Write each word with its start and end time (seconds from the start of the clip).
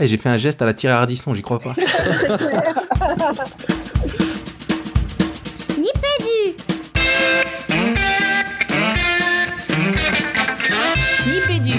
Eh, 0.00 0.06
j'ai 0.06 0.16
fait 0.16 0.28
un 0.28 0.36
geste 0.36 0.62
à 0.62 0.66
la 0.66 0.74
Thierry 0.74 0.94
Ardisson, 0.94 1.34
j'y 1.34 1.42
crois 1.42 1.58
pas. 1.58 1.74
Nipédu 5.76 6.56
Nipédu. 11.26 11.72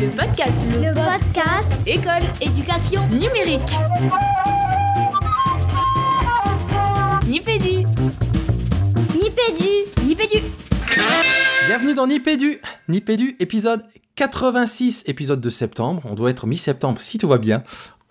Le 0.00 0.08
podcast. 0.08 0.52
Le 0.80 0.94
podcast 0.94 1.72
École. 1.86 2.22
Éducation 2.40 3.06
Numérique. 3.08 3.60
Nipédu. 7.26 7.84
Nipédu 9.14 10.06
Nipédu 10.06 10.38
Bienvenue 11.66 11.94
dans 11.94 12.06
Nipédu. 12.06 12.60
Nipédu, 12.88 13.36
épisode 13.38 13.84
86, 14.16 15.02
épisode 15.06 15.40
de 15.40 15.50
septembre. 15.50 16.02
On 16.08 16.14
doit 16.14 16.30
être 16.30 16.46
mi-septembre 16.46 17.00
si 17.00 17.18
tout 17.18 17.28
va 17.28 17.38
bien. 17.38 17.64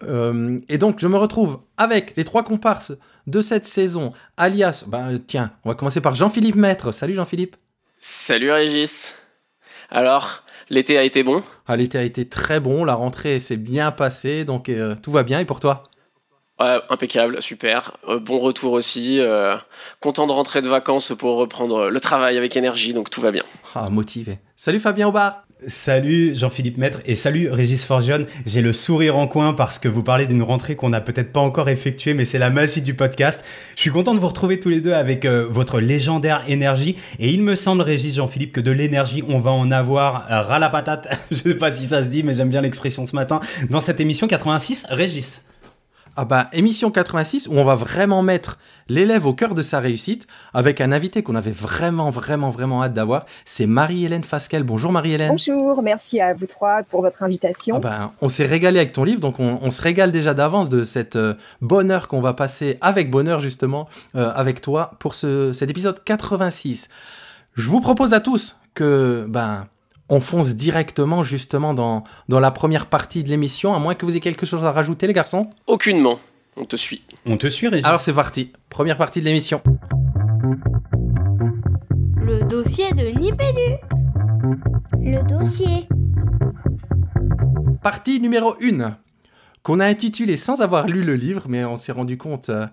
Euh, 0.03 0.59
et 0.67 0.77
donc, 0.77 0.99
je 0.99 1.07
me 1.07 1.17
retrouve 1.17 1.59
avec 1.77 2.13
les 2.17 2.25
trois 2.25 2.43
comparses 2.43 2.93
de 3.25 3.41
cette 3.41 3.65
saison, 3.65 4.09
alias, 4.35 4.83
ben, 4.87 5.17
tiens, 5.25 5.53
on 5.63 5.69
va 5.69 5.75
commencer 5.75 6.01
par 6.01 6.13
Jean-Philippe 6.13 6.55
Maître. 6.57 6.91
Salut 6.91 7.13
Jean-Philippe. 7.13 7.55
Salut 8.01 8.51
Régis. 8.51 9.15
Alors, 9.89 10.43
l'été 10.69 10.97
a 10.97 11.03
été 11.03 11.23
bon? 11.23 11.41
Ah, 11.67 11.77
L'été 11.77 11.97
a 11.97 12.03
été 12.03 12.27
très 12.27 12.59
bon, 12.59 12.83
la 12.83 12.95
rentrée 12.95 13.39
s'est 13.39 13.55
bien 13.55 13.91
passée, 13.91 14.43
donc 14.43 14.67
euh, 14.67 14.95
tout 15.01 15.11
va 15.11 15.23
bien. 15.23 15.39
Et 15.39 15.45
pour 15.45 15.61
toi? 15.61 15.83
Ouais, 16.59 16.79
impeccable, 16.89 17.41
super. 17.41 17.95
Euh, 18.09 18.19
bon 18.19 18.39
retour 18.39 18.73
aussi. 18.73 19.21
content 20.01 20.27
de 20.27 20.33
rentrer 20.33 20.61
de 20.61 20.67
vacances 20.67 21.13
pour 21.17 21.37
reprendre 21.37 21.87
le 21.89 21.99
travail 22.01 22.37
avec 22.37 22.57
énergie, 22.57 22.93
donc 22.93 23.09
tout 23.09 23.21
va 23.21 23.31
bien. 23.31 23.43
Ah, 23.73 23.89
motivé. 23.89 24.39
Salut 24.57 24.81
Fabien 24.81 25.07
Aubard. 25.07 25.45
Salut 25.67 26.35
Jean-Philippe 26.35 26.77
Maître 26.77 26.99
et 27.05 27.15
salut 27.15 27.49
Régis 27.49 27.85
Forgione. 27.85 28.25
J'ai 28.45 28.61
le 28.61 28.73
sourire 28.73 29.17
en 29.17 29.27
coin 29.27 29.53
parce 29.53 29.79
que 29.79 29.87
vous 29.87 30.03
parlez 30.03 30.25
d'une 30.25 30.41
rentrée 30.41 30.75
qu'on 30.75 30.89
n'a 30.89 31.01
peut-être 31.01 31.31
pas 31.31 31.39
encore 31.39 31.69
effectuée, 31.69 32.13
mais 32.13 32.25
c'est 32.25 32.39
la 32.39 32.49
magie 32.49 32.81
du 32.81 32.93
podcast. 32.93 33.43
Je 33.75 33.81
suis 33.81 33.89
content 33.89 34.13
de 34.13 34.19
vous 34.19 34.27
retrouver 34.27 34.59
tous 34.59 34.69
les 34.69 34.81
deux 34.81 34.93
avec 34.93 35.25
euh, 35.25 35.47
votre 35.49 35.79
légendaire 35.79 36.43
énergie. 36.47 36.97
Et 37.19 37.29
il 37.29 37.43
me 37.43 37.55
semble, 37.55 37.81
Régis, 37.81 38.15
Jean-Philippe, 38.15 38.51
que 38.51 38.61
de 38.61 38.71
l'énergie, 38.71 39.23
on 39.27 39.39
va 39.39 39.51
en 39.51 39.71
avoir 39.71 40.27
euh, 40.29 40.41
ras 40.41 40.59
la 40.59 40.69
patate. 40.69 41.07
Je 41.31 41.37
sais 41.37 41.55
pas 41.55 41.71
si 41.71 41.85
ça 41.87 42.01
se 42.01 42.07
dit, 42.07 42.23
mais 42.23 42.33
j'aime 42.33 42.49
bien 42.49 42.61
l'expression 42.61 43.05
ce 43.07 43.15
matin. 43.15 43.39
Dans 43.69 43.81
cette 43.81 43.99
émission 43.99 44.27
86, 44.27 44.87
Régis. 44.89 45.45
Ah 46.15 46.25
bah, 46.25 46.47
émission 46.53 46.91
86 46.91 47.47
où 47.47 47.53
on 47.53 47.63
va 47.63 47.73
vraiment 47.73 48.21
mettre 48.21 48.59
l'élève 48.87 49.25
au 49.25 49.33
cœur 49.33 49.55
de 49.55 49.63
sa 49.63 49.79
réussite 49.79 50.27
avec 50.53 50.79
un 50.79 50.91
invité 50.91 51.23
qu'on 51.23 51.33
avait 51.33 51.49
vraiment, 51.49 52.11
vraiment, 52.11 52.51
vraiment 52.51 52.83
hâte 52.83 52.93
d'avoir. 52.93 53.25
C'est 53.45 53.65
Marie-Hélène 53.65 54.23
Fasquelle. 54.23 54.61
Bonjour 54.61 54.91
Marie-Hélène. 54.91 55.29
Bonjour, 55.29 55.81
merci 55.81 56.21
à 56.21 56.35
vous 56.35 56.45
trois 56.45 56.83
pour 56.83 57.01
votre 57.01 57.23
invitation. 57.23 57.77
Ah 57.77 57.79
bah, 57.79 58.11
on 58.21 58.29
s'est 58.29 58.45
régalé 58.45 58.77
avec 58.77 58.93
ton 58.93 59.03
livre, 59.03 59.21
donc 59.21 59.39
on, 59.39 59.57
on 59.59 59.71
se 59.71 59.81
régale 59.81 60.11
déjà 60.11 60.35
d'avance 60.35 60.69
de 60.69 60.83
cette 60.83 61.15
euh, 61.15 61.33
bonne 61.61 61.89
heure 61.89 62.07
qu'on 62.07 62.21
va 62.21 62.33
passer 62.33 62.77
avec 62.81 63.09
bonheur 63.09 63.41
justement 63.41 63.89
euh, 64.15 64.31
avec 64.35 64.61
toi 64.61 64.91
pour 64.99 65.15
ce, 65.15 65.51
cet 65.53 65.71
épisode 65.71 66.03
86. 66.03 66.89
Je 67.55 67.69
vous 67.69 67.81
propose 67.81 68.13
à 68.13 68.19
tous 68.19 68.55
que 68.75 69.25
ben 69.27 69.65
on 70.13 70.19
fonce 70.19 70.53
directement 70.55 71.23
justement 71.23 71.73
dans, 71.73 72.03
dans 72.29 72.39
la 72.39 72.51
première 72.51 72.85
partie 72.85 73.23
de 73.23 73.29
l'émission, 73.29 73.73
à 73.73 73.79
moins 73.79 73.95
que 73.95 74.05
vous 74.05 74.11
ayez 74.11 74.19
quelque 74.19 74.45
chose 74.45 74.63
à 74.63 74.71
rajouter 74.71 75.07
les 75.07 75.13
garçons? 75.13 75.49
Aucunement. 75.65 76.19
On 76.55 76.65
te 76.65 76.75
suit. 76.75 77.01
On 77.25 77.35
te 77.37 77.49
suit, 77.49 77.67
Régis 77.67 77.85
Alors 77.85 77.99
c'est 77.99 78.13
parti, 78.13 78.51
première 78.69 78.97
partie 78.97 79.21
de 79.21 79.25
l'émission. 79.25 79.59
Le 82.15 82.43
dossier 82.43 82.91
de 82.91 83.07
Nipédu 83.19 83.79
Le 85.01 85.23
dossier 85.23 85.87
Partie 87.81 88.19
numéro 88.19 88.55
1, 88.61 88.95
qu'on 89.63 89.79
a 89.79 89.85
intitulée 89.85 90.35
sans 90.37 90.61
avoir 90.61 90.87
lu 90.87 91.03
le 91.03 91.15
livre, 91.15 91.43
mais 91.47 91.63
on 91.63 91.77
s'est 91.77 91.93
rendu 91.93 92.17
compte 92.17 92.49
euh, 92.49 92.65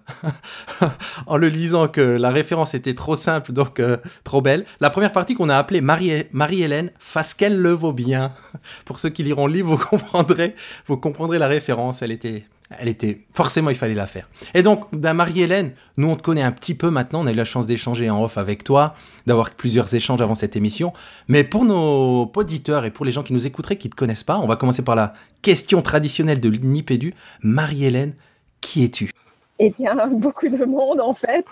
en 1.27 1.37
le 1.37 1.49
lisant 1.49 1.87
que 1.89 2.01
la 2.01 2.31
référence 2.31 2.75
était 2.75 2.95
trop 2.95 3.15
simple, 3.17 3.53
donc 3.53 3.79
euh, 3.79 3.97
trop 4.25 4.43
belle. 4.43 4.65
La 4.81 4.91
première 4.91 5.13
partie 5.13 5.35
qu'on 5.35 5.49
a 5.49 5.57
appelée 5.57 5.81
Marie- 5.81 6.27
Marie-Hélène, 6.33 6.91
fasse 6.99 7.33
qu'elle 7.35 7.61
le 7.61 7.71
vaut 7.71 7.93
bien. 7.93 8.35
Pour 8.85 8.99
ceux 8.99 9.11
qui 9.11 9.23
liront 9.23 9.47
le 9.47 9.53
livre, 9.53 9.69
vous 9.71 9.79
comprendrez, 9.79 10.55
vous 10.87 10.97
comprendrez 10.97 11.39
la 11.39 11.47
référence, 11.49 12.03
elle 12.03 12.11
était... 12.13 12.45
Elle 12.79 12.89
était 12.89 13.27
forcément, 13.35 13.71
il 13.71 13.77
fallait 13.77 13.95
la 13.95 14.07
faire. 14.07 14.29
Et 14.55 14.63
donc, 14.63 14.85
Marie-Hélène, 14.93 15.73
nous 15.97 16.09
on 16.09 16.17
te 16.17 16.23
connaît 16.23 16.43
un 16.43 16.53
petit 16.53 16.75
peu 16.75 16.91
maintenant. 16.91 17.23
On 17.23 17.27
a 17.27 17.33
eu 17.33 17.35
la 17.35 17.45
chance 17.45 17.67
d'échanger 17.67 18.09
en 18.11 18.23
off 18.23 18.39
avec 18.39 18.63
toi, 18.63 18.95
d'avoir 19.27 19.51
plusieurs 19.51 19.93
échanges 19.95 20.21
avant 20.21 20.37
cette 20.37 20.55
émission. 20.55 20.93
Mais 21.27 21.43
pour 21.43 21.65
nos 21.65 22.31
auditeurs 22.37 22.85
et 22.85 22.93
pour 22.93 23.05
les 23.05 23.11
gens 23.11 23.25
qui 23.25 23.33
nous 23.33 23.47
écouteraient, 23.47 23.77
qui 23.77 23.89
ne 23.89 23.91
te 23.91 23.97
connaissent 23.97 24.23
pas, 24.23 24.39
on 24.39 24.47
va 24.47 24.55
commencer 24.55 24.83
par 24.83 24.95
la 24.95 25.15
question 25.43 25.83
traditionnelle 25.83 26.41
de 26.41 26.49
Nipédu. 26.49 27.15
Marie-Hélène, 27.43 28.15
qui 28.61 28.85
es-tu? 28.85 29.11
Eh 29.59 29.71
bien, 29.71 29.95
beaucoup 30.13 30.49
de 30.49 30.65
monde 30.65 31.01
en 31.01 31.15
fait. 31.15 31.47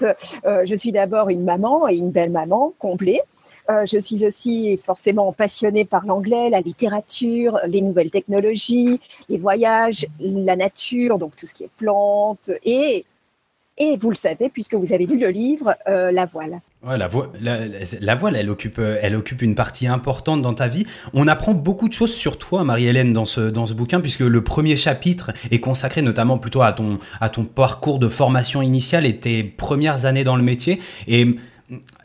Euh, 0.46 0.64
je 0.64 0.74
suis 0.74 0.92
d'abord 0.92 1.28
une 1.30 1.44
maman 1.44 1.88
et 1.88 1.96
une 1.96 2.10
belle 2.10 2.30
maman 2.30 2.72
complète. 2.78 3.26
Euh, 3.70 3.84
je 3.84 3.98
suis 3.98 4.24
aussi 4.26 4.78
forcément 4.82 5.32
passionnée 5.32 5.84
par 5.84 6.06
l'anglais, 6.06 6.48
la 6.50 6.60
littérature, 6.60 7.58
les 7.66 7.82
nouvelles 7.82 8.10
technologies, 8.10 8.98
les 9.28 9.36
voyages, 9.36 10.06
la 10.20 10.56
nature, 10.56 11.18
donc 11.18 11.36
tout 11.36 11.46
ce 11.46 11.54
qui 11.54 11.64
est 11.64 11.70
plantes 11.76 12.50
et 12.64 13.04
et 13.80 13.96
vous 13.96 14.10
le 14.10 14.16
savez 14.16 14.48
puisque 14.48 14.74
vous 14.74 14.92
avez 14.92 15.06
lu 15.06 15.18
le 15.20 15.28
livre, 15.28 15.76
euh, 15.86 16.10
la 16.10 16.24
voile. 16.24 16.60
La, 16.84 17.06
vo- 17.06 17.26
la, 17.40 17.58
la- 17.66 17.78
la 18.00 18.14
voile, 18.16 18.34
elle 18.34 18.50
occupe, 18.50 18.80
elle 18.80 19.14
occupe 19.14 19.40
une 19.40 19.54
partie 19.54 19.86
importante 19.86 20.42
dans 20.42 20.52
ta 20.54 20.66
vie. 20.66 20.84
On 21.14 21.28
apprend 21.28 21.52
beaucoup 21.54 21.88
de 21.88 21.92
choses 21.92 22.12
sur 22.12 22.38
toi, 22.38 22.64
Marie-Hélène, 22.64 23.12
dans 23.12 23.24
ce, 23.24 23.40
dans 23.40 23.66
ce 23.68 23.74
bouquin, 23.74 24.00
puisque 24.00 24.20
le 24.20 24.42
premier 24.42 24.74
chapitre 24.76 25.30
est 25.52 25.60
consacré 25.60 26.02
notamment 26.02 26.38
plutôt 26.38 26.62
à 26.62 26.72
ton, 26.72 26.98
à 27.20 27.28
ton 27.28 27.44
parcours 27.44 28.00
de 28.00 28.08
formation 28.08 28.62
initiale 28.62 29.06
et 29.06 29.16
tes 29.18 29.44
premières 29.44 30.06
années 30.06 30.24
dans 30.24 30.36
le 30.36 30.42
métier. 30.42 30.80
Et 31.06 31.36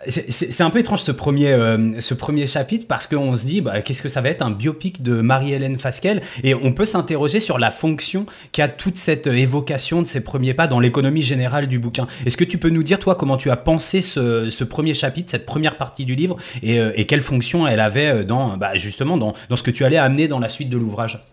c'est- 0.08 0.62
un 0.62 0.70
peu 0.70 0.80
étrange 0.80 1.02
ce 1.02 1.12
premier, 1.12 1.48
euh, 1.54 2.00
ce 2.00 2.14
premier 2.14 2.48
chapitre 2.48 2.86
parce 2.88 3.08
qu'on 3.08 3.38
se 3.38 3.46
dit 3.46 3.62
bah, 3.62 3.82
qu'est-ce 3.82 4.02
que 4.02 4.10
ça 4.10 4.22
va 4.22 4.30
être 4.30 4.42
un 4.42 4.52
biopic 4.52 5.02
de 5.04 5.22
Marie-Hélène 5.22 5.80
Fasquelle? 5.80 6.22
Et 6.44 6.54
on 6.54 6.74
peut 6.74 6.86
s'interroger 6.86 7.40
sur 7.40 7.58
la 7.60 7.72
fonction 7.72 8.26
qu'a 8.52 8.68
toute 8.68 8.98
cette 8.98 9.28
évocation 9.28 10.02
de 10.02 10.08
ses 10.08 10.24
premiers 10.24 10.54
pas 10.54 10.68
dans 10.68 10.80
l'économie 10.80 11.22
générale 11.22 11.68
du 11.68 11.80
bouquin. 11.80 12.08
Est-ce 12.26 12.38
que 12.38 12.44
tu 12.44 12.58
peux 12.58 12.70
nous 12.70 12.84
dire 12.84 13.00
toi 13.00 13.16
comment 13.16 13.38
tu 13.38 13.50
as 13.50 13.58
pensé 13.58 14.02
ce, 14.02 14.50
ce 14.50 14.64
premier 14.64 14.94
chapitre, 14.94 15.32
cette 15.32 15.46
première 15.46 15.78
partie 15.78 16.06
du 16.06 16.16
livre 16.16 16.38
et, 16.62 16.80
euh, 16.80 16.92
et 16.96 17.06
quelle 17.06 17.22
fonction 17.22 17.66
elle 17.68 17.80
avait 17.80 18.08
euh, 18.08 18.24
dans 18.24 18.58
bah, 18.58 18.72
justement 18.76 19.18
dans, 19.18 19.34
dans 19.50 19.56
ce 19.56 19.64
que 19.64 19.72
tu 19.72 19.86
allais 19.86 19.98
amener 19.98 20.28
dans 20.28 20.40
la 20.40 20.50
suite 20.50 20.70
de 20.70 20.78
l'ouvrage? 20.78 21.24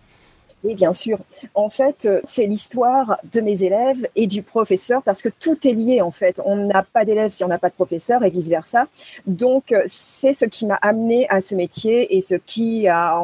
Oui, 0.63 0.75
bien 0.75 0.93
sûr. 0.93 1.17
En 1.55 1.69
fait, 1.69 2.05
euh, 2.05 2.21
c'est 2.23 2.45
l'histoire 2.45 3.19
de 3.33 3.41
mes 3.41 3.63
élèves 3.63 4.07
et 4.15 4.27
du 4.27 4.43
professeur 4.43 5.01
parce 5.01 5.23
que 5.23 5.29
tout 5.29 5.67
est 5.67 5.73
lié 5.73 6.01
en 6.01 6.11
fait. 6.11 6.39
On 6.45 6.55
n'a 6.55 6.83
pas 6.83 7.03
d'élèves 7.03 7.31
si 7.31 7.43
on 7.43 7.47
n'a 7.47 7.57
pas 7.57 7.69
de 7.69 7.73
professeur 7.73 8.23
et 8.23 8.29
vice 8.29 8.49
versa. 8.49 8.87
Donc, 9.25 9.71
euh, 9.71 9.81
c'est 9.87 10.33
ce 10.33 10.45
qui 10.45 10.67
m'a 10.67 10.75
amené 10.75 11.27
à 11.29 11.41
ce 11.41 11.55
métier 11.55 12.15
et 12.15 12.21
ce 12.21 12.35
qui 12.35 12.87
a 12.87 13.19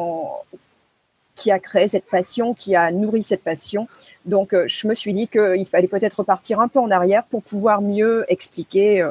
qui 1.36 1.52
a 1.52 1.60
créé 1.60 1.86
cette 1.86 2.06
passion, 2.06 2.52
qui 2.52 2.74
a 2.74 2.90
nourri 2.90 3.22
cette 3.22 3.44
passion. 3.44 3.86
Donc, 4.26 4.52
euh, 4.52 4.64
je 4.66 4.88
me 4.88 4.94
suis 4.94 5.12
dit 5.12 5.28
qu'il 5.28 5.68
fallait 5.70 5.86
peut-être 5.86 6.18
repartir 6.18 6.58
un 6.58 6.66
peu 6.66 6.80
en 6.80 6.90
arrière 6.90 7.22
pour 7.24 7.44
pouvoir 7.44 7.80
mieux 7.80 8.24
expliquer 8.28 9.06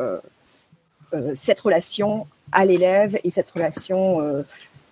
cette 1.36 1.62
relation 1.62 2.28
à 2.52 2.66
l'élève 2.66 3.18
et 3.24 3.30
cette 3.30 3.50
relation, 3.50 4.22
euh, 4.22 4.44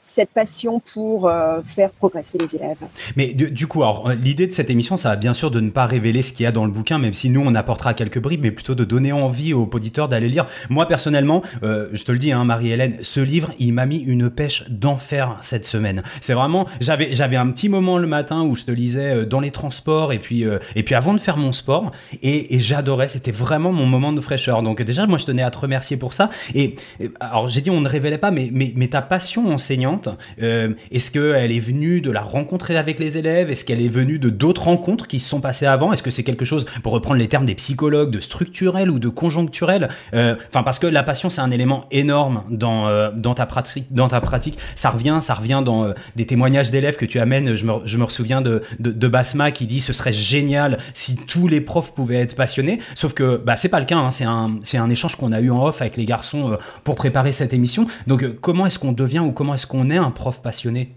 cette 0.07 0.29
passion 0.29 0.79
pour 0.93 1.27
euh, 1.27 1.61
faire 1.65 1.89
progresser 1.89 2.37
les 2.37 2.55
élèves. 2.55 2.77
Mais 3.15 3.33
du, 3.33 3.65
coup, 3.65 3.81
alors, 3.81 4.09
euh, 4.09 4.13
l'idée 4.13 4.45
de 4.45 4.53
cette 4.53 4.69
émission, 4.69 4.97
ça 4.97 5.09
va 5.09 5.15
bien 5.15 5.33
sûr 5.33 5.49
de 5.49 5.59
ne 5.59 5.71
pas 5.71 5.87
révéler 5.87 6.21
ce 6.21 6.31
qu'il 6.31 6.43
y 6.43 6.47
a 6.47 6.51
dans 6.51 6.63
le 6.63 6.71
bouquin, 6.71 6.99
même 6.99 7.13
si 7.13 7.31
nous, 7.31 7.41
on 7.43 7.55
apportera 7.55 7.95
quelques 7.95 8.19
bribes, 8.19 8.43
mais 8.43 8.51
plutôt 8.51 8.75
de 8.75 8.83
donner 8.83 9.11
envie 9.11 9.53
aux 9.53 9.67
auditeurs 9.73 10.07
d'aller 10.07 10.29
lire. 10.29 10.45
Moi, 10.69 10.87
personnellement, 10.87 11.41
euh, 11.63 11.89
je 11.91 12.03
te 12.03 12.11
le 12.11 12.19
dis, 12.19 12.31
hein, 12.31 12.43
Marie-Hélène, 12.43 12.97
ce 13.01 13.19
livre, 13.19 13.51
il 13.57 13.73
m'a 13.73 13.87
mis 13.87 13.97
une 13.97 14.29
pêche 14.29 14.69
d'enfer 14.69 15.39
cette 15.41 15.65
semaine. 15.65 16.03
C'est 16.21 16.33
vraiment, 16.33 16.67
j'avais, 16.79 17.11
j'avais 17.15 17.37
un 17.37 17.49
petit 17.49 17.67
moment 17.67 17.97
le 17.97 18.07
matin 18.07 18.43
où 18.43 18.55
je 18.55 18.65
te 18.65 18.71
lisais 18.71 19.25
dans 19.25 19.39
les 19.39 19.51
transports 19.51 20.13
et 20.13 20.19
puis, 20.19 20.45
et 20.75 20.83
puis 20.83 20.93
avant 20.93 21.15
de 21.15 21.19
faire 21.19 21.37
mon 21.37 21.51
sport, 21.51 21.91
et, 22.21 22.59
j'adorais. 22.59 23.09
C'était 23.09 23.31
vraiment 23.31 23.71
mon 23.71 23.87
moment 23.87 24.13
de 24.13 24.21
fraîcheur. 24.21 24.61
Donc 24.61 24.83
déjà, 24.83 25.07
moi, 25.07 25.17
je 25.17 25.25
tenais 25.25 25.43
à 25.43 25.49
te 25.49 25.57
remercier 25.57 25.97
pour 25.97 26.13
ça. 26.13 26.29
Et, 26.53 26.75
alors, 27.19 27.49
j'ai 27.49 27.61
dit, 27.61 27.71
on 27.71 27.81
ne 27.81 27.89
révélait 27.89 28.19
pas, 28.19 28.29
mais, 28.29 28.49
mais, 28.51 28.71
mais 28.75 28.87
ta 28.87 29.01
passion 29.01 29.51
enseignante, 29.51 29.94
euh, 30.41 30.73
est-ce 30.91 31.11
qu'elle 31.11 31.51
est 31.51 31.59
venue 31.59 32.01
de 32.01 32.11
la 32.11 32.21
rencontrer 32.21 32.77
avec 32.77 32.99
les 32.99 33.17
élèves? 33.17 33.49
Est-ce 33.51 33.65
qu'elle 33.65 33.81
est 33.81 33.89
venue 33.89 34.19
de 34.19 34.29
d'autres 34.29 34.63
rencontres 34.63 35.07
qui 35.07 35.19
se 35.19 35.29
sont 35.29 35.41
passées 35.41 35.65
avant? 35.65 35.93
Est-ce 35.93 36.03
que 36.03 36.11
c'est 36.11 36.23
quelque 36.23 36.45
chose, 36.45 36.65
pour 36.83 36.93
reprendre 36.93 37.17
les 37.19 37.27
termes 37.27 37.45
des 37.45 37.55
psychologues, 37.55 38.11
de 38.11 38.19
structurel 38.19 38.89
ou 38.89 38.99
de 38.99 39.09
conjoncturel? 39.09 39.89
Euh, 40.13 40.35
Enfin, 40.49 40.63
parce 40.63 40.79
que 40.79 40.87
la 40.87 41.03
passion, 41.03 41.29
c'est 41.29 41.41
un 41.41 41.51
élément 41.51 41.85
énorme 41.91 42.43
dans, 42.49 42.87
euh, 42.87 43.09
dans, 43.13 43.33
ta 43.33 43.45
pratique, 43.45 43.87
dans 43.91 44.07
ta 44.07 44.21
pratique. 44.21 44.57
Ça 44.75 44.89
revient, 44.89 45.19
ça 45.21 45.33
revient 45.33 45.61
dans 45.65 45.93
des 46.15 46.25
témoignages 46.25 46.71
d'élèves 46.71 46.97
que 46.97 47.05
tu 47.05 47.19
amènes. 47.19 47.55
Je 47.55 47.65
me, 47.65 47.73
je 47.85 47.97
me 47.97 48.05
souviens 48.07 48.41
de, 48.41 48.61
de, 48.79 49.07
Basma 49.07 49.51
qui 49.51 49.67
dit 49.67 49.79
ce 49.79 49.93
serait 49.93 50.11
génial 50.11 50.77
si 50.93 51.15
tous 51.15 51.47
les 51.47 51.61
profs 51.61 51.93
pouvaient 51.93 52.21
être 52.21 52.35
passionnés. 52.35 52.79
Sauf 52.95 53.13
que 53.13 53.37
bah, 53.37 53.55
c'est 53.55 53.69
pas 53.69 53.79
le 53.79 53.85
cas. 53.85 53.97
hein. 53.97 54.11
C'est 54.11 54.25
un, 54.25 54.59
un 54.73 54.89
échange 54.89 55.15
qu'on 55.15 55.31
a 55.31 55.39
eu 55.41 55.49
en 55.49 55.65
off 55.65 55.81
avec 55.81 55.97
les 55.97 56.05
garçons 56.05 56.57
pour 56.83 56.95
préparer 56.95 57.31
cette 57.31 57.53
émission. 57.53 57.87
Donc, 58.07 58.25
comment 58.41 58.65
est-ce 58.65 58.79
qu'on 58.79 58.91
devient 58.91 59.19
ou 59.19 59.31
comment 59.31 59.53
est-ce 59.53 59.67
qu'on 59.67 59.84
est 59.89 59.97
un 59.97 60.11
prof 60.11 60.41
passionné 60.41 60.89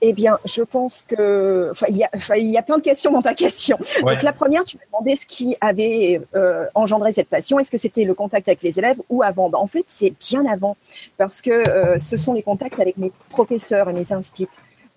Eh 0.00 0.12
bien, 0.12 0.38
je 0.44 0.62
pense 0.62 1.02
que, 1.02 1.72
il 1.88 1.96
y 1.96 2.04
a, 2.04 2.10
enfin, 2.14 2.34
il 2.36 2.46
y 2.46 2.56
a 2.56 2.62
plein 2.62 2.78
de 2.78 2.82
questions 2.82 3.12
dans 3.12 3.22
ta 3.22 3.34
question. 3.34 3.78
Ouais. 4.02 4.14
Donc, 4.14 4.22
la 4.22 4.32
première, 4.32 4.64
tu 4.64 4.76
m'as 4.76 4.84
demandé 4.86 5.16
ce 5.16 5.26
qui 5.26 5.56
avait 5.60 6.20
euh, 6.34 6.66
engendré 6.74 7.12
cette 7.12 7.28
passion. 7.28 7.58
Est-ce 7.58 7.70
que 7.70 7.78
c'était 7.78 8.04
le 8.04 8.14
contact 8.14 8.48
avec 8.48 8.62
les 8.62 8.78
élèves 8.78 9.00
ou 9.08 9.22
avant? 9.22 9.48
Ben, 9.48 9.58
En 9.58 9.66
fait, 9.66 9.84
c'est 9.88 10.14
bien 10.20 10.46
avant, 10.46 10.76
parce 11.16 11.40
que 11.40 11.50
euh, 11.50 11.98
ce 11.98 12.16
sont 12.16 12.32
les 12.32 12.42
contacts 12.42 12.80
avec 12.80 12.96
mes 12.96 13.12
professeurs 13.30 13.88
et 13.88 13.92
mes 13.92 14.12
instits. 14.12 14.48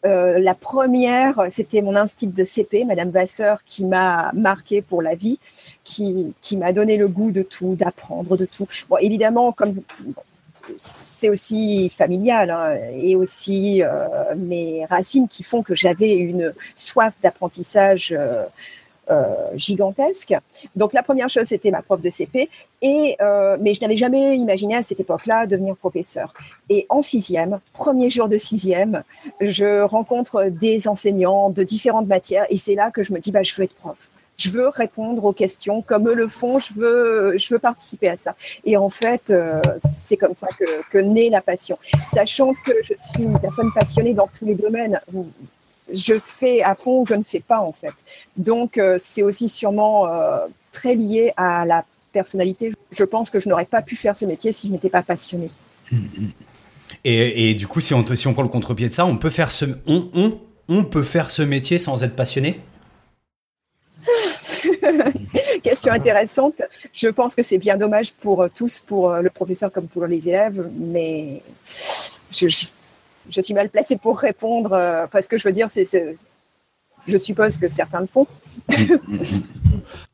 Euh, 0.06 0.40
la 0.40 0.54
première, 0.54 1.48
c'était 1.50 1.82
mon 1.82 1.96
instit 1.96 2.28
de 2.28 2.44
CP, 2.44 2.86
Madame 2.86 3.10
Vasseur, 3.10 3.64
qui 3.64 3.84
m'a 3.84 4.32
marqué 4.34 4.82
pour 4.82 5.02
la 5.02 5.16
vie, 5.16 5.40
qui, 5.84 6.34
qui 6.42 6.56
m'a 6.56 6.72
donné 6.72 6.98
le 6.98 7.08
goût 7.08 7.32
de 7.32 7.42
tout, 7.42 7.76
d'apprendre 7.76 8.38
de 8.38 8.46
tout. 8.46 8.68
Bon, 8.90 8.98
évidemment, 8.98 9.52
comme 9.52 9.76
c'est 10.75 11.30
aussi 11.30 11.90
familial 11.90 12.50
hein, 12.50 12.78
et 13.00 13.16
aussi 13.16 13.81
euh, 13.84 14.36
mes 14.36 14.86
racines 14.86 15.28
qui 15.28 15.44
font 15.44 15.64
que 15.64 15.75
j'avais 15.75 16.14
une 16.14 16.54
soif 16.75 17.14
d'apprentissage 17.22 18.14
euh, 18.18 18.44
euh, 19.10 19.24
gigantesque. 19.56 20.36
Donc 20.75 20.94
la 20.94 21.02
première 21.02 21.30
chose, 21.30 21.46
c'était 21.46 21.72
ma 21.72 21.81
prof 21.81 22.02
de 22.02 22.10
CP, 22.10 22.50
et, 22.81 23.16
mais 23.62 23.74
je 23.74 23.81
n'avais 23.81 23.96
jamais 23.96 24.36
imaginé 24.36 24.75
à 24.75 24.84
cette 24.84 25.00
époque-là 25.00 25.48
devenir 25.48 25.78
professeur. 25.78 26.34
Et 26.70 26.86
en 26.90 27.02
sixième, 27.02 27.60
premier 27.72 28.10
jour 28.10 28.28
de 28.28 28.38
sixième, 28.38 29.04
je 29.40 29.81
rencontre 29.81 30.50
des 30.50 30.90
enseignants 30.90 31.50
de 31.50 31.63
différentes 31.63 32.08
matières, 32.08 32.46
et 32.50 32.58
c'est 32.58 32.75
là 32.75 32.92
que 32.92 33.02
je 33.02 33.13
me 33.13 33.20
dis, 33.20 33.31
bah, 33.31 33.44
je 33.44 33.56
veux 33.56 33.63
être 33.63 33.75
prof 33.75 33.98
je 34.38 34.50
veux 34.51 34.69
répondre 34.69 35.25
aux 35.25 35.34
questions 35.34 35.81
comme 35.81 36.07
eux 36.07 36.13
le 36.13 36.28
font, 36.28 36.60
je 36.60 36.74
veux, 36.74 37.38
je 37.38 37.54
veux 37.54 37.60
participer 37.60 38.10
à 38.10 38.18
ça. 38.18 38.36
Et 38.63 38.78
en 38.78 38.89
fait, 38.89 39.31
euh, 39.31 39.62
c'est 39.80 40.16
comme 40.18 40.36
ça 40.36 40.48
que, 40.92 40.98
naît 41.00 41.30
la 41.30 41.42
passion. 41.42 41.78
Sachant 42.06 42.54
que 42.54 42.72
je 42.84 42.94
suis 43.00 43.24
une 43.24 43.39
personne 43.39 43.72
passionnée 43.74 44.13
dans 44.13 44.28
tous 44.28 44.45
les 44.45 44.56
domaines, 44.56 45.00
je 45.92 46.19
fais 46.19 46.62
à 46.62 46.75
fond, 46.75 47.06
je 47.06 47.16
ne 47.16 47.24
fais 47.24 47.39
pas 47.39 47.60
en 47.60 47.72
fait. 47.72 47.94
Donc, 48.36 48.78
euh, 48.78 48.98
c'est 49.00 49.24
aussi 49.24 49.50
sûrement 49.50 50.07
euh, 50.07 50.45
très 50.72 50.95
lié 50.95 51.34
à 51.36 51.66
la 51.66 51.84
personnalité. 52.13 52.72
Je 52.92 53.04
pense 53.04 53.30
que 53.30 53.39
je 53.39 53.50
n'aurais 53.50 53.66
pas 53.66 53.81
pu 53.81 53.95
faire 53.95 54.16
ce 54.16 54.25
métier 54.25 54.51
si 54.51 54.68
je 54.68 54.72
n'étais 54.72 54.89
pas 54.89 55.01
passionnée. 55.01 55.50
Et, 57.04 57.56
du 57.56 57.68
coup, 57.68 57.80
si 57.80 57.94
on, 57.94 58.04
prend 58.04 58.42
le 58.42 58.50
contre-pied 58.50 58.89
de 58.89 58.94
ça, 58.94 59.06
on 59.06 59.18
peut 59.18 59.30
faire 59.30 59.51
ce, 59.51 59.66
on, 59.86 60.39
on 60.68 60.84
peut 60.84 61.04
faire 61.04 61.31
ce 61.31 61.42
métier 61.42 61.78
sans 61.78 62.04
être 62.04 62.16
passionné? 62.16 62.60
Question 65.63 65.94
intéressante. 65.94 66.62
Je 66.94 67.07
pense 67.10 67.36
que 67.36 67.44
c'est 67.44 67.57
bien 67.57 67.78
dommage 67.78 68.13
pour 68.13 68.42
euh, 68.42 68.48
tous, 68.54 68.80
pour 68.80 69.12
euh, 69.12 69.22
le 69.22 69.30
professeur 69.30 69.72
comme 69.72 69.88
pour 69.88 70.06
les 70.06 70.28
élèves, 70.30 70.69
mais 70.78 71.42
je, 72.31 72.48
suis 72.48 73.54
mal 73.54 73.69
placée 73.69 73.98
pour 73.98 74.19
répondre. 74.19 74.74
euh, 74.74 75.07
parce 75.07 75.28
que 75.28 75.38
je 75.38 75.44
veux 75.48 75.51
dire, 75.51 75.69
c'est 75.69 75.86
ce- 75.86 76.16
je 77.07 77.18
suppose 77.18 77.57
que 77.57 77.68
certains 77.68 78.01
le 78.01 78.07
font. 78.07 78.28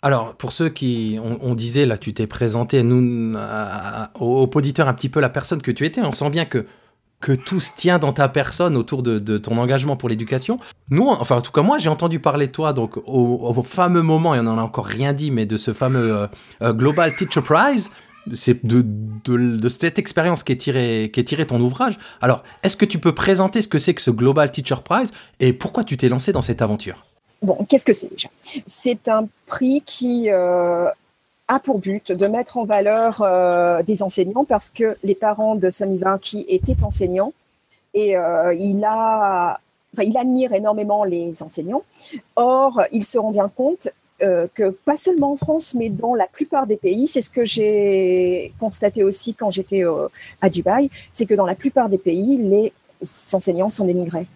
Alors, 0.02 0.36
pour 0.36 0.52
ceux 0.52 0.70
qui, 0.70 1.18
on, 1.20 1.56
disait, 1.56 1.88
là, 1.88 1.98
tu 1.98 2.14
t'es 2.14 2.28
présenté 2.28 2.84
nous, 2.84 3.36
aux 4.20 4.50
auditeurs 4.54 4.88
un 4.88 4.94
petit 4.94 5.10
peu 5.10 5.20
la 5.20 5.30
personne 5.30 5.62
que 5.62 5.72
tu 5.72 5.86
étais. 5.86 6.02
On 6.02 6.12
sent 6.12 6.30
bien 6.30 6.46
que, 6.46 6.68
que 7.24 7.31
tout 7.31 7.62
se 7.62 7.72
tient 7.74 8.00
dans 8.00 8.12
ta 8.12 8.28
personne 8.28 8.75
autour 8.75 9.02
de, 9.02 9.38
ton 9.38 9.58
engagement 9.58 9.96
pour 9.96 10.10
l'éducation. 10.10 10.58
Nous, 10.90 11.08
enfin, 11.08 11.38
en 11.38 11.42
tout 11.42 11.54
cas, 11.54 11.62
moi, 11.62 11.78
j'ai 11.78 11.88
entendu 11.88 12.20
parler 12.20 12.48
de 12.48 12.52
toi, 12.52 12.74
donc, 12.74 12.98
au, 13.06 13.64
fameux 13.64 14.02
moment, 14.02 14.36
et 14.36 14.40
on 14.40 14.44
n'en 14.44 14.58
a 14.58 14.62
encore 14.62 14.86
rien 14.86 15.14
dit, 15.14 15.31
mais 15.31 15.46
de 15.46 15.56
ce 15.56 15.72
fameux 15.72 16.14
euh, 16.14 16.28
euh, 16.62 16.74
Global 16.74 17.16
Teacher 17.16 17.42
Prize. 17.42 17.92
C'est 18.34 18.66
de, 18.66 19.70
cette 19.70 20.00
expérience 20.00 20.44
qu'est 20.44 20.58
tiré, 20.58 21.12
qu'est 21.14 21.24
tiré 21.24 21.48
ton 21.48 21.62
ouvrage. 21.62 21.98
Alors, 22.22 22.44
est-ce 22.62 22.75
que 22.75 22.86
tu 22.86 23.00
peux 23.00 23.14
présenter 23.14 23.62
ce 23.62 23.70
que 23.70 23.80
c'est 23.80 23.94
que 23.94 24.02
ce 24.02 24.12
Global 24.12 24.52
Teacher 24.52 24.81
Prize 24.84 25.14
et 25.40 25.54
pourquoi 25.54 25.86
tu 25.86 25.96
t'es 25.96 26.10
lancé 26.10 26.34
dans 26.34 26.42
cette 26.42 26.62
aventure? 26.62 27.06
Bon, 27.42 27.66
qu'est-ce 27.68 27.86
que 27.86 27.94
c'est 27.94 28.10
déjà? 28.10 28.30
C'est 28.66 29.08
un 29.10 29.28
prix 29.46 29.81
qui 29.86 30.30
euh, 30.30 30.88
a 31.54 31.60
pour 31.60 31.80
but 31.80 32.12
de 32.12 32.28
mettre 32.28 32.58
en 32.58 32.66
valeur 32.66 33.22
euh, 33.22 33.84
des 33.84 34.02
enseignants 34.02 34.46
parce 34.46 34.70
que 34.70 34.98
les 35.04 35.16
parents 35.16 35.56
de 35.56 35.70
Sonny 35.70 36.00
qui 36.22 36.46
étaient 36.50 36.84
enseignants 36.84 37.34
et 37.94 38.18
euh, 38.18 38.54
il 38.56 38.84
a, 38.84 39.60
il 40.02 40.18
admire 40.18 40.54
énormément 40.54 41.04
les 41.04 41.44
enseignants. 41.44 41.84
Or, 42.36 42.82
il 42.92 43.04
se 43.04 43.20
rend 43.20 43.32
bien 43.32 43.50
compte 43.50 43.88
euh, 44.24 44.48
que 44.56 44.70
pas 44.70 44.98
seulement 44.98 45.34
en 45.34 45.38
France, 45.38 45.76
mais 45.76 45.90
dans 45.90 46.16
la 46.16 46.28
plupart 46.28 46.66
des 46.66 46.78
pays, 46.78 47.08
c'est 47.08 47.22
ce 47.22 47.30
que 47.30 47.46
j'ai 47.46 48.52
constaté 48.60 49.04
aussi 49.04 49.36
quand 49.36 49.52
j'étais 49.52 49.84
à 50.42 50.50
Dubaï, 50.50 50.90
c'est 51.12 51.26
que 51.26 51.36
dans 51.36 51.46
la 51.46 51.56
plupart 51.56 51.88
des 51.88 52.00
pays, 52.00 52.38
les 52.38 52.74
enseignants 53.32 53.70
sont 53.70 53.86
dénigrés. 53.86 54.28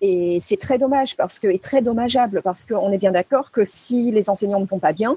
Et 0.00 0.38
c'est 0.40 0.56
très 0.56 0.78
dommage 0.78 1.16
parce 1.16 1.38
que, 1.38 1.46
et 1.46 1.60
très 1.60 1.82
dommageable 1.82 2.40
parce 2.42 2.64
qu'on 2.64 2.90
est 2.90 2.98
bien 2.98 3.12
d'accord 3.12 3.52
que 3.52 3.64
si 3.64 4.10
les 4.10 4.28
enseignants 4.30 4.60
ne 4.60 4.66
vont 4.66 4.80
pas 4.80 4.92
bien, 4.92 5.16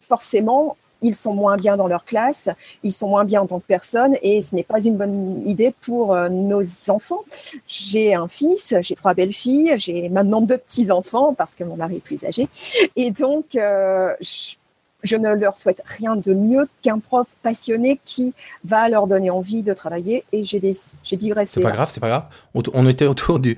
forcément, 0.00 0.76
ils 1.00 1.14
sont 1.14 1.34
moins 1.34 1.56
bien 1.56 1.76
dans 1.76 1.86
leur 1.86 2.04
classe, 2.04 2.48
ils 2.82 2.92
sont 2.92 3.08
moins 3.08 3.24
bien 3.24 3.42
en 3.42 3.46
tant 3.46 3.60
que 3.60 3.66
personne 3.66 4.16
et 4.22 4.42
ce 4.42 4.54
n'est 4.54 4.64
pas 4.64 4.80
une 4.80 4.96
bonne 4.96 5.40
idée 5.46 5.72
pour 5.80 6.14
euh, 6.14 6.28
nos 6.28 6.62
enfants. 6.88 7.22
J'ai 7.66 8.14
un 8.14 8.28
fils, 8.28 8.74
j'ai 8.80 8.94
trois 8.94 9.14
belles 9.14 9.32
filles, 9.32 9.74
j'ai 9.76 10.08
maintenant 10.08 10.40
deux 10.40 10.58
petits 10.58 10.90
enfants 10.90 11.34
parce 11.34 11.54
que 11.54 11.64
mon 11.64 11.76
mari 11.76 11.96
est 11.96 12.00
plus 12.00 12.24
âgé 12.24 12.48
et 12.96 13.10
donc 13.12 13.54
euh, 13.54 14.12
je, 14.20 14.56
je 15.04 15.16
ne 15.16 15.32
leur 15.34 15.56
souhaite 15.56 15.82
rien 15.84 16.16
de 16.16 16.34
mieux 16.34 16.68
qu'un 16.82 16.98
prof 16.98 17.28
passionné 17.42 18.00
qui 18.04 18.34
va 18.64 18.88
leur 18.88 19.06
donner 19.06 19.30
envie 19.30 19.62
de 19.62 19.74
travailler 19.74 20.24
et 20.32 20.42
j'ai 20.44 20.58
digressé. 20.58 21.54
C'est 21.54 21.60
pas 21.60 21.70
grave, 21.70 21.90
c'est 21.92 22.00
pas 22.00 22.08
grave. 22.08 22.24
On, 22.54 22.62
on 22.74 22.88
était 22.88 23.06
autour 23.06 23.38
du, 23.38 23.56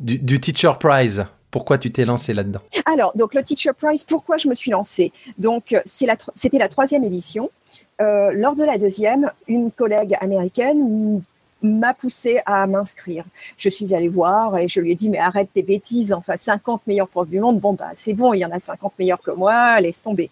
du, 0.00 0.18
du 0.18 0.40
Teacher 0.40 0.72
Prize. 0.80 1.26
Pourquoi 1.50 1.78
tu 1.78 1.90
t'es 1.90 2.04
lancé 2.04 2.32
là-dedans 2.32 2.60
Alors, 2.86 3.12
donc 3.16 3.34
le 3.34 3.42
Teacher 3.42 3.72
Prize, 3.76 4.04
pourquoi 4.04 4.36
je 4.36 4.48
me 4.48 4.54
suis 4.54 4.70
lancée? 4.70 5.12
Donc, 5.38 5.72
euh, 5.72 5.80
c'était 5.84 6.58
la 6.58 6.68
troisième 6.68 7.04
édition. 7.04 7.50
Euh, 8.00 8.32
lors 8.32 8.54
de 8.54 8.64
la 8.64 8.78
deuxième, 8.78 9.30
une 9.46 9.70
collègue 9.70 10.16
américaine 10.20 11.22
m'a 11.62 11.92
poussée 11.92 12.40
à 12.46 12.66
m'inscrire. 12.66 13.24
Je 13.58 13.68
suis 13.68 13.94
allée 13.94 14.08
voir 14.08 14.56
et 14.56 14.68
je 14.68 14.80
lui 14.80 14.92
ai 14.92 14.94
dit, 14.94 15.10
mais 15.10 15.18
arrête 15.18 15.50
tes 15.52 15.62
bêtises, 15.62 16.12
enfin 16.12 16.36
50 16.38 16.86
meilleurs 16.86 17.08
profs 17.08 17.28
du 17.28 17.40
monde, 17.40 17.60
bon, 17.60 17.74
bah 17.74 17.90
c'est 17.94 18.14
bon, 18.14 18.32
il 18.32 18.38
y 18.38 18.44
en 18.44 18.50
a 18.50 18.58
50 18.58 18.94
meilleurs 18.98 19.20
que 19.20 19.30
moi, 19.30 19.78
laisse 19.80 20.00
tomber. 20.00 20.30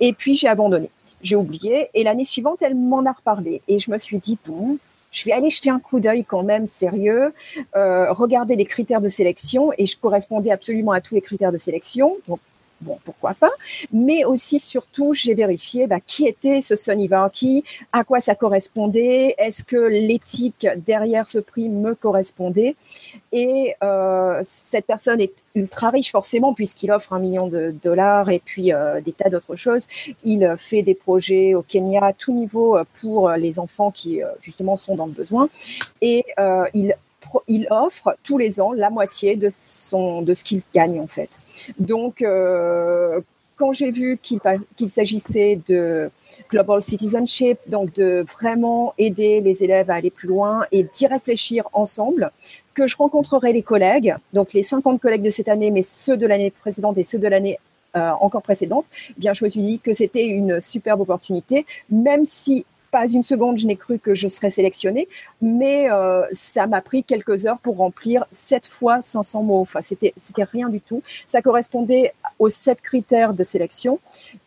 Et 0.00 0.12
puis 0.12 0.34
j'ai 0.34 0.48
abandonné, 0.48 0.90
j'ai 1.22 1.36
oublié, 1.36 1.88
et 1.94 2.04
l'année 2.04 2.24
suivante, 2.24 2.58
elle 2.60 2.74
m'en 2.74 3.06
a 3.06 3.12
reparlé. 3.12 3.62
Et 3.68 3.78
je 3.78 3.90
me 3.90 3.96
suis 3.96 4.18
dit, 4.18 4.36
bon, 4.46 4.78
je 5.18 5.24
vais 5.24 5.32
aller 5.32 5.50
jeter 5.50 5.70
un 5.70 5.80
coup 5.80 5.98
d'œil 5.98 6.24
quand 6.24 6.44
même 6.44 6.66
sérieux, 6.66 7.32
euh, 7.76 8.12
regarder 8.12 8.54
les 8.56 8.64
critères 8.64 9.00
de 9.00 9.08
sélection, 9.08 9.72
et 9.76 9.86
je 9.86 9.98
correspondais 9.98 10.50
absolument 10.50 10.92
à 10.92 11.00
tous 11.00 11.14
les 11.14 11.20
critères 11.20 11.52
de 11.52 11.58
sélection. 11.58 12.16
Bon, 12.80 12.98
pourquoi 13.04 13.34
pas. 13.34 13.50
Mais 13.92 14.24
aussi, 14.24 14.58
surtout, 14.58 15.12
j'ai 15.12 15.34
vérifié 15.34 15.86
bah, 15.86 16.00
qui 16.04 16.26
était 16.26 16.62
ce 16.62 16.76
Sonny 16.76 17.08
Varky, 17.08 17.64
à 17.92 18.04
quoi 18.04 18.20
ça 18.20 18.34
correspondait, 18.34 19.34
est-ce 19.38 19.64
que 19.64 19.76
l'éthique 19.76 20.66
derrière 20.86 21.26
ce 21.26 21.38
prix 21.38 21.68
me 21.68 21.94
correspondait. 21.94 22.76
Et 23.32 23.74
euh, 23.82 24.40
cette 24.42 24.86
personne 24.86 25.20
est 25.20 25.32
ultra 25.54 25.90
riche, 25.90 26.10
forcément, 26.10 26.54
puisqu'il 26.54 26.90
offre 26.90 27.12
un 27.12 27.18
million 27.18 27.48
de 27.48 27.74
dollars 27.82 28.30
et 28.30 28.40
puis 28.44 28.72
euh, 28.72 29.00
des 29.00 29.12
tas 29.12 29.28
d'autres 29.28 29.56
choses. 29.56 29.86
Il 30.24 30.44
euh, 30.44 30.56
fait 30.56 30.82
des 30.82 30.94
projets 30.94 31.54
au 31.54 31.62
Kenya 31.62 32.04
à 32.04 32.12
tout 32.12 32.32
niveau 32.32 32.78
pour 33.00 33.30
les 33.30 33.58
enfants 33.58 33.90
qui, 33.90 34.20
justement, 34.40 34.76
sont 34.76 34.96
dans 34.96 35.06
le 35.06 35.12
besoin. 35.12 35.48
Et 36.00 36.24
il 36.74 36.94
il 37.46 37.66
offre 37.70 38.16
tous 38.22 38.38
les 38.38 38.60
ans 38.60 38.72
la 38.72 38.90
moitié 38.90 39.36
de, 39.36 39.48
son, 39.50 40.22
de 40.22 40.34
ce 40.34 40.44
qu'il 40.44 40.62
gagne 40.74 41.00
en 41.00 41.06
fait. 41.06 41.40
Donc, 41.78 42.22
euh, 42.22 43.20
quand 43.56 43.72
j'ai 43.72 43.90
vu 43.90 44.18
qu'il 44.22 44.88
s'agissait 44.88 45.60
de 45.66 46.10
global 46.50 46.82
citizenship, 46.82 47.58
donc 47.66 47.92
de 47.94 48.24
vraiment 48.38 48.94
aider 48.98 49.40
les 49.40 49.64
élèves 49.64 49.90
à 49.90 49.94
aller 49.94 50.10
plus 50.10 50.28
loin 50.28 50.64
et 50.70 50.84
d'y 50.84 51.06
réfléchir 51.06 51.64
ensemble, 51.72 52.30
que 52.72 52.86
je 52.86 52.96
rencontrerai 52.96 53.52
les 53.52 53.62
collègues, 53.62 54.14
donc 54.32 54.52
les 54.52 54.62
50 54.62 55.00
collègues 55.00 55.22
de 55.22 55.30
cette 55.30 55.48
année, 55.48 55.72
mais 55.72 55.82
ceux 55.82 56.16
de 56.16 56.26
l'année 56.26 56.52
précédente 56.52 56.96
et 56.98 57.04
ceux 57.04 57.18
de 57.18 57.26
l'année 57.26 57.58
euh, 57.96 58.10
encore 58.20 58.42
précédente, 58.42 58.84
eh 59.10 59.14
bien 59.16 59.32
je 59.32 59.44
me 59.44 59.50
suis 59.50 59.62
dit 59.62 59.80
que 59.80 59.92
c'était 59.92 60.26
une 60.26 60.60
superbe 60.60 61.00
opportunité, 61.00 61.66
même 61.90 62.24
si 62.24 62.64
pas 62.90 63.06
une 63.06 63.22
seconde 63.22 63.58
je 63.58 63.66
n'ai 63.66 63.76
cru 63.76 63.98
que 63.98 64.14
je 64.14 64.28
serais 64.28 64.50
sélectionnée, 64.50 65.08
mais 65.40 65.90
euh, 65.90 66.22
ça 66.32 66.66
m'a 66.66 66.80
pris 66.80 67.04
quelques 67.04 67.46
heures 67.46 67.58
pour 67.58 67.76
remplir 67.76 68.24
sept 68.30 68.66
fois 68.66 69.00
500 69.02 69.42
mots. 69.42 69.60
Enfin, 69.60 69.80
c'était 69.82 70.12
c'était 70.16 70.44
rien 70.44 70.68
du 70.68 70.80
tout. 70.80 71.02
Ça 71.26 71.42
correspondait 71.42 72.12
aux 72.38 72.50
sept 72.50 72.80
critères 72.80 73.34
de 73.34 73.44
sélection 73.44 73.98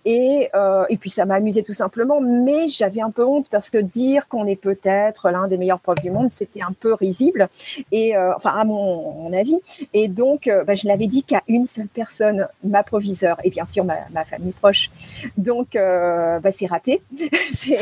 Et, 0.06 0.50
euh, 0.56 0.86
et 0.90 0.98
puis 0.98 1.10
ça 1.10 1.26
m'a 1.26 1.36
amusé 1.36 1.64
tout 1.64 1.74
simplement, 1.74 2.22
mais 2.22 2.68
j'avais 2.68 3.02
un 3.02 3.12
peu 3.12 3.24
honte 3.24 3.48
parce 3.50 3.70
que 3.70 3.78
dire 3.78 4.28
qu'on 4.28 4.48
est 4.48 4.56
peut-être 4.56 5.30
l'un 5.30 5.48
des 5.48 5.58
meilleurs 5.58 5.80
profs 5.80 6.02
du 6.02 6.10
monde, 6.10 6.32
c'était 6.32 6.62
un 6.62 6.74
peu 6.78 6.94
risible, 6.94 7.50
et 7.92 8.16
euh, 8.16 8.34
enfin 8.36 8.52
à 8.52 8.66
mon, 8.66 9.32
avis. 9.34 9.60
Et 9.94 10.08
donc, 10.08 10.50
bah, 10.68 10.76
je 10.76 10.88
l'avais 10.88 11.08
dit 11.08 11.24
qu'à 11.24 11.42
une 11.48 11.66
seule 11.66 11.88
personne, 11.88 12.48
ma 12.64 12.84
proviseur, 12.84 13.38
et 13.44 13.50
bien 13.50 13.66
sûr 13.66 13.86
ma, 13.86 14.26
famille 14.26 14.52
proche. 14.52 14.90
Donc, 15.38 15.74
bah, 15.74 16.52
c'est 16.52 16.66
raté. 16.66 17.02
et, 17.70 17.78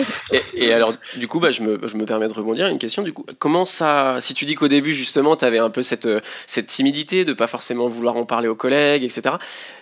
et, 0.55 0.73
alors, 0.73 0.93
du 1.17 1.27
coup, 1.27 1.39
bah, 1.39 1.49
je, 1.49 1.61
me, 1.61 1.79
je 1.87 1.95
me 1.95 2.05
permets 2.05 2.27
de 2.27 2.33
rebondir. 2.33 2.67
Une 2.67 2.77
question, 2.77 3.03
du 3.03 3.13
coup, 3.13 3.25
comment 3.39 3.65
ça, 3.65 4.17
si 4.19 4.33
tu 4.33 4.45
dis 4.45 4.55
qu'au 4.55 4.67
début 4.67 4.93
justement, 4.93 5.35
tu 5.35 5.45
avais 5.45 5.59
un 5.59 5.69
peu 5.69 5.83
cette, 5.83 6.07
cette 6.47 6.67
timidité 6.67 7.25
de 7.25 7.33
pas 7.33 7.47
forcément 7.47 7.87
vouloir 7.87 8.15
en 8.15 8.25
parler 8.25 8.47
aux 8.47 8.55
collègues, 8.55 9.03
etc 9.03 9.35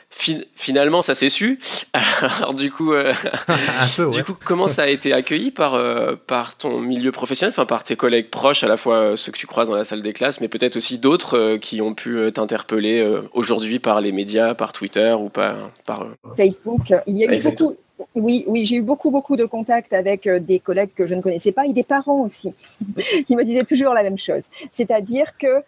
finalement, 0.10 1.02
ça 1.02 1.16
s'est 1.16 1.30
su. 1.30 1.60
Alors 2.40 2.54
du 2.54 2.72
coup, 2.72 2.94
euh, 2.94 3.14
peu, 3.96 4.06
ouais. 4.06 4.18
du 4.18 4.24
coup, 4.24 4.36
comment 4.44 4.68
ça 4.68 4.84
a 4.84 4.88
été 4.88 5.14
accueilli 5.14 5.52
par 5.52 5.76
euh, 5.76 6.16
par 6.16 6.56
ton 6.56 6.80
milieu 6.80 7.12
professionnel, 7.12 7.52
enfin 7.52 7.66
par 7.66 7.84
tes 7.84 7.96
collègues 7.96 8.30
proches, 8.30 8.64
à 8.64 8.68
la 8.68 8.78
fois 8.78 8.96
euh, 8.96 9.16
ceux 9.16 9.32
que 9.32 9.38
tu 9.38 9.48
croises 9.48 9.70
dans 9.70 9.76
la 9.76 9.84
salle 9.84 10.02
des 10.02 10.14
classes, 10.14 10.40
mais 10.40 10.48
peut-être 10.48 10.78
aussi 10.78 10.98
d'autres 10.98 11.38
euh, 11.38 11.58
qui 11.58 11.82
ont 11.82 11.94
pu 11.94 12.18
euh, 12.18 12.32
t'interpeller 12.32 13.06
aujourd'hui 13.34 13.80
par 13.80 14.02
les 14.02 14.12
médias, 14.12 14.54
par 14.54 14.74
Twitter 14.74 15.16
ou 15.20 15.30
par 15.30 15.72
par 15.86 16.08
Facebook. 16.36 16.94
Il 17.06 17.18
y 17.18 17.26
a 17.26 17.32
eu 17.32 17.34
Exactement. 17.34 17.72
beaucoup. 17.72 17.82
Oui, 18.16 18.44
oui, 18.48 18.66
j'ai 18.66 18.78
eu 18.78 18.82
beaucoup, 18.82 19.10
beaucoup 19.10 19.36
de 19.36 19.46
contacts 19.46 19.94
avec 19.94 20.28
des 20.28 20.60
collègues 20.60 20.94
que 20.96 21.08
je 21.08 21.16
ne 21.16 21.22
connaissais 21.22 21.52
pas 21.52 21.66
et 21.66 21.74
des 21.74 21.84
parents 21.84 22.22
aussi, 22.22 22.54
qui 23.28 23.36
me 23.36 23.44
disaient 23.44 23.64
toujours 23.64 23.94
la 23.94 24.04
même 24.04 24.18
chose. 24.18 24.46
C'est-à-dire 24.72 25.38
que 25.38 25.64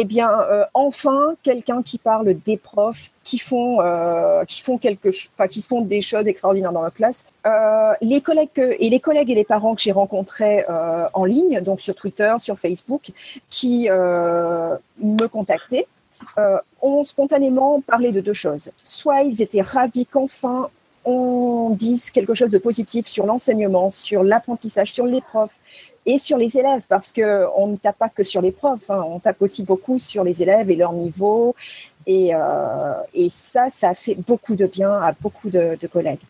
eh 0.00 0.04
bien, 0.04 0.30
euh, 0.30 0.64
enfin, 0.74 1.34
quelqu'un 1.42 1.82
qui 1.82 1.98
parle 1.98 2.34
des 2.46 2.56
profs 2.56 3.10
qui 3.24 3.36
font, 3.36 3.80
euh, 3.80 4.44
qui 4.44 4.62
font 4.62 4.78
quelque, 4.78 5.08
qui 5.48 5.60
font 5.60 5.80
des 5.80 6.02
choses 6.02 6.28
extraordinaires 6.28 6.70
dans 6.70 6.82
la 6.82 6.92
classe. 6.92 7.26
Euh, 7.48 7.92
les 8.00 8.20
collègues 8.20 8.50
et 8.78 8.90
les 8.90 9.00
collègues 9.00 9.32
et 9.32 9.34
les 9.34 9.44
parents 9.44 9.74
que 9.74 9.80
j'ai 9.80 9.90
rencontrés 9.90 10.64
euh, 10.70 11.06
en 11.14 11.24
ligne, 11.24 11.60
donc 11.62 11.80
sur 11.80 11.96
Twitter, 11.96 12.32
sur 12.38 12.56
Facebook, 12.60 13.10
qui 13.50 13.88
euh, 13.90 14.76
me 15.02 15.26
contactaient, 15.26 15.88
ont 16.80 17.02
spontanément 17.02 17.80
parlé 17.80 18.12
de 18.12 18.20
deux 18.20 18.32
choses. 18.32 18.70
Soit 18.84 19.22
ils 19.22 19.42
étaient 19.42 19.62
ravis 19.62 20.06
qu'enfin 20.06 20.68
on 21.04 21.70
dise 21.70 22.10
quelque 22.10 22.34
chose 22.34 22.50
de 22.50 22.58
positif 22.58 23.06
sur 23.06 23.26
l'enseignement, 23.26 23.90
sur 23.90 24.22
l'apprentissage, 24.22 24.92
sur 24.92 25.06
les 25.06 25.20
profs, 25.20 25.58
et 26.08 26.16
sur 26.16 26.38
les 26.38 26.56
élèves, 26.56 26.84
parce 26.88 27.12
qu'on 27.12 27.66
ne 27.66 27.76
tape 27.76 27.98
pas 27.98 28.08
que 28.08 28.22
sur 28.22 28.40
les 28.40 28.50
profs, 28.50 28.88
hein, 28.88 29.04
on 29.06 29.18
tape 29.18 29.42
aussi 29.42 29.62
beaucoup 29.62 29.98
sur 29.98 30.24
les 30.24 30.42
élèves 30.42 30.70
et 30.70 30.76
leur 30.76 30.94
niveau. 30.94 31.54
Et, 32.06 32.34
euh, 32.34 32.94
ça, 33.28 33.68
ça 33.68 33.92
fait 33.92 34.14
beaucoup 34.14 34.56
de 34.56 34.66
bien 34.66 34.90
à 34.90 35.12
beaucoup 35.20 35.50
de, 35.50 35.76
collègues. 35.92 36.20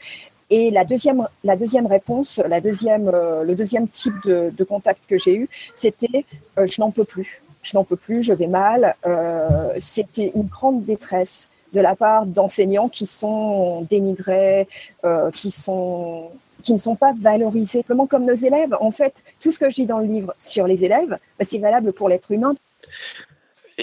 Et 0.50 0.72
la 0.72 0.84
deuxième, 0.84 1.28
la 1.44 1.54
deuxième 1.54 1.87
réponse, 1.87 2.40
la 2.48 2.60
deuxième, 2.60 3.08
euh, 3.12 3.44
le 3.44 3.54
deuxième 3.54 3.87
type 3.87 4.14
de, 4.25 4.50
de 4.56 4.64
contact 4.64 5.04
que 5.06 5.16
j'ai 5.16 5.37
eu, 5.37 5.48
c'était 5.75 6.25
euh, 6.58 6.66
je 6.66 6.80
n'en 6.80 6.90
peux 6.90 7.04
plus, 7.04 7.42
je 7.62 7.76
n'en 7.76 7.84
peux 7.84 7.96
plus, 7.96 8.25
je 8.25 8.32
vais 8.32 8.48
mal. 8.48 8.96
Euh, 9.06 9.72
c'était 9.78 10.32
une 10.34 10.46
grande 10.46 10.84
détresse 10.84 11.48
de 11.72 11.80
la 11.80 11.96
part 11.96 12.26
d'enseignants 12.26 12.88
qui 12.88 13.06
sont 13.06 13.82
dénigrés, 13.90 14.68
euh, 15.04 15.30
qui 15.30 15.50
sont 15.50 16.30
qui 16.62 16.72
ne 16.72 16.78
sont 16.78 16.96
pas 16.96 17.12
valorisés 17.18 17.78
simplement 17.78 18.06
comme 18.06 18.26
nos 18.26 18.34
élèves. 18.34 18.75
En 18.80 18.90
fait, 18.90 19.22
tout 19.40 19.52
ce 19.52 19.58
que 19.58 19.70
je 19.70 19.76
dis 19.76 19.87
dans 19.87 20.00
le 20.00 20.06
livre 20.06 20.34
sur 20.38 20.66
les 20.66 20.84
élèves, 20.84 21.10
bah, 21.10 21.44
c'est 21.44 21.58
valable 21.58 21.92
pour 21.92 22.08
l'être 22.08 22.30
humain. 22.32 22.54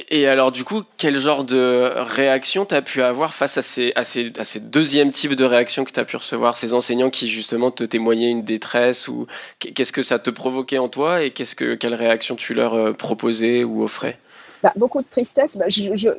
Et 0.10 0.28
alors, 0.28 0.52
du 0.52 0.66
coup, 0.66 0.84
quel 0.98 1.18
genre 1.20 1.46
de 1.46 1.90
réaction 1.96 2.66
tu 2.66 2.76
as 2.76 2.82
pu 2.82 3.02
avoir 3.02 3.34
face 3.34 3.58
à 3.58 3.62
ces, 3.62 3.94
à 3.96 4.04
ces, 4.04 4.34
à 4.38 4.44
ces 4.44 4.60
deuxièmes 4.60 5.12
types 5.12 5.36
de 5.36 5.46
réactions 5.46 5.86
que 5.86 5.92
tu 5.92 6.00
as 6.02 6.04
pu 6.04 6.18
recevoir? 6.18 6.58
Ces 6.58 6.74
enseignants 6.74 7.10
qui, 7.10 7.30
justement, 7.30 7.72
te 7.72 7.86
témoignaient 7.86 8.30
une 8.30 8.44
détresse 8.44 9.08
ou 9.08 9.26
Qu'est-ce 9.60 9.94
que 9.94 10.02
ça 10.02 10.20
te 10.20 10.30
provoquait 10.30 10.80
en 10.80 10.90
toi 10.90 11.24
et 11.24 11.32
qu'est-ce 11.32 11.56
que, 11.56 11.76
quelle 11.76 11.94
réaction 11.94 12.36
tu 12.36 12.54
leur 12.54 12.74
euh, 12.74 12.92
proposais 12.92 13.64
ou 13.64 13.84
offrais? 13.84 14.20
Bah, 14.66 14.74
beaucoup 14.76 15.00
de 15.04 15.08
tristesse. 15.08 15.58
Bah, 15.58 15.66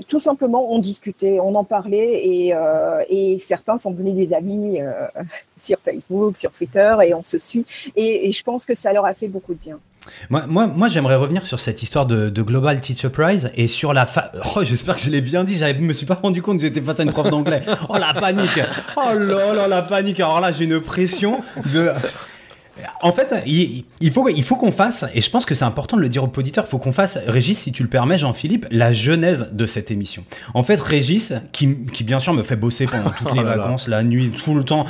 tout 0.06 0.20
simplement, 0.20 0.72
on 0.72 0.78
discutait, 0.78 1.40
on 1.40 1.56
en 1.56 1.64
parlait 1.64 2.24
et, 2.24 2.54
euh, 2.54 3.02
certains 3.38 3.76
sont 3.76 3.90
devenus 3.90 4.14
des 4.14 4.32
amis 4.32 4.80
euh, 4.80 4.92
sur 5.60 5.78
Facebook, 5.84 6.38
sur 6.38 6.52
Twitter 6.52 6.94
et 7.04 7.12
on 7.12 7.24
se 7.24 7.38
suit. 7.38 7.66
Et, 7.96 8.30
je 8.30 8.42
pense 8.44 8.64
que 8.64 8.74
ça 8.74 8.92
leur 8.92 9.04
a 9.04 9.14
fait 9.14 9.26
beaucoup 9.26 9.52
de 9.52 9.58
bien. 9.58 9.80
Moi, 10.30 10.46
moi, 10.46 10.86
j'aimerais 10.86 11.16
revenir 11.16 11.44
sur 11.44 11.58
cette 11.58 11.82
histoire 11.82 12.06
de, 12.06 12.30
Global 12.40 12.80
Teacher 12.80 13.08
Prize 13.08 13.50
et 13.56 13.66
sur 13.66 13.92
la. 13.92 14.06
Oh, 14.54 14.62
j'espère 14.62 14.94
que 14.94 15.02
je 15.02 15.10
l'ai 15.10 15.22
bien 15.22 15.42
dit, 15.42 15.58
je 15.58 15.66
me 15.80 15.92
suis 15.92 16.06
pas 16.06 16.14
rendu 16.14 16.40
compte 16.40 16.58
que 16.58 16.66
j'étais 16.66 16.80
face 16.80 17.00
à 17.00 17.02
une 17.02 17.10
prof 17.10 17.28
d'anglais. 17.28 17.62
Oh 17.88 17.96
la 17.98 18.14
panique 18.14 18.60
Oh 18.96 19.12
là 19.12 19.54
là, 19.54 19.66
la 19.66 19.82
panique 19.82 20.20
Alors 20.20 20.40
là, 20.40 20.52
j'ai 20.52 20.66
une 20.66 20.80
pression 20.80 21.40
de... 21.74 21.90
En 23.02 23.12
fait, 23.12 23.34
il, 23.46 23.84
il 24.00 24.12
faut, 24.12 24.28
il 24.28 24.42
faut 24.42 24.56
qu'on 24.56 24.72
fasse, 24.72 25.04
et 25.14 25.20
je 25.20 25.30
pense 25.30 25.44
que 25.44 25.54
c'est 25.54 25.64
important 25.64 25.96
de 25.96 26.02
le 26.02 26.08
dire 26.08 26.24
aux 26.24 26.32
auditeurs, 26.36 26.64
il 26.66 26.70
faut 26.70 26.78
qu'on 26.78 26.92
fasse, 26.92 27.18
Régis, 27.26 27.58
si 27.58 27.72
tu 27.72 27.82
le 27.82 27.88
permets, 27.88 28.18
Jean-Philippe, 28.18 28.66
la 28.70 28.92
genèse 28.92 29.48
de 29.52 29.66
cette 29.66 29.90
émission. 29.90 30.24
En 30.54 30.62
fait, 30.62 30.80
Régis, 30.80 31.34
qui, 31.52 31.76
qui 31.92 32.04
bien 32.04 32.18
sûr 32.18 32.34
me 32.34 32.42
fait 32.42 32.56
bosser 32.56 32.86
pendant 32.86 33.10
toutes 33.10 33.32
les 33.34 33.40
oh 33.40 33.44
là 33.44 33.56
vacances, 33.56 33.88
là. 33.88 33.98
la 33.98 34.02
nuit, 34.02 34.30
tout 34.30 34.54
le 34.54 34.64
temps, 34.64 34.84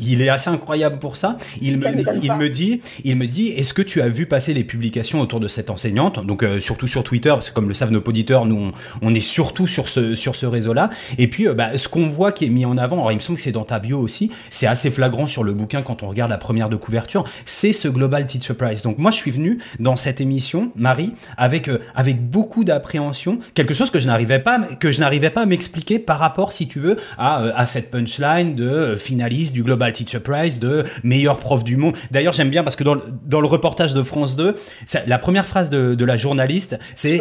il 0.00 0.22
est 0.22 0.28
assez 0.28 0.50
incroyable 0.50 0.98
pour 0.98 1.16
ça. 1.16 1.36
Il, 1.60 1.82
ça 1.82 1.92
me, 1.92 2.24
il 2.24 2.32
me 2.32 2.48
dit, 2.48 2.80
il 3.04 3.16
me 3.16 3.26
dit, 3.26 3.48
est-ce 3.48 3.74
que 3.74 3.82
tu 3.82 4.00
as 4.02 4.08
vu 4.08 4.26
passer 4.26 4.54
les 4.54 4.64
publications 4.64 5.20
autour 5.20 5.40
de 5.40 5.48
cette 5.48 5.70
enseignante? 5.70 6.24
Donc 6.24 6.42
euh, 6.42 6.60
surtout 6.60 6.88
sur 6.88 7.04
Twitter, 7.04 7.30
parce 7.30 7.50
que 7.50 7.54
comme 7.54 7.68
le 7.68 7.74
savent 7.74 7.92
nos 7.92 8.00
auditeurs, 8.00 8.46
nous 8.46 8.56
on, 8.56 8.72
on, 9.02 9.14
est 9.14 9.20
surtout 9.20 9.66
sur 9.66 9.88
ce 9.88 10.14
sur 10.14 10.34
ce 10.34 10.46
réseau-là. 10.46 10.90
Et 11.18 11.28
puis, 11.28 11.46
euh, 11.46 11.54
bah, 11.54 11.76
ce 11.76 11.88
qu'on 11.88 12.08
voit 12.08 12.32
qui 12.32 12.46
est 12.46 12.50
mis 12.50 12.64
en 12.64 12.78
avant, 12.78 12.96
alors 12.96 13.12
il 13.12 13.16
me 13.16 13.20
semble 13.20 13.36
que 13.36 13.42
c'est 13.42 13.52
dans 13.52 13.64
ta 13.64 13.78
bio 13.78 13.98
aussi, 13.98 14.30
c'est 14.50 14.66
assez 14.66 14.90
flagrant 14.90 15.26
sur 15.26 15.44
le 15.44 15.52
bouquin 15.52 15.82
quand 15.82 16.02
on 16.02 16.08
regarde 16.08 16.30
la 16.30 16.38
première 16.38 16.68
de 16.68 16.76
couverture 16.76 17.24
c'est 17.46 17.72
ce 17.72 17.88
Global 17.88 18.26
Teacher 18.26 18.54
Prize. 18.54 18.82
Donc 18.82 18.98
moi, 18.98 19.10
je 19.10 19.16
suis 19.16 19.30
venu 19.30 19.58
dans 19.78 19.96
cette 19.96 20.20
émission, 20.20 20.70
Marie, 20.76 21.14
avec 21.36 21.68
euh, 21.68 21.78
avec 21.94 22.28
beaucoup 22.30 22.64
d'appréhension, 22.64 23.38
quelque 23.54 23.74
chose 23.74 23.90
que 23.90 23.98
je 23.98 24.06
n'arrivais 24.06 24.38
pas 24.38 24.58
que 24.80 24.92
je 24.92 25.00
n'arrivais 25.00 25.30
pas 25.30 25.42
à 25.42 25.46
m'expliquer 25.46 25.98
par 25.98 26.18
rapport, 26.18 26.52
si 26.52 26.68
tu 26.68 26.80
veux, 26.80 26.96
à, 27.16 27.42
euh, 27.42 27.52
à 27.54 27.66
cette 27.66 27.90
punchline 27.90 28.54
de 28.54 28.68
euh, 28.68 28.96
finaliste 28.96 29.52
du 29.52 29.62
Global 29.62 29.92
Teacher 29.92 30.20
Prize, 30.20 30.58
de 30.58 30.84
meilleur 31.02 31.38
prof 31.38 31.64
du 31.64 31.76
monde. 31.76 31.96
D'ailleurs, 32.10 32.32
j'aime 32.32 32.50
bien 32.50 32.64
parce 32.64 32.76
que 32.76 32.84
dans 32.84 32.94
le, 32.94 33.02
dans 33.24 33.40
le 33.40 33.46
reportage 33.46 33.94
de 33.94 34.02
France 34.02 34.36
2, 34.36 34.54
ça, 34.86 35.00
la 35.06 35.18
première 35.18 35.46
phrase 35.46 35.70
de, 35.70 35.94
de 35.94 36.04
la 36.04 36.16
journaliste, 36.16 36.78
c'est 36.94 37.18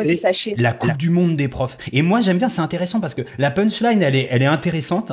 la 0.58 0.74
Coupe 0.74 0.98
du 0.98 1.10
Monde 1.10 1.36
des 1.36 1.48
profs. 1.48 1.78
Et 1.94 2.02
moi, 2.02 2.22
j'aime 2.22 2.38
bien, 2.38 2.50
c'est 2.50 2.62
intéressant 2.62 3.00
parce 3.00 3.14
que 3.14 3.22
la 3.38 3.52
punchline, 3.52 4.02
elle 4.02 4.16
est, 4.16 4.28
elle 4.32 4.42
est 4.42 4.48
intéressante 4.48 5.12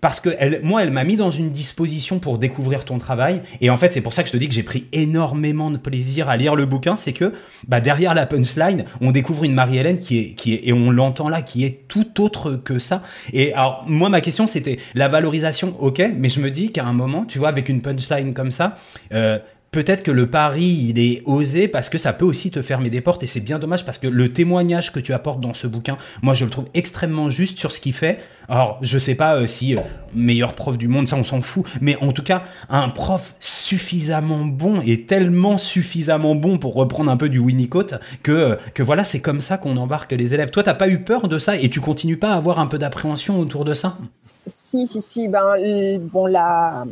parce 0.00 0.20
que 0.20 0.30
elle, 0.38 0.60
moi, 0.62 0.82
elle 0.82 0.90
m'a 0.90 1.04
mis 1.04 1.16
dans 1.16 1.30
une 1.30 1.50
disposition 1.50 2.18
pour 2.18 2.38
découvrir 2.38 2.84
ton 2.84 2.98
travail. 2.98 3.42
Et 3.60 3.70
en 3.70 3.76
fait, 3.76 3.92
c'est 3.92 4.00
pour 4.00 4.14
ça 4.14 4.22
que 4.22 4.28
je 4.28 4.32
te 4.32 4.36
dis 4.36 4.48
que 4.48 4.54
j'ai 4.54 4.62
pris 4.62 4.86
énormément 4.92 5.70
de 5.70 5.76
plaisir 5.76 6.28
à 6.28 6.36
lire 6.36 6.54
le 6.56 6.66
bouquin. 6.66 6.96
C'est 6.96 7.12
que 7.12 7.32
bah, 7.68 7.80
derrière 7.80 8.14
la 8.14 8.26
punchline, 8.26 8.84
on 9.00 9.10
découvre 9.12 9.44
une 9.44 9.54
Marie-Hélène 9.54 9.98
qui 9.98 10.18
est, 10.18 10.34
qui 10.34 10.60
et 10.62 10.72
on 10.72 10.90
l'entend 10.90 11.28
là, 11.28 11.42
qui 11.42 11.64
est 11.64 11.88
tout 11.88 12.20
autre 12.20 12.56
que 12.56 12.78
ça. 12.78 13.02
Et 13.32 13.52
alors, 13.54 13.84
moi, 13.86 14.08
ma 14.08 14.20
question, 14.20 14.46
c'était 14.46 14.78
la 14.94 15.08
valorisation, 15.08 15.74
ok, 15.78 16.02
mais 16.16 16.28
je 16.28 16.40
me 16.40 16.50
dis 16.50 16.72
qu'à 16.72 16.84
un 16.84 16.92
moment, 16.92 17.24
tu 17.24 17.38
vois, 17.38 17.48
avec 17.48 17.68
une 17.68 17.80
punchline 17.80 18.34
comme 18.34 18.50
ça, 18.50 18.76
euh, 19.12 19.38
peut-être 19.74 20.04
que 20.04 20.12
le 20.12 20.30
pari, 20.30 20.86
il 20.88 21.00
est 21.00 21.22
osé 21.24 21.66
parce 21.66 21.88
que 21.88 21.98
ça 21.98 22.12
peut 22.12 22.24
aussi 22.24 22.52
te 22.52 22.62
fermer 22.62 22.90
des 22.90 23.00
portes 23.00 23.24
et 23.24 23.26
c'est 23.26 23.40
bien 23.40 23.58
dommage 23.58 23.84
parce 23.84 23.98
que 23.98 24.06
le 24.06 24.32
témoignage 24.32 24.92
que 24.92 25.00
tu 25.00 25.12
apportes 25.12 25.40
dans 25.40 25.52
ce 25.52 25.66
bouquin, 25.66 25.98
moi 26.22 26.32
je 26.32 26.44
le 26.44 26.50
trouve 26.52 26.66
extrêmement 26.74 27.28
juste 27.28 27.58
sur 27.58 27.72
ce 27.72 27.80
qu'il 27.80 27.92
fait. 27.92 28.20
Alors, 28.48 28.78
je 28.82 28.98
sais 28.98 29.16
pas 29.16 29.34
euh, 29.34 29.48
si 29.48 29.74
euh, 29.74 29.80
meilleur 30.14 30.52
prof 30.52 30.78
du 30.78 30.86
monde, 30.86 31.08
ça 31.08 31.16
on 31.16 31.24
s'en 31.24 31.42
fout, 31.42 31.66
mais 31.80 31.96
en 31.96 32.12
tout 32.12 32.22
cas, 32.22 32.44
un 32.68 32.88
prof 32.88 33.34
suffisamment 33.40 34.44
bon 34.44 34.80
et 34.86 35.06
tellement 35.06 35.58
suffisamment 35.58 36.36
bon 36.36 36.58
pour 36.58 36.74
reprendre 36.74 37.10
un 37.10 37.16
peu 37.16 37.28
du 37.28 37.40
Winnicott 37.40 37.94
que, 38.22 38.30
euh, 38.30 38.56
que 38.74 38.84
voilà, 38.84 39.02
c'est 39.02 39.20
comme 39.20 39.40
ça 39.40 39.58
qu'on 39.58 39.76
embarque 39.76 40.12
les 40.12 40.34
élèves. 40.34 40.50
Toi, 40.50 40.62
t'as 40.62 40.74
pas 40.74 40.88
eu 40.88 41.00
peur 41.00 41.26
de 41.26 41.40
ça 41.40 41.56
et 41.56 41.68
tu 41.68 41.80
continues 41.80 42.18
pas 42.18 42.30
à 42.30 42.36
avoir 42.36 42.60
un 42.60 42.68
peu 42.68 42.78
d'appréhension 42.78 43.40
autour 43.40 43.64
de 43.64 43.74
ça? 43.74 43.98
Si, 44.46 44.86
si, 44.86 45.02
si. 45.02 45.26
Ben, 45.26 45.98
bon, 46.12 46.26
la, 46.26 46.84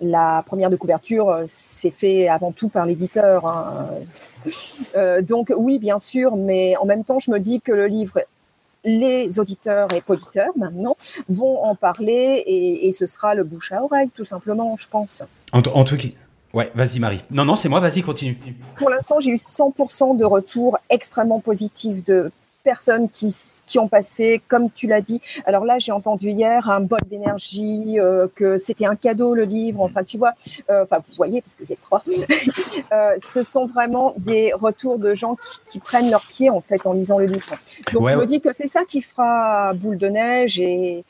la 0.00 0.42
première 0.46 0.70
de 0.70 0.76
couverture, 0.76 1.42
c'est 1.46 1.90
fait 1.90 2.28
avant 2.28 2.52
tout 2.52 2.68
par 2.68 2.86
l'éditeur. 2.86 3.46
Hein. 3.46 3.88
Euh, 4.96 5.22
donc 5.22 5.52
oui, 5.56 5.78
bien 5.78 5.98
sûr, 5.98 6.36
mais 6.36 6.76
en 6.76 6.86
même 6.86 7.04
temps, 7.04 7.18
je 7.18 7.30
me 7.30 7.38
dis 7.38 7.60
que 7.60 7.72
le 7.72 7.86
livre, 7.86 8.20
les 8.84 9.38
auditeurs 9.38 9.88
et 9.94 10.02
auditeurs 10.08 10.52
maintenant 10.56 10.96
vont 11.28 11.62
en 11.62 11.74
parler 11.74 12.42
et, 12.46 12.88
et, 12.88 12.92
ce 12.92 13.06
sera 13.06 13.34
le 13.34 13.44
bouche 13.44 13.72
à 13.72 13.82
oreille, 13.82 14.08
tout 14.14 14.24
simplement, 14.24 14.76
je 14.76 14.88
pense. 14.88 15.22
En, 15.52 15.58
en 15.58 15.84
tout 15.84 15.96
cas. 15.96 16.08
Ouais, 16.52 16.72
vas-y 16.74 16.98
Marie. 16.98 17.22
Non, 17.30 17.44
non, 17.44 17.54
c'est 17.54 17.68
moi, 17.68 17.78
vas-y, 17.78 18.02
continue. 18.02 18.36
Pour 18.76 18.90
l'instant, 18.90 19.20
j'ai 19.20 19.30
eu 19.30 19.36
100% 19.36 20.16
de 20.16 20.24
retours 20.24 20.78
extrêmement 20.88 21.38
positifs 21.38 22.04
de 22.04 22.32
personnes 22.62 23.08
qui, 23.08 23.34
qui 23.66 23.78
ont 23.78 23.88
passé, 23.88 24.40
comme 24.48 24.70
tu 24.70 24.86
l'as 24.86 25.00
dit. 25.00 25.20
Alors 25.44 25.64
là, 25.64 25.78
j'ai 25.78 25.92
entendu 25.92 26.30
hier 26.30 26.68
un 26.70 26.80
bol 26.80 26.98
d'énergie, 27.06 27.98
euh, 27.98 28.26
que 28.34 28.58
c'était 28.58 28.86
un 28.86 28.96
cadeau 28.96 29.34
le 29.34 29.44
livre. 29.44 29.80
Enfin, 29.80 30.04
tu 30.04 30.18
vois, 30.18 30.32
euh, 30.70 30.84
enfin, 30.84 30.98
vous 30.98 31.14
voyez 31.16 31.42
parce 31.42 31.56
que 31.56 31.64
vous 31.64 31.72
êtes 31.72 31.80
trois. 31.80 32.02
euh, 32.92 33.14
ce 33.20 33.42
sont 33.42 33.66
vraiment 33.66 34.14
des 34.18 34.52
retours 34.52 34.98
de 34.98 35.14
gens 35.14 35.36
qui, 35.36 35.58
qui, 35.70 35.78
prennent 35.80 36.10
leur 36.10 36.22
pied 36.26 36.50
en 36.50 36.60
fait 36.60 36.86
en 36.86 36.92
lisant 36.92 37.18
le 37.18 37.26
livre. 37.26 37.54
Donc 37.92 38.02
ouais, 38.02 38.12
je 38.12 38.16
me 38.18 38.26
dis 38.26 38.40
que 38.40 38.50
c'est 38.54 38.68
ça 38.68 38.84
qui 38.84 39.02
fera 39.02 39.72
boule 39.74 39.98
de 39.98 40.08
neige 40.08 40.60
et 40.60 41.04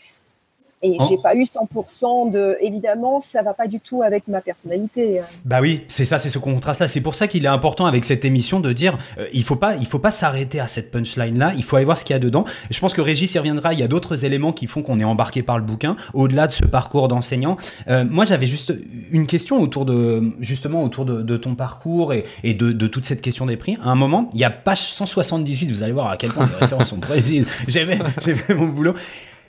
Et 0.82 0.96
j'ai 1.08 1.18
pas 1.18 1.34
eu 1.34 1.42
100% 1.42 2.30
de. 2.30 2.56
Évidemment, 2.62 3.20
ça 3.20 3.42
va 3.42 3.52
pas 3.52 3.66
du 3.66 3.80
tout 3.80 4.02
avec 4.02 4.28
ma 4.28 4.40
personnalité. 4.40 5.20
Bah 5.44 5.60
oui, 5.60 5.82
c'est 5.88 6.06
ça, 6.06 6.16
c'est 6.16 6.30
ce 6.30 6.38
contraste-là. 6.38 6.88
C'est 6.88 7.02
pour 7.02 7.14
ça 7.14 7.26
qu'il 7.26 7.44
est 7.44 7.48
important 7.48 7.84
avec 7.84 8.04
cette 8.06 8.24
émission 8.24 8.60
de 8.60 8.72
dire, 8.72 8.96
euh, 9.18 9.26
il 9.34 9.44
faut 9.44 9.56
pas, 9.56 9.76
il 9.76 9.86
faut 9.86 9.98
pas 9.98 10.10
s'arrêter 10.10 10.58
à 10.58 10.68
cette 10.68 10.90
punchline-là. 10.90 11.52
Il 11.56 11.64
faut 11.64 11.76
aller 11.76 11.84
voir 11.84 11.98
ce 11.98 12.04
qu'il 12.04 12.14
y 12.14 12.16
a 12.16 12.18
dedans. 12.18 12.46
Je 12.70 12.80
pense 12.80 12.94
que 12.94 13.02
Régis 13.02 13.34
y 13.34 13.38
reviendra. 13.38 13.74
Il 13.74 13.78
y 13.78 13.82
a 13.82 13.88
d'autres 13.88 14.24
éléments 14.24 14.52
qui 14.52 14.66
font 14.66 14.82
qu'on 14.82 14.98
est 14.98 15.04
embarqué 15.04 15.42
par 15.42 15.58
le 15.58 15.64
bouquin, 15.64 15.96
au-delà 16.14 16.46
de 16.46 16.52
ce 16.52 16.64
parcours 16.64 17.08
d'enseignant. 17.08 17.58
Euh, 17.88 18.06
moi, 18.08 18.24
j'avais 18.24 18.46
juste 18.46 18.72
une 19.10 19.26
question 19.26 19.60
autour 19.60 19.84
de, 19.84 20.32
justement, 20.40 20.82
autour 20.82 21.04
de, 21.04 21.20
de 21.20 21.36
ton 21.36 21.56
parcours 21.56 22.14
et, 22.14 22.24
et 22.42 22.54
de, 22.54 22.72
de 22.72 22.86
toute 22.86 23.04
cette 23.04 23.20
question 23.20 23.44
des 23.44 23.58
prix. 23.58 23.76
À 23.82 23.90
un 23.90 23.96
moment, 23.96 24.30
il 24.32 24.40
y 24.40 24.44
a 24.44 24.50
page 24.50 24.80
178. 24.80 25.70
Vous 25.70 25.82
allez 25.82 25.92
voir 25.92 26.08
à 26.08 26.16
quel 26.16 26.30
point 26.32 26.46
les 26.46 26.56
références 26.56 26.88
sont 26.88 27.00
précises. 27.00 27.46
J'ai 27.68 27.84
fait, 27.84 27.98
j'ai 28.24 28.34
fait 28.34 28.54
mon 28.54 28.66
boulot. 28.66 28.94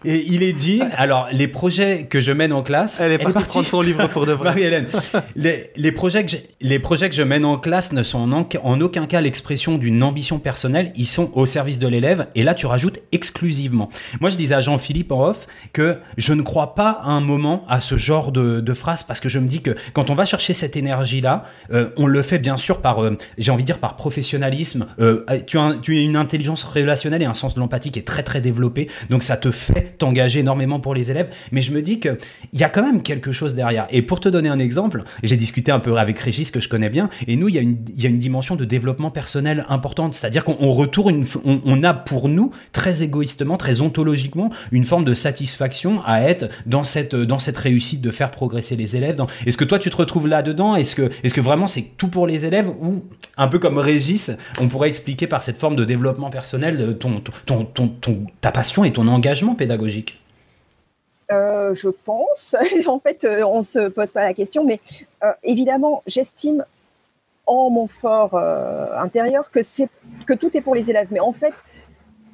Et 0.04 0.26
il 0.28 0.44
est 0.44 0.54
dit, 0.54 0.82
alors 0.98 1.28
les 1.32 1.48
projets 1.48 2.08
que 2.10 2.20
je 2.20 2.32
mène 2.32 2.54
en 2.54 2.64
classe, 2.64 3.00
Elle 3.00 3.12
est 3.12 3.18
partie 3.18 3.44
prendre 3.48 3.68
son 3.68 3.82
livre 3.82 4.08
pour 4.08 4.26
de 4.26 4.32
vrai. 4.32 4.46
Marie-Hélène, 4.52 4.88
les, 5.36 5.70
les 5.76 5.92
projets 5.92 6.26
que 6.26 6.32
je, 6.32 6.38
les 6.62 6.80
projets 6.80 7.10
que 7.10 7.16
je 7.16 7.24
mène 7.24 7.46
en 7.46 7.58
classe 7.58 7.92
ne 7.94 8.04
sont 8.04 8.20
en, 8.20 8.32
en- 8.32 8.48
en 8.64 8.82
aucun 8.82 9.06
cas 9.06 9.22
l'expression 9.22 9.78
d'une 9.78 10.02
ambition 10.04 10.40
personnelle, 10.40 10.92
ils 10.96 11.06
sont 11.08 11.32
au 11.34 11.46
service 11.46 11.80
de 11.80 11.88
l'élève, 11.88 12.28
et 12.36 12.44
là 12.44 12.54
tu 12.54 12.66
rajoutes 12.66 13.00
exclusivement. 13.12 13.90
Moi 14.20 14.30
je 14.30 14.36
disais 14.38 14.56
à 14.56 14.62
Jean-Philippe 14.62 15.12
en 15.12 15.26
off 15.28 15.48
que 15.74 15.98
je 16.18 16.34
ne 16.34 16.42
crois 16.42 16.76
pas 16.76 17.00
à 17.04 17.10
un 17.12 17.22
moment 17.22 17.64
à 17.70 17.80
ce 17.82 17.96
genre 17.98 18.32
de, 18.32 18.60
de 18.60 18.74
phrase, 18.74 19.04
parce 19.04 19.20
que 19.20 19.30
je 19.30 19.40
me 19.40 19.48
dis 19.48 19.62
que 19.62 19.76
quand 19.94 20.10
on 20.10 20.16
va 20.16 20.26
chercher 20.26 20.54
cette 20.54 20.76
énergie-là, 20.76 21.46
euh, 21.72 21.90
on 21.98 22.08
le 22.08 22.22
fait 22.22 22.40
bien 22.40 22.58
sûr 22.58 22.82
par, 22.82 23.04
euh, 23.04 23.18
j'ai 23.38 23.52
envie 23.52 23.64
de 23.64 23.68
dire 23.68 23.78
par 23.80 23.96
professionnalisme, 23.96 24.88
Euh, 25.00 25.26
tu, 25.48 25.58
as 25.58 25.62
un- 25.62 25.78
tu 25.78 25.98
as 25.98 26.02
une 26.02 26.16
intelligence 26.16 26.64
relationnelle 26.64 27.22
et 27.22 27.26
un 27.26 27.34
sens 27.34 27.56
de 27.56 27.60
l'empathie 27.60 27.92
qui 27.92 28.00
est 28.00 28.08
très 28.08 28.24
très 28.24 28.42
développé, 28.42 28.90
donc 29.10 29.24
ça 29.24 29.38
te 29.38 29.52
fait 29.52 29.91
t'engager 29.98 30.40
énormément 30.40 30.80
pour 30.80 30.94
les 30.94 31.12
élèves, 31.12 31.30
mais 31.52 31.62
je 31.62 31.72
me 31.72 31.82
dis 31.82 32.00
que 32.00 32.18
il 32.54 32.60
y 32.60 32.64
a 32.64 32.70
quand 32.70 32.84
même 32.84 33.02
quelque 33.02 33.32
chose 33.32 33.56
derrière. 33.56 33.88
Et 33.92 34.02
pour 34.02 34.20
te 34.20 34.30
donner 34.30 34.50
un 34.50 34.60
exemple, 34.60 35.04
j'ai 35.24 35.38
discuté 35.38 35.72
un 35.72 35.80
peu 35.80 35.98
avec 35.98 36.20
Régis 36.20 36.52
que 36.52 36.60
je 36.60 36.70
connais 36.70 36.90
bien, 36.90 37.10
et 37.28 37.36
nous 37.36 37.48
il 37.50 37.56
y 37.56 37.58
a 37.58 37.62
une, 37.62 37.78
y 37.96 38.06
a 38.06 38.10
une 38.10 38.20
dimension 38.20 38.56
de 38.56 38.66
développement 38.66 39.12
personnel 39.12 39.66
importante, 39.70 40.16
c'est-à-dire 40.16 40.44
qu'on 40.44 40.58
on 40.60 40.74
retourne, 40.74 41.26
on, 41.46 41.84
a 41.84 41.94
pour 41.94 42.30
nous 42.30 42.52
très 42.72 43.04
égoïstement, 43.04 43.58
très 43.58 43.82
ontologiquement, 43.82 44.50
une 44.72 44.86
forme 44.86 45.06
de 45.06 45.14
satisfaction 45.14 46.02
à 46.06 46.22
être 46.22 46.50
dans 46.66 46.84
cette 46.84 47.16
dans 47.16 47.40
cette 47.40 47.58
réussite 47.58 48.02
de 48.02 48.12
faire 48.12 48.32
progresser 48.32 48.76
les 48.76 48.96
élèves. 48.96 49.18
Est-ce 49.46 49.58
que 49.58 49.66
toi 49.66 49.80
tu 49.80 49.90
te 49.90 49.96
retrouves 49.96 50.28
là-dedans? 50.28 50.76
Est-ce 50.76 50.96
que 50.96 51.10
est-ce 51.24 51.34
que 51.34 51.42
vraiment 51.42 51.68
c'est 51.68 51.86
tout 51.98 52.08
pour 52.08 52.28
les 52.28 52.46
élèves? 52.46 52.70
Ou 52.80 53.04
un 53.38 53.48
peu 53.48 53.60
comme 53.60 53.78
Régis, 53.78 54.32
on 54.60 54.68
pourrait 54.68 54.90
expliquer 54.90 55.28
par 55.28 55.44
cette 55.44 55.58
forme 55.58 55.76
de 55.76 55.84
développement 55.84 56.30
personnel 56.30 56.78
euh, 56.80 56.94
ton, 56.94 57.22
ton, 57.46 57.66
ton- 57.66 58.26
ta 58.42 58.52
passion 58.52 58.84
et 58.84 58.92
ton 58.92 59.08
engagement 59.08 59.56
pédagogique 59.56 59.81
Euh, 61.32 61.74
je 61.74 61.90
pense. 61.90 62.56
en 62.88 63.00
fait, 63.00 63.24
euh, 63.24 63.44
on 63.46 63.64
se 63.64 63.90
pose 63.90 64.12
pas 64.12 64.22
la 64.22 64.34
question, 64.34 64.66
mais 64.66 64.80
euh, 65.24 65.32
évidemment, 65.44 66.04
j'estime 66.08 66.66
en 67.48 67.70
mon 67.70 67.88
fort 67.88 68.36
intérieur 68.36 69.52
que 69.52 69.62
c'est 69.62 69.90
que 70.26 70.34
tout 70.34 70.56
est 70.56 70.62
pour 70.62 70.76
les 70.76 70.90
élèves. 70.90 71.08
Mais 71.12 71.20
en 71.20 71.34
fait, 71.34 71.54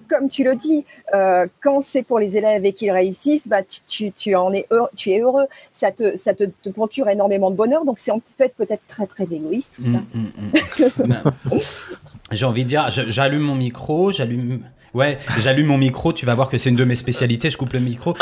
comme 0.08 0.28
tu 0.28 0.44
le 0.44 0.56
dis, 0.56 0.86
quand 1.62 1.82
c'est 1.82 2.04
pour 2.04 2.20
les 2.20 2.38
élèves 2.38 2.66
et 2.66 2.74
qu'ils 2.74 2.92
réussissent, 2.92 3.48
bah 3.48 3.64
tu, 3.64 3.80
tu, 3.88 4.12
tu 4.12 4.36
en 4.36 4.54
es 4.54 4.68
heureux, 4.70 4.90
tu 4.96 5.10
es 5.12 5.22
heureux. 5.22 5.48
Ça 5.72 5.92
te 5.92 6.16
ça 6.18 6.36
te, 6.36 6.44
te 6.44 6.70
procure 6.70 7.10
énormément 7.10 7.50
de 7.50 7.56
bonheur. 7.56 7.84
Donc 7.84 7.98
c'est 7.98 8.12
en 8.12 8.22
fait 8.38 8.54
peut-être 8.56 8.86
très 8.88 9.08
très 9.08 9.34
égoïste 9.34 9.78
tout 9.78 9.86
ça. 9.86 9.98
Mm, 10.14 10.20
mm, 10.20 11.08
mm. 11.08 11.08
Ben, 11.08 11.24
J'ai 12.32 12.46
envie 12.46 12.66
de 12.66 12.70
dire, 12.70 12.90
j'allume 12.90 13.44
mon 13.44 13.56
micro, 13.56 14.12
j'allume. 14.12 14.62
Ouais, 14.98 15.20
j'allume 15.38 15.68
mon 15.68 15.78
micro, 15.78 16.12
tu 16.12 16.26
vas 16.26 16.34
voir 16.34 16.50
que 16.50 16.58
c'est 16.58 16.72
une 16.72 16.76
de 16.76 16.84
mes 16.84 16.96
spécialités, 16.96 17.52
je 17.52 17.58
coupe 17.58 17.74
le 17.74 17.80
micro. 17.80 18.16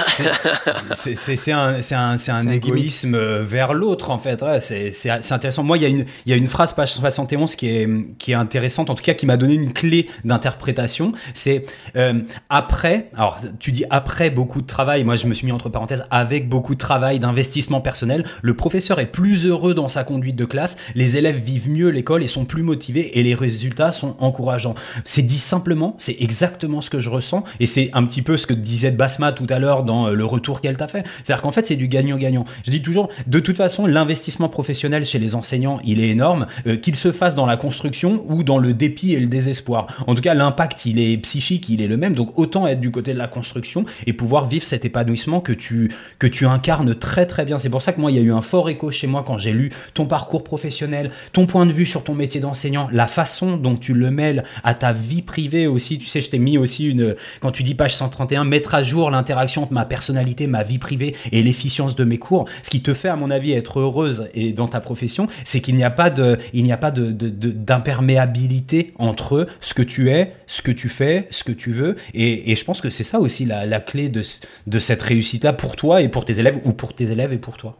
C'est- 0.93 1.51
un, 1.53 1.79
un, 1.91 2.47
égoïsme 2.49 3.15
euh, 3.15 3.43
vers 3.43 3.73
l'autre, 3.73 4.11
en 4.11 4.17
fait. 4.19 4.41
Ouais, 4.41 4.59
c'est 4.59 5.31
intéressant. 5.31 5.63
Moi, 5.63 5.77
il 5.77 5.83
y, 5.83 5.85
a 5.85 5.89
une- 5.89 6.05
il 6.25 6.31
y 6.31 6.33
a 6.33 6.35
une 6.35 6.47
phrase, 6.47 6.73
page 6.73 6.91
71, 6.91 7.55
qui 7.55 7.69
est, 7.69 7.89
qui 8.17 8.31
est 8.33 8.35
intéressante, 8.35 8.89
en 8.89 8.95
tout 8.95 9.03
cas, 9.03 9.13
qui 9.13 9.25
m'a 9.25 9.37
donné 9.37 9.53
une 9.53 9.71
clé 9.71 10.09
d'interprétation. 10.25 11.13
C'est 11.33 11.65
euh, 11.95 12.19
après, 12.49 13.09
alors 13.15 13.37
tu 13.59 13.71
dis 13.71 13.85
après 13.89 14.29
beaucoup 14.29 14.61
de 14.61 14.67
travail, 14.67 15.05
moi 15.05 15.15
je 15.15 15.27
me 15.27 15.33
suis 15.33 15.45
mis 15.45 15.53
entre 15.53 15.69
parenthèses, 15.69 16.05
avec 16.11 16.49
beaucoup 16.49 16.73
de 16.73 16.79
travail, 16.79 17.19
d'investissement 17.19 17.79
personnel, 17.79 18.25
le 18.41 18.53
professeur 18.53 18.99
est 18.99 19.05
plus 19.05 19.45
heureux 19.45 19.73
dans 19.75 19.87
sa 19.87 20.03
conduite 20.03 20.35
de 20.35 20.45
classe, 20.45 20.75
les 20.93 21.15
élèves 21.15 21.37
vivent 21.37 21.69
mieux 21.69 21.87
l'école 21.89 22.21
et 22.21 22.27
sont 22.27 22.43
plus 22.43 22.63
motivés 22.63 23.17
et 23.17 23.23
les 23.23 23.35
résultats 23.35 23.93
sont 23.93 24.17
encourageants. 24.19 24.75
C'est 25.05 25.21
dit 25.21 25.37
simplement, 25.39 25.95
c'est 25.99 26.17
exactement 26.19 26.64
ce 26.81 26.89
que 26.89 26.99
je 26.99 27.09
ressens 27.09 27.43
et 27.59 27.65
c'est 27.65 27.89
un 27.93 28.05
petit 28.05 28.21
peu 28.21 28.37
ce 28.37 28.47
que 28.47 28.53
disait 28.53 28.91
Basma 28.91 29.31
tout 29.31 29.47
à 29.49 29.59
l'heure 29.59 29.83
dans 29.83 30.07
euh, 30.07 30.13
le 30.13 30.25
retour 30.25 30.61
qu'elle 30.61 30.77
t'a 30.77 30.87
fait. 30.87 31.03
C'est-à-dire 31.23 31.41
qu'en 31.41 31.51
fait 31.51 31.65
c'est 31.65 31.75
du 31.75 31.87
gagnant-gagnant. 31.87 32.45
Je 32.65 32.71
dis 32.71 32.81
toujours, 32.81 33.09
de 33.27 33.39
toute 33.39 33.57
façon, 33.57 33.85
l'investissement 33.85 34.49
professionnel 34.49 35.05
chez 35.05 35.19
les 35.19 35.35
enseignants, 35.35 35.79
il 35.83 35.99
est 35.99 36.09
énorme, 36.09 36.47
euh, 36.67 36.77
qu'il 36.77 36.95
se 36.95 37.11
fasse 37.11 37.35
dans 37.35 37.45
la 37.45 37.57
construction 37.57 38.23
ou 38.27 38.43
dans 38.43 38.57
le 38.57 38.73
dépit 38.73 39.13
et 39.13 39.19
le 39.19 39.27
désespoir. 39.27 39.87
En 40.07 40.15
tout 40.15 40.21
cas, 40.21 40.33
l'impact, 40.33 40.85
il 40.85 40.99
est 40.99 41.17
psychique, 41.17 41.69
il 41.69 41.81
est 41.81 41.87
le 41.87 41.97
même, 41.97 42.13
donc 42.13 42.37
autant 42.37 42.67
être 42.67 42.79
du 42.79 42.91
côté 42.91 43.13
de 43.13 43.17
la 43.17 43.27
construction 43.27 43.85
et 44.05 44.13
pouvoir 44.13 44.47
vivre 44.47 44.65
cet 44.65 44.85
épanouissement 44.85 45.39
que 45.39 45.53
tu, 45.53 45.91
que 46.19 46.27
tu 46.27 46.45
incarnes 46.45 46.95
très 46.95 47.25
très 47.25 47.45
bien. 47.45 47.57
C'est 47.57 47.69
pour 47.69 47.81
ça 47.81 47.93
que 47.93 48.01
moi, 48.01 48.11
il 48.11 48.17
y 48.17 48.19
a 48.19 48.23
eu 48.23 48.31
un 48.31 48.41
fort 48.41 48.69
écho 48.69 48.91
chez 48.91 49.07
moi 49.07 49.23
quand 49.25 49.37
j'ai 49.37 49.53
lu 49.53 49.71
ton 49.93 50.05
parcours 50.05 50.43
professionnel, 50.43 51.11
ton 51.31 51.45
point 51.45 51.65
de 51.65 51.71
vue 51.71 51.85
sur 51.85 52.03
ton 52.03 52.13
métier 52.13 52.41
d'enseignant, 52.41 52.87
la 52.91 53.07
façon 53.07 53.57
dont 53.57 53.75
tu 53.75 53.93
le 53.93 54.11
mêles 54.11 54.43
à 54.63 54.73
ta 54.73 54.93
vie 54.93 55.21
privée 55.21 55.67
aussi. 55.67 55.99
Tu 55.99 56.05
sais, 56.05 56.21
je 56.21 56.29
t'ai 56.29 56.39
mis 56.39 56.54
aussi 56.57 56.85
une, 56.85 57.15
quand 57.39 57.51
tu 57.51 57.63
dis 57.63 57.75
page 57.75 57.95
131, 57.95 58.43
mettre 58.43 58.75
à 58.75 58.83
jour 58.83 59.09
l'interaction 59.11 59.63
entre 59.63 59.73
ma 59.73 59.85
personnalité, 59.85 60.47
ma 60.47 60.63
vie 60.63 60.79
privée 60.79 61.15
et 61.31 61.43
l'efficience 61.43 61.95
de 61.95 62.03
mes 62.03 62.17
cours. 62.17 62.45
Ce 62.63 62.69
qui 62.69 62.81
te 62.81 62.93
fait, 62.93 63.09
à 63.09 63.15
mon 63.15 63.31
avis, 63.31 63.53
être 63.53 63.79
heureuse 63.79 64.29
et 64.33 64.53
dans 64.53 64.67
ta 64.67 64.79
profession, 64.79 65.27
c'est 65.43 65.61
qu'il 65.61 65.75
n'y 65.75 65.83
a 65.83 65.89
pas 65.89 66.09
de, 66.09 66.37
il 66.53 66.63
n'y 66.63 66.71
a 66.71 66.77
pas 66.77 66.91
de, 66.91 67.11
d'imperméabilité 67.11 68.93
entre 68.97 69.47
ce 69.61 69.73
que 69.73 69.81
tu 69.81 70.09
es, 70.09 70.33
ce 70.47 70.61
que 70.61 70.71
tu 70.71 70.89
fais, 70.89 71.27
ce 71.31 71.43
que 71.43 71.51
tu 71.51 71.71
veux. 71.71 71.95
Et, 72.13 72.51
et 72.51 72.55
je 72.55 72.65
pense 72.65 72.81
que 72.81 72.89
c'est 72.89 73.03
ça 73.03 73.19
aussi 73.19 73.45
la, 73.45 73.65
la 73.65 73.79
clé 73.79 74.09
de, 74.09 74.23
de 74.67 74.79
cette 74.79 75.01
réussite-là 75.01 75.53
pour 75.53 75.75
toi 75.75 76.01
et 76.01 76.09
pour 76.09 76.25
tes 76.25 76.39
élèves 76.39 76.59
ou 76.63 76.73
pour 76.73 76.93
tes 76.93 77.11
élèves 77.11 77.33
et 77.33 77.37
pour 77.37 77.57
toi. 77.57 77.75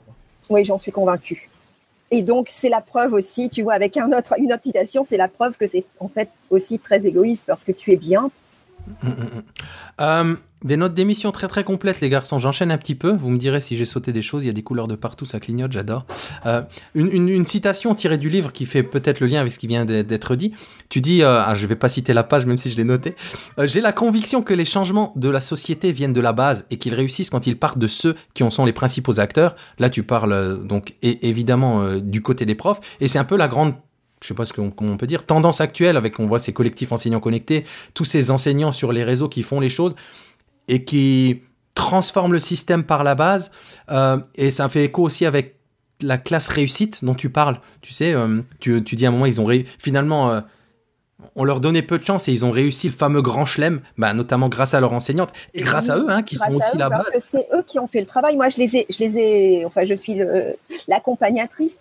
Oui, 0.50 0.64
j'en 0.64 0.78
suis 0.78 0.92
convaincue. 0.92 1.50
Et 2.12 2.22
donc, 2.22 2.48
c'est 2.50 2.70
la 2.70 2.82
preuve 2.82 3.14
aussi, 3.14 3.50
tu 3.50 3.64
vois, 3.64 3.74
avec 3.74 3.98
un 3.98 4.12
autre, 4.12 4.36
une 4.38 4.54
autre 4.54 4.64
citation, 4.64 5.04
c'est 5.04 5.18
la 5.18 5.28
preuve 5.28 5.58
que 5.58 5.66
c'est 5.66 5.86
en 6.00 6.08
fait 6.08 6.30
aussi 6.50 6.78
très 6.80 7.06
égoïste 7.06 7.46
parce 7.48 7.64
que 7.64 7.72
tu 7.72 7.92
es 7.94 7.98
bien. 7.98 8.30
Euh, 10.02 10.36
des 10.64 10.78
notes 10.78 10.94
d'émission 10.94 11.32
très 11.32 11.48
très 11.48 11.64
complètes, 11.64 12.02
les 12.02 12.10
garçons. 12.10 12.40
J'enchaîne 12.40 12.72
un 12.72 12.78
petit 12.78 12.96
peu. 12.96 13.12
Vous 13.16 13.30
me 13.30 13.38
direz 13.38 13.62
si 13.62 13.78
j'ai 13.78 13.86
sauté 13.86 14.12
des 14.12 14.22
choses. 14.22 14.44
Il 14.44 14.48
y 14.48 14.50
a 14.50 14.54
des 14.54 14.64
couleurs 14.64 14.88
de 14.88 14.96
partout, 14.96 15.26
ça 15.26 15.40
clignote, 15.40 15.72
j'adore. 15.72 16.06
Euh, 16.46 16.62
une, 16.96 17.46
citation 17.46 17.94
tirée 17.94 18.18
du 18.18 18.30
livre 18.30 18.52
qui 18.52 18.66
fait 18.66 18.84
peut-être 18.84 19.20
le 19.20 19.28
lien 19.28 19.40
avec 19.42 19.54
ce 19.54 19.60
qui 19.60 19.68
vient 19.68 19.86
d'être- 19.86 20.36
dit. 20.36 20.54
Tu 20.90 21.02
dis, 21.02 21.22
euh, 21.22 21.44
ah, 21.46 21.56
je 21.56 21.68
vais 21.68 21.76
pas 21.76 21.88
citer 21.88 22.14
la 22.14 22.24
page 22.24 22.46
même 22.46 22.58
si 22.58 22.70
je 22.72 22.78
l'ai 22.78 22.84
noté. 22.84 23.16
Euh, 23.60 23.68
j'ai 23.68 23.80
la 23.80 23.92
conviction 23.92 24.42
que 24.42 24.54
les 24.54 24.66
changements 24.66 25.14
de 25.16 25.30
la 25.30 25.40
société 25.40 25.92
viennent 25.92 26.14
de 26.14 26.22
la 26.22 26.34
base 26.34 26.66
et 26.72 26.78
qu'ils 26.78 26.96
réussissent 26.96 27.30
quand 27.30 27.46
ils 27.48 27.58
partent 27.58 27.78
de 27.78 27.88
ceux 27.88 28.16
qui 28.34 28.44
en 28.44 28.50
sont 28.50 28.66
les 28.66 28.74
principaux 28.74 29.20
acteurs. 29.20 29.56
Là, 29.78 29.90
tu 29.90 30.04
parles 30.04 30.66
donc 30.66 30.96
é- 31.04 31.28
évidemment 31.28 31.96
du 32.00 32.22
côté 32.22 32.46
des 32.46 32.56
profs 32.56 32.82
et 33.00 33.08
c'est 33.08 33.20
un 33.20 33.24
peu 33.24 33.38
la 33.38 33.48
grande 33.48 33.76
je 34.26 34.30
sais 34.30 34.34
pas 34.34 34.46
ce 34.46 34.54
qu'on 34.54 34.74
on 34.82 34.98
peut 34.98 35.06
dire, 35.06 35.26
tendance 35.26 35.62
actuelle 35.62 35.98
avec, 35.98 36.20
on 36.20 36.26
voit 36.26 36.40
ces 36.40 36.52
collectifs 36.52 36.92
enseignants 36.92 37.20
connectés, 37.20 37.64
tous 37.94 38.06
ces 38.06 38.32
enseignants 38.32 38.72
sur 38.72 38.92
les 38.92 39.04
réseaux 39.04 39.30
qui 39.30 39.44
font 39.44 39.60
les 39.60 39.70
choses 39.70 39.96
et 40.68 40.84
qui 40.84 41.42
transforment 41.76 42.34
le 42.34 42.40
système 42.40 42.84
par 42.84 43.04
la 43.04 43.14
base. 43.14 43.52
Euh, 43.92 44.18
et 44.34 44.50
ça 44.50 44.68
fait 44.68 44.86
écho 44.86 45.04
aussi 45.04 45.26
avec 45.28 45.56
la 46.02 46.18
classe 46.18 46.48
réussite 46.48 47.06
dont 47.06 47.14
tu 47.14 47.30
parles. 47.30 47.60
Tu 47.82 47.94
sais, 47.94 48.14
euh, 48.14 48.42
tu, 48.60 48.84
tu 48.84 48.96
dis 48.96 49.06
à 49.06 49.10
un 49.10 49.12
moment, 49.12 49.28
ils 49.28 49.40
ont 49.40 49.46
ré- 49.46 49.66
finalement, 49.78 50.32
euh, 50.32 50.42
on 51.36 51.44
leur 51.44 51.60
donnait 51.60 51.82
peu 51.82 51.98
de 51.98 52.04
chance 52.04 52.28
et 52.28 52.32
ils 52.32 52.46
ont 52.46 52.52
réussi 52.52 52.88
le 52.88 52.94
fameux 52.94 53.22
grand 53.22 53.46
chelem, 53.46 53.82
bah, 53.98 54.14
notamment 54.14 54.50
grâce 54.50 54.74
à 54.74 54.80
leurs 54.80 54.94
enseignantes 54.94 55.32
et 55.54 55.62
grâce 55.62 55.90
à 55.90 55.98
eux, 55.98 56.06
hein, 56.10 56.24
qui 56.24 56.36
sont 56.36 56.48
aussi 56.48 56.78
la 56.78 56.90
parce 56.90 57.06
base. 57.06 57.14
que 57.14 57.22
c'est 57.26 57.48
eux 57.54 57.64
qui 57.66 57.80
ont 57.80 57.88
fait 57.88 58.00
le 58.00 58.06
travail. 58.06 58.36
Moi, 58.36 58.50
je 58.50 58.58
les 58.58 58.76
ai, 58.76 58.86
je 58.90 59.00
les 59.00 59.18
ai, 59.18 59.66
enfin, 59.66 59.86
je 59.86 59.94
suis 59.94 60.18
l'accompagnatrice. 60.88 61.78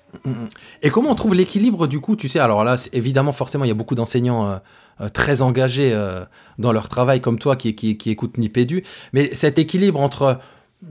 Et 0.82 0.90
comment 0.90 1.10
on 1.10 1.14
trouve 1.14 1.34
l'équilibre 1.34 1.86
du 1.86 2.00
coup 2.00 2.16
Tu 2.16 2.28
sais, 2.28 2.38
alors 2.38 2.64
là, 2.64 2.76
évidemment, 2.92 3.32
forcément, 3.32 3.64
il 3.64 3.68
y 3.68 3.72
a 3.72 3.74
beaucoup 3.74 3.94
d'enseignants 3.94 4.48
euh, 4.48 4.56
euh, 5.00 5.08
très 5.08 5.42
engagés 5.42 5.92
euh, 5.92 6.24
dans 6.58 6.72
leur 6.72 6.88
travail 6.88 7.20
comme 7.20 7.38
toi 7.38 7.56
qui, 7.56 7.74
qui, 7.74 7.96
qui 7.96 8.10
écoutent 8.10 8.38
Nipédu. 8.38 8.84
Mais 9.12 9.34
cet 9.34 9.58
équilibre 9.58 10.00
entre 10.00 10.38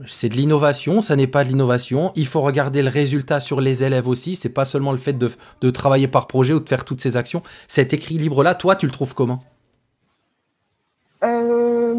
c'est 0.06 0.28
de 0.28 0.34
l'innovation, 0.34 1.00
ça 1.00 1.16
n'est 1.16 1.26
pas 1.26 1.44
de 1.44 1.48
l'innovation. 1.48 2.12
Il 2.16 2.26
faut 2.26 2.40
regarder 2.40 2.82
le 2.82 2.88
résultat 2.88 3.40
sur 3.40 3.60
les 3.60 3.82
élèves 3.82 4.08
aussi. 4.08 4.36
C'est 4.36 4.48
pas 4.48 4.64
seulement 4.64 4.92
le 4.92 4.98
fait 4.98 5.12
de, 5.12 5.30
de 5.60 5.70
travailler 5.70 6.08
par 6.08 6.26
projet 6.26 6.52
ou 6.52 6.60
de 6.60 6.68
faire 6.68 6.84
toutes 6.84 7.00
ces 7.00 7.16
actions. 7.16 7.42
Cet 7.68 7.92
équilibre-là, 7.92 8.54
toi, 8.54 8.76
tu 8.76 8.86
le 8.86 8.92
trouves 8.92 9.14
comment? 9.14 9.40
Euh, 11.22 11.94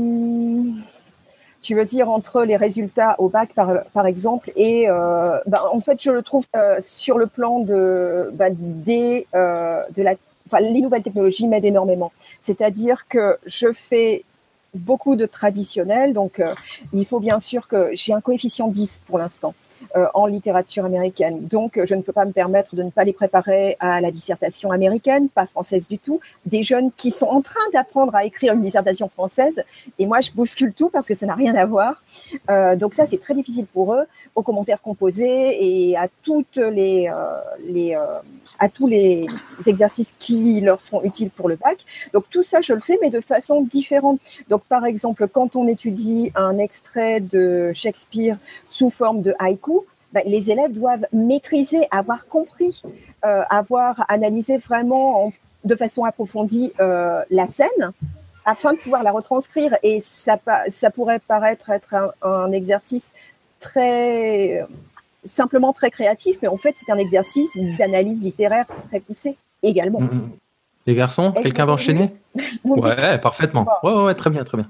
tu 1.62 1.76
veux 1.76 1.86
dire 1.86 2.10
entre 2.10 2.44
les 2.44 2.58
résultats 2.58 3.16
au 3.20 3.30
bac, 3.30 3.54
par, 3.56 3.72
par 3.94 4.06
exemple, 4.06 4.52
et 4.56 4.90
euh, 4.90 5.40
ben, 5.48 5.60
en 5.72 5.80
fait, 5.80 6.02
je 6.02 6.12
le 6.12 6.22
trouve 6.22 6.46
euh, 6.56 6.78
sur 6.80 7.18
le 7.18 7.28
plan 7.28 7.60
de, 7.60 8.30
ben, 8.34 8.56
des, 8.60 9.26
de 9.34 10.04
la, 10.04 10.14
enfin, 10.48 10.60
les 10.60 10.82
nouvelles 10.82 11.04
technologies 11.04 11.48
m'aident 11.48 11.66
énormément. 11.66 12.12
C'est-à-dire 12.40 13.08
que 13.08 13.38
je 13.46 13.72
fais 13.74 14.24
beaucoup 14.76 15.16
de 15.16 15.26
traditionnels. 15.26 16.14
Donc, 16.14 16.40
euh, 16.40 16.54
il 16.94 17.06
faut 17.06 17.20
bien 17.20 17.40
sûr 17.40 17.68
que 17.68 17.90
j'ai 17.94 18.14
un 18.14 18.22
coefficient 18.22 18.68
10 18.68 19.02
pour 19.06 19.18
l'instant. 19.18 19.54
Euh, 19.96 20.08
en 20.14 20.26
littérature 20.26 20.84
américaine. 20.84 21.48
Donc, 21.48 21.80
je 21.82 21.96
ne 21.96 22.02
peux 22.02 22.12
pas 22.12 22.26
me 22.26 22.32
permettre 22.32 22.76
de 22.76 22.84
ne 22.84 22.90
pas 22.90 23.04
les 23.04 23.14
préparer 23.14 23.78
à 23.80 24.02
la 24.02 24.12
dissertation 24.12 24.72
américaine, 24.72 25.30
pas 25.30 25.46
française 25.46 25.88
du 25.88 25.98
tout. 26.00 26.20
Des 26.46 26.64
jeunes 26.64 26.92
qui 26.92 27.12
sont 27.12 27.28
en 27.28 27.42
train 27.42 27.62
d'apprendre 27.72 28.14
à 28.14 28.26
écrire 28.26 28.54
une 28.54 28.62
dissertation 28.62 29.08
française, 29.08 29.64
et 29.98 30.06
moi, 30.06 30.20
je 30.20 30.32
bouscule 30.32 30.74
tout 30.74 30.90
parce 30.90 31.08
que 31.08 31.14
ça 31.14 31.26
n'a 31.26 31.36
rien 31.36 31.56
à 31.56 31.66
voir. 31.66 32.04
Euh, 32.50 32.76
donc 32.76 32.94
ça, 32.94 33.06
c'est 33.06 33.20
très 33.20 33.34
difficile 33.34 33.66
pour 33.68 33.94
eux, 33.94 34.04
aux 34.34 34.42
commentaires 34.42 34.82
composés 34.82 35.58
et 35.62 35.96
à 35.96 36.08
toutes 36.24 36.58
les, 36.58 37.10
euh, 37.10 37.40
les 37.66 37.98
à 38.60 38.70
tous 38.70 38.88
les 38.88 39.28
exercices 39.66 40.14
qui 40.18 40.62
leur 40.62 40.82
seront 40.82 41.04
utiles 41.04 41.30
pour 41.30 41.48
le 41.48 41.56
bac. 41.56 41.78
Donc 42.14 42.26
tout 42.30 42.44
ça, 42.44 42.62
je 42.62 42.74
le 42.74 42.80
fais, 42.80 42.98
mais 43.02 43.10
de 43.10 43.22
façon 43.22 43.62
différente. 43.62 44.20
Donc 44.50 44.64
par 44.64 44.86
exemple, 44.86 45.28
quand 45.28 45.56
on 45.56 45.68
étudie 45.68 46.32
un 46.36 46.58
extrait 46.58 47.20
de 47.20 47.72
Shakespeare 47.74 48.38
sous 48.68 48.90
forme 48.90 49.22
de 49.22 49.34
haïku, 49.40 49.75
ben, 50.16 50.24
les 50.26 50.50
élèves 50.50 50.72
doivent 50.72 51.06
maîtriser, 51.12 51.90
avoir 51.92 52.26
compris, 52.28 52.82
euh, 53.26 53.44
avoir 53.50 54.06
analysé 54.08 54.56
vraiment 54.56 55.34
de 55.66 55.76
façon 55.76 56.06
approfondie 56.06 56.72
euh, 56.80 57.22
la 57.30 57.48
scène 57.48 57.92
afin 58.46 58.72
de 58.72 58.78
pouvoir 58.78 59.04
la 59.04 59.12
retranscrire. 59.12 59.76
Et 59.84 60.00
ça, 60.00 60.40
ça 60.70 60.90
pourrait 60.90 61.20
paraître 61.20 61.70
être 61.70 62.14
un, 62.22 62.52
exercice 62.54 63.14
très 63.60 64.66
simplement 65.26 65.74
très 65.74 65.90
créatif, 65.90 66.38
mais 66.42 66.48
en 66.48 66.58
fait 66.58 66.76
c'est 66.78 66.92
un 66.92 66.98
exercice 66.98 67.58
d'analyse 67.78 68.24
littéraire 68.24 68.68
très 68.86 69.02
poussé 69.02 69.36
également. 69.64 70.00
Mm, 70.00 70.06
mm. 70.06 70.32
Les 70.86 70.96
garçons, 70.96 71.34
quelqu'un 71.34 71.66
va 71.66 71.74
enchaîner? 71.74 72.16
Ouais, 72.64 73.18
parfaitement. 73.18 73.68
Ouais, 73.84 73.92
ouais, 73.92 74.16
très 74.16 74.30
bien, 74.30 74.46
très 74.46 74.58
bien. 74.60 74.70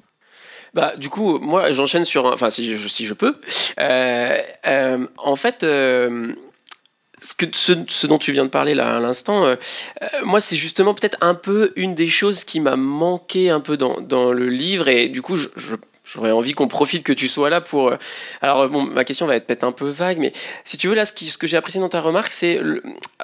Bah, 0.75 0.93
du 0.97 1.09
coup, 1.09 1.39
moi, 1.39 1.71
j'enchaîne 1.71 2.03
sur, 2.03 2.25
enfin, 2.25 2.49
si 2.49 2.77
je, 2.77 3.13
peux. 3.13 3.33
Euh, 3.79 4.37
euh, 4.67 5.07
en 5.17 5.37
fait, 5.37 5.63
euh, 5.63 6.33
ce, 7.21 7.33
que, 7.33 7.45
ce, 7.53 8.05
dont 8.05 8.17
tu 8.17 8.33
viens 8.33 8.43
de 8.43 8.49
parler 8.49 8.75
là 8.75 8.97
à 8.97 8.99
l'instant, 8.99 9.55
moi, 10.23 10.41
c'est 10.41 10.57
justement 10.57 10.93
peut-être 10.93 11.17
un 11.21 11.33
peu 11.33 11.71
une 11.77 11.95
des 11.95 12.07
choses 12.07 12.43
qui 12.43 12.59
m'a 12.59 12.75
manqué 12.75 13.49
un 13.49 13.61
peu 13.61 13.77
dans, 13.77 14.01
dans, 14.01 14.33
le 14.33 14.49
livre, 14.49 14.89
et 14.89 15.07
du 15.07 15.21
coup, 15.21 15.37
J'aurais 16.07 16.29
envie 16.29 16.53
qu'on 16.53 16.67
profite 16.67 17.01
que 17.01 17.13
tu 17.13 17.27
sois 17.27 17.49
là 17.49 17.61
pour. 17.61 17.91
Alors, 18.39 18.69
bon, 18.69 18.83
ma 18.83 19.03
question 19.03 19.25
va 19.25 19.37
être 19.37 19.47
peut-être 19.47 19.63
un 19.63 19.71
peu 19.71 19.89
vague, 19.89 20.19
mais 20.19 20.33
si 20.63 20.77
tu 20.77 20.87
veux, 20.87 20.93
là, 20.93 21.03
ce 21.03 21.11
que 21.11 21.47
j'ai 21.47 21.57
apprécié 21.57 21.81
dans 21.81 21.89
ta 21.89 21.99
remarque, 21.99 22.31
c'est 22.31 22.61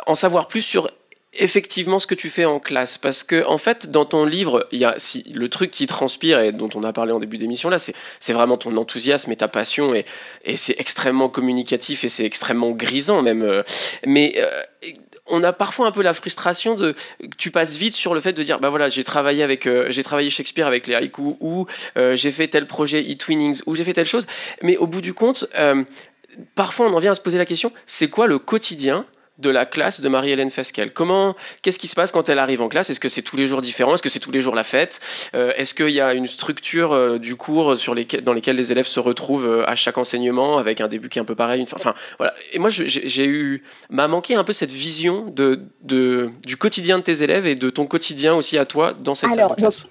en 0.08 0.16
savoir 0.16 0.48
plus 0.48 0.64
sur 0.64 0.90
effectivement 1.34 2.00
ce 2.00 2.08
que 2.08 2.15
tu 2.15 2.30
fais 2.30 2.44
en 2.44 2.60
classe 2.60 2.98
parce 2.98 3.24
que 3.24 3.46
en 3.46 3.58
fait 3.58 3.89
dans 3.89 4.04
ton 4.04 4.26
livre 4.26 4.67
il 4.72 4.80
y 4.80 4.86
a 4.86 4.98
le 5.34 5.50
truc 5.50 5.72
qui 5.72 5.88
transpire 5.88 6.39
et 6.41 6.52
dont 6.52 6.70
on 6.76 6.84
a 6.84 6.91
parlé 6.91 7.13
en 7.13 7.20
début 7.20 7.38
d'émission 7.38 7.70
là 7.70 7.78
c'est 7.80 8.34
vraiment 8.34 8.58
ton 8.58 8.76
enthousiasme 8.76 9.32
et 9.32 9.38
ta 9.38 9.48
passion 9.48 9.96
et 9.96 10.06
et 10.44 10.58
c'est 10.58 10.76
extrêmement 10.78 11.30
communicatif 11.30 12.04
et 12.04 12.10
c'est 12.10 12.26
extrêmement 12.26 12.72
grisant 12.72 13.22
même 13.22 13.44
euh, 13.44 13.63
mais 14.06 14.34
euh, 14.38 14.50
on 15.26 15.41
a 15.41 15.54
parfois 15.54 15.88
un 15.88 15.91
peu 15.91 16.02
la 16.02 16.13
frustration 16.13 16.76
de 16.76 16.96
tu 17.38 17.50
passes 17.50 17.78
vite 17.78 17.94
sur 17.94 18.13
le 18.13 18.20
fait 18.20 18.34
de 18.34 18.44
dire 18.44 18.60
bah 18.60 18.70
voilà 18.70 18.89
j'ai 18.89 19.06
travaillé 19.06 19.41
avec 19.41 19.67
euh, 19.67 19.88
j'ai 19.89 20.04
travaillé 20.04 20.30
Shakespeare 20.30 20.67
avec 20.67 20.86
les 20.86 20.96
haïkus 20.96 21.36
ou 21.39 21.65
j'ai 21.96 22.32
fait 22.32 22.50
tel 22.50 22.67
projet 22.67 23.02
e-twinnings 23.02 23.62
ou 23.67 23.76
j'ai 23.76 23.86
fait 23.86 23.94
telle 23.94 24.06
chose 24.06 24.28
mais 24.63 24.76
au 24.76 24.86
bout 24.86 25.02
du 25.02 25.13
compte 25.13 25.48
parfois 26.56 26.88
on 26.88 26.94
en 26.94 27.00
vient 27.00 27.12
à 27.12 27.15
se 27.15 27.22
poser 27.22 27.38
la 27.38 27.46
question 27.46 27.72
c'est 27.86 28.10
quoi 28.10 28.28
le 28.28 28.38
quotidien 28.38 29.06
de 29.42 29.50
la 29.50 29.66
classe 29.66 30.02
de 30.02 30.08
Marie-Hélène 30.08 30.50
Fesquel 30.50 30.94
Comment, 30.94 31.36
qu'est-ce 31.62 31.80
qui 31.80 31.88
se 31.88 31.96
passe 31.96 32.12
quand 32.12 32.30
elle 32.30 32.40
arrive 32.40 32.62
en 32.62 32.70
classe? 32.70 32.90
Est-ce 32.90 33.00
que 33.00 33.10
c'est 33.10 33.22
tous 33.22 33.36
les 33.36 33.48
jours 33.48 33.62
différent? 33.62 33.96
Est-ce 33.96 34.04
que 34.04 34.10
c'est 34.10 34.20
tous 34.20 34.32
les 34.32 34.42
jours 34.42 34.56
la 34.56 34.64
fête? 34.64 35.00
Euh, 35.34 35.52
Est-ce 35.56 35.74
qu'il 35.74 35.90
y 35.90 36.00
a 36.00 36.14
une 36.14 36.28
structure 36.28 36.94
euh, 36.94 37.18
du 37.18 37.36
cours 37.36 37.78
sur 37.78 37.96
dans 38.24 38.34
lesquelles 38.34 38.56
les 38.56 38.72
élèves 38.72 38.88
se 38.88 39.00
retrouvent 39.00 39.48
euh, 39.48 39.70
à 39.70 39.76
chaque 39.76 39.98
enseignement 39.98 40.58
avec 40.58 40.80
un 40.82 40.88
début 40.88 41.10
qui 41.10 41.20
est 41.20 41.22
un 41.22 41.26
peu 41.26 41.36
pareil 41.36 41.66
Enfin, 41.74 41.96
voilà. 42.18 42.34
Et 42.54 42.60
moi, 42.60 42.70
j'ai 42.70 43.26
eu, 43.26 43.64
m'a 43.90 44.08
manqué 44.08 44.36
un 44.36 44.44
peu 44.44 44.54
cette 44.54 44.72
vision 44.72 45.26
de, 45.28 45.62
du 45.84 46.58
quotidien 46.58 47.00
de 47.00 47.04
tes 47.04 47.24
élèves 47.24 47.48
et 47.48 47.56
de 47.56 47.70
ton 47.70 47.86
quotidien 47.86 48.36
aussi 48.36 48.58
à 48.58 48.66
toi 48.66 48.94
dans 48.94 49.16
cette 49.16 49.32
Alors, 49.32 49.56
salle 49.58 49.90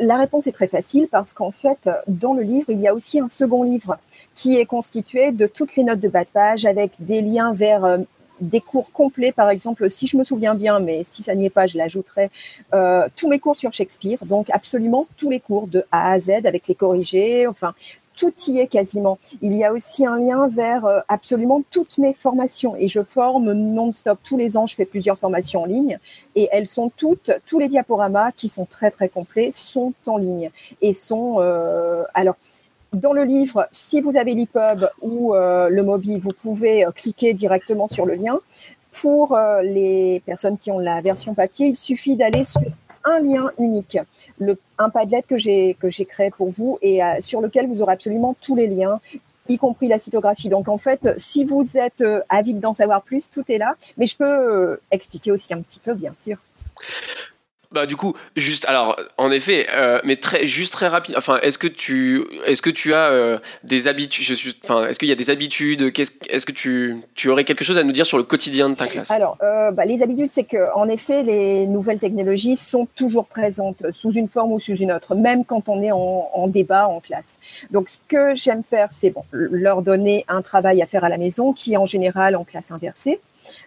la 0.00 0.18
réponse 0.18 0.46
est 0.46 0.52
très 0.52 0.68
facile 0.68 1.08
parce 1.10 1.32
qu'en 1.32 1.50
fait, 1.50 1.88
dans 2.08 2.34
le 2.34 2.42
livre, 2.42 2.66
il 2.68 2.78
y 2.78 2.86
a 2.86 2.94
aussi 2.94 3.20
un 3.20 3.26
second 3.26 3.62
livre 3.62 3.96
qui 4.34 4.58
est 4.58 4.66
constitué 4.66 5.32
de 5.32 5.46
toutes 5.46 5.76
les 5.76 5.82
notes 5.82 5.98
de 5.98 6.08
bas 6.08 6.24
de 6.24 6.28
page 6.28 6.66
avec 6.66 6.92
des 6.98 7.22
liens 7.22 7.54
vers 7.54 7.98
des 8.40 8.60
cours 8.60 8.92
complets, 8.92 9.32
par 9.32 9.50
exemple, 9.50 9.88
si 9.90 10.06
je 10.06 10.16
me 10.16 10.24
souviens 10.24 10.54
bien, 10.54 10.80
mais 10.80 11.02
si 11.04 11.22
ça 11.22 11.34
n'y 11.34 11.46
est 11.46 11.50
pas, 11.50 11.66
je 11.66 11.78
l'ajouterai, 11.78 12.30
euh, 12.74 13.08
tous 13.16 13.28
mes 13.28 13.38
cours 13.38 13.56
sur 13.56 13.72
Shakespeare, 13.72 14.18
donc 14.24 14.48
absolument 14.50 15.06
tous 15.16 15.30
les 15.30 15.40
cours 15.40 15.66
de 15.66 15.84
A 15.92 16.12
à 16.12 16.18
Z 16.18 16.30
avec 16.44 16.68
les 16.68 16.74
corrigés, 16.74 17.46
enfin, 17.46 17.74
tout 18.16 18.32
y 18.48 18.58
est 18.58 18.66
quasiment. 18.66 19.18
Il 19.42 19.54
y 19.54 19.64
a 19.64 19.72
aussi 19.72 20.06
un 20.06 20.18
lien 20.18 20.48
vers 20.48 20.86
euh, 20.86 21.00
absolument 21.08 21.62
toutes 21.70 21.98
mes 21.98 22.14
formations 22.14 22.74
et 22.74 22.88
je 22.88 23.02
forme 23.02 23.52
non-stop 23.52 24.18
tous 24.24 24.36
les 24.36 24.56
ans. 24.56 24.66
Je 24.66 24.74
fais 24.74 24.86
plusieurs 24.86 25.18
formations 25.18 25.62
en 25.62 25.66
ligne 25.66 25.98
et 26.34 26.48
elles 26.50 26.66
sont 26.66 26.90
toutes, 26.96 27.30
tous 27.46 27.58
les 27.58 27.68
diaporamas 27.68 28.32
qui 28.32 28.48
sont 28.48 28.64
très 28.64 28.90
très 28.90 29.08
complets 29.08 29.50
sont 29.52 29.92
en 30.06 30.16
ligne 30.16 30.50
et 30.80 30.92
sont 30.92 31.36
euh, 31.40 32.04
alors 32.14 32.36
dans 32.96 33.12
le 33.12 33.24
livre, 33.24 33.68
si 33.72 34.00
vous 34.00 34.16
avez 34.16 34.34
l'EPUB 34.34 34.88
ou 35.02 35.34
euh, 35.34 35.68
le 35.68 35.82
Mobi, 35.82 36.18
vous 36.18 36.32
pouvez 36.32 36.86
euh, 36.86 36.90
cliquer 36.90 37.34
directement 37.34 37.88
sur 37.88 38.06
le 38.06 38.14
lien. 38.14 38.40
Pour 38.90 39.36
euh, 39.36 39.60
les 39.62 40.22
personnes 40.24 40.56
qui 40.56 40.70
ont 40.70 40.78
la 40.78 41.00
version 41.02 41.34
papier, 41.34 41.68
il 41.68 41.76
suffit 41.76 42.16
d'aller 42.16 42.44
sur 42.44 42.62
un 43.04 43.20
lien 43.20 43.50
unique, 43.58 43.98
un 44.78 44.88
Padlet 44.88 45.22
que 45.22 45.38
j'ai 45.38 45.74
que 45.74 45.88
j'ai 45.90 46.06
créé 46.06 46.30
pour 46.30 46.50
vous 46.50 46.76
et 46.82 47.00
sur 47.20 47.40
lequel 47.40 47.68
vous 47.68 47.80
aurez 47.80 47.92
absolument 47.92 48.34
tous 48.40 48.56
les 48.56 48.66
liens 48.66 48.98
y 49.48 49.58
compris 49.58 49.86
la 49.86 50.00
cytographie. 50.00 50.48
Donc 50.48 50.66
en 50.66 50.76
fait, 50.76 51.14
si 51.16 51.44
vous 51.44 51.78
êtes 51.78 52.02
avide 52.28 52.58
d'en 52.58 52.74
savoir 52.74 53.02
plus, 53.02 53.30
tout 53.30 53.44
est 53.48 53.58
là. 53.58 53.76
Mais 53.96 54.08
je 54.08 54.16
peux 54.16 54.80
expliquer 54.90 55.30
aussi 55.30 55.54
un 55.54 55.60
petit 55.60 55.78
peu, 55.78 55.94
bien 55.94 56.14
sûr. 56.20 56.38
Bah 57.72 57.86
du 57.86 57.96
coup, 57.96 58.14
juste 58.36 58.64
alors 58.66 58.96
en 59.18 59.30
effet, 59.30 59.66
euh, 59.74 60.00
mais 60.04 60.16
très 60.16 60.46
juste 60.46 60.72
très 60.72 60.86
rapide. 60.86 61.16
Enfin, 61.18 61.38
est-ce 61.42 61.58
que 61.58 61.66
tu 61.66 62.24
est-ce 62.44 62.62
que 62.62 62.70
tu 62.70 62.94
as 62.94 63.10
euh, 63.10 63.38
des 63.64 63.88
habitudes 63.88 64.36
Enfin, 64.62 64.86
est-ce 64.86 64.98
qu'il 64.98 65.08
y 65.08 65.12
a 65.12 65.16
des 65.16 65.30
habitudes 65.30 65.82
Est-ce 65.82 66.46
que 66.46 66.52
tu, 66.52 66.96
tu 67.14 67.28
aurais 67.28 67.44
quelque 67.44 67.64
chose 67.64 67.78
à 67.78 67.82
nous 67.82 67.92
dire 67.92 68.06
sur 68.06 68.18
le 68.18 68.24
quotidien 68.24 68.70
de 68.70 68.74
ta 68.74 68.86
classe? 68.86 69.10
Alors, 69.10 69.36
euh, 69.42 69.72
bah, 69.72 69.84
les 69.84 70.02
habitudes, 70.02 70.28
c'est 70.28 70.44
que 70.44 70.72
en 70.74 70.88
effet, 70.88 71.22
les 71.22 71.66
nouvelles 71.66 71.98
technologies 71.98 72.56
sont 72.56 72.86
toujours 72.94 73.26
présentes 73.26 73.84
sous 73.92 74.12
une 74.12 74.28
forme 74.28 74.52
ou 74.52 74.60
sous 74.60 74.76
une 74.76 74.92
autre, 74.92 75.14
même 75.14 75.44
quand 75.44 75.68
on 75.68 75.82
est 75.82 75.92
en, 75.92 76.30
en 76.32 76.46
débat 76.46 76.88
en 76.88 77.00
classe. 77.00 77.40
Donc, 77.70 77.88
ce 77.88 77.98
que 78.08 78.34
j'aime 78.34 78.62
faire, 78.62 78.88
c'est 78.90 79.10
bon, 79.10 79.24
leur 79.32 79.82
donner 79.82 80.24
un 80.28 80.42
travail 80.42 80.82
à 80.82 80.86
faire 80.86 81.04
à 81.04 81.08
la 81.08 81.18
maison, 81.18 81.52
qui 81.52 81.74
est 81.74 81.76
en 81.76 81.86
général 81.86 82.36
en 82.36 82.44
classe 82.44 82.70
inversée. 82.70 83.20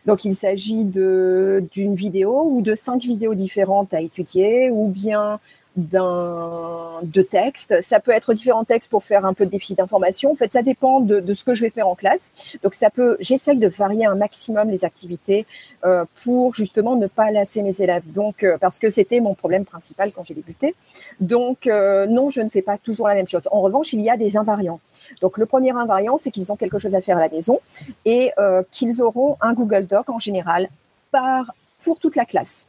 Donc 0.05 0.25
il 0.25 0.33
s'agit 0.33 0.85
d'une 0.85 1.95
vidéo 1.95 2.43
ou 2.49 2.61
de 2.61 2.75
cinq 2.75 3.03
vidéos 3.03 3.35
différentes 3.35 3.93
à 3.93 4.01
étudier 4.01 4.69
ou 4.71 4.87
bien 4.87 5.39
d'un 5.75 6.99
de 7.03 7.21
textes. 7.21 7.81
Ça 7.81 7.99
peut 7.99 8.11
être 8.11 8.33
différents 8.33 8.63
textes 8.63 8.89
pour 8.89 9.03
faire 9.03 9.25
un 9.25 9.33
peu 9.33 9.45
de 9.45 9.51
déficit 9.51 9.77
d'information. 9.77 10.31
En 10.31 10.35
fait, 10.35 10.51
ça 10.51 10.61
dépend 10.61 10.99
de, 10.99 11.19
de, 11.19 11.33
ce 11.33 11.43
que 11.43 11.53
je 11.53 11.61
vais 11.61 11.69
faire 11.69 11.87
en 11.87 11.95
classe. 11.95 12.31
Donc 12.63 12.73
ça 12.73 12.89
peut, 12.89 13.17
j'essaye 13.19 13.57
de 13.57 13.67
varier 13.67 14.05
un 14.05 14.15
maximum 14.15 14.69
les 14.69 14.83
activités 14.83 15.45
euh, 15.85 16.05
pour 16.23 16.53
justement 16.53 16.95
ne 16.95 17.07
pas 17.07 17.31
lasser 17.31 17.61
mes 17.61 17.81
élèves. 17.81 18.11
Donc 18.11 18.43
euh, 18.43 18.57
parce 18.57 18.79
que 18.79 18.89
c'était 18.89 19.21
mon 19.21 19.35
problème 19.35 19.65
principal 19.65 20.11
quand 20.11 20.23
j'ai 20.23 20.33
débuté. 20.33 20.75
Donc 21.19 21.67
euh, 21.67 22.07
non, 22.07 22.29
je 22.29 22.41
ne 22.41 22.49
fais 22.49 22.61
pas 22.61 22.77
toujours 22.77 23.07
la 23.07 23.15
même 23.15 23.27
chose. 23.27 23.47
En 23.51 23.61
revanche, 23.61 23.93
il 23.93 24.01
y 24.01 24.09
a 24.09 24.17
des 24.17 24.37
invariants. 24.37 24.79
Donc 25.21 25.37
le 25.37 25.45
premier 25.45 25.71
invariant, 25.71 26.17
c'est 26.17 26.31
qu'ils 26.31 26.51
ont 26.51 26.55
quelque 26.55 26.79
chose 26.79 26.95
à 26.95 27.01
faire 27.01 27.17
à 27.17 27.21
la 27.21 27.29
maison 27.29 27.59
et 28.05 28.31
euh, 28.37 28.63
qu'ils 28.71 29.01
auront 29.01 29.37
un 29.41 29.53
Google 29.53 29.85
Doc 29.85 30.09
en 30.09 30.19
général 30.19 30.69
par, 31.11 31.53
pour 31.83 31.99
toute 31.99 32.15
la 32.15 32.25
classe. 32.25 32.67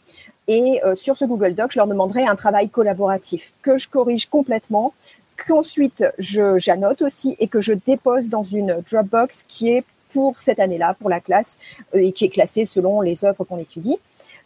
Et 0.51 0.81
euh, 0.85 0.97
sur 0.97 1.17
ce 1.17 1.25
Google 1.25 1.55
Doc, 1.55 1.71
je 1.71 1.79
leur 1.79 1.87
demanderai 1.87 2.25
un 2.27 2.35
travail 2.35 2.69
collaboratif 2.69 3.53
que 3.63 3.79
je 3.79 3.89
corrige 3.89 4.27
complètement, 4.27 4.93
qu'ensuite 5.37 6.05
j'annote 6.19 7.03
aussi 7.03 7.37
et 7.39 7.47
que 7.47 7.61
je 7.61 7.73
dépose 7.73 8.31
dans 8.31 8.43
une 8.43 8.83
Dropbox 8.91 9.45
qui 9.47 9.71
est 9.71 9.85
pour 10.13 10.41
cette 10.41 10.59
année-là, 10.59 10.97
pour 10.99 11.09
la 11.09 11.21
classe, 11.21 11.57
euh, 11.95 11.99
et 11.99 12.11
qui 12.11 12.25
est 12.25 12.31
classée 12.31 12.65
selon 12.65 13.01
les 13.01 13.25
œuvres 13.25 13.45
qu'on 13.45 13.59
étudie. 13.59 13.97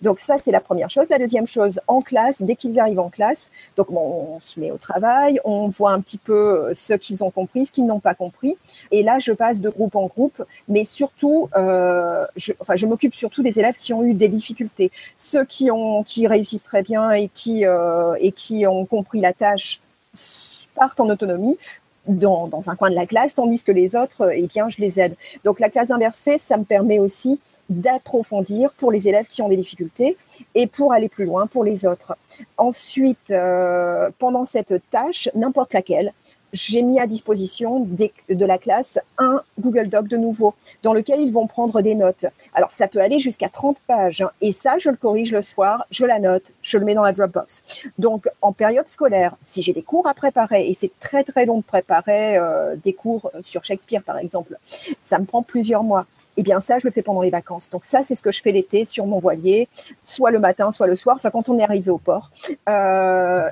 Donc 0.05 0.21
ça, 0.21 0.37
c'est 0.39 0.51
la 0.53 0.61
première 0.61 0.91
chose. 0.91 1.09
La 1.09 1.19
deuxième 1.19 1.47
chose, 1.47 1.81
en 1.89 2.03
classe, 2.03 2.43
dès 2.43 2.57
qu'ils 2.57 2.79
arrivent 2.79 3.01
en 3.01 3.09
classe, 3.09 3.51
donc 3.75 3.91
on 3.91 4.39
se 4.39 4.61
met 4.61 4.71
au 4.71 4.77
travail, 4.77 5.41
on 5.47 5.69
voit 5.69 5.93
un 5.93 6.01
petit 6.03 6.19
peu 6.19 6.69
euh, 6.69 6.75
ce 6.75 6.93
qu'ils 6.93 7.25
ont 7.25 7.31
compris, 7.31 7.65
ce 7.65 7.73
qu'ils 7.73 7.87
n'ont 7.87 8.01
pas 8.01 8.15
compris. 8.15 8.59
Et 8.91 9.03
là, 9.03 9.19
je 9.19 9.33
passe 9.33 9.63
de 9.63 9.71
groupe 9.71 9.97
en 9.97 10.07
groupe, 10.07 10.45
mais 10.69 10.85
surtout, 10.85 11.49
euh, 11.57 12.27
je, 12.37 12.53
enfin, 12.61 12.77
je 12.77 12.87
m'occupe 12.87 13.15
surtout 13.15 13.43
des 13.43 13.59
élèves 13.59 13.79
qui 13.79 13.95
ont 13.95 14.05
eu 14.05 14.13
des 14.13 14.29
difficultés. 14.29 14.93
Ceux 15.17 15.47
qui 15.47 15.71
ont, 15.71 16.03
qui 16.03 16.27
réussissent 16.27 16.63
très 16.63 16.83
bien 16.83 17.11
et 17.11 17.29
qui 17.29 17.65
euh, 17.65 18.15
et 18.21 18.33
qui 18.33 18.67
ont 18.67 18.85
compris 18.85 19.23
la 19.23 19.33
tâche 19.33 19.81
partent 20.75 21.01
en 21.01 21.09
autonomie. 21.09 21.57
Dans, 22.07 22.49
dans 22.49 22.69
un 22.69 22.77
coin 22.77 22.91
de 22.91 22.95
la 22.95 23.07
classe, 23.07 23.35
tandis 23.35 23.65
que 23.65 23.73
les 23.73 23.97
autres, 23.97 24.31
eh 24.35 24.47
bien, 24.47 24.69
je 24.69 24.77
les 24.79 25.01
aide. 25.01 25.17
Donc 25.43 25.59
la 25.59 25.71
classe 25.71 25.91
inversée, 25.91 26.37
ça 26.37 26.59
me 26.59 26.65
permet 26.65 26.99
aussi 26.99 27.41
d'approfondir 27.69 28.73
pour 28.73 28.93
les 28.93 29.09
élèves 29.09 29.27
qui 29.27 29.43
ont 29.43 29.49
des 29.49 29.57
difficultés 29.57 30.17
et 30.55 30.67
pour 30.67 30.93
aller 30.93 31.09
plus 31.09 31.25
loin 31.25 31.47
pour 31.47 31.65
les 31.65 31.87
autres. 31.87 32.17
Ensuite, 32.59 33.31
euh, 33.31 34.11
pendant 34.19 34.45
cette 34.45 34.75
tâche, 34.91 35.29
n'importe 35.35 35.73
laquelle, 35.73 36.13
j'ai 36.55 36.83
mis 36.83 37.01
à 37.01 37.07
disposition 37.07 37.81
de 37.81 38.47
la 38.47 38.59
classe 38.59 39.01
un 39.19 39.43
Google 39.59 39.89
Doc 39.89 40.07
de 40.07 40.17
nouveau 40.17 40.55
dans 40.85 40.95
lequel 40.95 41.21
ils 41.21 41.33
vont 41.33 41.49
prendre 41.49 41.83
des 41.83 41.97
notes. 41.97 42.27
Alors 42.55 42.71
ça 42.71 42.87
peut 42.87 43.01
aller 43.01 43.19
jusqu'à 43.19 43.49
30 43.49 43.79
pages 43.87 44.25
et 44.41 44.53
ça 44.53 44.79
je 44.79 44.89
le 44.89 44.97
corrige 44.97 45.33
le 45.33 45.43
soir, 45.43 45.85
je 45.91 46.07
la 46.07 46.21
note, 46.21 46.53
je 46.63 46.79
le 46.79 46.85
mets 46.85 46.95
dans 46.95 47.03
la 47.03 47.13
Dropbox. 47.13 47.65
Donc 47.99 48.29
en 48.41 48.53
période 48.53 48.87
scolaire, 48.87 49.35
si 49.45 49.63
j'ai 49.63 49.73
des 49.73 49.83
cours 49.83 50.07
à 50.07 50.15
préparer 50.15 50.69
et 50.69 50.75
c'est 50.75 50.93
très 51.01 51.25
très 51.25 51.45
long 51.45 51.59
de 51.59 51.65
préparer 51.65 52.39
euh, 52.39 52.77
des 52.77 52.93
cours 52.93 53.33
sur 53.43 53.65
Shakespeare 53.65 54.05
par 54.05 54.19
exemple, 54.19 54.57
ça 55.03 55.19
me 55.19 55.25
prend 55.25 55.43
plusieurs 55.43 55.83
mois. 55.83 56.07
Eh 56.37 56.43
bien, 56.43 56.61
ça, 56.61 56.79
je 56.79 56.87
le 56.87 56.91
fais 56.91 57.03
pendant 57.03 57.23
les 57.23 57.31
vacances. 57.31 57.71
Donc, 57.71 57.85
ça, 57.85 58.03
c'est 58.03 58.15
ce 58.15 58.23
que 58.23 58.33
je 58.33 58.43
fais 58.43 58.53
l'été 58.53 58.85
sur 58.85 59.07
mon 59.07 59.19
voilier, 59.19 59.69
soit 60.03 60.31
le 60.31 60.41
matin, 60.41 60.73
soit 60.73 60.87
le 60.87 60.97
soir, 60.97 61.17
enfin, 61.17 61.31
quand 61.31 61.49
on 61.49 61.59
est 61.59 61.65
arrivé 61.65 61.91
au 61.91 61.99
port. 61.99 62.31
Euh, 62.69 63.49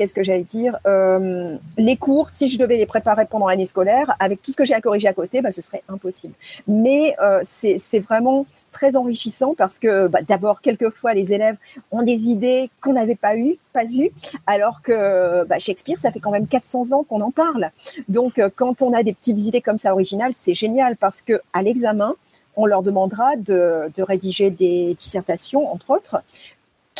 qu'est-ce 0.00 0.14
que 0.14 0.22
j'allais 0.22 0.44
dire 0.44 0.78
euh, 0.86 1.58
Les 1.76 1.96
cours, 1.96 2.30
si 2.30 2.48
je 2.48 2.58
devais 2.58 2.78
les 2.78 2.86
préparer 2.86 3.26
pendant 3.26 3.48
l'année 3.48 3.66
scolaire, 3.66 4.16
avec 4.18 4.40
tout 4.40 4.50
ce 4.50 4.56
que 4.56 4.64
j'ai 4.64 4.72
à 4.72 4.80
corriger 4.80 5.08
à 5.08 5.12
côté, 5.12 5.42
bah, 5.42 5.52
ce 5.52 5.60
serait 5.60 5.82
impossible. 5.90 6.32
Mais 6.66 7.14
euh, 7.22 7.40
c'est 7.44 7.98
vraiment 7.98 8.46
très 8.72 8.96
enrichissant 8.96 9.54
parce 9.54 9.78
que 9.78 10.06
bah, 10.06 10.20
d'abord, 10.26 10.62
quelquefois, 10.62 11.12
les 11.12 11.34
élèves 11.34 11.56
ont 11.90 12.02
des 12.02 12.28
idées 12.30 12.70
qu'on 12.80 12.94
n'avait 12.94 13.14
pas 13.14 13.36
eues, 13.36 13.58
pas 13.74 13.84
eues, 13.84 14.10
alors 14.46 14.80
que 14.80 15.44
bah, 15.44 15.58
Shakespeare, 15.58 15.98
ça 15.98 16.10
fait 16.10 16.20
quand 16.20 16.30
même 16.30 16.46
400 16.46 16.92
ans 16.92 17.04
qu'on 17.04 17.20
en 17.20 17.30
parle. 17.30 17.70
Donc, 18.08 18.38
euh, 18.38 18.48
quand 18.56 18.80
on 18.80 18.94
a 18.94 19.02
des 19.02 19.12
petites 19.12 19.40
idées 19.40 19.60
comme 19.60 19.76
ça 19.76 19.92
originales, 19.92 20.32
c'est 20.32 20.54
génial 20.54 20.96
parce 20.96 21.20
que 21.20 21.42
à 21.52 21.60
l'examen, 21.60 22.14
on 22.56 22.64
leur 22.64 22.82
demandera 22.82 23.36
de, 23.36 23.92
de, 23.94 24.02
rédiger 24.02 24.50
des 24.50 24.94
dissertations, 24.94 25.70
entre 25.70 25.90
autres, 25.90 26.22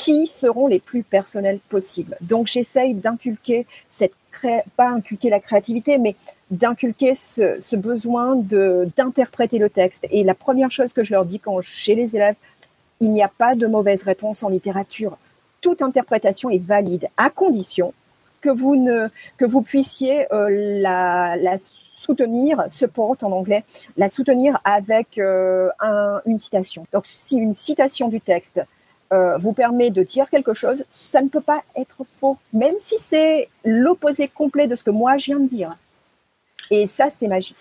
qui 0.00 0.26
seront 0.26 0.66
les 0.66 0.78
plus 0.80 1.02
personnels 1.02 1.60
possibles. 1.68 2.16
Donc 2.22 2.46
j'essaye 2.46 2.94
d'inculquer 2.94 3.66
cette 3.88 4.14
pas 4.76 4.88
inculquer 4.88 5.28
la 5.28 5.40
créativité, 5.40 5.98
mais 5.98 6.14
d'inculquer 6.50 7.14
ce, 7.14 7.76
besoin 7.76 8.36
de 8.36 8.88
d'interpréter 8.96 9.58
le 9.58 9.68
texte. 9.68 10.06
Et 10.10 10.22
la 10.24 10.34
première 10.34 10.70
chose 10.70 10.92
que 10.92 11.04
je 11.04 11.12
leur 11.12 11.24
dis 11.24 11.40
quand 11.40 11.60
chez 11.60 11.94
les 11.94 12.16
élèves, 12.16 12.36
il 13.00 13.12
n'y 13.12 13.22
a 13.22 13.28
pas 13.28 13.54
de 13.54 13.66
mauvaise 13.66 14.04
réponse 14.04 14.42
en 14.42 14.48
littérature. 14.48 15.18
Toute 15.60 15.82
interprétation 15.82 16.48
est 16.48 16.64
valide 16.64 17.08
à 17.16 17.28
condition 17.28 17.92
que 18.40 18.50
vous 18.50 18.76
ne 18.76 19.08
que 19.36 19.44
vous 19.44 19.62
puissiez 19.62 20.32
euh, 20.32 20.48
la, 20.80 21.36
la 21.36 21.56
soutenir, 21.98 22.64
support 22.70 23.16
en 23.22 23.32
anglais, 23.32 23.64
la 23.98 24.08
soutenir 24.08 24.60
avec 24.64 25.18
euh, 25.18 25.68
un, 25.80 26.22
une 26.24 26.38
citation. 26.38 26.86
Donc 26.92 27.04
si 27.06 27.36
une 27.36 27.52
citation 27.52 28.08
du 28.08 28.20
texte 28.20 28.62
euh, 29.12 29.37
vous 29.38 29.53
permet 29.53 29.90
de 29.90 30.03
dire 30.03 30.31
quelque 30.31 30.55
chose, 30.55 30.85
ça 30.88 31.20
ne 31.23 31.29
peut 31.29 31.40
pas 31.40 31.62
être 31.77 32.05
faux, 32.09 32.38
même 32.53 32.77
si 32.79 32.96
c'est 32.99 33.49
l'opposé 33.64 34.29
complet 34.29 34.68
de 34.68 34.77
ce 34.77 34.85
que 34.85 34.90
moi 34.90 35.16
je 35.16 35.27
viens 35.27 35.40
de 35.40 35.49
dire. 35.49 35.77
Et 36.72 36.87
ça, 36.87 37.11
c'est 37.11 37.26
magique. 37.26 37.56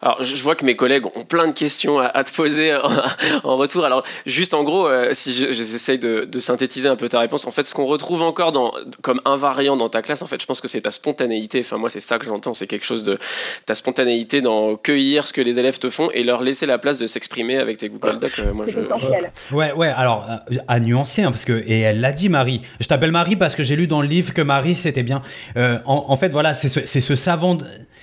Alors, 0.00 0.22
je 0.22 0.40
vois 0.40 0.54
que 0.54 0.64
mes 0.64 0.76
collègues 0.76 1.06
ont 1.16 1.24
plein 1.24 1.48
de 1.48 1.52
questions 1.52 1.98
à, 1.98 2.22
te 2.22 2.32
poser 2.32 2.72
en, 3.44 3.56
retour. 3.56 3.84
Alors, 3.84 4.04
juste 4.24 4.54
en 4.54 4.62
gros, 4.62 4.86
euh, 4.86 5.10
si 5.14 5.32
j'essaye 5.32 5.98
de, 5.98 6.28
synthétiser 6.38 6.88
un 6.88 6.94
peu 6.94 7.08
ta 7.08 7.18
réponse, 7.18 7.44
en 7.46 7.50
fait, 7.50 7.64
ce 7.64 7.74
qu'on 7.74 7.86
retrouve 7.86 8.22
encore 8.22 8.52
dans, 8.52 8.72
comme 9.00 9.20
invariant 9.24 9.76
dans 9.76 9.88
ta 9.88 10.00
classe, 10.00 10.22
en 10.22 10.28
fait, 10.28 10.40
je 10.40 10.46
pense 10.46 10.60
que 10.60 10.68
c'est 10.68 10.82
ta 10.82 10.92
spontanéité. 10.92 11.60
Enfin, 11.60 11.76
moi, 11.76 11.90
c'est 11.90 12.00
ça 12.00 12.20
que 12.20 12.24
j'entends, 12.24 12.54
c'est 12.54 12.68
quelque 12.68 12.84
chose 12.84 13.02
de 13.02 13.18
ta 13.66 13.74
spontanéité 13.74 14.42
dans 14.42 14.76
cueillir 14.76 15.26
ce 15.26 15.32
que 15.32 15.40
les 15.40 15.58
élèves 15.58 15.78
te 15.78 15.90
font 15.90 16.10
et 16.12 16.22
leur 16.22 16.42
laisser 16.42 16.66
la 16.66 16.78
place 16.78 16.98
de 16.98 17.08
s'exprimer 17.08 17.56
avec 17.58 17.78
tes 17.78 17.88
Google 17.88 18.20
Docs. 18.20 18.38
Euh, 18.38 18.52
c'est 18.64 18.78
essentiel. 18.78 19.32
Ouais, 19.50 19.72
ouais. 19.72 19.88
Alors, 19.88 20.26
euh, 20.30 20.56
à 20.68 20.78
nuancer, 20.78 21.22
hein, 21.22 21.32
parce 21.32 21.44
que 21.44 21.64
et 21.66 21.80
elle 21.80 22.00
l'a 22.00 22.12
dit, 22.12 22.28
Marie. 22.28 22.60
Je 22.78 22.86
t'appelle 22.86 23.12
Marie 23.12 23.34
parce 23.34 23.56
que 23.56 23.64
j'ai 23.64 23.74
lu 23.74 23.88
dans 23.88 24.02
le 24.02 24.08
livre 24.08 24.32
que 24.32 24.42
Marie, 24.42 24.76
c'était 24.76 25.02
bien. 25.02 25.20
en, 25.56 25.80
en, 25.86 26.16
fait, 26.16 26.28
voilà, 26.28 26.54
c'est 26.54 26.68
ce, 26.68 27.00
ce 27.00 27.14
savant 27.16 27.58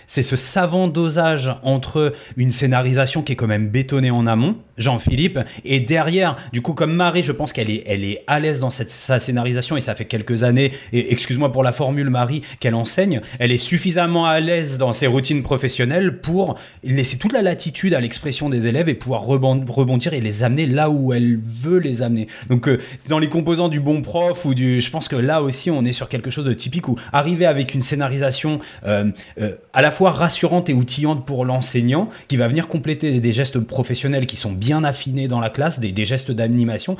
c'est 0.10 0.24
ce 0.24 0.36
savant 0.36 0.88
dosage 0.88 1.56
entre 1.64 2.14
une 2.36 2.52
scénarisation 2.52 3.22
qui 3.22 3.34
est 3.34 3.36
quand 3.36 3.48
même 3.48 3.70
bétonnée 3.70 4.12
en 4.12 4.28
amont, 4.28 4.58
Jean-Philippe, 4.78 5.40
et 5.64 5.80
derrière, 5.80 6.36
du 6.52 6.62
coup, 6.62 6.74
comme 6.74 6.94
Marie, 6.94 7.24
je 7.24 7.32
pense 7.32 7.54
qu'elle 7.54 7.70
est, 7.70 7.84
elle 7.86 8.04
est 8.04 8.24
à 8.28 8.40
l'aise 8.40 8.60
dans 8.60 8.72
cette, 8.72 8.92
sa 8.92 9.20
scénarisation, 9.20 9.78
et 9.78 9.82
ça 9.82 9.96
fait 9.96 10.06
quelques 10.06 10.44
années, 10.44 10.74
et 10.92 11.14
excuse-moi 11.14 11.52
pour 11.52 11.64
la 11.64 11.72
formule, 11.72 12.10
Marie, 12.10 12.42
qu'elle 12.60 12.76
enseigne, 12.76 13.22
elle 13.38 13.52
est 13.52 13.60
suffisamment 13.60 14.26
à 14.26 14.40
l'aise 14.40 14.80
dans 14.80 14.94
ses 14.94 15.06
routines 15.06 15.44
professionnelles 15.44 16.20
pour 16.22 16.56
laisser 16.84 17.18
toute 17.18 17.34
la 17.34 17.44
latitude 17.44 17.94
à 17.94 18.00
l'expression 18.00 18.50
des 18.50 18.68
élèves 18.68 18.90
et 18.90 18.96
pouvoir 18.96 19.22
rebondir 19.22 20.14
et 20.14 20.22
les 20.22 20.42
amener 20.42 20.66
là 20.66 20.90
où 20.90 21.14
elle 21.14 21.40
veut 21.44 21.78
les 21.78 22.02
amener. 22.02 22.28
Donc, 22.50 22.68
euh, 22.68 22.80
dans 23.08 23.20
les 23.20 23.30
composants 23.30 23.70
du 23.70 23.80
bon 23.80 24.02
prof 24.02 24.44
ou 24.46 24.56
du, 24.56 24.82
je 24.82 24.90
pense 24.90 25.08
que 25.08 25.16
là 25.16 25.44
aussi, 25.44 25.70
on 25.70 25.86
est 25.86 25.94
sur 25.94 26.10
quelque 26.10 26.32
chose 26.32 26.46
de 26.46 26.54
typique 26.54 26.88
où 26.88 26.96
arriver 27.14 27.46
avec 27.46 27.76
une 27.76 27.84
scénarisation 27.84 28.60
euh, 28.86 29.12
euh, 29.40 29.54
à 29.74 29.84
la 29.84 29.92
fois 29.92 29.99
rassurante 30.08 30.70
et 30.70 30.74
outillante 30.74 31.26
pour 31.26 31.46
l'enseignant, 31.46 32.10
qui 32.28 32.38
va 32.38 32.48
venir 32.48 32.68
compléter 32.68 33.20
des 33.20 33.34
gestes 33.34 33.60
professionnels 33.60 34.26
qui 34.26 34.38
sont 34.38 34.52
bien 34.52 34.84
affinés 34.84 35.28
dans 35.28 35.40
la 35.40 35.50
classe, 35.50 35.80
des, 35.80 36.06
gestes 36.06 36.32
d'animation 36.32 36.98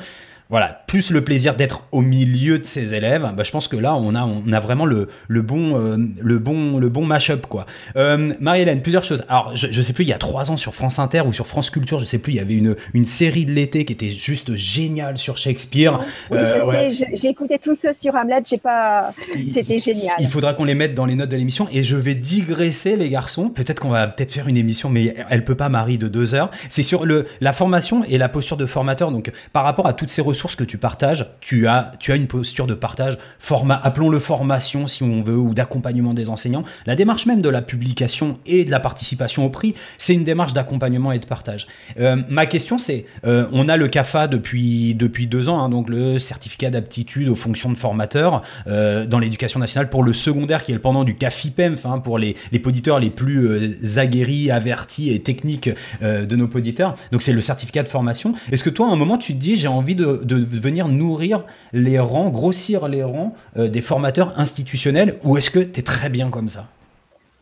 voilà, 0.50 0.82
plus 0.88 1.10
le 1.12 1.22
plaisir 1.22 1.54
d'être 1.54 1.84
au 1.92 2.00
milieu 2.00 2.58
de 2.58 2.66
ses 2.66 2.94
élèves, 2.94 3.32
bah, 3.36 3.44
je 3.44 3.52
pense 3.52 3.68
que 3.68 3.76
là, 3.76 3.94
on 3.94 4.16
a, 4.16 4.24
on 4.24 4.52
a 4.52 4.58
vraiment 4.58 4.84
le, 4.84 5.08
le 5.28 5.42
bon, 5.42 5.78
euh, 5.78 5.96
le 6.20 6.38
bon, 6.40 6.78
le 6.78 6.88
bon 6.88 7.06
mash-up, 7.06 7.46
quoi. 7.46 7.66
Euh, 7.94 8.34
Marie-Hélène, 8.40 8.82
plusieurs 8.82 9.04
choses. 9.04 9.24
Alors, 9.28 9.52
je, 9.54 9.68
je 9.70 9.80
sais 9.80 9.92
plus, 9.92 10.02
il 10.02 10.08
y 10.08 10.12
a 10.12 10.18
trois 10.18 10.50
ans 10.50 10.56
sur 10.56 10.74
France 10.74 10.98
Inter 10.98 11.22
ou 11.24 11.32
sur 11.32 11.46
France 11.46 11.70
Culture, 11.70 12.00
je 12.00 12.04
sais 12.04 12.18
plus, 12.18 12.32
il 12.32 12.36
y 12.36 12.40
avait 12.40 12.54
une, 12.54 12.74
une 12.94 13.04
série 13.04 13.46
de 13.46 13.52
l'été 13.52 13.84
qui 13.84 13.92
était 13.92 14.10
juste 14.10 14.56
géniale 14.56 15.18
sur 15.18 15.36
Shakespeare. 15.36 16.00
Oui, 16.32 16.38
je 16.40 16.52
euh, 16.52 16.90
sais, 16.90 17.06
j'ai 17.14 17.28
écouté 17.28 17.58
tout 17.62 17.76
ça 17.76 17.92
sur 17.92 18.16
Hamlet, 18.16 18.42
j'ai 18.44 18.58
pas, 18.58 19.12
c'était 19.48 19.78
génial. 19.78 20.16
Il 20.18 20.26
faudra 20.26 20.54
qu'on 20.54 20.64
les 20.64 20.74
mette 20.74 20.94
dans 20.94 21.06
les 21.06 21.14
notes 21.14 21.30
de 21.30 21.36
l'émission 21.36 21.68
et 21.70 21.84
je 21.84 21.94
vais 21.94 22.16
digresser, 22.16 22.96
les 22.96 23.08
garçons. 23.08 23.50
Peut-être 23.50 23.78
qu'on 23.78 23.90
va 23.90 24.08
peut-être 24.08 24.32
faire 24.32 24.48
une 24.48 24.56
émission, 24.56 24.90
mais 24.90 25.14
elle 25.28 25.44
peut 25.44 25.54
pas, 25.54 25.68
Marie, 25.68 25.96
de 25.96 26.08
deux 26.08 26.34
heures. 26.34 26.50
C'est 26.70 26.82
sur 26.82 27.06
le, 27.06 27.26
la 27.40 27.52
formation 27.52 28.02
et 28.08 28.18
la 28.18 28.28
posture 28.28 28.56
de 28.56 28.66
formateur. 28.66 29.12
Donc, 29.12 29.30
par 29.52 29.62
rapport 29.62 29.86
à 29.86 29.92
toutes 29.92 30.10
ces 30.10 30.22
ressources 30.22 30.39
que 30.48 30.64
tu 30.64 30.78
partages, 30.78 31.26
tu 31.40 31.66
as, 31.66 31.92
tu 31.98 32.12
as 32.12 32.16
une 32.16 32.26
posture 32.26 32.66
de 32.66 32.74
partage, 32.74 33.18
format, 33.38 33.80
appelons-le 33.82 34.18
formation 34.18 34.86
si 34.86 35.02
on 35.02 35.22
veut, 35.22 35.36
ou 35.36 35.54
d'accompagnement 35.54 36.14
des 36.14 36.28
enseignants. 36.28 36.64
La 36.86 36.96
démarche 36.96 37.26
même 37.26 37.42
de 37.42 37.48
la 37.48 37.62
publication 37.62 38.38
et 38.46 38.64
de 38.64 38.70
la 38.70 38.80
participation 38.80 39.44
au 39.44 39.50
prix, 39.50 39.74
c'est 39.98 40.14
une 40.14 40.24
démarche 40.24 40.52
d'accompagnement 40.52 41.12
et 41.12 41.18
de 41.18 41.26
partage. 41.26 41.66
Euh, 41.98 42.16
ma 42.28 42.46
question, 42.46 42.78
c'est, 42.78 43.06
euh, 43.24 43.46
on 43.52 43.68
a 43.68 43.76
le 43.76 43.88
CAFA 43.88 44.26
depuis, 44.26 44.94
depuis 44.94 45.26
deux 45.26 45.48
ans, 45.48 45.62
hein, 45.62 45.68
donc 45.68 45.88
le 45.88 46.18
certificat 46.18 46.70
d'aptitude 46.70 47.28
aux 47.28 47.34
fonctions 47.34 47.70
de 47.70 47.76
formateur 47.76 48.42
euh, 48.66 49.06
dans 49.06 49.18
l'éducation 49.18 49.60
nationale 49.60 49.90
pour 49.90 50.02
le 50.02 50.12
secondaire, 50.12 50.62
qui 50.62 50.72
est 50.72 50.74
le 50.74 50.80
pendant 50.80 51.04
du 51.04 51.16
CAFIPEMF, 51.16 51.86
hein, 51.86 51.98
pour 51.98 52.18
les, 52.18 52.36
les 52.52 52.58
poditeurs 52.58 52.98
les 52.98 53.10
plus 53.10 53.98
aguerris, 53.98 54.50
avertis 54.50 55.10
et 55.10 55.20
techniques 55.20 55.70
de 56.02 56.36
nos 56.36 56.48
poditeurs. 56.48 56.94
Donc 57.12 57.22
c'est 57.22 57.32
le 57.32 57.40
certificat 57.40 57.82
de 57.82 57.88
formation. 57.88 58.34
Est-ce 58.50 58.64
que 58.64 58.70
toi, 58.70 58.88
à 58.88 58.90
un 58.90 58.96
moment, 58.96 59.18
tu 59.18 59.34
te 59.34 59.38
dis, 59.38 59.56
j'ai 59.56 59.68
envie 59.68 59.94
de 59.94 60.29
venir 60.36 60.88
nourrir 60.88 61.44
les 61.72 61.98
rangs, 61.98 62.30
grossir 62.30 62.88
les 62.88 63.02
rangs 63.02 63.34
euh, 63.56 63.68
des 63.68 63.80
formateurs 63.80 64.38
institutionnels 64.38 65.18
ou 65.24 65.36
est-ce 65.36 65.50
que 65.50 65.60
tu 65.60 65.80
es 65.80 65.82
très 65.82 66.08
bien 66.08 66.30
comme 66.30 66.48
ça? 66.48 66.66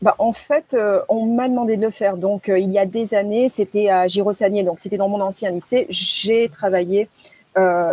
Bah, 0.01 0.14
en 0.18 0.33
fait, 0.33 0.74
euh, 0.74 1.01
on 1.09 1.27
m'a 1.27 1.48
demandé 1.48 1.77
de 1.77 1.83
le 1.83 1.90
faire. 1.90 2.16
Donc, 2.16 2.48
euh, 2.48 2.59
il 2.59 2.70
y 2.70 2.79
a 2.79 2.87
des 2.87 3.14
années, 3.14 3.48
c'était 3.48 3.88
à 3.88 4.07
Girosanier, 4.07 4.62
donc 4.62 4.79
c'était 4.79 4.96
dans 4.96 5.09
mon 5.09 5.20
ancien 5.20 5.51
lycée. 5.51 5.87
J'ai 5.90 6.48
travaillé, 6.48 7.09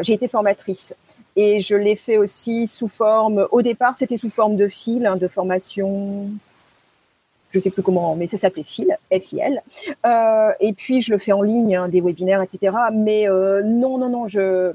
j'ai 0.02 0.14
été 0.14 0.28
formatrice. 0.28 0.94
Et 1.36 1.60
je 1.60 1.76
l'ai 1.76 1.96
fait 1.96 2.18
aussi 2.18 2.68
sous 2.68 2.88
forme, 2.88 3.48
au 3.52 3.64
départ, 3.64 3.98
c'était 3.98 4.18
sous 4.18 4.30
forme 4.30 4.56
de 4.56 4.68
fil, 4.68 5.06
hein, 5.08 5.16
de 5.16 5.28
formation 5.28 6.30
je 7.50 7.60
sais 7.60 7.70
plus 7.70 7.84
comment, 7.84 8.16
mais 8.16 8.28
ça 8.28 8.36
s'appelait 8.36 8.64
FIL, 8.64 8.98
FIL. 9.12 9.64
Et 10.60 10.74
puis 10.74 11.02
je 11.02 11.12
le 11.12 11.18
fais 11.18 11.32
en 11.32 11.42
ligne, 11.42 11.76
hein, 11.76 11.88
des 11.88 12.02
webinaires, 12.02 12.42
etc. 12.42 12.76
Mais 12.94 13.28
non, 13.30 13.98
non, 13.98 14.10
non, 14.10 14.28
je 14.28 14.74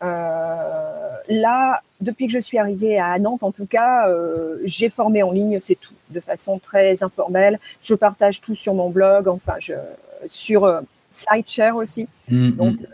là, 0.00 1.82
depuis 2.00 2.26
que 2.26 2.32
je 2.32 2.38
suis 2.38 2.58
arrivée 2.58 2.98
à 2.98 3.18
Nantes, 3.18 3.42
en 3.42 3.52
tout 3.52 3.66
cas, 3.66 4.08
euh, 4.08 4.56
j'ai 4.64 4.88
formé 4.88 5.22
en 5.22 5.32
ligne, 5.32 5.58
c'est 5.60 5.76
tout, 5.76 5.94
de 6.10 6.20
façon 6.20 6.58
très 6.58 7.02
informelle. 7.02 7.58
Je 7.82 7.94
partage 7.94 8.40
tout 8.40 8.54
sur 8.54 8.74
mon 8.74 8.90
blog, 8.90 9.28
enfin, 9.28 9.54
je, 9.58 9.74
sur 10.26 10.64
euh, 10.64 10.80
SlideShare 11.10 11.76
aussi. 11.76 12.08
Mm, 12.28 12.50
Donc, 12.50 12.80
mm. 12.80 12.86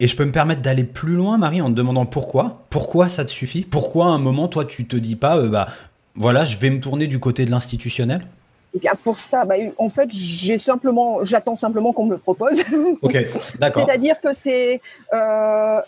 Et 0.00 0.08
je 0.08 0.16
peux 0.16 0.24
me 0.24 0.32
permettre 0.32 0.60
d'aller 0.60 0.84
plus 0.84 1.14
loin, 1.14 1.38
Marie, 1.38 1.60
en 1.60 1.70
te 1.70 1.74
demandant 1.74 2.04
pourquoi? 2.04 2.64
Pourquoi 2.68 3.08
ça 3.08 3.24
te 3.24 3.30
suffit? 3.30 3.62
Pourquoi 3.62 4.06
à 4.06 4.08
un 4.08 4.18
moment, 4.18 4.48
toi, 4.48 4.64
tu 4.64 4.86
te 4.86 4.96
dis 4.96 5.16
pas, 5.16 5.40
bah, 5.46 5.68
voilà, 6.16 6.44
je 6.44 6.56
vais 6.56 6.70
me 6.70 6.80
tourner 6.80 7.06
du 7.06 7.20
côté 7.20 7.44
de 7.44 7.50
l'institutionnel? 7.50 8.26
Eh 8.74 8.78
bien, 8.78 8.92
pour 9.02 9.18
ça, 9.18 9.44
bah, 9.44 9.54
en 9.78 9.88
fait, 9.88 10.10
j'ai 10.10 10.58
simplement, 10.58 11.24
j'attends 11.24 11.56
simplement 11.56 11.92
qu'on 11.92 12.06
me 12.06 12.14
le 12.14 12.18
propose. 12.18 12.62
Ok, 13.02 13.16
d'accord. 13.58 13.86
C'est-à-dire 13.86 14.20
que 14.20 14.34
c'est, 14.34 14.80
euh, 15.12 15.80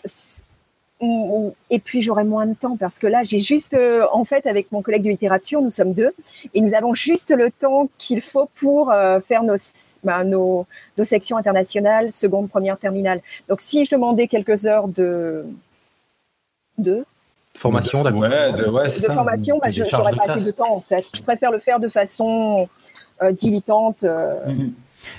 et 1.69 1.79
puis 1.79 2.01
j'aurai 2.01 2.23
moins 2.23 2.45
de 2.45 2.53
temps 2.53 2.75
parce 2.77 2.97
que 2.97 3.07
là, 3.07 3.23
j'ai 3.23 3.39
juste, 3.39 3.73
euh, 3.73 4.05
en 4.11 4.23
fait, 4.23 4.47
avec 4.47 4.71
mon 4.71 4.81
collègue 4.81 5.03
de 5.03 5.09
littérature, 5.09 5.61
nous 5.61 5.71
sommes 5.71 5.93
deux 5.93 6.13
et 6.53 6.61
nous 6.61 6.73
avons 6.73 6.93
juste 6.93 7.35
le 7.35 7.51
temps 7.51 7.89
qu'il 7.97 8.21
faut 8.21 8.49
pour 8.55 8.91
euh, 8.91 9.19
faire 9.19 9.43
nos, 9.43 9.57
nos, 10.25 10.65
nos, 10.97 11.03
sections 11.03 11.37
internationales, 11.37 12.11
seconde, 12.11 12.49
première, 12.49 12.77
terminale. 12.77 13.21
Donc, 13.47 13.61
si 13.61 13.85
je 13.85 13.91
demandais 13.91 14.27
quelques 14.27 14.65
heures 14.65 14.87
de, 14.87 15.45
de 16.77 17.05
formation, 17.57 18.03
d'accord. 18.03 18.21
Ouais, 18.21 18.53
de, 18.53 18.65
ouais, 18.65 18.85
de 18.85 18.89
ça. 18.89 19.13
formation, 19.13 19.59
ben, 19.63 19.71
je 19.71 19.83
n'aurais 19.83 20.13
pas 20.13 20.33
assez 20.33 20.51
de 20.51 20.55
temps 20.55 20.75
en 20.75 20.81
fait. 20.81 21.05
Je 21.13 21.21
préfère 21.21 21.51
le 21.51 21.59
faire 21.59 21.79
de 21.79 21.87
façon 21.87 22.67
euh, 23.21 23.31
dilettante. 23.31 24.03
Mm-hmm. 24.03 24.71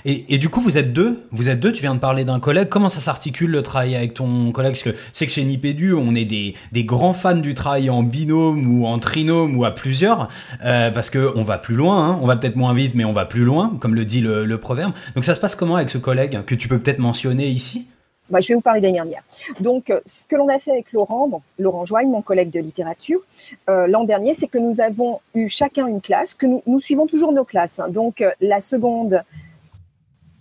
Et, 0.05 0.35
et, 0.35 0.37
du 0.37 0.49
coup, 0.49 0.61
vous 0.61 0.77
êtes 0.77 0.93
deux? 0.93 1.23
Vous 1.31 1.49
êtes 1.49 1.59
deux? 1.59 1.71
Tu 1.71 1.81
viens 1.81 1.95
de 1.95 1.99
parler 1.99 2.25
d'un 2.25 2.39
collègue. 2.39 2.69
Comment 2.69 2.89
ça 2.89 2.99
s'articule 2.99 3.51
le 3.51 3.61
travail 3.61 3.95
avec 3.95 4.13
ton 4.13 4.51
collègue? 4.51 4.73
Parce 4.73 4.83
que 4.83 4.95
c'est 5.13 5.25
que 5.25 5.31
chez 5.31 5.43
Nipédu, 5.43 5.93
on 5.93 6.15
est 6.15 6.25
des, 6.25 6.55
des, 6.71 6.83
grands 6.83 7.13
fans 7.13 7.35
du 7.35 7.53
travail 7.53 7.89
en 7.89 8.03
binôme 8.03 8.81
ou 8.81 8.85
en 8.85 8.99
trinôme 8.99 9.57
ou 9.57 9.65
à 9.65 9.71
plusieurs, 9.71 10.29
euh, 10.63 10.91
parce 10.91 11.09
que 11.09 11.31
on 11.35 11.43
va 11.43 11.57
plus 11.57 11.75
loin. 11.75 12.09
Hein. 12.09 12.19
On 12.21 12.27
va 12.27 12.35
peut-être 12.35 12.55
moins 12.55 12.73
vite, 12.73 12.93
mais 12.95 13.05
on 13.05 13.13
va 13.13 13.25
plus 13.25 13.43
loin, 13.43 13.77
comme 13.79 13.95
le 13.95 14.05
dit 14.05 14.21
le, 14.21 14.45
le, 14.45 14.57
proverbe. 14.57 14.93
Donc 15.15 15.23
ça 15.23 15.33
se 15.35 15.39
passe 15.39 15.55
comment 15.55 15.75
avec 15.75 15.89
ce 15.89 15.97
collègue 15.97 16.43
que 16.45 16.55
tu 16.55 16.67
peux 16.67 16.79
peut-être 16.79 16.99
mentionner 16.99 17.47
ici? 17.47 17.87
Bah, 18.29 18.41
je 18.41 18.49
vais 18.49 18.53
vous 18.55 18.61
parler 18.61 18.81
l'année 18.81 18.93
dernière. 18.93 19.23
Donc, 19.59 19.89
euh, 19.89 19.99
ce 20.05 20.25
que 20.25 20.35
l'on 20.35 20.47
a 20.49 20.59
fait 20.59 20.71
avec 20.71 20.91
Laurent, 20.93 21.41
Laurent 21.57 21.85
Joigne, 21.85 22.09
mon 22.09 22.21
collègue 22.21 22.51
de 22.51 22.59
littérature, 22.59 23.21
euh, 23.69 23.87
l'an 23.87 24.03
dernier, 24.03 24.33
c'est 24.33 24.47
que 24.47 24.57
nous 24.57 24.81
avons 24.81 25.19
eu 25.33 25.49
chacun 25.49 25.87
une 25.87 26.01
classe, 26.01 26.33
que 26.33 26.45
nous, 26.45 26.79
suivons 26.79 27.07
toujours 27.07 27.31
nos 27.31 27.43
classes. 27.43 27.79
Hein. 27.79 27.89
Donc, 27.89 28.21
euh, 28.21 28.31
la 28.41 28.61
seconde 28.61 29.23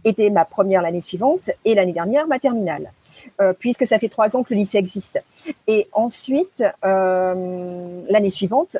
était 0.04 0.30
ma 0.30 0.44
première 0.44 0.82
l'année 0.82 1.00
suivante 1.00 1.50
et 1.64 1.74
l'année 1.74 1.92
dernière 1.92 2.26
ma 2.26 2.38
terminale. 2.38 2.92
Puisque 3.58 3.86
ça 3.86 3.98
fait 3.98 4.08
trois 4.08 4.36
ans 4.36 4.42
que 4.42 4.54
le 4.54 4.60
lycée 4.60 4.78
existe. 4.78 5.20
Et 5.66 5.88
ensuite, 5.92 6.62
l'année 6.82 8.30
suivante, 8.30 8.76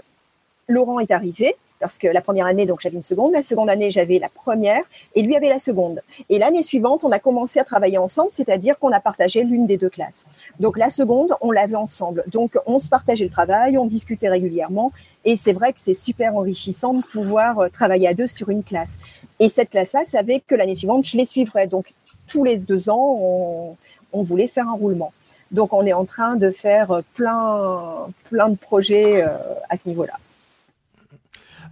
Laurent 0.68 1.00
est 1.00 1.10
arrivé 1.10 1.54
parce 1.80 1.98
que 1.98 2.08
la 2.08 2.20
première 2.20 2.46
année, 2.46 2.66
donc 2.66 2.80
j'avais 2.80 2.96
une 2.96 3.02
seconde, 3.02 3.32
la 3.32 3.42
seconde 3.42 3.70
année, 3.70 3.90
j'avais 3.90 4.18
la 4.18 4.28
première, 4.28 4.82
et 5.14 5.22
lui 5.22 5.36
avait 5.36 5.48
la 5.48 5.58
seconde. 5.58 6.00
Et 6.28 6.38
l'année 6.38 6.62
suivante, 6.62 7.04
on 7.04 7.12
a 7.12 7.18
commencé 7.18 7.60
à 7.60 7.64
travailler 7.64 7.98
ensemble, 7.98 8.30
c'est-à-dire 8.32 8.78
qu'on 8.78 8.92
a 8.92 9.00
partagé 9.00 9.44
l'une 9.44 9.66
des 9.66 9.76
deux 9.76 9.88
classes. 9.88 10.26
Donc 10.60 10.78
la 10.78 10.90
seconde, 10.90 11.34
on 11.40 11.50
l'avait 11.50 11.76
ensemble. 11.76 12.24
Donc 12.28 12.58
on 12.66 12.78
se 12.78 12.88
partageait 12.88 13.24
le 13.24 13.30
travail, 13.30 13.78
on 13.78 13.86
discutait 13.86 14.28
régulièrement, 14.28 14.92
et 15.24 15.36
c'est 15.36 15.52
vrai 15.52 15.72
que 15.72 15.80
c'est 15.80 15.94
super 15.94 16.34
enrichissant 16.36 16.94
de 16.94 17.02
pouvoir 17.02 17.58
euh, 17.58 17.68
travailler 17.68 18.08
à 18.08 18.14
deux 18.14 18.26
sur 18.26 18.50
une 18.50 18.62
classe. 18.62 18.98
Et 19.40 19.48
cette 19.48 19.70
classe-là 19.70 20.04
savait 20.04 20.40
que 20.46 20.54
l'année 20.54 20.74
suivante, 20.74 21.04
je 21.04 21.16
les 21.16 21.24
suivrais. 21.24 21.66
Donc 21.66 21.92
tous 22.26 22.44
les 22.44 22.56
deux 22.56 22.90
ans, 22.90 23.16
on, 23.20 23.76
on 24.12 24.22
voulait 24.22 24.48
faire 24.48 24.68
un 24.68 24.74
roulement. 24.74 25.12
Donc 25.50 25.72
on 25.72 25.86
est 25.86 25.92
en 25.92 26.04
train 26.04 26.36
de 26.36 26.50
faire 26.50 27.02
plein, 27.14 28.08
plein 28.24 28.48
de 28.50 28.56
projets 28.56 29.22
euh, 29.22 29.28
à 29.70 29.76
ce 29.76 29.88
niveau-là. 29.88 30.14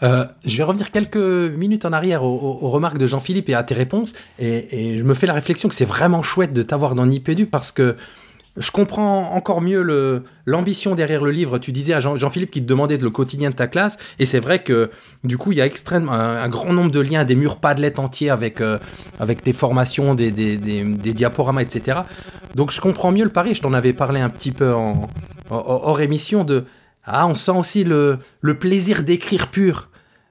Euh, 0.02 0.26
je 0.44 0.56
vais 0.56 0.62
revenir 0.62 0.90
quelques 0.90 1.16
minutes 1.16 1.84
en 1.84 1.92
arrière 1.92 2.22
aux, 2.22 2.70
remarques 2.70 2.98
de 2.98 3.06
Jean-Philippe 3.06 3.48
et 3.48 3.54
à 3.54 3.62
tes 3.62 3.74
réponses. 3.74 4.12
Et, 4.38 4.98
je 4.98 5.04
me 5.04 5.14
fais 5.14 5.26
la 5.26 5.32
réflexion 5.32 5.68
que 5.68 5.74
c'est 5.74 5.84
vraiment 5.84 6.22
chouette 6.22 6.52
de 6.52 6.62
t'avoir 6.62 6.94
dans 6.94 7.06
Nipédu 7.06 7.46
parce 7.46 7.72
que 7.72 7.96
je 8.56 8.70
comprends 8.70 9.32
encore 9.34 9.60
mieux 9.60 10.24
l'ambition 10.46 10.94
derrière 10.94 11.22
le 11.22 11.30
livre. 11.30 11.58
Tu 11.58 11.72
disais 11.72 11.92
à 11.92 12.00
Jean-Philippe 12.00 12.50
qu'il 12.50 12.62
te 12.62 12.68
demandait 12.68 12.96
de 12.96 13.04
le 13.04 13.10
quotidien 13.10 13.50
de 13.50 13.54
ta 13.54 13.66
classe. 13.66 13.98
Et 14.18 14.24
c'est 14.24 14.40
vrai 14.40 14.62
que 14.62 14.90
du 15.24 15.36
coup, 15.36 15.52
il 15.52 15.58
y 15.58 15.60
a 15.60 15.66
extrêmement 15.66 16.12
un, 16.12 16.48
grand 16.48 16.72
nombre 16.72 16.90
de 16.90 17.00
liens, 17.00 17.24
des 17.24 17.34
murs 17.34 17.56
Padlet 17.56 18.00
entiers 18.00 18.30
avec, 18.30 18.62
euh, 18.62 18.78
avec 19.20 19.42
tes 19.42 19.52
formations, 19.52 20.14
des, 20.14 20.30
des, 20.30 20.56
des, 20.56 20.84
des, 20.84 21.12
diaporamas, 21.12 21.62
etc. 21.62 22.00
Donc 22.54 22.70
je 22.70 22.80
comprends 22.80 23.12
mieux 23.12 23.24
le 23.24 23.30
pari. 23.30 23.54
Je 23.54 23.60
t'en 23.60 23.74
avais 23.74 23.92
parlé 23.92 24.20
un 24.20 24.30
petit 24.30 24.52
peu 24.52 24.72
en, 24.72 25.08
hors 25.50 26.00
émission 26.00 26.44
de 26.44 26.64
ah, 27.06 27.26
on 27.26 27.34
sent 27.34 27.52
aussi 27.52 27.84
le, 27.84 28.18
le 28.40 28.58
plaisir 28.58 29.02
d'écrire 29.02 29.48
pur. 29.48 29.88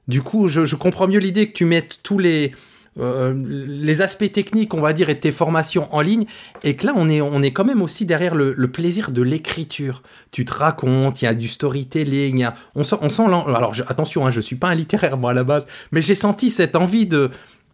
Du 0.08 0.22
coup, 0.22 0.50
je, 0.50 0.66
je 0.66 0.76
comprends 0.76 1.08
mieux 1.08 1.20
l'idée 1.20 1.48
que 1.48 1.54
tu 1.54 1.66
mettes 1.66 2.00
tous 2.04 2.20
les, 2.20 2.52
euh, 3.00 3.34
les 3.68 4.02
aspects 4.02 4.32
techniques, 4.32 4.74
on 4.74 4.82
va 4.82 4.94
dire, 4.94 5.10
et 5.10 5.20
tes 5.20 5.32
formations 5.32 5.94
en 5.94 6.02
ligne, 6.02 6.26
et 6.64 6.76
que 6.76 6.86
là, 6.86 6.94
on 6.96 7.10
est, 7.10 7.22
on 7.22 7.42
est 7.42 7.52
quand 7.52 7.66
même 7.66 7.82
aussi 7.82 8.06
derrière 8.06 8.36
le, 8.36 8.54
le 8.54 8.68
plaisir 8.68 9.12
de 9.12 9.22
l'écriture. 9.22 10.04
Tu 10.32 10.46
te 10.46 10.54
racontes, 10.54 11.22
il 11.22 11.26
y 11.26 11.28
a 11.28 11.34
du 11.34 11.48
storytelling, 11.48 12.48
on 12.76 12.84
sent, 12.84 12.98
on 13.02 13.10
sent 13.10 13.24
alors 13.24 13.74
je, 13.74 13.84
attention, 13.88 14.26
hein, 14.28 14.32
je 14.32 14.42
suis 14.42 14.56
pas 14.56 14.70
un 14.70 14.76
littéraire 14.76 15.18
moi 15.18 15.32
à 15.32 15.34
la 15.34 15.44
base, 15.44 15.66
mais 15.92 16.02
j'ai 16.02 16.16
senti 16.16 16.50
cette 16.52 16.76
envie 16.76 17.08
de 17.08 17.32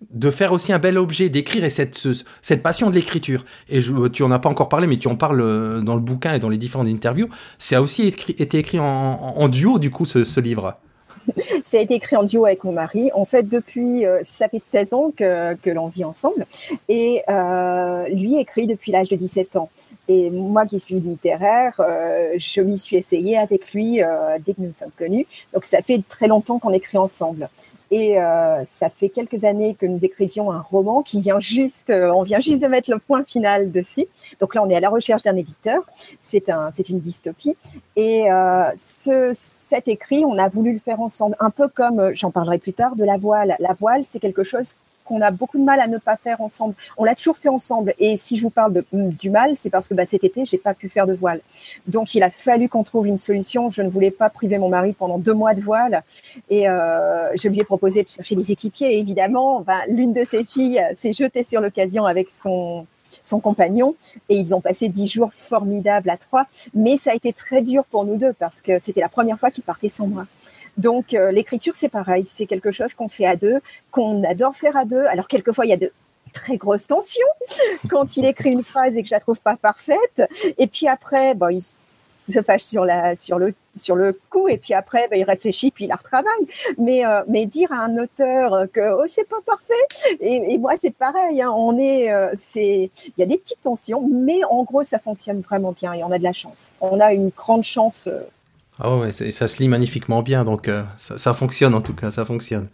de 0.09 0.31
faire 0.31 0.51
aussi 0.51 0.73
un 0.73 0.79
bel 0.79 0.97
objet, 0.97 1.29
d'écrire 1.29 1.63
et 1.63 1.69
cette, 1.69 1.95
ce, 1.95 2.09
cette 2.41 2.63
passion 2.63 2.89
de 2.89 2.95
l'écriture. 2.95 3.45
Et 3.69 3.79
tu 4.11 4.23
en 4.23 4.31
as 4.31 4.39
pas 4.39 4.49
encore 4.49 4.69
parlé, 4.69 4.87
mais 4.87 4.97
tu 4.97 5.07
en 5.07 5.15
parles 5.15 5.41
euh, 5.41 5.81
dans 5.81 5.95
le 5.95 6.01
bouquin 6.01 6.33
et 6.33 6.39
dans 6.39 6.49
les 6.49 6.57
différentes 6.57 6.87
interviews. 6.87 7.29
Ça 7.59 7.77
a 7.77 7.81
aussi 7.81 8.07
écrit, 8.07 8.35
été 8.37 8.57
écrit 8.57 8.79
en, 8.79 9.47
duo, 9.47 9.79
du 9.79 9.91
coup, 9.91 10.05
ce, 10.05 10.39
livre. 10.39 10.75
ça 11.63 11.77
a 11.77 11.81
été 11.81 11.95
écrit 11.95 12.15
en 12.15 12.23
duo 12.23 12.45
avec 12.45 12.63
mon 12.63 12.71
mari. 12.71 13.11
En 13.13 13.25
fait, 13.25 13.47
depuis, 13.47 14.05
euh, 14.05 14.19
ça 14.23 14.49
fait 14.49 14.59
16 14.59 14.93
ans 14.93 15.11
que, 15.15 15.53
que 15.55 15.69
l'on 15.69 15.87
vit 15.87 16.03
ensemble. 16.03 16.47
Et 16.89 17.21
euh, 17.29 18.07
lui 18.09 18.39
écrit 18.39 18.65
depuis 18.65 18.91
l'âge 18.91 19.09
de 19.09 19.15
17 19.15 19.55
ans. 19.55 19.69
Et 20.07 20.29
moi 20.31 20.65
qui 20.65 20.79
suis 20.79 20.99
littéraire, 20.99 21.79
je 22.35 22.61
m'y 22.61 22.77
suis 22.77 22.97
essayée 22.97 23.37
avec 23.37 23.71
lui 23.71 24.01
dès 24.45 24.53
que 24.53 24.59
nous 24.59 24.67
nous 24.67 24.73
sommes 24.77 24.91
connus. 24.97 25.25
Donc 25.53 25.63
ça 25.63 25.81
fait 25.81 26.01
très 26.09 26.27
longtemps 26.27 26.59
qu'on 26.59 26.73
écrit 26.73 26.97
ensemble. 26.97 27.49
Et 27.91 28.17
euh, 28.17 28.63
ça 28.69 28.89
fait 28.89 29.09
quelques 29.09 29.43
années 29.43 29.75
que 29.75 29.85
nous 29.85 30.05
écrivions 30.05 30.49
un 30.49 30.61
roman 30.61 31.01
qui 31.01 31.19
vient 31.19 31.41
juste, 31.41 31.89
euh, 31.89 32.09
on 32.15 32.23
vient 32.23 32.39
juste 32.39 32.63
de 32.63 32.67
mettre 32.67 32.89
le 32.89 32.99
point 32.99 33.25
final 33.25 33.69
dessus. 33.69 34.05
Donc 34.39 34.55
là, 34.55 34.63
on 34.63 34.69
est 34.69 34.75
à 34.75 34.79
la 34.79 34.89
recherche 34.89 35.23
d'un 35.23 35.35
éditeur. 35.35 35.83
C'est 36.21 36.49
un, 36.49 36.71
c'est 36.73 36.87
une 36.87 37.01
dystopie. 37.01 37.57
Et 37.97 38.31
euh, 38.31 38.63
ce, 38.77 39.31
cet 39.33 39.89
écrit, 39.89 40.23
on 40.25 40.37
a 40.37 40.47
voulu 40.47 40.71
le 40.71 40.79
faire 40.79 41.01
ensemble, 41.01 41.35
un 41.41 41.49
peu 41.49 41.67
comme, 41.67 41.99
euh, 41.99 42.11
j'en 42.13 42.31
parlerai 42.31 42.59
plus 42.59 42.73
tard, 42.73 42.95
de 42.95 43.03
la 43.03 43.17
voile. 43.17 43.57
La 43.59 43.73
voile, 43.73 44.05
c'est 44.05 44.19
quelque 44.19 44.43
chose 44.43 44.75
qu'on 45.11 45.21
a 45.21 45.31
beaucoup 45.31 45.57
de 45.57 45.63
mal 45.63 45.79
à 45.81 45.87
ne 45.87 45.97
pas 45.97 46.15
faire 46.15 46.39
ensemble. 46.39 46.73
On 46.97 47.03
l'a 47.03 47.15
toujours 47.15 47.37
fait 47.37 47.49
ensemble. 47.49 47.93
Et 47.99 48.15
si 48.15 48.37
je 48.37 48.43
vous 48.43 48.49
parle 48.49 48.73
de, 48.73 48.85
du 48.93 49.29
mal, 49.29 49.55
c'est 49.55 49.69
parce 49.69 49.89
que 49.89 49.93
bah, 49.93 50.05
cet 50.05 50.23
été, 50.23 50.45
j'ai 50.45 50.57
pas 50.57 50.73
pu 50.73 50.87
faire 50.87 51.05
de 51.05 51.13
voile. 51.13 51.41
Donc, 51.87 52.15
il 52.15 52.23
a 52.23 52.29
fallu 52.29 52.69
qu'on 52.69 52.83
trouve 52.83 53.07
une 53.07 53.17
solution. 53.17 53.69
Je 53.69 53.81
ne 53.81 53.89
voulais 53.89 54.11
pas 54.11 54.29
priver 54.29 54.57
mon 54.57 54.69
mari 54.69 54.93
pendant 54.93 55.17
deux 55.17 55.33
mois 55.33 55.53
de 55.53 55.61
voile. 55.61 56.03
Et 56.49 56.69
euh, 56.69 57.29
je 57.35 57.49
lui 57.49 57.59
ai 57.59 57.65
proposé 57.65 58.03
de 58.03 58.07
chercher 58.07 58.35
des 58.35 58.51
équipiers. 58.53 58.95
Et 58.95 58.99
évidemment, 58.99 59.61
bah, 59.61 59.81
l'une 59.89 60.13
de 60.13 60.23
ses 60.23 60.45
filles 60.45 60.81
s'est 60.95 61.13
jetée 61.13 61.43
sur 61.43 61.59
l'occasion 61.59 62.05
avec 62.05 62.29
son 62.29 62.85
son 63.23 63.39
compagnon 63.39 63.95
et 64.29 64.35
ils 64.35 64.55
ont 64.55 64.61
passé 64.61 64.89
dix 64.89 65.05
jours 65.05 65.31
formidables 65.35 66.09
à 66.09 66.17
trois. 66.17 66.45
Mais 66.73 66.97
ça 66.97 67.11
a 67.11 67.13
été 67.13 67.33
très 67.33 67.61
dur 67.61 67.83
pour 67.85 68.05
nous 68.05 68.15
deux 68.15 68.33
parce 68.33 68.61
que 68.61 68.79
c'était 68.79 69.01
la 69.01 69.09
première 69.09 69.37
fois 69.37 69.51
qu'ils 69.51 69.63
partaient 69.63 69.89
sans 69.89 70.07
moi. 70.07 70.25
Donc 70.77 71.13
euh, 71.13 71.31
l'écriture, 71.31 71.75
c'est 71.75 71.89
pareil, 71.89 72.25
c'est 72.25 72.45
quelque 72.45 72.71
chose 72.71 72.93
qu'on 72.93 73.09
fait 73.09 73.25
à 73.25 73.35
deux, 73.35 73.59
qu'on 73.91 74.23
adore 74.23 74.55
faire 74.55 74.77
à 74.77 74.85
deux. 74.85 75.05
Alors 75.05 75.27
quelquefois, 75.27 75.65
il 75.65 75.69
y 75.69 75.73
a 75.73 75.77
de 75.77 75.91
très 76.31 76.57
grosses 76.57 76.87
tensions 76.87 77.27
quand 77.89 78.17
il 78.17 78.25
écrit 78.25 78.51
une 78.51 78.63
phrase 78.63 78.97
et 78.97 79.01
que 79.01 79.07
je 79.07 79.13
la 79.13 79.19
trouve 79.19 79.39
pas 79.41 79.55
parfaite. 79.55 80.21
Et 80.57 80.67
puis 80.67 80.87
après, 80.87 81.35
bon, 81.35 81.49
il 81.49 81.61
se 81.61 82.41
fâche 82.41 82.61
sur 82.61 82.85
sur 83.15 83.39
le 83.39 83.53
sur 83.75 83.95
le 83.95 84.17
coup. 84.29 84.47
Et 84.47 84.57
puis 84.57 84.73
après 84.73 85.07
ben, 85.09 85.19
il 85.19 85.23
réfléchit 85.23 85.71
puis 85.71 85.85
il 85.85 85.87
la 85.87 85.95
retravaille. 85.95 86.47
Mais 86.77 87.05
euh, 87.05 87.23
mais 87.27 87.45
dire 87.45 87.71
à 87.71 87.83
un 87.83 87.97
auteur 87.97 88.65
que 88.71 88.93
oh 88.93 89.05
c'est 89.07 89.27
pas 89.27 89.41
parfait. 89.45 89.73
Et, 90.19 90.57
moi 90.57 90.73
c'est 90.77 90.95
pareil 90.95 91.41
hein, 91.41 91.53
est 91.77 92.11
euh, 92.11 92.31
c'est 92.35 92.91
il 93.05 93.13
y 93.17 93.23
a 93.23 93.25
des 93.25 93.37
petites 93.37 93.61
tensions 93.61 94.07
mais 94.09 94.43
en 94.49 94.63
gros 94.63 94.83
ça 94.83 94.99
fonctionne 94.99 95.41
vraiment 95.41 95.71
bien 95.71 95.93
et 95.93 96.03
on 96.03 96.11
a 96.11 96.17
de 96.17 96.23
la 96.23 96.33
chance. 96.33 96.73
On 96.81 96.99
a 96.99 97.13
une 97.13 97.29
grande 97.29 97.63
chance 97.63 98.07
ah 98.79 98.95
ouais, 98.97 99.11
ça 99.11 99.47
se 99.47 99.61
lit 99.61 99.67
magnifiquement 99.67 100.21
bien, 100.21 100.43
donc 100.43 100.67
euh, 100.67 100.83
ça, 100.97 101.17
ça, 101.17 101.33
fonctionne 101.33 101.75
en 101.75 101.81
tout 101.81 101.93
cas, 101.93 102.11
ça 102.11 102.25
fonctionne. 102.25 102.69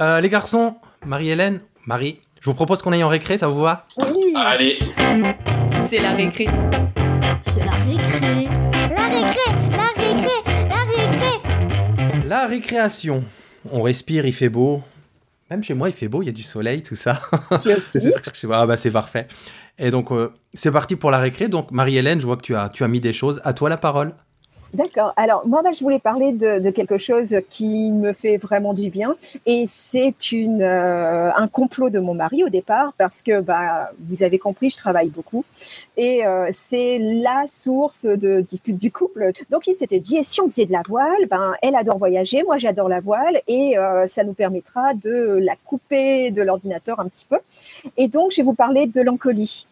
Euh, 0.00 0.20
les 0.20 0.28
garçons, 0.28 0.76
Marie-Hélène, 1.04 1.60
Marie, 1.86 2.20
je 2.40 2.46
vous 2.46 2.54
propose 2.54 2.80
qu'on 2.80 2.92
aille 2.92 3.04
en 3.04 3.08
récré, 3.08 3.36
ça 3.36 3.48
vous 3.48 3.60
va? 3.60 3.86
Oui. 3.98 4.32
Allez. 4.34 4.78
C'est 5.88 5.98
la 5.98 6.14
récré. 6.14 6.46
C'est 7.44 7.64
la 7.64 7.72
récré. 7.72 8.48
La 8.90 9.08
récré, 9.08 9.40
la 9.70 10.02
récré, 10.02 10.68
la 10.68 10.84
récré. 10.84 12.26
La 12.26 12.46
récréation. 12.46 13.24
On 13.70 13.82
respire, 13.82 14.24
il 14.24 14.32
fait 14.32 14.48
beau. 14.48 14.82
Même 15.50 15.62
chez 15.62 15.74
moi, 15.74 15.90
il 15.90 15.94
fait 15.94 16.08
beau, 16.08 16.22
il 16.22 16.26
y 16.26 16.28
a 16.30 16.32
du 16.32 16.42
soleil, 16.42 16.80
tout 16.80 16.94
ça. 16.94 17.20
c'est 17.58 18.00
ça 18.00 18.20
que 18.20 18.30
je 18.34 18.46
vois. 18.46 18.58
Ah 18.58 18.66
bah 18.66 18.78
c'est 18.78 18.90
parfait. 18.90 19.26
Et 19.78 19.90
donc, 19.90 20.10
euh, 20.12 20.32
c'est 20.54 20.72
parti 20.72 20.96
pour 20.96 21.10
la 21.10 21.18
récré. 21.18 21.48
Donc, 21.48 21.72
Marie-Hélène, 21.72 22.20
je 22.20 22.26
vois 22.26 22.36
que 22.36 22.42
tu 22.42 22.54
as, 22.54 22.68
tu 22.70 22.84
as 22.84 22.88
mis 22.88 23.00
des 23.00 23.12
choses. 23.12 23.42
À 23.44 23.52
toi 23.52 23.68
la 23.68 23.76
parole. 23.76 24.14
D'accord. 24.72 25.12
Alors 25.16 25.44
moi, 25.46 25.62
bah, 25.62 25.72
je 25.72 25.80
voulais 25.80 25.98
parler 25.98 26.32
de, 26.32 26.60
de, 26.60 26.70
quelque 26.70 26.96
chose 26.96 27.36
qui 27.50 27.90
me 27.90 28.12
fait 28.12 28.36
vraiment 28.36 28.72
du 28.72 28.88
bien, 28.88 29.16
et 29.44 29.64
c'est 29.66 30.30
une 30.30 30.62
euh, 30.62 31.32
un 31.34 31.48
complot 31.48 31.90
de 31.90 31.98
mon 31.98 32.14
mari 32.14 32.44
au 32.44 32.48
départ, 32.48 32.92
parce 32.96 33.20
que 33.22 33.40
bah 33.40 33.90
vous 34.08 34.22
avez 34.22 34.38
compris, 34.38 34.70
je 34.70 34.76
travaille 34.76 35.08
beaucoup, 35.08 35.44
et 35.96 36.24
euh, 36.24 36.48
c'est 36.52 36.98
la 36.98 37.46
source 37.48 38.04
de 38.04 38.40
dispute 38.42 38.76
du 38.76 38.92
couple. 38.92 39.32
Donc 39.50 39.66
il 39.66 39.74
s'était 39.74 39.98
dit, 39.98 40.22
si 40.22 40.40
on 40.40 40.46
faisait 40.46 40.66
de 40.66 40.72
la 40.72 40.82
voile, 40.86 41.26
ben 41.28 41.52
elle 41.62 41.74
adore 41.74 41.98
voyager, 41.98 42.44
moi 42.44 42.56
j'adore 42.58 42.88
la 42.88 43.00
voile, 43.00 43.40
et 43.48 43.76
euh, 43.76 44.06
ça 44.06 44.22
nous 44.22 44.34
permettra 44.34 44.94
de 44.94 45.40
la 45.42 45.56
couper 45.64 46.30
de 46.30 46.42
l'ordinateur 46.42 47.00
un 47.00 47.08
petit 47.08 47.26
peu. 47.28 47.40
Et 47.96 48.06
donc 48.06 48.30
je 48.30 48.36
vais 48.36 48.44
vous 48.44 48.54
parler 48.54 48.86
de 48.86 49.00
l'encolie. 49.00 49.66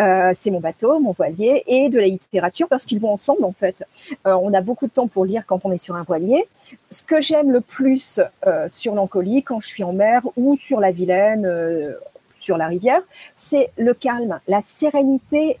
Euh, 0.00 0.32
c'est 0.34 0.50
mon 0.50 0.60
bateau, 0.60 0.98
mon 1.00 1.12
voilier, 1.12 1.62
et 1.66 1.88
de 1.88 1.98
la 1.98 2.06
littérature 2.06 2.68
parce 2.68 2.84
qu'ils 2.84 3.00
vont 3.00 3.10
ensemble 3.10 3.44
en 3.44 3.52
fait. 3.52 3.84
Euh, 4.26 4.34
on 4.40 4.52
a 4.54 4.60
beaucoup 4.60 4.86
de 4.86 4.92
temps 4.92 5.08
pour 5.08 5.24
lire 5.24 5.44
quand 5.46 5.64
on 5.64 5.72
est 5.72 5.78
sur 5.78 5.96
un 5.96 6.02
voilier. 6.02 6.46
Ce 6.90 7.02
que 7.02 7.20
j'aime 7.20 7.50
le 7.50 7.60
plus 7.60 8.20
euh, 8.46 8.68
sur 8.68 8.94
l'Ancolie, 8.94 9.42
quand 9.42 9.60
je 9.60 9.68
suis 9.68 9.84
en 9.84 9.92
mer 9.92 10.22
ou 10.36 10.56
sur 10.56 10.80
la 10.80 10.90
Vilaine, 10.90 11.48
sur 12.38 12.56
la 12.56 12.66
rivière, 12.66 13.02
c'est 13.34 13.70
le 13.76 13.94
calme, 13.94 14.40
la 14.46 14.60
sérénité 14.66 15.58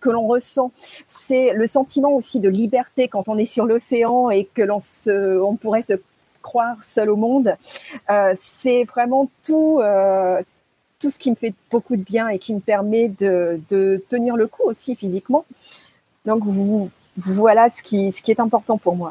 que 0.00 0.10
l'on 0.10 0.26
ressent. 0.26 0.72
C'est 1.06 1.52
le 1.52 1.66
sentiment 1.66 2.12
aussi 2.12 2.40
de 2.40 2.48
liberté 2.48 3.08
quand 3.08 3.28
on 3.28 3.38
est 3.38 3.44
sur 3.44 3.64
l'océan 3.64 4.30
et 4.30 4.44
que 4.44 4.62
l'on 4.62 4.80
on 5.08 5.56
pourrait 5.56 5.82
se 5.82 5.94
croire 6.42 6.82
seul 6.82 7.10
au 7.10 7.16
monde. 7.16 7.56
C'est 8.40 8.84
vraiment 8.84 9.30
tout, 9.44 9.80
tout 10.98 11.10
ce 11.10 11.18
qui 11.18 11.30
me 11.30 11.36
fait 11.36 11.54
beaucoup 11.70 11.96
de 11.96 12.02
bien 12.02 12.28
et 12.28 12.38
qui 12.38 12.54
me 12.54 12.60
permet 12.60 13.08
de, 13.08 13.60
de 13.70 14.02
tenir 14.08 14.36
le 14.36 14.46
coup 14.46 14.62
aussi 14.64 14.96
physiquement. 14.96 15.44
Donc 16.24 16.42
voilà 17.16 17.68
ce 17.68 17.82
qui, 17.82 18.12
ce 18.12 18.22
qui 18.22 18.30
est 18.30 18.40
important 18.40 18.78
pour 18.78 18.96
moi. 18.96 19.10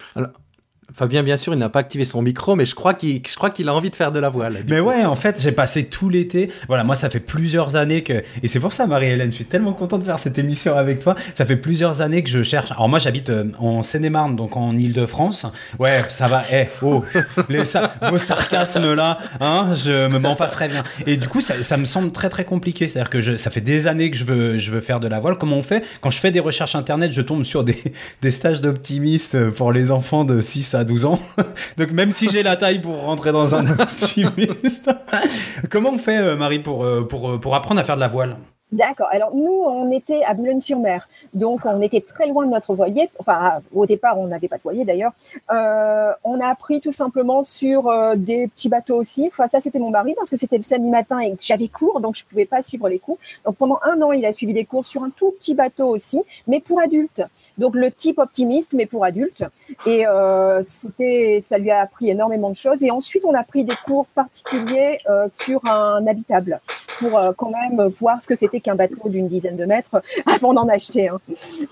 Fabien, 0.93 1.23
bien 1.23 1.35
sûr, 1.35 1.53
il 1.53 1.59
n'a 1.59 1.67
pas 1.67 1.79
activé 1.79 2.05
son 2.05 2.21
micro, 2.21 2.55
mais 2.55 2.65
je 2.65 2.75
crois 2.75 2.93
qu'il, 2.93 3.21
je 3.27 3.35
crois 3.35 3.49
qu'il 3.49 3.67
a 3.67 3.73
envie 3.73 3.89
de 3.89 3.95
faire 3.95 4.11
de 4.11 4.19
la 4.19 4.29
voile. 4.29 4.57
Mais 4.69 4.79
coup. 4.79 4.85
ouais, 4.85 5.03
en 5.03 5.15
fait, 5.15 5.41
j'ai 5.41 5.51
passé 5.51 5.85
tout 5.85 6.09
l'été. 6.09 6.51
Voilà, 6.67 6.83
moi, 6.83 6.95
ça 6.95 7.09
fait 7.09 7.19
plusieurs 7.19 7.75
années 7.75 8.03
que, 8.03 8.23
et 8.43 8.47
c'est 8.47 8.59
pour 8.59 8.71
ça, 8.71 8.85
Marie-Hélène, 8.85 9.31
je 9.31 9.35
suis 9.35 9.45
tellement 9.45 9.73
content 9.73 9.97
de 9.97 10.03
faire 10.03 10.19
cette 10.19 10.37
émission 10.37 10.77
avec 10.77 10.99
toi. 10.99 11.15
Ça 11.33 11.45
fait 11.45 11.57
plusieurs 11.57 12.01
années 12.01 12.23
que 12.23 12.29
je 12.29 12.43
cherche. 12.43 12.71
Alors 12.71 12.87
moi, 12.87 12.99
j'habite 12.99 13.29
euh, 13.29 13.45
en 13.59 13.81
Seine-et-Marne, 13.81 14.35
donc 14.35 14.55
en 14.55 14.77
Île-de-France. 14.77 15.47
Ouais, 15.79 16.03
ça 16.09 16.27
va. 16.27 16.43
Eh, 16.53 16.67
oh, 16.83 17.03
les 17.49 17.65
sa 17.65 17.91
vos 18.09 18.19
sarcasmes 18.19 18.93
là, 18.93 19.17
hein, 19.41 19.73
je 19.73 20.07
me 20.07 20.19
m'en 20.19 20.35
passerais 20.35 20.69
bien. 20.69 20.83
Et 21.07 21.17
du 21.17 21.27
coup, 21.27 21.41
ça, 21.41 21.61
ça, 21.63 21.77
me 21.77 21.85
semble 21.85 22.11
très 22.11 22.29
très 22.29 22.45
compliqué. 22.45 22.87
C'est-à-dire 22.87 23.09
que 23.09 23.21
je, 23.21 23.37
ça 23.37 23.49
fait 23.49 23.61
des 23.61 23.87
années 23.87 24.11
que 24.11 24.17
je 24.17 24.23
veux, 24.23 24.57
je 24.59 24.71
veux 24.71 24.81
faire 24.81 24.99
de 24.99 25.07
la 25.07 25.19
voile. 25.19 25.37
Comment 25.37 25.57
on 25.57 25.63
fait? 25.63 25.83
Quand 26.01 26.11
je 26.11 26.19
fais 26.19 26.31
des 26.31 26.39
recherches 26.39 26.75
internet, 26.75 27.11
je 27.11 27.21
tombe 27.21 27.43
sur 27.43 27.63
des, 27.63 27.77
des 28.21 28.31
stages 28.31 28.61
d'optimistes 28.61 29.49
pour 29.49 29.71
les 29.71 29.89
enfants 29.89 30.23
de 30.23 30.39
6 30.39 30.74
à 30.75 30.83
12 30.83 31.05
ans. 31.05 31.19
Donc 31.77 31.91
même 31.91 32.11
si 32.11 32.29
j'ai 32.29 32.43
la 32.43 32.55
taille 32.55 32.79
pour 32.79 33.01
rentrer 33.03 33.31
dans 33.31 33.55
un 33.55 33.67
optimiste. 33.79 34.89
Comment 35.69 35.91
on 35.93 35.97
fait, 35.97 36.17
euh, 36.17 36.35
Marie, 36.35 36.59
pour, 36.59 36.85
pour, 37.09 37.39
pour 37.39 37.55
apprendre 37.55 37.79
à 37.81 37.83
faire 37.83 37.95
de 37.95 38.01
la 38.01 38.07
voile? 38.07 38.37
D'accord. 38.71 39.07
Alors 39.11 39.33
nous, 39.35 39.63
on 39.67 39.91
était 39.91 40.23
à 40.23 40.33
Boulogne-sur-Mer, 40.33 41.07
donc 41.33 41.61
on 41.65 41.79
était 41.81 42.01
très 42.01 42.27
loin 42.27 42.45
de 42.45 42.51
notre 42.51 42.73
voilier. 42.73 43.09
Enfin, 43.19 43.59
au 43.71 43.85
départ, 43.85 44.19
on 44.19 44.27
n'avait 44.27 44.47
pas 44.47 44.57
de 44.57 44.63
voilier 44.63 44.83
d'ailleurs. 44.83 45.13
Euh, 45.51 46.11
on 46.23 46.41
a 46.41 46.47
appris 46.47 46.81
tout 46.81 46.91
simplement 46.91 47.43
sur 47.43 47.87
euh, 47.87 48.15
des 48.15 48.47
petits 48.47 48.67
bateaux 48.67 48.97
aussi. 48.97 49.27
Enfin, 49.27 49.47
ça, 49.47 49.61
c'était 49.61 49.77
mon 49.77 49.91
mari 49.91 50.13
parce 50.17 50.31
que 50.31 50.35
c'était 50.35 50.57
le 50.57 50.63
samedi 50.63 50.89
matin 50.89 51.19
et 51.19 51.35
j'avais 51.39 51.67
cours, 51.67 52.01
donc 52.01 52.17
je 52.17 52.25
pouvais 52.25 52.45
pas 52.45 52.63
suivre 52.63 52.89
les 52.89 52.99
cours. 52.99 53.19
Donc 53.45 53.55
pendant 53.55 53.79
un 53.83 54.01
an, 54.01 54.11
il 54.11 54.25
a 54.25 54.33
suivi 54.33 54.51
des 54.51 54.65
cours 54.65 54.83
sur 54.83 55.03
un 55.03 55.11
tout 55.11 55.31
petit 55.39 55.53
bateau 55.53 55.87
aussi, 55.87 56.23
mais 56.47 56.59
pour 56.59 56.81
adultes. 56.81 57.21
Donc 57.57 57.75
le 57.75 57.91
type 57.91 58.19
optimiste, 58.19 58.73
mais 58.73 58.85
pour 58.85 59.05
adultes. 59.05 59.43
Et 59.85 60.05
euh, 60.07 60.61
c'était, 60.63 61.39
ça 61.41 61.57
lui 61.57 61.71
a 61.71 61.81
appris 61.81 62.09
énormément 62.09 62.49
de 62.49 62.55
choses. 62.55 62.83
Et 62.83 62.91
ensuite, 62.91 63.23
on 63.25 63.33
a 63.33 63.43
pris 63.43 63.63
des 63.63 63.75
cours 63.85 64.07
particuliers 64.07 64.99
euh, 65.09 65.27
sur 65.41 65.65
un 65.65 66.05
habitable 66.07 66.59
pour 66.99 67.17
euh, 67.17 67.31
quand 67.35 67.51
même 67.51 67.87
voir 67.87 68.21
ce 68.21 68.27
que 68.27 68.35
c'était 68.35 68.59
qu'un 68.59 68.75
bateau 68.75 69.09
d'une 69.09 69.27
dizaine 69.27 69.55
de 69.55 69.65
mètres 69.65 70.01
avant 70.25 70.53
d'en 70.53 70.67
acheter. 70.67 71.09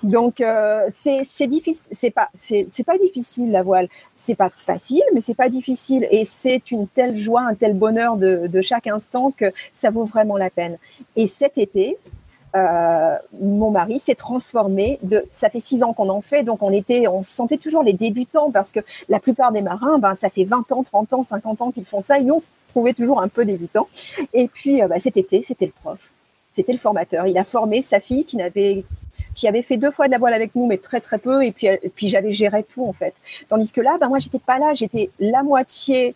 Donc 0.03 0.43
c'est 0.89 1.47
difficile, 1.47 1.89
c'est 1.91 2.11
pas 2.11 2.29
c'est 2.34 2.86
pas 2.86 2.97
difficile 2.97 3.51
la 3.51 3.63
voile, 3.63 3.88
c'est 4.15 4.36
pas 4.36 4.49
facile, 4.49 5.03
mais 5.13 5.21
c'est 5.21 5.34
pas 5.34 5.49
difficile 5.49 6.07
et 6.11 6.25
c'est 6.25 6.71
une 6.71 6.88
telle 6.88 7.15
joie, 7.15 7.41
un 7.41 7.55
tel 7.55 7.73
bonheur 7.73 8.17
de, 8.17 8.47
de 8.47 8.61
chaque 8.61 8.88
instant 8.88 9.31
que 9.36 9.45
ça 9.73 9.89
vaut 9.89 10.05
vraiment 10.05 10.38
la 10.38 10.49
peine. 10.49 10.77
Et 11.15 11.27
cet 11.27 11.57
été, 11.57 11.97
euh, 12.56 13.16
mon 13.41 13.72
mari 13.72 13.99
s'est 13.99 14.16
transformé. 14.16 14.99
De, 15.01 15.26
ça 15.32 15.49
fait 15.49 15.60
six 15.60 15.84
ans 15.84 15.93
qu'on 15.93 16.10
en 16.10 16.22
fait, 16.22 16.43
donc 16.43 16.62
on 16.62 16.72
était, 16.72 17.08
on 17.08 17.24
se 17.24 17.32
sentait 17.32 17.58
toujours 17.58 17.84
les 17.84 17.93
débutants 17.93 18.51
parce 18.51 18.72
que 18.72 18.80
la 19.10 19.20
plupart 19.20 19.51
des 19.51 19.62
marins, 19.62 19.97
ben 19.97 20.14
ça 20.16 20.30
fait 20.30 20.43
20 20.43 20.72
ans, 20.72 20.84
30 20.84 21.14
ans, 21.14 21.24
50 21.24 21.62
ans 21.62 21.72
qu'ils 21.72 21.86
font 21.86 22.01
ça, 22.01 22.20
et 22.20 22.24
nous 22.24 22.36
on 22.36 22.39
se 22.39 22.49
trouvait 22.70 22.93
toujours 22.93 23.22
un 23.22 23.28
peu 23.28 23.45
débutants. 23.45 23.88
Et 24.34 24.47
puis 24.47 24.82
euh, 24.82 24.88
ben, 24.88 24.99
cet 24.99 25.18
été, 25.18 25.41
c'était 25.41 25.66
le 25.66 25.72
prof, 25.72 26.12
c'était 26.51 26.74
le 26.74 26.78
formateur. 26.78 27.26
Il 27.26 27.38
a 27.38 27.43
formé 27.43 27.82
sa 27.82 27.99
fille 27.99 28.26
qui 28.26 28.38
n'avait 28.38 28.84
qui 29.34 29.47
avait 29.47 29.64
fait 29.64 29.78
deux 29.78 29.89
fois 29.89 30.06
de 30.06 30.12
la 30.12 30.20
voile 30.20 30.36
avec 30.36 30.54
nous, 30.54 30.68
mais 30.68 30.78
très 30.78 31.01
très 31.01 31.18
peu, 31.18 31.43
et 31.43 31.51
puis, 31.51 31.68
puis 31.95 32.08
j'avais 32.08 32.32
géré 32.32 32.64
tout 32.64 32.86
en 32.86 32.93
fait. 32.93 33.16
Tandis 33.49 33.72
que 33.72 33.82
là, 33.82 33.97
ben 33.99 34.10
moi 34.10 34.20
j'étais 34.20 34.39
pas 34.39 34.60
là, 34.60 34.76
j'étais 34.76 35.10
la 35.20 35.41
moitié 35.41 36.14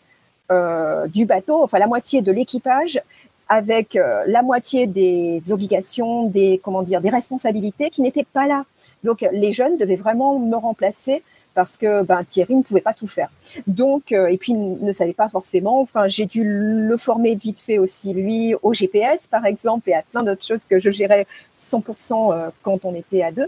euh, 0.51 1.07
du 1.07 1.25
bateau, 1.25 1.63
enfin 1.63 1.79
la 1.79 1.87
moitié 1.87 2.21
de 2.21 2.31
l'équipage, 2.31 3.01
avec 3.49 3.95
euh, 3.95 4.23
la 4.27 4.41
moitié 4.41 4.87
des 4.87 5.51
obligations, 5.51 6.27
des 6.27 6.59
comment 6.63 6.83
dire, 6.83 7.01
des 7.01 7.09
responsabilités 7.09 7.89
qui 7.89 8.01
n'étaient 8.01 8.25
pas 8.31 8.47
là. 8.47 8.65
Donc 9.03 9.25
les 9.31 9.53
jeunes 9.53 9.77
devaient 9.77 9.95
vraiment 9.95 10.39
me 10.39 10.55
remplacer 10.55 11.23
parce 11.57 11.75
que 11.75 12.03
ben, 12.03 12.23
Thierry 12.23 12.55
ne 12.55 12.61
pouvait 12.61 12.81
pas 12.81 12.93
tout 12.93 13.07
faire. 13.07 13.29
Donc 13.65 14.11
euh, 14.11 14.27
et 14.27 14.37
puis 14.37 14.53
il 14.53 14.77
ne 14.79 14.93
savait 14.93 15.13
pas 15.13 15.27
forcément. 15.27 15.81
Enfin 15.81 16.07
j'ai 16.07 16.27
dû 16.27 16.43
le 16.45 16.97
former 16.97 17.33
vite 17.33 17.59
fait 17.59 17.79
aussi 17.79 18.13
lui 18.13 18.53
au 18.61 18.73
GPS 18.73 19.25
par 19.25 19.45
exemple 19.45 19.89
et 19.89 19.95
à 19.95 20.03
plein 20.03 20.23
d'autres 20.23 20.45
choses 20.45 20.65
que 20.69 20.79
je 20.79 20.91
gérais 20.91 21.25
100% 21.57 22.31
euh, 22.31 22.49
quand 22.61 22.85
on 22.85 22.93
était 22.93 23.23
à 23.23 23.31
deux. 23.31 23.47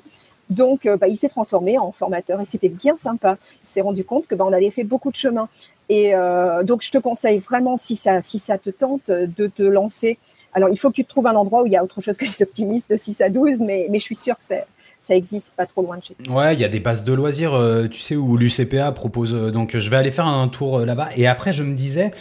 Donc, 0.50 0.88
bah, 1.00 1.08
il 1.08 1.16
s'est 1.16 1.30
transformé 1.30 1.78
en 1.78 1.92
formateur 1.92 2.42
et 2.42 2.46
c'était 2.46 2.70
bien 2.70 2.98
sympa. 2.98 3.38
Il 3.64 3.70
s'est 3.70 3.82
rendu 3.82 4.04
compte 4.04 4.28
que 4.28 4.36
bah, 4.36 4.46
on 4.48 4.54
avait 4.54 4.72
fait 4.72 4.84
beaucoup 4.84 5.12
de 5.12 5.16
chemin. 5.16 5.48
Et 5.90 6.16
euh, 6.16 6.64
donc, 6.64 6.82
je 6.82 6.92
te 6.92 6.98
conseille 6.98 7.40
vraiment, 7.40 7.78
si 7.78 7.96
ça, 7.96 8.22
si 8.22 8.40
ça 8.40 8.58
te 8.58 8.70
tente, 8.70 9.12
de 9.12 9.48
te 9.48 9.64
lancer. 9.64 10.18
Alors, 10.54 10.70
il 10.70 10.78
faut 10.78 10.90
que 10.90 10.96
tu 10.96 11.06
te 11.06 11.10
trouves 11.10 11.28
un 11.28 11.36
endroit 11.36 11.64
où 11.64 11.66
il 11.68 11.74
y 11.74 11.78
a 11.78 11.84
autre 11.84 12.02
chose 12.02 12.18
que 12.18 12.26
les 12.26 12.42
optimistes 12.42 12.90
de 12.90 12.98
6 12.98 13.22
à 13.22 13.30
12, 13.30 13.60
mais, 13.62 13.88
mais 13.90 14.00
je 14.00 14.06
suis 14.06 14.16
sûre 14.16 14.38
que 14.38 14.46
c'est 14.46 14.66
ça 15.02 15.16
existe 15.16 15.54
pas 15.56 15.66
trop 15.66 15.82
loin 15.82 15.98
de 15.98 16.04
chez 16.04 16.14
toi. 16.14 16.36
Ouais, 16.36 16.54
il 16.54 16.60
y 16.60 16.66
a 16.66 16.68
des 16.68 16.80
bases 16.80 17.04
de 17.04 17.14
loisirs, 17.14 17.54
euh, 17.54 17.88
tu 17.88 18.02
sais, 18.02 18.16
où 18.16 18.36
l'UCPA 18.38 18.92
propose. 18.92 19.34
Euh, 19.34 19.50
donc, 19.50 19.78
je 19.78 19.90
vais 19.90 19.98
aller 19.98 20.12
faire 20.12 20.28
un 20.28 20.48
tour 20.48 20.80
euh, 20.80 20.86
là-bas. 20.86 21.10
Et 21.16 21.26
après, 21.26 21.54
je 21.54 21.64
me 21.64 21.76
disais, 21.76 22.12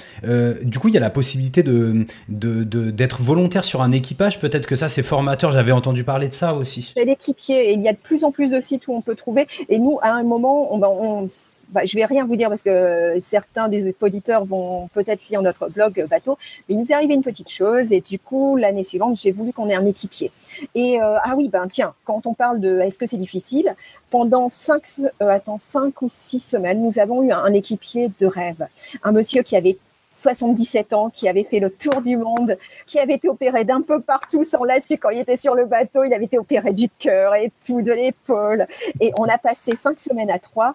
du 0.62 0.79
coup, 0.79 0.89
il 0.89 0.95
y 0.95 0.97
a 0.97 1.01
la 1.01 1.11
possibilité 1.11 1.62
de 1.62 2.05
d'être 2.29 3.18
de, 3.18 3.24
volontaire 3.24 3.64
sur 3.64 3.83
un 3.83 3.93
équipage. 3.93 4.41
Peut-être 4.41 4.66
que 4.66 4.76
ça, 4.76 4.89
c'est 4.89 5.03
formateur. 5.03 5.53
J'avais 5.53 5.72
entendu 5.72 6.05
parler 6.05 6.29
de 6.29 6.35
ça 6.35 6.55
aussi. 6.55 6.93
C'est 6.97 7.05
l'équipier. 7.05 7.70
Et 7.70 7.72
il 7.72 7.83
y 7.83 7.89
a 7.89 7.93
de 7.93 7.99
plus 7.99 8.24
en 8.24 8.31
plus 8.31 8.51
de 8.51 8.61
sites 8.61 8.87
où 8.89 8.95
on 8.95 9.01
peut 9.01 9.16
trouver. 9.16 9.47
Et 9.68 9.79
nous, 9.79 9.99
à 10.03 10.12
un 10.12 10.22
moment, 10.22 10.72
on, 10.72 10.81
on 10.83 11.29
bah, 11.70 11.83
je 11.85 11.95
vais 11.97 12.07
rien 12.07 12.24
vous 12.24 12.37
dire 12.37 12.49
parce 12.49 12.62
que 12.62 13.18
certains 13.20 13.68
des 13.68 13.95
auditeurs 14.01 14.45
vont 14.47 14.89
peut-être 14.95 15.20
lire 15.29 15.43
notre 15.43 15.68
blog 15.68 16.07
bateau, 16.09 16.39
mais 16.68 16.74
il 16.74 16.79
nous 16.79 16.91
est 16.91 16.95
arrivé 16.95 17.14
une 17.14 17.22
petite 17.22 17.51
chose 17.51 17.93
et 17.93 18.01
du 18.01 18.18
coup 18.18 18.57
l'année 18.57 18.85
suivante 18.85 19.18
j'ai 19.20 19.33
voulu 19.33 19.53
qu'on 19.53 19.68
ait 19.68 19.74
un 19.74 19.85
équipier. 19.85 20.33
Et 20.74 21.01
euh, 21.01 21.18
ah 21.22 21.35
oui 21.37 21.49
ben 21.49 21.68
tiens 21.68 21.93
quand 22.05 22.26
on 22.26 22.33
parle 22.33 22.61
de 22.61 22.68
est-ce 22.81 22.99
que 22.99 23.07
c'est 23.07 23.16
difficile? 23.16 23.75
Pendant 24.11 24.49
cinq 24.49 24.85
euh, 25.01 25.29
attends 25.29 25.59
cinq 25.59 26.03
ou 26.03 26.09
six 26.11 26.41
semaines 26.41 26.83
nous 26.83 26.99
avons 26.99 27.23
eu 27.23 27.33
un, 27.33 27.53
équipier 27.53 28.11
de 28.21 28.27
rêve, 28.27 28.66
un 29.03 29.12
monsieur 29.12 29.43
qui 29.43 29.57
avait 29.57 29.79
77 30.12 30.93
ans, 30.95 31.11
qui 31.11 31.29
avait 31.29 31.45
fait 31.45 31.61
le 31.61 31.71
tour 31.71 32.03
du 32.03 32.16
monde, 32.16 32.59
qui 32.87 32.99
avait 32.99 33.14
été 33.14 33.29
opéré 33.29 33.64
d'un 33.64 33.83
peu 33.83 34.01
partout 34.01 34.43
sans 34.43 34.64
su 34.85 34.99
quand 34.99 35.11
il 35.11 35.21
était 35.21 35.37
sur 35.37 35.55
le 35.55 35.64
bateau. 35.64 36.05
Il 36.05 36.12
avait 36.12 36.25
été 36.25 36.39
opéré 36.39 36.73
du 36.73 36.89
cœur 36.89 37.35
et 37.37 37.53
tout, 37.64 37.83
de 37.83 37.93
l'épaule. 37.93 38.66
Et 39.01 39.12
on 39.19 39.25
a 39.25 39.39
passé 39.39 39.77
cinq 39.77 40.01
semaines 40.01 40.31
à 40.31 40.39
trois 40.39 40.75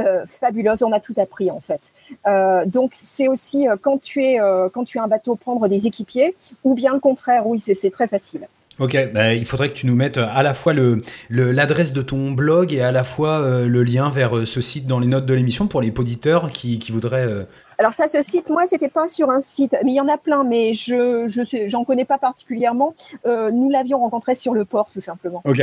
euh, 0.00 0.26
fabuleuse. 0.26 0.82
On 0.82 0.92
a 0.92 1.00
tout 1.00 1.14
appris 1.16 1.50
en 1.50 1.60
fait. 1.60 1.80
Euh, 2.26 2.66
donc 2.66 2.90
c'est 2.94 3.28
aussi 3.28 3.66
euh, 3.66 3.76
quand 3.80 3.98
tu 3.98 4.22
es 4.22 4.38
quand 4.72 4.84
tu 4.84 4.98
un 4.98 5.08
bateau 5.08 5.36
prendre 5.36 5.68
des 5.68 5.86
équipiers 5.86 6.36
ou 6.64 6.74
bien 6.74 6.92
le 6.92 7.00
contraire. 7.00 7.46
Oui, 7.46 7.60
c'est 7.60 7.90
très 7.90 8.08
facile. 8.08 8.46
Ok, 8.78 8.96
bah, 9.12 9.34
il 9.34 9.46
faudrait 9.46 9.70
que 9.70 9.74
tu 9.74 9.86
nous 9.86 9.96
mettes 9.96 10.18
à 10.18 10.42
la 10.42 10.54
fois 10.54 10.72
le 10.72 11.02
l'adresse 11.30 11.92
de 11.92 12.02
ton 12.02 12.32
blog 12.32 12.72
et 12.72 12.82
à 12.82 12.92
la 12.92 13.04
fois 13.04 13.40
euh, 13.40 13.66
le 13.66 13.82
lien 13.82 14.10
vers 14.10 14.46
ce 14.46 14.60
site 14.60 14.86
dans 14.86 14.98
les 14.98 15.06
notes 15.06 15.26
de 15.26 15.34
l'émission 15.34 15.66
pour 15.66 15.80
les 15.80 15.92
auditeurs 15.96 16.52
qui, 16.52 16.78
qui 16.78 16.92
voudraient 16.92 17.26
euh, 17.26 17.44
alors 17.78 17.92
ça, 17.92 18.08
ce 18.08 18.22
site, 18.22 18.48
moi, 18.48 18.66
c'était 18.66 18.88
pas 18.88 19.06
sur 19.06 19.30
un 19.30 19.40
site, 19.40 19.76
mais 19.84 19.92
il 19.92 19.96
y 19.96 20.00
en 20.00 20.08
a 20.08 20.16
plein, 20.16 20.44
mais 20.44 20.72
je 20.72 21.26
je 21.28 21.44
sais, 21.44 21.68
j'en 21.68 21.84
connais 21.84 22.06
pas 22.06 22.16
particulièrement. 22.16 22.94
Euh, 23.26 23.50
nous 23.50 23.68
l'avions 23.68 23.98
rencontré 23.98 24.34
sur 24.34 24.54
le 24.54 24.64
port, 24.64 24.88
tout 24.90 25.02
simplement. 25.02 25.42
Ok, 25.44 25.62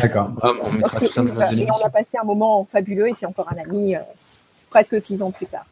d'accord. 0.00 0.30
Ah, 0.40 0.52
on 0.62 0.72
mettra 0.72 0.98
tout 0.98 1.10
ça 1.10 1.22
dans 1.22 1.34
la 1.34 1.52
et 1.52 1.66
on 1.70 1.86
a 1.86 1.90
passé 1.90 2.16
un 2.20 2.24
moment 2.24 2.66
fabuleux, 2.70 3.08
et 3.08 3.12
c'est 3.14 3.26
encore 3.26 3.52
un 3.52 3.62
ami, 3.62 3.94
euh, 3.94 4.00
presque 4.70 4.98
six 5.00 5.20
ans 5.20 5.30
plus 5.30 5.46
tard. 5.46 5.66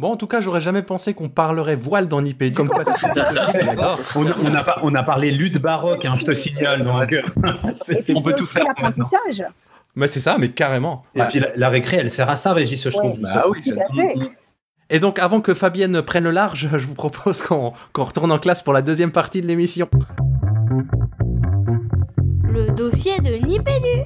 Bon, 0.00 0.10
en 0.10 0.16
tout 0.16 0.26
cas, 0.26 0.40
j'aurais 0.40 0.60
jamais 0.60 0.82
pensé 0.82 1.14
qu'on 1.14 1.28
parlerait 1.28 1.76
voile 1.76 2.08
dans 2.08 2.20
Nipé. 2.20 2.52
Comme 2.52 2.68
quoi, 2.68 2.84
on, 4.16 4.26
on, 4.26 4.54
a, 4.54 4.78
on 4.82 4.94
a 4.94 5.02
parlé 5.02 5.30
lutte 5.30 5.58
baroque, 5.58 6.04
hein, 6.04 6.14
je 6.18 6.24
te 6.24 6.34
signale. 6.34 6.82
Donc, 6.82 7.14
on 8.14 8.22
peut 8.22 8.34
tout 8.34 8.46
faire. 8.46 8.64
l'apprentissage. 8.64 9.44
Mais 9.96 10.08
c'est 10.08 10.20
ça, 10.20 10.36
mais 10.38 10.48
carrément. 10.50 11.04
Et 11.14 11.22
puis 11.22 11.38
la, 11.38 11.54
la, 11.54 11.68
récré, 11.68 11.98
elle 11.98 12.10
sert 12.10 12.28
à 12.28 12.36
ça, 12.36 12.52
Régis, 12.52 12.82
je 12.82 12.88
trouve. 12.90 13.20
Bah, 13.20 13.44
oui, 13.48 13.62
tout 13.62 13.78
à 13.78 13.94
fait. 13.94 14.14
Et 14.90 14.98
donc, 14.98 15.18
avant 15.18 15.40
que 15.40 15.54
Fabienne 15.54 16.02
prenne 16.02 16.24
le 16.24 16.30
large, 16.30 16.68
je 16.76 16.86
vous 16.86 16.94
propose 16.94 17.42
qu'on 17.42 17.72
qu 17.94 18.00
retourne 18.00 18.32
en 18.32 18.38
classe 18.38 18.62
pour 18.62 18.72
la 18.72 18.82
deuxième 18.82 19.12
partie 19.12 19.40
de 19.40 19.46
l'émission. 19.46 19.88
Le 22.44 22.70
dossier 22.70 23.18
de 23.20 23.34
Nipédu. 23.44 24.04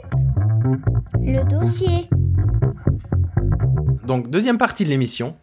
Le 1.21 1.45
dossier. 1.45 2.09
Donc, 4.09 4.31
deuxième 4.31 4.59
partie 4.59 4.85
de 4.85 4.89
l'émission. 4.89 5.37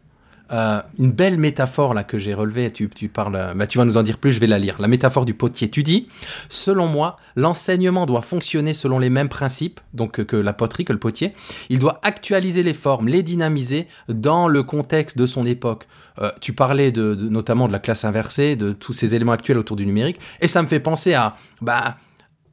euh, 0.52 0.82
une 1.00 1.12
belle 1.12 1.40
métaphore 1.40 1.94
là 1.94 2.04
que 2.04 2.18
j'ai 2.18 2.34
relevée. 2.34 2.72
Tu, 2.72 2.88
parles, 3.10 3.54
bah, 3.56 3.68
tu 3.68 3.78
vas 3.78 3.86
nous 3.86 3.98
en 3.98 4.04
dire 4.04 4.18
plus. 4.18 4.32
Je 4.32 4.40
vais 4.40 4.48
la 4.48 4.60
lire. 4.60 4.76
La 4.80 4.88
métaphore 4.88 5.26
du 5.26 5.34
potier. 5.34 5.70
Tu 5.70 5.84
dis, 5.84 6.08
selon 6.50 6.88
moi, 6.88 7.18
l'enseignement 7.36 8.06
doit 8.06 8.22
fonctionner 8.22 8.74
selon 8.74 9.00
les 9.00 9.10
mêmes 9.10 9.30
principes, 9.30 9.80
donc 9.94 10.24
que 10.24 10.36
la 10.36 10.54
poterie, 10.54 10.86
que 10.86 10.94
le 10.94 11.00
potier. 11.00 11.34
Il 11.70 11.80
doit 11.80 12.00
actualiser 12.04 12.64
les 12.64 12.74
formes, 12.74 13.08
les 13.08 13.24
dynamiser 13.24 13.88
dans 14.08 14.48
le 14.48 14.64
contexte 14.64 15.18
de 15.18 15.26
son 15.26 15.46
époque. 15.46 15.88
Euh, 16.22 16.32
tu 16.42 16.54
parlais 16.54 16.92
de, 16.92 17.16
notamment 17.16 17.68
de 17.68 17.74
la 17.74 17.80
classe 17.80 18.06
inversée, 18.06 18.56
de 18.56 18.72
tous 18.72 18.94
ces 18.94 19.16
éléments 19.16 19.34
actuels 19.34 19.58
autour 19.58 19.76
du 19.76 19.86
numérique, 19.86 20.20
et 20.42 20.48
ça 20.48 20.62
me 20.62 20.68
fait 20.68 20.80
penser 20.80 21.14
à, 21.14 21.36
bah, 21.62 21.98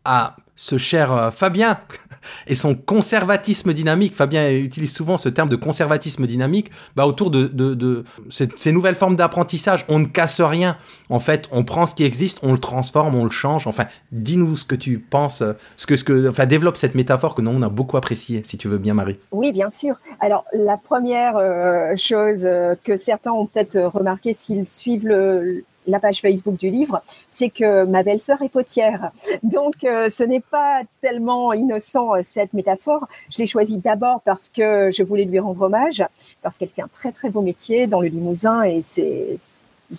à 0.05 0.37
ce 0.57 0.79
cher 0.79 1.13
euh, 1.13 1.31
Fabien 1.31 1.79
et 2.47 2.55
son 2.55 2.75
conservatisme 2.75 3.73
dynamique. 3.73 4.15
Fabien 4.15 4.51
utilise 4.51 4.93
souvent 4.93 5.17
ce 5.17 5.29
terme 5.29 5.49
de 5.49 5.57
conservatisme 5.57 6.27
dynamique 6.27 6.71
bah, 6.97 7.07
autour 7.07 7.31
de, 7.31 8.05
ces, 8.31 8.73
nouvelles 8.73 8.95
formes 8.95 9.17
d'apprentissage. 9.17 9.85
On 9.89 9.99
ne 9.99 10.07
casse 10.07 10.41
rien. 10.41 10.77
En 11.09 11.19
fait, 11.19 11.49
on 11.53 11.65
prend 11.65 11.87
ce 11.87 11.95
qui 11.95 12.05
existe, 12.05 12.39
on 12.43 12.53
le 12.53 12.59
transforme, 12.59 13.15
on 13.15 13.25
le 13.25 13.31
change. 13.31 13.67
Enfin, 13.67 13.87
dis-nous 14.13 14.57
ce 14.57 14.65
que 14.65 14.75
tu 14.75 14.99
penses, 14.99 15.43
ce 15.77 15.87
que, 15.87 15.97
ce 15.97 16.05
que, 16.05 16.29
enfin, 16.29 16.47
développe 16.47 16.77
cette 16.77 16.95
métaphore 16.95 17.35
que 17.35 17.43
nous, 17.43 17.51
on 17.51 17.63
a 17.63 17.69
beaucoup 17.69 17.97
appréciée, 17.97 18.43
si 18.45 18.59
tu 18.59 18.69
veux 18.69 18.79
bien, 18.79 18.95
Marie. 18.95 19.19
Oui, 19.31 19.53
bien 19.53 19.71
sûr. 19.71 19.97
Alors, 20.21 20.45
la 20.53 20.77
première 20.77 21.37
euh, 21.37 21.97
chose 21.97 22.45
euh, 22.45 22.75
que 22.83 22.97
certains 22.97 23.33
ont 23.33 23.47
peut-être 23.47 23.79
remarqué 23.79 24.33
s'ils 24.33 24.69
suivent 24.69 25.07
le, 25.07 25.65
la 25.87 26.01
page 26.01 26.21
Facebook 26.21 26.57
du 26.57 26.71
livre, 26.71 27.03
c'est 27.29 27.51
que 27.51 27.85
ma 27.85 28.03
belle-sœur 28.03 28.41
est 28.43 28.49
potière. 28.49 29.11
Donc, 29.43 29.85
euh, 29.85 30.11
ce 30.11 30.23
n'est 30.23 30.41
pas 30.41 30.83
tellement 31.01 31.53
innocent 31.53 32.15
euh, 32.15 32.21
cette 32.23 32.53
métaphore. 32.53 33.07
Je 33.31 33.39
l'ai 33.39 33.47
choisie 33.47 33.79
d'abord 33.79 34.21
parce 34.23 34.49
que 34.49 34.91
je 34.93 35.03
voulais 35.03 35.25
lui 35.25 35.39
rendre 35.39 35.63
hommage, 35.63 36.05
parce 36.43 36.59
qu'elle 36.59 36.69
fait 36.69 36.83
un 36.83 36.89
très 36.89 37.13
très 37.13 37.31
beau 37.31 37.41
métier 37.41 37.87
dans 37.87 38.01
le 38.01 38.09
Limousin 38.09 38.63
et 38.63 38.83
c'est, 38.83 39.39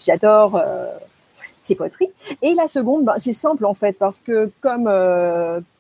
j'adore 0.06 0.56
euh, 0.56 0.90
ses 1.62 1.76
poteries. 1.76 2.12
Et 2.42 2.54
la 2.54 2.68
seconde, 2.68 3.06
bah, 3.06 3.16
c'est 3.20 3.34
simple 3.34 3.66
en 3.66 3.74
fait, 3.74 3.94
parce 3.94 4.22
que 4.22 4.52
comme 4.62 4.90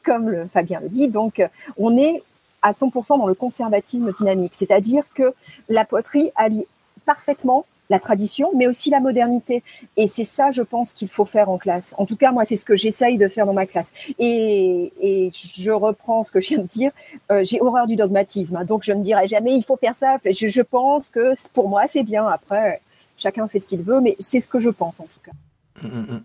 comme 0.03 0.29
le, 0.29 0.47
Fabien 0.47 0.81
le 0.81 0.89
dit, 0.89 1.07
donc 1.07 1.41
on 1.77 1.97
est 1.97 2.23
à 2.61 2.71
100% 2.71 3.19
dans 3.19 3.27
le 3.27 3.33
conservatisme 3.33 4.11
dynamique, 4.11 4.53
c'est-à-dire 4.55 5.03
que 5.13 5.33
la 5.69 5.85
poterie 5.85 6.31
allie 6.35 6.65
parfaitement 7.05 7.65
la 7.93 7.99
tradition, 7.99 8.49
mais 8.55 8.65
aussi 8.65 8.89
la 8.89 8.99
modernité. 8.99 9.63
Et 9.97 10.07
c'est 10.07 10.23
ça, 10.23 10.49
je 10.51 10.63
pense, 10.63 10.93
qu'il 10.93 11.09
faut 11.09 11.25
faire 11.25 11.49
en 11.49 11.59
classe. 11.59 11.93
En 11.99 12.07
tout 12.07 12.17
cas, 12.17 12.31
moi, 12.31 12.43
c'est 12.43 12.55
ce 12.55 12.65
que 12.65 12.75
j'essaye 12.75 13.19
de 13.19 13.27
faire 13.27 13.45
dans 13.45 13.53
ma 13.53 13.67
classe. 13.67 13.93
Et, 14.17 14.91
je 15.31 15.71
reprends 15.71 16.23
ce 16.23 16.31
que 16.31 16.41
je 16.41 16.49
viens 16.49 16.57
de 16.59 16.67
dire. 16.67 16.91
Euh, 17.31 17.43
j'ai 17.43 17.61
horreur 17.61 17.85
du 17.85 17.95
dogmatisme, 17.95 18.65
donc 18.65 18.83
je 18.83 18.93
ne 18.93 19.03
dirai 19.03 19.27
jamais 19.27 19.53
il 19.55 19.63
faut 19.63 19.77
faire 19.77 19.95
ça. 19.95 20.17
Je, 20.25 20.61
pense 20.61 21.09
que 21.09 21.33
pour 21.53 21.69
moi, 21.69 21.83
c'est 21.87 22.03
bien. 22.03 22.25
Après, 22.25 22.81
chacun 23.15 23.47
fait 23.47 23.59
ce 23.59 23.67
qu'il 23.67 23.83
veut, 23.83 24.01
mais 24.01 24.15
c'est 24.19 24.39
ce 24.39 24.47
que 24.47 24.59
je 24.59 24.69
pense 24.69 24.99
en 24.99 25.05
tout 25.05 25.21
cas. 25.23 25.35
Mmh, 25.83 25.87
mmh, 25.87 26.13
mmh. 26.13 26.21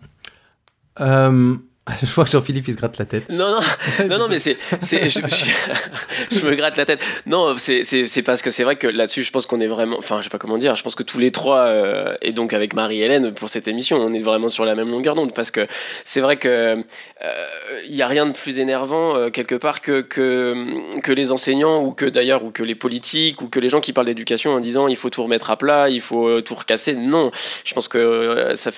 Euh, 1.01 1.55
Je 2.03 2.13
vois 2.13 2.25
que 2.25 2.31
Jean-Philippe 2.31 2.67
il 2.67 2.73
se 2.73 2.77
gratte 2.77 2.97
la 2.97 3.05
tête. 3.05 3.29
Non, 3.29 3.51
non, 3.51 3.59
non, 4.07 4.17
non 4.19 4.27
mais 4.29 4.39
c'est, 4.39 4.57
je, 4.81 5.19
je, 6.31 6.45
me 6.45 6.55
gratte 6.55 6.77
la 6.77 6.85
tête. 6.85 7.01
Non, 7.25 7.55
c'est, 7.57 7.83
parce 8.23 8.41
que 8.41 8.51
c'est 8.51 8.63
vrai 8.63 8.75
que 8.75 8.87
là-dessus, 8.87 9.23
je 9.23 9.31
pense 9.31 9.45
qu'on 9.45 9.59
est 9.61 9.67
vraiment, 9.67 9.97
enfin, 9.97 10.17
je 10.19 10.23
sais 10.23 10.29
pas 10.29 10.37
comment 10.37 10.57
dire, 10.57 10.75
je 10.75 10.83
pense 10.83 10.95
que 10.95 11.03
tous 11.03 11.19
les 11.19 11.31
trois, 11.31 11.61
euh, 11.61 12.15
et 12.21 12.31
donc 12.31 12.53
avec 12.53 12.73
Marie-Hélène 12.73 13.33
pour 13.33 13.49
cette 13.49 13.67
émission, 13.67 13.97
on 13.97 14.13
est 14.13 14.19
vraiment 14.19 14.49
sur 14.49 14.65
la 14.65 14.75
même 14.75 14.89
longueur 14.89 15.15
d'onde 15.15 15.33
parce 15.33 15.51
que 15.51 15.67
c'est 16.03 16.21
vrai 16.21 16.37
que 16.37 16.77
il 16.79 17.25
euh, 17.25 17.95
y 17.95 18.01
a 18.01 18.07
rien 18.07 18.25
de 18.25 18.31
plus 18.31 18.59
énervant 18.59 19.15
euh, 19.15 19.29
quelque 19.29 19.55
part 19.55 19.81
que, 19.81 20.01
que 20.01 20.99
que 21.01 21.11
les 21.11 21.31
enseignants 21.31 21.83
ou 21.83 21.91
que 21.91 22.05
d'ailleurs 22.05 22.43
ou 22.43 22.51
que 22.51 22.63
les 22.63 22.75
politiques 22.75 23.41
ou 23.41 23.47
que 23.47 23.59
les 23.59 23.69
gens 23.69 23.81
qui 23.81 23.93
parlent 23.93 24.07
d'éducation 24.07 24.53
en 24.53 24.59
disant 24.59 24.87
il 24.87 24.95
faut 24.95 25.09
tout 25.09 25.23
remettre 25.23 25.49
à 25.49 25.57
plat, 25.57 25.89
il 25.89 26.01
faut 26.01 26.41
tout 26.41 26.55
recasser. 26.55 26.93
Non, 26.93 27.31
je 27.65 27.73
pense 27.73 27.87
que 27.87 28.53
ça, 28.55 28.71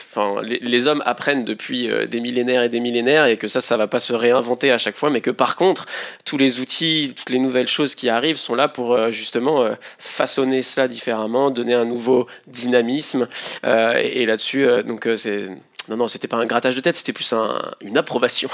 les, 0.44 0.60
les 0.60 0.88
hommes 0.88 1.04
apprennent 1.06 1.46
depuis 1.46 1.90
des 2.10 2.20
millénaires 2.20 2.64
et 2.64 2.70
des 2.70 2.80
millénaires 2.80 3.01
et 3.08 3.38
que 3.38 3.48
ça, 3.48 3.62
ça 3.62 3.78
va 3.78 3.88
pas 3.88 4.00
se 4.00 4.14
réinventer 4.14 4.72
à 4.72 4.78
chaque 4.78 4.96
fois, 4.96 5.10
mais 5.10 5.22
que 5.22 5.32
par 5.32 5.56
contre, 5.56 5.86
tous 6.26 6.38
les 6.38 6.60
outils, 6.60 7.14
toutes 7.16 7.30
les 7.30 7.40
nouvelles 7.40 7.68
choses 7.68 7.96
qui 7.96 8.10
arrivent 8.10 8.38
sont 8.38 8.56
là 8.56 8.68
pour 8.68 8.94
euh, 8.94 9.12
justement 9.12 9.64
euh, 9.64 9.74
façonner 9.98 10.62
cela 10.62 10.88
différemment, 10.88 11.52
donner 11.52 11.74
un 11.74 11.86
nouveau 11.86 12.28
dynamisme. 12.48 13.28
Euh, 13.66 13.94
et, 14.02 14.26
là-dessus, 14.26 14.66
donc 14.86 15.08
c'est 15.18 15.50
non, 15.90 15.98
non, 15.98 16.08
c'était 16.08 16.28
pas 16.28 16.38
un 16.38 16.46
grattage 16.46 16.76
de 16.76 16.82
tête, 16.82 16.96
c'était 16.96 17.12
plus 17.12 17.34
une 17.82 17.98
approbation. 17.98 18.50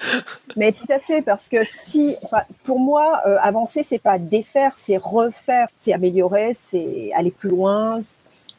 Mais 0.56 0.70
tout 0.72 0.86
à 0.88 1.00
fait, 1.00 1.22
parce 1.22 1.48
que 1.48 1.64
si, 1.64 2.14
pour 2.62 2.78
moi, 2.78 3.16
avancer, 3.40 3.82
c'est 3.82 3.98
pas 3.98 4.16
défaire, 4.16 4.72
c'est 4.76 4.96
refaire, 4.96 5.66
c'est 5.76 5.92
améliorer, 5.92 6.54
c'est 6.54 7.10
aller 7.16 7.32
plus 7.32 7.50
loin, 7.50 8.00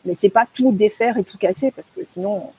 mais 0.06 0.16
c'est 0.16 0.30
pas 0.30 0.46
tout 0.54 0.72
défaire 0.72 1.18
et 1.18 1.24
tout 1.24 1.38
casser, 1.38 1.72
parce 1.72 1.88
que 1.96 2.02
sinon, 2.06 2.52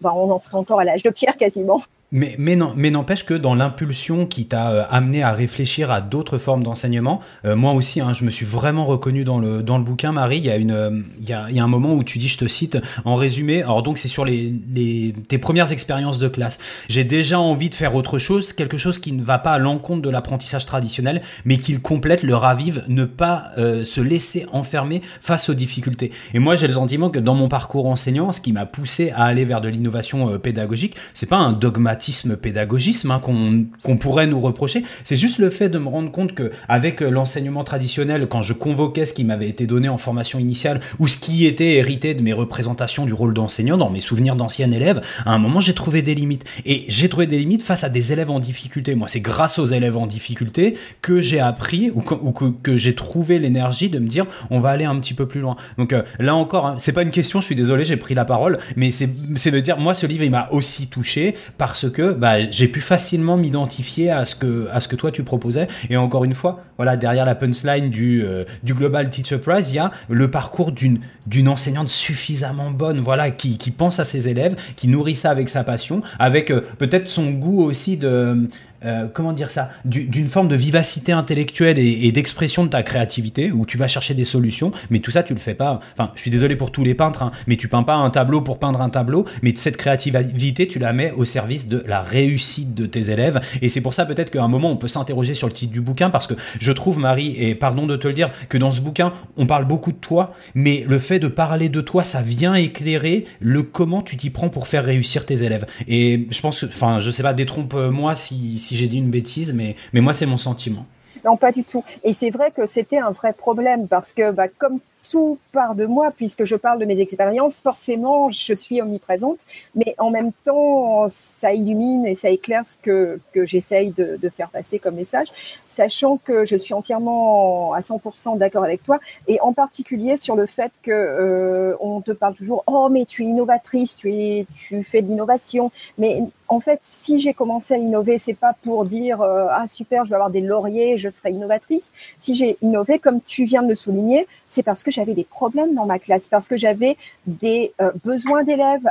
bah, 0.00 0.12
on 0.14 0.30
en 0.30 0.40
serait 0.40 0.58
encore 0.58 0.80
à 0.80 0.84
l'âge 0.84 1.02
de 1.02 1.10
pierre 1.10 1.36
quasiment. 1.36 1.82
Mais, 2.14 2.36
mais, 2.38 2.90
n'empêche 2.90 3.24
que 3.24 3.32
dans 3.32 3.54
l'impulsion 3.54 4.26
qui 4.26 4.44
t'a 4.44 4.70
euh, 4.70 4.84
amené 4.90 5.22
à 5.22 5.32
réfléchir 5.32 5.90
à 5.90 6.02
d'autres 6.02 6.36
formes 6.36 6.62
d'enseignement, 6.62 7.20
euh, 7.46 7.56
moi 7.56 7.72
aussi, 7.72 8.02
hein, 8.02 8.12
je 8.12 8.26
me 8.26 8.30
suis 8.30 8.44
vraiment 8.44 8.84
reconnu 8.84 9.24
dans 9.24 9.38
le, 9.38 9.62
dans 9.62 9.78
le 9.78 9.84
bouquin, 9.84 10.12
Marie. 10.12 10.36
Il 10.36 10.44
y, 10.44 10.50
a 10.50 10.56
une, 10.56 10.72
euh, 10.72 11.00
il, 11.18 11.26
y 11.26 11.32
a, 11.32 11.46
il 11.48 11.56
y 11.56 11.58
a 11.60 11.64
un 11.64 11.68
moment 11.68 11.94
où 11.94 12.04
tu 12.04 12.18
dis, 12.18 12.28
je 12.28 12.36
te 12.36 12.46
cite, 12.46 12.76
en 13.06 13.16
résumé, 13.16 13.62
alors 13.62 13.82
donc 13.82 13.96
c'est 13.96 14.08
sur 14.08 14.26
les, 14.26 14.52
les, 14.74 15.14
tes 15.26 15.38
premières 15.38 15.72
expériences 15.72 16.18
de 16.18 16.28
classe. 16.28 16.58
J'ai 16.90 17.04
déjà 17.04 17.40
envie 17.40 17.70
de 17.70 17.74
faire 17.74 17.94
autre 17.94 18.18
chose, 18.18 18.52
quelque 18.52 18.76
chose 18.76 18.98
qui 18.98 19.12
ne 19.12 19.22
va 19.22 19.38
pas 19.38 19.52
à 19.52 19.58
l'encontre 19.58 20.02
de 20.02 20.10
l'apprentissage 20.10 20.66
traditionnel, 20.66 21.22
mais 21.46 21.56
qui 21.56 21.72
le 21.72 21.80
complète, 21.80 22.22
le 22.22 22.34
ravive, 22.34 22.84
ne 22.88 23.04
pas 23.04 23.52
se 23.56 24.00
laisser 24.00 24.46
enfermer 24.52 25.00
face 25.20 25.48
aux 25.48 25.54
difficultés. 25.54 26.12
Et 26.34 26.38
moi, 26.38 26.56
j'ai 26.56 26.66
le 26.66 26.74
sentiment 26.74 27.08
que 27.08 27.18
dans 27.18 27.34
mon 27.34 27.48
parcours 27.48 27.86
enseignant, 27.86 28.32
ce 28.32 28.40
qui 28.40 28.52
m'a 28.52 28.66
poussé 28.66 29.12
à 29.12 29.24
aller 29.24 29.44
vers 29.44 29.60
de 29.60 29.68
l'innovation 29.68 30.38
pédagogique, 30.38 30.96
c'est 31.14 31.28
pas 31.28 31.36
un 31.36 31.52
dogmatisme 31.52 32.01
pédagogisme 32.36 33.10
hein, 33.10 33.20
qu'on 33.20 33.96
pourrait 33.96 34.26
nous 34.26 34.40
reprocher. 34.40 34.82
C'est 35.04 35.16
juste 35.16 35.38
le 35.38 35.50
fait 35.50 35.68
de 35.68 35.78
me 35.78 35.88
rendre 35.88 36.10
compte 36.10 36.34
que 36.34 36.50
avec 36.68 37.00
l'enseignement 37.00 37.64
traditionnel, 37.64 38.26
quand 38.28 38.42
je 38.42 38.52
convoquais 38.52 39.06
ce 39.06 39.14
qui 39.14 39.24
m'avait 39.24 39.48
été 39.48 39.66
donné 39.66 39.88
en 39.88 39.98
formation 39.98 40.38
initiale 40.38 40.80
ou 40.98 41.08
ce 41.08 41.16
qui 41.16 41.46
était 41.46 41.74
hérité 41.74 42.14
de 42.14 42.22
mes 42.22 42.32
représentations 42.32 43.06
du 43.06 43.12
rôle 43.12 43.34
d'enseignant 43.34 43.76
dans 43.76 43.90
mes 43.90 44.00
souvenirs 44.00 44.36
d'anciens 44.36 44.70
élèves, 44.70 45.00
à 45.24 45.32
un 45.32 45.38
moment 45.38 45.60
j'ai 45.60 45.74
trouvé 45.74 46.02
des 46.02 46.14
limites. 46.14 46.44
Et 46.64 46.84
j'ai 46.88 47.08
trouvé 47.08 47.26
des 47.26 47.38
limites 47.38 47.62
face 47.62 47.84
à 47.84 47.88
des 47.88 48.12
élèves 48.12 48.30
en 48.30 48.40
difficulté. 48.40 48.94
Moi, 48.94 49.08
c'est 49.08 49.20
grâce 49.20 49.58
aux 49.58 49.66
élèves 49.66 49.96
en 49.96 50.06
difficulté 50.06 50.76
que 51.00 51.20
j'ai 51.20 51.40
appris 51.40 51.90
ou 51.94 52.00
que, 52.00 52.44
que, 52.62 52.76
j'ai 52.76 52.94
trouvé 52.94 53.38
l'énergie 53.38 53.88
de 53.88 53.98
me 53.98 54.08
dire 54.08 54.26
on 54.50 54.60
va 54.60 54.70
aller 54.70 54.84
un 54.84 54.98
petit 54.98 55.14
peu 55.14 55.26
plus 55.26 55.40
loin. 55.40 55.56
Donc 55.78 55.92
euh, 55.92 56.02
là 56.18 56.34
encore, 56.34 56.66
hein, 56.66 56.76
c'est 56.78 56.92
pas 56.92 57.02
une 57.02 57.10
question, 57.10 57.40
je 57.40 57.46
suis 57.46 57.54
désolé, 57.54 57.84
j'ai 57.84 57.96
pris 57.96 58.14
la 58.14 58.24
parole, 58.24 58.58
mais 58.76 58.90
c'est 58.90 59.06
de 59.06 59.60
dire 59.60 59.78
moi 59.78 59.94
ce 59.94 60.06
livre 60.06 60.24
il 60.24 60.30
m'a 60.30 60.48
aussi 60.50 60.88
touché 60.88 61.34
parce 61.58 61.90
que 61.92 62.12
bah, 62.12 62.50
j'ai 62.50 62.68
pu 62.68 62.80
facilement 62.80 63.36
m'identifier 63.36 64.10
à 64.10 64.24
ce 64.24 64.34
que 64.34 64.68
à 64.72 64.80
ce 64.80 64.88
que 64.88 64.96
toi 64.96 65.10
tu 65.10 65.22
proposais. 65.22 65.68
Et 65.90 65.96
encore 65.96 66.24
une 66.24 66.34
fois, 66.34 66.64
voilà, 66.76 66.96
derrière 66.96 67.24
la 67.24 67.34
punchline 67.34 67.90
du 67.90 68.24
euh, 68.24 68.44
Global 68.64 69.10
Teacher 69.10 69.38
Prize, 69.38 69.70
il 69.70 69.76
y 69.76 69.78
a 69.78 69.92
le 70.08 70.30
parcours 70.30 70.72
d'une 70.72 71.48
enseignante 71.48 71.88
suffisamment 71.88 72.70
bonne, 72.70 73.00
voilà, 73.00 73.30
qui, 73.30 73.58
qui 73.58 73.70
pense 73.70 74.00
à 74.00 74.04
ses 74.04 74.28
élèves, 74.28 74.56
qui 74.76 74.88
nourrit 74.88 75.16
ça 75.16 75.30
avec 75.30 75.48
sa 75.48 75.64
passion, 75.64 76.02
avec 76.18 76.50
euh, 76.50 76.62
peut-être 76.78 77.08
son 77.08 77.30
goût 77.30 77.62
aussi 77.62 77.96
de 77.96 78.48
euh, 78.84 79.06
comment 79.12 79.32
dire 79.32 79.50
ça, 79.50 79.70
d'une 79.84 80.28
forme 80.28 80.48
de 80.48 80.56
vivacité 80.56 81.12
intellectuelle 81.12 81.78
et, 81.78 82.12
d'expression 82.12 82.64
de 82.64 82.68
ta 82.68 82.82
créativité, 82.82 83.52
où 83.52 83.64
tu 83.64 83.78
vas 83.78 83.88
chercher 83.88 84.14
des 84.14 84.24
solutions, 84.24 84.72
mais 84.90 84.98
tout 84.98 85.10
ça, 85.10 85.22
tu 85.22 85.34
le 85.34 85.40
fais 85.40 85.54
pas. 85.54 85.80
Enfin, 85.92 86.12
je 86.14 86.20
suis 86.20 86.30
désolé 86.30 86.56
pour 86.56 86.72
tous 86.72 86.84
les 86.84 86.94
peintres, 86.94 87.22
hein, 87.22 87.32
mais 87.46 87.56
tu 87.56 87.68
peins 87.68 87.82
pas 87.82 87.94
un 87.94 88.10
tableau 88.10 88.40
pour 88.40 88.58
peindre 88.58 88.82
un 88.82 88.90
tableau, 88.90 89.24
mais 89.42 89.54
cette 89.56 89.76
créativité, 89.76 90.66
tu 90.66 90.78
la 90.78 90.92
mets 90.92 91.12
au 91.12 91.24
service 91.24 91.68
de 91.68 91.84
la 91.86 92.02
réussite 92.02 92.74
de 92.74 92.86
tes 92.86 93.10
élèves. 93.10 93.40
Et 93.62 93.68
c'est 93.68 93.80
pour 93.80 93.94
ça 93.94 94.04
peut-être 94.04 94.30
qu'à 94.30 94.42
un 94.42 94.48
moment, 94.48 94.70
on 94.70 94.76
peut 94.76 94.88
s'interroger 94.88 95.34
sur 95.34 95.46
le 95.46 95.52
titre 95.52 95.72
du 95.72 95.80
bouquin, 95.80 96.10
parce 96.10 96.26
que 96.26 96.34
je 96.60 96.72
trouve, 96.72 96.98
Marie, 96.98 97.34
et 97.38 97.54
pardon 97.54 97.86
de 97.86 97.96
te 97.96 98.08
le 98.08 98.14
dire, 98.14 98.30
que 98.48 98.58
dans 98.58 98.72
ce 98.72 98.80
bouquin, 98.80 99.12
on 99.36 99.46
parle 99.46 99.64
beaucoup 99.64 99.92
de 99.92 99.96
toi, 99.96 100.34
mais 100.54 100.84
le 100.88 100.98
fait 100.98 101.18
de 101.18 101.28
parler 101.28 101.68
de 101.68 101.80
toi, 101.80 102.04
ça 102.04 102.20
vient 102.20 102.54
éclairer 102.54 103.26
le 103.40 103.62
comment 103.62 104.02
tu 104.02 104.16
t'y 104.16 104.30
prends 104.30 104.48
pour 104.48 104.68
faire 104.68 104.84
réussir 104.84 105.24
tes 105.26 105.44
élèves. 105.44 105.66
Et 105.88 106.26
je 106.30 106.40
pense 106.40 106.60
que, 106.60 106.66
enfin, 106.66 107.00
je 107.00 107.10
sais 107.10 107.22
pas, 107.22 107.34
détrompe-moi 107.34 108.14
si 108.14 108.58
j'ai 108.76 108.88
dit 108.88 108.98
une 108.98 109.10
bêtise, 109.10 109.52
mais, 109.52 109.76
mais 109.92 110.00
moi, 110.00 110.14
c'est 110.14 110.26
mon 110.26 110.36
sentiment. 110.36 110.86
Non, 111.24 111.36
pas 111.36 111.52
du 111.52 111.64
tout. 111.64 111.84
Et 112.02 112.12
c'est 112.12 112.30
vrai 112.30 112.50
que 112.50 112.66
c'était 112.66 112.98
un 112.98 113.10
vrai 113.10 113.32
problème 113.32 113.86
parce 113.86 114.12
que, 114.12 114.30
bah, 114.30 114.48
comme 114.48 114.80
tout 115.10 115.38
part 115.52 115.74
de 115.74 115.86
moi, 115.86 116.10
puisque 116.16 116.44
je 116.44 116.56
parle 116.56 116.78
de 116.78 116.84
mes 116.84 117.00
expériences, 117.00 117.60
forcément, 117.60 118.30
je 118.30 118.54
suis 118.54 118.80
omniprésente, 118.80 119.38
mais 119.74 119.94
en 119.98 120.10
même 120.10 120.32
temps, 120.44 121.06
ça 121.10 121.52
illumine 121.52 122.06
et 122.06 122.14
ça 122.14 122.30
éclaire 122.30 122.66
ce 122.66 122.76
que, 122.76 123.20
que 123.32 123.44
j'essaye 123.44 123.90
de, 123.90 124.16
de, 124.20 124.28
faire 124.28 124.48
passer 124.50 124.78
comme 124.78 124.94
message, 124.94 125.28
sachant 125.66 126.16
que 126.16 126.44
je 126.44 126.56
suis 126.56 126.74
entièrement 126.74 127.72
à 127.72 127.80
100% 127.80 128.38
d'accord 128.38 128.64
avec 128.64 128.82
toi, 128.82 129.00
et 129.26 129.40
en 129.40 129.52
particulier 129.52 130.16
sur 130.16 130.36
le 130.36 130.46
fait 130.46 130.72
que 130.82 130.92
euh, 130.92 131.74
on 131.80 132.00
te 132.00 132.12
parle 132.12 132.34
toujours, 132.34 132.62
oh, 132.66 132.88
mais 132.90 133.04
tu 133.04 133.22
es 133.22 133.26
innovatrice, 133.26 133.96
tu, 133.96 134.12
es, 134.12 134.46
tu 134.54 134.82
fais 134.82 135.02
de 135.02 135.08
l'innovation, 135.08 135.70
mais 135.98 136.22
en 136.52 136.60
fait, 136.60 136.80
si 136.82 137.18
j'ai 137.18 137.32
commencé 137.32 137.72
à 137.72 137.78
innover, 137.78 138.18
c'est 138.18 138.34
pas 138.34 138.52
pour 138.62 138.84
dire 138.84 139.22
euh, 139.22 139.46
ah 139.50 139.66
super, 139.66 140.04
je 140.04 140.10
vais 140.10 140.16
avoir 140.16 140.28
des 140.28 140.42
lauriers, 140.42 140.98
je 140.98 141.08
serai 141.08 141.30
innovatrice. 141.30 141.92
Si 142.18 142.34
j'ai 142.34 142.58
innové, 142.60 142.98
comme 142.98 143.22
tu 143.22 143.44
viens 143.44 143.62
de 143.62 143.70
le 143.70 143.74
souligner, 143.74 144.26
c'est 144.46 144.62
parce 144.62 144.82
que 144.82 144.90
j'avais 144.90 145.14
des 145.14 145.24
problèmes 145.24 145.74
dans 145.74 145.86
ma 145.86 145.98
classe, 145.98 146.28
parce 146.28 146.48
que 146.48 146.58
j'avais 146.58 146.98
des 147.26 147.72
euh, 147.80 147.90
besoins 148.04 148.44
d'élèves 148.44 148.86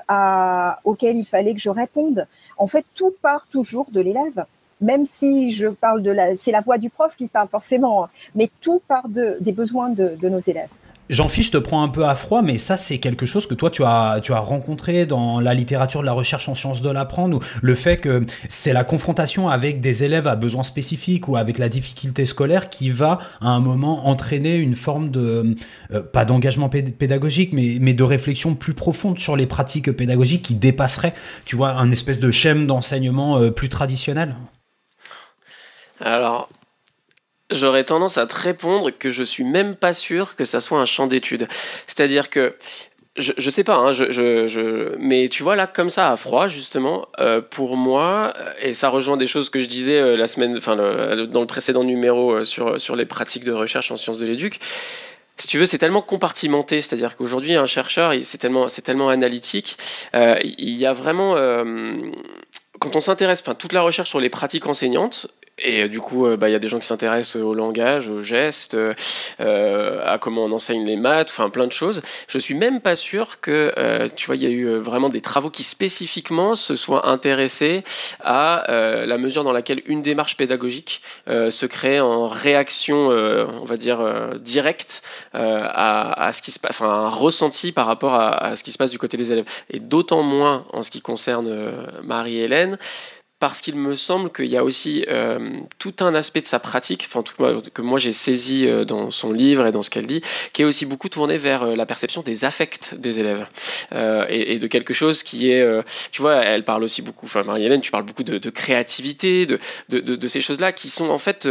auxquels 0.86 1.18
il 1.18 1.26
fallait 1.26 1.54
que 1.54 1.60
je 1.60 1.70
réponde. 1.70 2.26
En 2.58 2.66
fait, 2.66 2.84
tout 2.96 3.14
part 3.22 3.46
toujours 3.52 3.86
de 3.92 4.02
l'élève 4.02 4.44
même 4.84 5.06
si 5.06 5.52
je 5.52 5.68
parle 5.68 6.02
de 6.02 6.10
la, 6.10 6.36
c'est 6.36 6.52
la 6.52 6.62
voix 6.62 6.80
du 6.80 6.90
prof 6.90 7.16
qui 7.16 7.28
parle 7.28 7.48
forcément, 7.48 8.06
hein, 8.06 8.10
mais 8.34 8.50
tout 8.62 8.82
part 8.88 9.08
de, 9.08 9.38
des 9.40 9.52
besoins 9.52 9.90
de, 9.90 10.18
de 10.20 10.28
nos 10.28 10.40
élèves. 10.40 10.72
Jean-Philippe, 11.12 11.48
je 11.48 11.52
te 11.52 11.58
prends 11.58 11.84
un 11.84 11.90
peu 11.90 12.06
à 12.06 12.16
froid, 12.16 12.42
mais 12.42 12.58
ça, 12.58 12.78
c'est 12.78 12.98
quelque 13.00 13.26
chose 13.26 13.46
que 13.46 13.54
toi, 13.54 13.70
tu 13.70 13.84
as, 13.84 14.22
rencontré 14.30 15.06
dans 15.06 15.42
la 15.42 15.54
littérature 15.54 16.00
de 16.00 16.06
la 16.06 16.14
recherche 16.14 16.48
en 16.48 16.56
sciences 16.56 16.82
de 16.82 16.90
l'apprendre, 16.90 17.38
ou 17.38 17.42
le 17.62 17.76
fait 17.76 17.98
que 17.98 18.26
c'est 18.48 18.72
la 18.72 18.86
confrontation 18.86 19.50
avec 19.50 19.82
des 19.82 20.06
élèves 20.06 20.26
à 20.26 20.38
besoins 20.38 20.64
spécifiques 20.64 21.28
ou 21.28 21.36
avec 21.36 21.58
la 21.58 21.68
difficulté 21.68 22.26
scolaire 22.26 22.70
qui 22.70 22.90
va, 22.90 23.20
à 23.42 23.50
un 23.50 23.60
moment, 23.60 24.08
entraîner 24.08 24.56
une 24.58 24.76
forme 24.76 25.12
de, 25.12 25.58
euh, 25.92 26.02
pas 26.02 26.24
d'engagement 26.24 26.70
pédagogique, 26.70 27.52
mais, 27.52 27.78
mais 27.82 27.94
de 27.94 28.04
réflexion 28.04 28.56
plus 28.56 28.74
profonde 28.74 29.20
sur 29.20 29.36
les 29.36 29.48
pratiques 29.48 29.92
pédagogiques 29.92 30.44
qui 30.44 30.56
dépasseraient, 30.56 31.14
tu 31.44 31.58
vois, 31.58 31.72
un 31.72 31.92
espèce 31.92 32.20
de 32.20 32.32
schème 32.32 32.68
d'enseignement 32.68 33.38
euh, 33.38 33.52
plus 33.52 33.68
traditionnel? 33.68 34.38
Alors, 36.00 36.48
j'aurais 37.52 37.84
tendance 37.84 38.18
à 38.18 38.26
te 38.26 38.36
répondre 38.36 38.92
que 38.92 39.12
je 39.12 39.24
suis 39.24 39.44
même 39.44 39.76
pas 39.76 39.94
sûr 39.94 40.36
que 40.36 40.46
ça 40.46 40.62
soit 40.62 40.80
un 40.80 40.86
champ 40.86 41.08
d'étude. 41.08 41.48
C'est-à-dire 41.88 42.30
que 42.30 42.56
je, 43.18 43.34
je 43.38 43.50
sais 43.50 43.64
pas, 43.64 43.76
hein, 43.76 43.92
mais 44.98 45.28
tu 45.28 45.44
vois 45.44 45.56
là 45.58 45.68
comme 45.68 45.90
ça 45.90 46.12
à 46.12 46.18
froid 46.18 46.48
justement, 46.48 47.08
euh, 47.20 47.42
pour 47.42 47.76
moi, 47.76 48.34
et 48.62 48.74
ça 48.74 48.88
rejoint 48.90 49.18
des 49.18 49.28
choses 49.28 49.50
que 49.50 49.60
je 49.60 49.66
disais 49.66 50.00
euh, 50.00 50.16
la 50.16 50.28
semaine, 50.28 50.56
enfin 50.58 50.78
dans 50.78 51.42
le 51.42 51.48
précédent 51.48 51.84
numéro 51.84 52.32
euh, 52.32 52.46
sur 52.46 52.80
sur 52.80 52.96
les 52.96 53.06
pratiques 53.06 53.44
de 53.44 53.52
recherche 53.52 53.92
en 53.92 53.98
sciences 53.98 54.20
de 54.20 54.26
l'éduc. 54.26 54.60
Si 55.38 55.48
tu 55.48 55.58
veux, 55.58 55.66
c'est 55.66 55.80
tellement 55.80 56.02
compartimenté, 56.02 56.82
c'est-à-dire 56.82 57.18
qu'aujourd'hui 57.18 57.56
un 57.56 57.66
chercheur, 57.66 58.14
c'est 58.24 58.38
tellement 58.38 58.70
c'est 58.70 58.84
tellement 58.84 59.10
analytique, 59.10 59.78
il 60.14 60.70
y 60.70 60.86
a 60.86 60.94
vraiment 60.94 61.36
quand 62.80 62.96
on 62.96 63.02
s'intéresse, 63.02 63.42
enfin 63.42 63.56
toute 63.56 63.74
la 63.74 63.82
recherche 63.82 64.10
sur 64.10 64.20
les 64.20 64.30
pratiques 64.30 64.68
enseignantes, 64.68 65.28
et 65.60 65.84
euh, 65.84 65.88
du 65.88 66.00
coup, 66.00 66.26
euh, 66.26 66.38
bah, 66.38 66.50
il 66.50 66.52
y 66.52 66.56
a 66.56 66.60
des 66.60 66.68
gens 66.68 66.80
qui 66.80 66.88
s'intéressent 66.88 67.42
au 67.42 67.54
langage, 67.54 68.08
aux 68.08 68.24
gestes, 68.24 68.76
euh, 68.76 68.94
à 70.06 70.18
comment 70.18 70.44
on 70.46 70.52
enseigne 70.52 70.86
les 70.86 70.98
maths, 70.98 71.30
enfin 71.30 71.50
plein 71.50 71.68
de 71.68 71.72
choses. 71.72 72.02
Je 72.28 72.38
suis 72.38 72.56
même 72.56 72.82
pas 72.82 72.96
sûr 72.96 73.40
que, 73.42 73.74
tu 74.16 74.26
vois, 74.26 74.36
il 74.36 74.44
y 74.44 74.46
a 74.46 74.50
eu 74.50 74.76
vraiment 74.76 75.10
des 75.10 75.22
travaux 75.22 75.50
qui 75.50 75.64
spécifiquement 75.64 76.56
se 76.56 76.76
soient 76.76 77.10
intéressés 77.10 77.84
à 78.22 78.66
la 79.06 79.18
mesure 79.18 79.44
dans 79.44 79.52
laquelle 79.52 79.82
une 79.86 80.02
démarche 80.02 80.38
pédagogique 80.38 81.02
se 81.28 81.66
crée 81.66 82.00
en 82.00 82.28
réaction, 82.28 83.10
on 83.10 83.66
va 83.66 83.78
dire, 83.78 84.00
directe 84.40 85.02
à, 85.34 86.32
ce 86.34 86.42
qui 86.42 86.52
se 86.52 86.60
passe, 86.60 86.72
enfin 86.72 86.90
un 86.90 87.10
ressenti 87.10 87.72
par 87.72 87.86
rapport 87.86 88.14
à, 88.14 88.32
à, 88.38 88.56
ce 88.56 88.64
qui 88.64 88.72
se 88.72 88.78
passe 88.78 88.92
du 88.92 88.98
côté 88.98 89.18
des 89.18 89.32
élèves. 89.32 89.46
Et 89.70 89.80
d'autant 89.80 90.24
moins 90.24 90.66
en 90.74 90.84
ce 90.84 90.92
qui 90.92 91.02
concerne 91.02 91.90
Marie-Hélène 92.04 92.78
parce 93.42 93.62
qu'il 93.62 93.76
me 93.76 93.96
semble 93.96 94.32
qu'il 94.32 94.46
y 94.46 94.56
a 94.56 94.64
aussi 94.64 95.04
euh, 95.10 95.40
tout 95.80 95.96
un 96.02 96.14
aspect 96.14 96.42
de 96.42 96.46
sa 96.46 96.60
pratique, 96.60 97.08
enfin 97.08 97.24
tout, 97.24 97.34
que 97.74 97.82
moi 97.82 97.98
j'ai 97.98 98.14
saisi 98.14 98.68
euh, 98.68 98.86
dans 98.86 99.10
son 99.10 99.34
livre 99.34 99.66
et 99.66 99.72
dans 99.72 99.82
ce 99.82 99.90
qu'elle 99.90 100.06
dit, 100.06 100.22
qui 100.54 100.62
est 100.62 100.66
aussi 100.66 100.86
beaucoup 100.86 101.10
tourné 101.10 101.38
vers 101.38 101.64
euh, 101.64 101.76
la 101.76 101.88
perception 101.88 102.22
des 102.22 102.46
affects 102.46 102.94
des 102.94 103.18
élèves 103.18 103.48
et, 104.30 104.60
de 104.60 104.68
quelque 104.68 104.94
chose 104.94 105.24
qui 105.24 105.52
est, 105.52 105.66
tu 106.12 106.22
vois, 106.22 106.36
elle 106.36 106.64
parle 106.64 106.84
aussi 106.84 107.02
beaucoup, 107.02 107.26
enfin 107.26 107.44
Marie-Hélène, 107.44 107.82
tu 107.82 107.90
parles 107.90 108.06
beaucoup 108.06 108.24
de, 108.24 108.50
créativité, 108.52 109.48
de, 109.48 109.60
de, 109.90 110.28
ces 110.28 110.40
choses-là 110.40 110.72
qui 110.72 110.90
sont 110.90 111.10
en 111.10 111.18
fait 111.18 111.48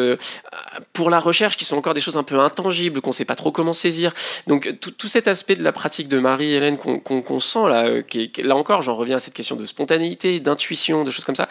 pour 0.93 1.11
la 1.11 1.19
recherche, 1.19 1.57
qui 1.57 1.65
sont 1.65 1.77
encore 1.77 1.95
des 1.95 2.01
choses 2.01 2.17
un 2.17 2.23
peu 2.23 2.39
intangibles 2.39 3.01
qu'on 3.01 3.11
ne 3.11 3.15
sait 3.15 3.25
pas 3.25 3.35
trop 3.35 3.51
comment 3.51 3.73
saisir. 3.73 4.15
Donc 4.47 4.73
tout, 4.81 5.09
cet 5.09 5.27
aspect 5.27 5.57
de 5.57 5.65
la 5.65 5.73
pratique 5.73 6.09
de 6.09 6.21
Marie-Hélène 6.21 6.79
qu'on 6.79 7.41
sent 7.41 7.69
là, 7.69 8.03
qui 8.03 8.31
là 8.45 8.55
encore, 8.55 8.83
j'en 8.83 8.95
reviens 8.95 9.17
à 9.17 9.21
cette 9.21 9.35
question 9.35 9.57
de 9.57 9.67
spontanéité, 9.67 10.39
d'intuition, 10.39 11.03
de 11.03 11.11
choses 11.11 11.25
comme 11.25 11.37
ça 11.37 11.49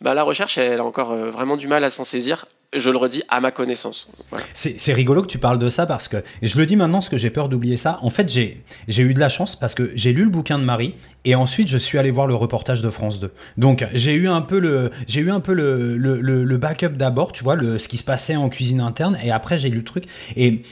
bah, 0.00 0.14
la 0.14 0.22
recherche, 0.22 0.58
elle 0.58 0.80
a 0.80 0.84
encore 0.84 1.12
euh, 1.12 1.30
vraiment 1.30 1.56
du 1.56 1.68
mal 1.68 1.84
à 1.84 1.90
s'en 1.90 2.04
saisir 2.04 2.46
je 2.76 2.90
le 2.90 2.96
redis, 2.96 3.22
à 3.28 3.40
ma 3.40 3.50
connaissance. 3.50 4.08
C'est 4.54 4.92
rigolo 4.92 5.22
que 5.22 5.26
tu 5.26 5.38
parles 5.38 5.58
de 5.58 5.68
ça 5.68 5.86
parce 5.86 6.06
que, 6.08 6.18
je 6.40 6.56
le 6.56 6.66
dis 6.66 6.76
maintenant 6.76 6.98
parce 6.98 7.08
que 7.08 7.18
j'ai 7.18 7.30
peur 7.30 7.48
d'oublier 7.48 7.76
ça, 7.76 7.98
en 8.02 8.10
fait 8.10 8.30
j'ai 8.30 8.62
eu 9.02 9.14
de 9.14 9.20
la 9.20 9.28
chance 9.28 9.56
parce 9.56 9.74
que 9.74 9.90
j'ai 9.94 10.12
lu 10.12 10.24
le 10.24 10.30
bouquin 10.30 10.58
de 10.58 10.64
Marie 10.64 10.94
et 11.24 11.34
ensuite 11.34 11.68
je 11.68 11.78
suis 11.78 11.98
allé 11.98 12.10
voir 12.10 12.26
le 12.26 12.34
reportage 12.34 12.82
de 12.82 12.90
France 12.90 13.18
2. 13.18 13.32
Donc 13.56 13.86
j'ai 13.92 14.12
eu 14.12 14.28
un 14.28 14.40
peu 14.40 14.58
le, 14.60 16.56
backup 16.56 16.90
d'abord, 16.90 17.32
tu 17.32 17.42
vois, 17.42 17.56
ce 17.58 17.88
qui 17.88 17.98
se 17.98 18.04
passait 18.04 18.36
en 18.36 18.48
cuisine 18.48 18.80
interne 18.80 19.18
et 19.22 19.32
après 19.32 19.58
j'ai 19.58 19.68
lu 19.68 19.78
le 19.78 19.84
truc 19.84 20.04
et 20.36 20.62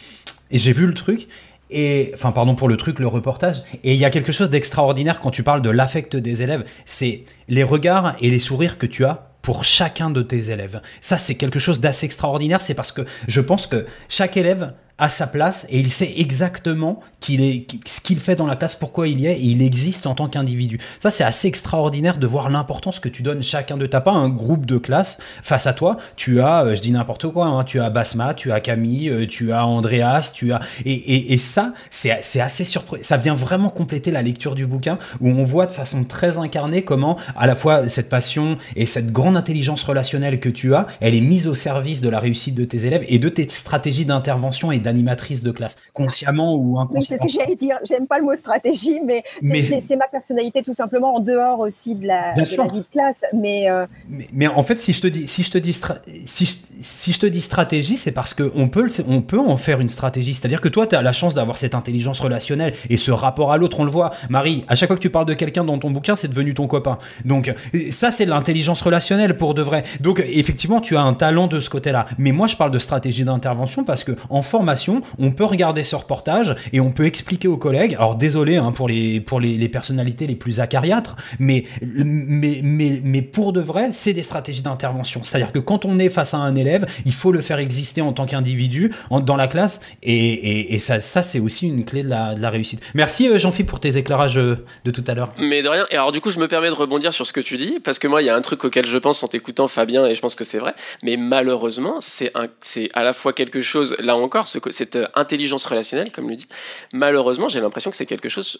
j'ai 0.50 0.72
vu 0.72 0.86
le 0.86 0.94
truc 0.94 1.28
et 1.70 2.10
enfin 2.14 2.32
pardon 2.32 2.54
pour 2.54 2.68
le 2.68 2.76
truc, 2.76 2.98
le 2.98 3.06
reportage. 3.06 3.62
Et 3.84 3.92
il 3.94 3.98
y 3.98 4.04
a 4.04 4.10
quelque 4.10 4.32
chose 4.32 4.50
d'extraordinaire 4.50 5.20
quand 5.20 5.30
tu 5.30 5.42
parles 5.42 5.62
de 5.62 5.70
l'affect 5.70 6.16
des 6.16 6.42
élèves, 6.42 6.64
c'est 6.86 7.24
les 7.48 7.62
regards 7.62 8.16
et 8.20 8.30
les 8.30 8.38
sourires 8.38 8.78
que 8.78 8.86
tu 8.86 9.04
as 9.04 9.30
pour 9.42 9.64
chacun 9.64 10.10
de 10.10 10.22
tes 10.22 10.50
élèves. 10.50 10.80
Ça 11.00 11.18
c'est 11.18 11.34
quelque 11.34 11.58
chose 11.58 11.80
d'assez 11.80 12.06
extraordinaire, 12.06 12.62
c'est 12.62 12.74
parce 12.74 12.92
que 12.92 13.02
je 13.26 13.40
pense 13.40 13.66
que 13.66 13.86
chaque 14.08 14.36
élève 14.36 14.72
à 14.98 15.08
sa 15.08 15.26
place 15.26 15.66
et 15.70 15.78
il 15.78 15.90
sait 15.90 16.12
exactement 16.16 17.00
ce 17.20 18.00
qu'il 18.00 18.20
fait 18.20 18.36
dans 18.36 18.46
la 18.46 18.56
classe, 18.56 18.74
pourquoi 18.74 19.08
il 19.08 19.20
y 19.20 19.26
est 19.26 19.38
et 19.38 19.44
il 19.44 19.62
existe 19.62 20.06
en 20.06 20.14
tant 20.14 20.28
qu'individu. 20.28 20.78
Ça, 21.00 21.10
c'est 21.10 21.24
assez 21.24 21.48
extraordinaire 21.48 22.18
de 22.18 22.26
voir 22.26 22.48
l'importance 22.48 23.00
que 23.00 23.08
tu 23.08 23.22
donnes 23.22 23.42
chacun 23.42 23.76
de 23.76 23.86
ta 23.86 24.00
pas 24.00 24.12
un 24.12 24.28
groupe 24.28 24.66
de 24.66 24.78
classe 24.78 25.18
face 25.42 25.66
à 25.66 25.72
toi. 25.72 25.98
Tu 26.16 26.40
as, 26.40 26.64
euh, 26.64 26.74
je 26.74 26.80
dis 26.80 26.90
n'importe 26.90 27.28
quoi, 27.28 27.46
hein, 27.46 27.64
tu 27.64 27.80
as 27.80 27.90
Basma, 27.90 28.34
tu 28.34 28.52
as 28.52 28.60
Camille, 28.60 29.08
euh, 29.08 29.26
tu 29.26 29.52
as 29.52 29.66
Andreas, 29.66 30.32
tu 30.34 30.52
as 30.52 30.60
et, 30.84 30.92
et, 30.92 31.32
et 31.32 31.38
ça, 31.38 31.74
c'est, 31.90 32.18
c'est 32.22 32.40
assez 32.40 32.64
surprenant. 32.64 33.02
Ça 33.02 33.16
vient 33.16 33.34
vraiment 33.34 33.70
compléter 33.70 34.10
la 34.10 34.22
lecture 34.22 34.54
du 34.54 34.66
bouquin 34.66 34.98
où 35.20 35.28
on 35.28 35.44
voit 35.44 35.66
de 35.66 35.72
façon 35.72 36.04
très 36.04 36.38
incarnée 36.38 36.82
comment 36.82 37.18
à 37.36 37.46
la 37.46 37.54
fois 37.54 37.88
cette 37.88 38.08
passion 38.08 38.58
et 38.76 38.86
cette 38.86 39.12
grande 39.12 39.36
intelligence 39.36 39.82
relationnelle 39.82 40.40
que 40.40 40.48
tu 40.48 40.74
as, 40.74 40.86
elle 41.00 41.14
est 41.14 41.20
mise 41.20 41.46
au 41.46 41.54
service 41.54 42.00
de 42.00 42.08
la 42.08 42.20
réussite 42.20 42.54
de 42.54 42.64
tes 42.64 42.86
élèves 42.86 43.04
et 43.08 43.18
de 43.18 43.28
tes 43.28 43.48
stratégies 43.48 44.04
d'intervention 44.04 44.72
et 44.72 44.78
animatrice 44.88 45.42
de 45.42 45.50
classe, 45.50 45.76
consciemment 45.92 46.54
ou 46.56 46.78
inconsciemment. 46.78 47.00
c'est 47.02 47.16
ce 47.16 47.22
que 47.22 47.42
j'allais 47.42 47.54
dire. 47.54 47.76
J'aime 47.84 48.06
pas 48.06 48.18
le 48.18 48.24
mot 48.24 48.34
stratégie, 48.34 49.00
mais, 49.04 49.22
c'est 49.62 49.96
ma 49.96 50.08
personnalité 50.08 50.62
tout 50.62 50.74
simplement 50.74 51.14
en 51.16 51.20
dehors 51.20 51.60
aussi 51.60 51.94
de 51.94 52.06
la, 52.06 52.34
de 52.34 52.40
la 52.40 52.64
vie 52.72 52.80
de 52.80 52.86
classe. 52.90 53.24
Euh, 53.34 53.86
mais, 54.08 54.28
mais, 54.32 54.46
en 54.48 54.62
fait, 54.62 54.80
si 54.80 54.92
je 54.92 55.00
te 55.00 55.06
dis, 55.06 55.28
si 55.28 55.42
je 55.42 55.50
te 55.50 55.58
dis, 55.58 55.78
si, 56.26 56.64
si 56.80 57.12
je 57.12 57.18
te 57.18 57.26
dis 57.26 57.40
stratégie, 57.40 57.96
c'est 57.96 58.12
parce 58.12 58.34
qu'on 58.34 58.68
peut, 58.68 58.82
le 58.82 58.90
on 59.06 59.22
peut 59.22 59.38
en 59.38 59.56
faire 59.56 59.80
une 59.80 59.88
stratégie. 59.88 60.34
C'est-à-dire 60.34 60.60
que 60.60 60.68
toi, 60.68 60.86
tu 60.86 60.96
as 60.96 61.02
la 61.02 61.12
chance 61.12 61.34
d'avoir 61.34 61.56
cette 61.56 61.74
intelligence 61.74 62.20
relationnelle 62.20 62.74
et 62.90 62.96
ce 62.96 63.10
rapport 63.10 63.52
à 63.52 63.58
l'autre. 63.58 63.80
On 63.80 63.84
le 63.84 63.90
voit. 63.90 64.12
Marie, 64.28 64.64
à 64.68 64.74
chaque 64.74 64.88
fois 64.88 64.96
que 64.96 65.02
tu 65.02 65.10
parles 65.10 65.26
de 65.26 65.34
quelqu'un 65.34 65.64
dans 65.64 65.78
ton 65.78 65.90
bouquin, 65.90 66.16
c'est 66.16 66.28
devenu 66.28 66.54
ton 66.54 66.66
copain. 66.66 66.98
Donc, 67.24 67.54
ça, 67.90 68.10
c'est 68.10 68.26
l'intelligence 68.26 68.82
relationnelle 68.82 69.36
pour 69.36 69.54
de 69.54 69.62
vrai. 69.62 69.84
Donc, 70.00 70.22
effectivement, 70.26 70.80
tu 70.80 70.96
as 70.96 71.02
un 71.02 71.14
talent 71.14 71.46
de 71.46 71.60
ce 71.60 71.70
côté-là. 71.70 72.06
Mais 72.18 72.32
moi, 72.32 72.46
je 72.46 72.56
parle 72.56 72.70
de 72.70 72.78
stratégie 72.78 73.24
d'intervention 73.24 73.84
parce 73.84 74.04
que 74.04 74.12
en 74.30 74.42
formation, 74.42 74.77
on 75.18 75.30
peut 75.30 75.44
regarder 75.44 75.84
ce 75.84 75.96
reportage 75.96 76.54
et 76.72 76.80
on 76.80 76.90
peut 76.90 77.06
expliquer 77.06 77.48
aux 77.48 77.56
collègues. 77.56 77.94
Alors 77.94 78.14
désolé 78.14 78.56
hein, 78.56 78.72
pour 78.72 78.88
les 78.88 79.20
pour 79.20 79.40
les, 79.40 79.68
personnalités 79.68 80.26
les 80.26 80.36
plus 80.36 80.60
acariâtres, 80.60 81.16
mais 81.38 81.64
mais 81.82 82.60
mais 82.62 83.00
mais 83.02 83.22
pour 83.22 83.52
de 83.52 83.60
vrai, 83.60 83.90
c'est 83.92 84.12
des 84.12 84.22
stratégies 84.22 84.62
d'intervention. 84.62 85.22
C'est-à-dire 85.22 85.52
que 85.52 85.58
quand 85.58 85.84
on 85.84 85.98
est 85.98 86.08
face 86.08 86.34
à 86.34 86.38
un 86.38 86.54
élève, 86.54 86.86
il 87.04 87.12
faut 87.12 87.32
le 87.32 87.40
faire 87.40 87.58
exister 87.58 88.00
en 88.00 88.12
tant 88.12 88.26
qu'individu 88.26 88.92
dans 89.10 89.36
la 89.36 89.48
classe 89.48 89.80
et, 90.02 90.74
et, 90.74 90.78
ça 90.78 91.00
ça 91.00 91.22
c'est 91.22 91.40
aussi 91.40 91.66
une 91.66 91.84
clé 91.84 92.02
de 92.02 92.08
la, 92.08 92.50
réussite. 92.50 92.80
Merci 92.94 93.28
euh, 93.28 93.38
Jean-Philippe 93.38 93.68
pour 93.68 93.80
tes 93.80 93.96
éclairages 93.96 94.38
euh, 94.38 94.64
de 94.84 94.90
tout 94.90 95.04
à 95.06 95.14
l'heure. 95.14 95.32
Mais 95.38 95.62
de 95.62 95.68
rien. 95.68 95.86
Et 95.90 95.94
alors 95.94 96.12
du 96.12 96.20
coup, 96.20 96.30
je 96.30 96.38
me 96.38 96.48
permets 96.48 96.68
de 96.68 96.74
rebondir 96.74 97.12
sur 97.12 97.26
ce 97.26 97.32
que 97.32 97.40
tu 97.40 97.56
dis 97.56 97.78
parce 97.82 97.98
que 97.98 98.06
moi, 98.06 98.22
il 98.22 98.26
y 98.26 98.30
a 98.30 98.36
un 98.36 98.40
truc 98.40 98.64
auquel 98.64 98.86
je 98.86 98.98
pense 98.98 99.22
en 99.22 99.28
t'écoutant 99.28 99.68
Fabien 99.68 100.06
et 100.06 100.14
je 100.14 100.20
pense 100.20 100.34
que 100.34 100.44
c'est 100.44 100.58
vrai. 100.58 100.74
Mais 101.02 101.16
malheureusement, 101.16 101.96
c'est 102.00 102.30
un 102.34 102.48
c'est 102.60 102.90
à 102.94 103.02
la 103.02 103.12
fois 103.12 103.32
quelque 103.32 103.60
chose 103.60 103.96
là 103.98 104.16
encore 104.16 104.46
ce 104.46 104.58
cette 104.70 104.96
euh, 104.96 105.06
intelligence 105.14 105.64
relationnelle, 105.64 106.10
comme 106.10 106.28
le 106.28 106.36
dit, 106.36 106.48
malheureusement, 106.92 107.48
j'ai 107.48 107.60
l'impression 107.60 107.90
que 107.90 107.96
c'est 107.96 108.06
quelque 108.06 108.28
chose 108.28 108.58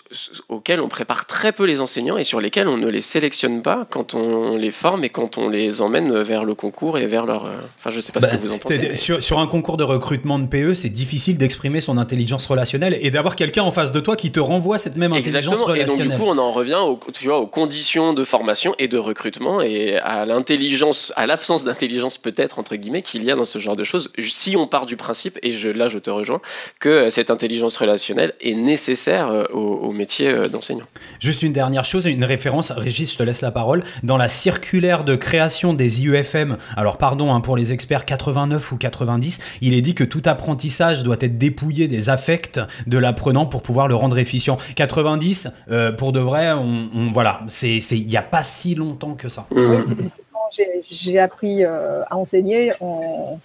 auquel 0.48 0.80
on 0.80 0.88
prépare 0.88 1.26
très 1.26 1.52
peu 1.52 1.64
les 1.64 1.80
enseignants 1.80 2.18
et 2.18 2.24
sur 2.24 2.40
lesquels 2.40 2.68
on 2.68 2.76
ne 2.76 2.88
les 2.88 3.02
sélectionne 3.02 3.62
pas 3.62 3.86
quand 3.90 4.14
on 4.14 4.56
les 4.56 4.70
forme 4.70 5.04
et 5.04 5.08
quand 5.08 5.38
on 5.38 5.48
les 5.48 5.80
emmène 5.80 6.22
vers 6.22 6.44
le 6.44 6.54
concours 6.54 6.98
et 6.98 7.06
vers 7.06 7.26
leur. 7.26 7.46
Euh, 7.46 7.60
enfin, 7.78 7.90
je 7.90 8.00
sais 8.00 8.12
pas 8.12 8.20
ce 8.20 8.26
bah, 8.26 8.36
que 8.36 8.42
vous 8.42 8.52
en 8.52 8.58
pensez. 8.58 8.96
Sur, 8.96 9.38
un 9.38 9.46
concours 9.46 9.76
de 9.76 9.84
recrutement 9.84 10.38
de 10.38 10.46
PE, 10.46 10.74
c'est 10.74 10.88
difficile 10.88 11.38
d'exprimer 11.38 11.80
son 11.80 11.98
intelligence 11.98 12.46
relationnelle 12.46 12.98
et 13.00 13.10
d'avoir 13.10 13.36
quelqu'un 13.36 13.62
en 13.62 13.70
face 13.70 13.92
de 13.92 14.00
toi 14.00 14.16
qui 14.16 14.32
te 14.32 14.40
renvoie 14.40 14.78
cette 14.78 14.96
même 14.96 15.12
intelligence 15.12 15.62
relationnelle. 15.62 16.06
Et 16.06 16.08
donc, 16.08 16.18
du 16.18 16.22
coup, 16.22 16.28
on 16.28 16.38
en 16.38 16.50
revient 16.50 16.80
aux, 16.82 16.98
tu 17.12 17.26
vois, 17.26 17.38
aux 17.38 17.46
conditions 17.46 18.14
de 18.14 18.24
formation 18.24 18.74
et 18.78 18.88
de 18.88 18.98
recrutement 18.98 19.60
et 19.60 19.96
à 19.96 20.24
l'intelligence, 20.24 21.12
à 21.16 21.26
l'absence 21.26 21.64
d'intelligence 21.64 22.18
peut-être, 22.18 22.58
entre 22.58 22.76
guillemets, 22.76 23.02
qu'il 23.02 23.24
y 23.24 23.30
a 23.30 23.36
dans 23.36 23.44
ce 23.44 23.58
genre 23.58 23.76
de 23.76 23.84
choses. 23.84 24.10
Si 24.18 24.56
on 24.56 24.66
part 24.66 24.86
du 24.86 24.96
principe, 24.96 25.38
et 25.42 25.52
je, 25.52 25.68
là, 25.68 25.88
je 25.88 25.97
je 25.98 26.02
te 26.02 26.10
rejoins, 26.10 26.40
que 26.80 27.10
cette 27.10 27.30
intelligence 27.30 27.76
relationnelle 27.76 28.34
est 28.40 28.54
nécessaire 28.54 29.48
au, 29.52 29.58
au 29.58 29.92
métier 29.92 30.32
d'enseignant. 30.48 30.86
Juste 31.20 31.42
une 31.42 31.52
dernière 31.52 31.84
chose, 31.84 32.06
une 32.06 32.24
référence, 32.24 32.70
Régis, 32.70 33.12
je 33.12 33.18
te 33.18 33.22
laisse 33.22 33.40
la 33.40 33.50
parole. 33.50 33.82
Dans 34.04 34.16
la 34.16 34.28
circulaire 34.28 35.04
de 35.04 35.16
création 35.16 35.74
des 35.74 36.02
IUFM, 36.02 36.56
alors 36.76 36.98
pardon 36.98 37.34
hein, 37.34 37.40
pour 37.40 37.56
les 37.56 37.72
experts 37.72 38.04
89 38.04 38.72
ou 38.72 38.76
90, 38.76 39.40
il 39.60 39.74
est 39.74 39.82
dit 39.82 39.94
que 39.94 40.04
tout 40.04 40.22
apprentissage 40.24 41.02
doit 41.02 41.16
être 41.20 41.38
dépouillé 41.38 41.88
des 41.88 42.10
affects 42.10 42.60
de 42.86 42.98
l'apprenant 42.98 43.46
pour 43.46 43.62
pouvoir 43.62 43.88
le 43.88 43.94
rendre 43.94 44.18
efficient. 44.18 44.56
90, 44.76 45.50
euh, 45.70 45.92
pour 45.92 46.12
de 46.12 46.20
vrai, 46.20 46.52
on, 46.52 47.10
voilà, 47.12 47.40
c'est 47.48 47.78
il 47.78 48.06
n'y 48.06 48.16
a 48.16 48.22
pas 48.22 48.44
si 48.44 48.74
longtemps 48.74 49.14
que 49.14 49.28
ça. 49.28 49.46
Oui, 49.50 49.76
c'est 49.84 50.22
quand 50.32 50.64
j'ai 50.90 51.18
appris 51.18 51.64
euh, 51.64 52.02
à 52.04 52.16
enseigner 52.16 52.72
en 52.80 53.38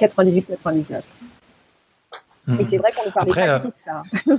98-99. 0.00 1.00
Et 2.58 2.64
c'est 2.64 2.78
vrai 2.78 2.90
qu'on 2.96 3.06
ne 3.06 3.12
parlait 3.12 3.32
pas 3.32 3.58
de 3.60 3.72
ça. 3.82 4.02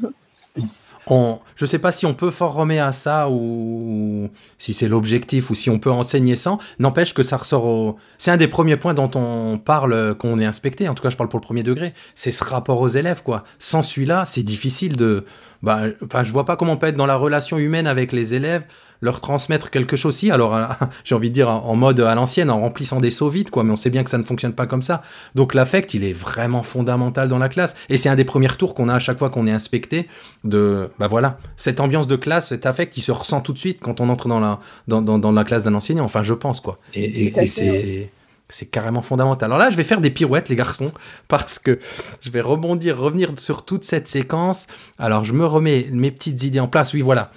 On, 1.07 1.39
je 1.55 1.65
ne 1.65 1.67
sais 1.67 1.79
pas 1.79 1.91
si 1.91 2.05
on 2.05 2.13
peut 2.13 2.29
former 2.29 2.79
à 2.79 2.91
ça 2.91 3.27
ou 3.29 4.29
si 4.59 4.73
c'est 4.73 4.87
l'objectif 4.87 5.49
ou 5.49 5.55
si 5.55 5.69
on 5.69 5.79
peut 5.79 5.89
enseigner 5.89 6.35
sans. 6.35 6.59
N'empêche 6.77 7.13
que 7.13 7.23
ça 7.23 7.37
ressort 7.37 7.65
au. 7.65 7.97
C'est 8.19 8.29
un 8.29 8.37
des 8.37 8.47
premiers 8.47 8.77
points 8.77 8.93
dont 8.93 9.09
on 9.15 9.57
parle 9.57 10.15
qu'on 10.15 10.37
est 10.37 10.45
inspecté. 10.45 10.87
En 10.87 10.93
tout 10.93 11.01
cas, 11.01 11.09
je 11.09 11.17
parle 11.17 11.29
pour 11.29 11.39
le 11.39 11.43
premier 11.43 11.63
degré. 11.63 11.93
C'est 12.13 12.31
ce 12.31 12.43
rapport 12.43 12.79
aux 12.79 12.87
élèves, 12.87 13.23
quoi. 13.23 13.43
Sans 13.57 13.81
celui-là, 13.81 14.25
c'est 14.27 14.43
difficile 14.43 14.95
de. 14.95 15.25
Bah, 15.63 15.81
enfin, 16.03 16.23
je 16.23 16.31
vois 16.31 16.45
pas 16.45 16.55
comment 16.55 16.73
on 16.73 16.77
peut 16.77 16.87
être 16.87 16.95
dans 16.95 17.07
la 17.07 17.15
relation 17.15 17.57
humaine 17.57 17.87
avec 17.87 18.11
les 18.11 18.35
élèves 18.35 18.63
leur 19.01 19.19
transmettre 19.19 19.69
quelque 19.69 19.95
chose 19.95 20.15
si 20.15 20.31
alors 20.31 20.57
j'ai 21.03 21.15
envie 21.15 21.29
de 21.29 21.33
dire 21.33 21.49
en 21.49 21.75
mode 21.75 21.99
à 21.99 22.15
l'ancienne 22.15 22.49
en 22.49 22.61
remplissant 22.61 22.99
des 22.99 23.11
seaux 23.11 23.29
vides 23.29 23.49
quoi 23.49 23.63
mais 23.63 23.71
on 23.71 23.75
sait 23.75 23.89
bien 23.89 24.03
que 24.03 24.09
ça 24.09 24.17
ne 24.17 24.23
fonctionne 24.23 24.53
pas 24.53 24.67
comme 24.67 24.81
ça 24.81 25.01
donc 25.35 25.53
l'affect 25.53 25.93
il 25.93 26.03
est 26.03 26.13
vraiment 26.13 26.63
fondamental 26.63 27.27
dans 27.27 27.39
la 27.39 27.49
classe 27.49 27.75
et 27.89 27.97
c'est 27.97 28.09
un 28.09 28.15
des 28.15 28.25
premiers 28.25 28.47
tours 28.49 28.75
qu'on 28.75 28.89
a 28.89 28.95
à 28.95 28.99
chaque 28.99 29.17
fois 29.17 29.29
qu'on 29.29 29.47
est 29.47 29.51
inspecté 29.51 30.07
de 30.43 30.89
bah 30.99 31.07
voilà 31.07 31.37
cette 31.57 31.79
ambiance 31.79 32.07
de 32.07 32.15
classe 32.15 32.49
cet 32.49 32.65
affect 32.65 32.93
qui 32.93 33.01
se 33.01 33.11
ressent 33.11 33.41
tout 33.41 33.53
de 33.53 33.57
suite 33.57 33.79
quand 33.81 33.99
on 34.01 34.09
entre 34.09 34.27
dans 34.27 34.39
la 34.39 34.59
dans, 34.87 35.01
dans, 35.01 35.31
la 35.31 35.43
classe 35.43 35.63
d'un 35.63 35.73
enseignant 35.73 36.05
enfin 36.05 36.23
je 36.23 36.33
pense 36.33 36.59
quoi 36.59 36.77
et, 36.93 37.27
et, 37.27 37.47
c'est 37.47 38.11
c'est 38.51 38.65
carrément 38.65 39.01
fondamental. 39.01 39.47
Alors 39.47 39.57
là, 39.57 39.69
je 39.69 39.77
vais 39.77 39.83
faire 39.83 40.01
des 40.01 40.09
pirouettes, 40.09 40.49
les 40.49 40.55
garçons, 40.55 40.91
parce 41.27 41.57
que 41.57 41.79
je 42.19 42.29
vais 42.29 42.41
rebondir, 42.41 42.97
revenir 42.97 43.31
sur 43.37 43.65
toute 43.65 43.83
cette 43.83 44.07
séquence. 44.07 44.67
Alors, 44.99 45.23
je 45.23 45.33
me 45.33 45.45
remets 45.45 45.87
mes 45.91 46.11
petites 46.11 46.43
idées 46.43 46.59
en 46.59 46.67
place. 46.67 46.93
Oui, 46.93 47.01
voilà 47.01 47.31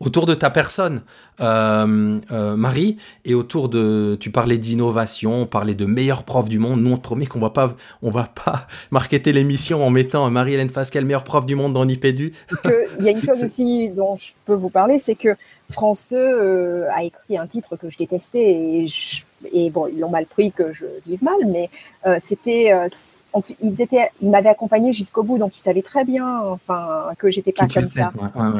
autour 0.00 0.26
de 0.26 0.34
ta 0.34 0.50
personne, 0.50 1.02
euh, 1.40 2.18
euh, 2.30 2.56
Marie, 2.56 2.96
et 3.24 3.34
autour 3.34 3.68
de, 3.68 4.16
tu 4.20 4.30
parlais 4.30 4.58
d'innovation, 4.58 5.42
on 5.42 5.46
parlait 5.46 5.74
de 5.74 5.84
meilleurs 5.84 6.24
profs 6.24 6.48
du 6.48 6.58
monde. 6.58 6.82
Nous, 6.82 6.92
on 6.92 6.96
te 6.96 7.02
promet 7.02 7.26
qu'on 7.26 7.40
va 7.40 7.50
pas, 7.50 7.74
on 8.02 8.10
va 8.10 8.24
pas 8.24 8.66
marketer 8.90 9.32
l'émission 9.32 9.84
en 9.84 9.90
mettant 9.90 10.28
Marie-Hélène 10.30 10.70
Fasquelle, 10.70 11.04
meilleure 11.04 11.24
prof 11.24 11.46
du 11.46 11.54
monde 11.54 11.72
dans 11.72 11.84
l'IPEDU. 11.84 12.32
Il 12.98 13.04
y 13.04 13.08
a 13.08 13.12
une 13.12 13.22
chose 13.24 13.42
aussi 13.42 13.88
dont 13.90 14.16
je 14.16 14.32
peux 14.44 14.54
vous 14.54 14.70
parler, 14.70 14.98
c'est 14.98 15.14
que 15.14 15.36
France 15.70 16.06
2 16.10 16.16
euh, 16.16 16.88
a 16.94 17.04
écrit 17.04 17.36
un 17.36 17.46
titre 17.46 17.76
que 17.76 17.90
je 17.90 17.98
détestais 17.98 18.40
et, 18.40 18.88
et 19.52 19.70
bon, 19.70 19.86
ils 19.86 20.00
l'ont 20.00 20.10
mal 20.10 20.26
pris 20.26 20.50
que 20.50 20.72
je 20.72 20.86
vive 21.06 21.22
mal, 21.22 21.38
mais 21.46 21.70
c'était 22.20 22.72
ils 23.60 23.80
étaient, 23.80 24.10
ils 24.22 24.30
m'avaient 24.30 24.48
accompagné 24.48 24.92
jusqu'au 24.92 25.22
bout, 25.22 25.38
donc 25.38 25.56
ils 25.56 25.60
savaient 25.60 25.82
très 25.82 26.04
bien, 26.04 26.40
enfin, 26.40 27.04
que 27.18 27.30
j'étais 27.30 27.52
pas 27.52 27.66
comme 27.66 27.88
ça. 27.88 28.12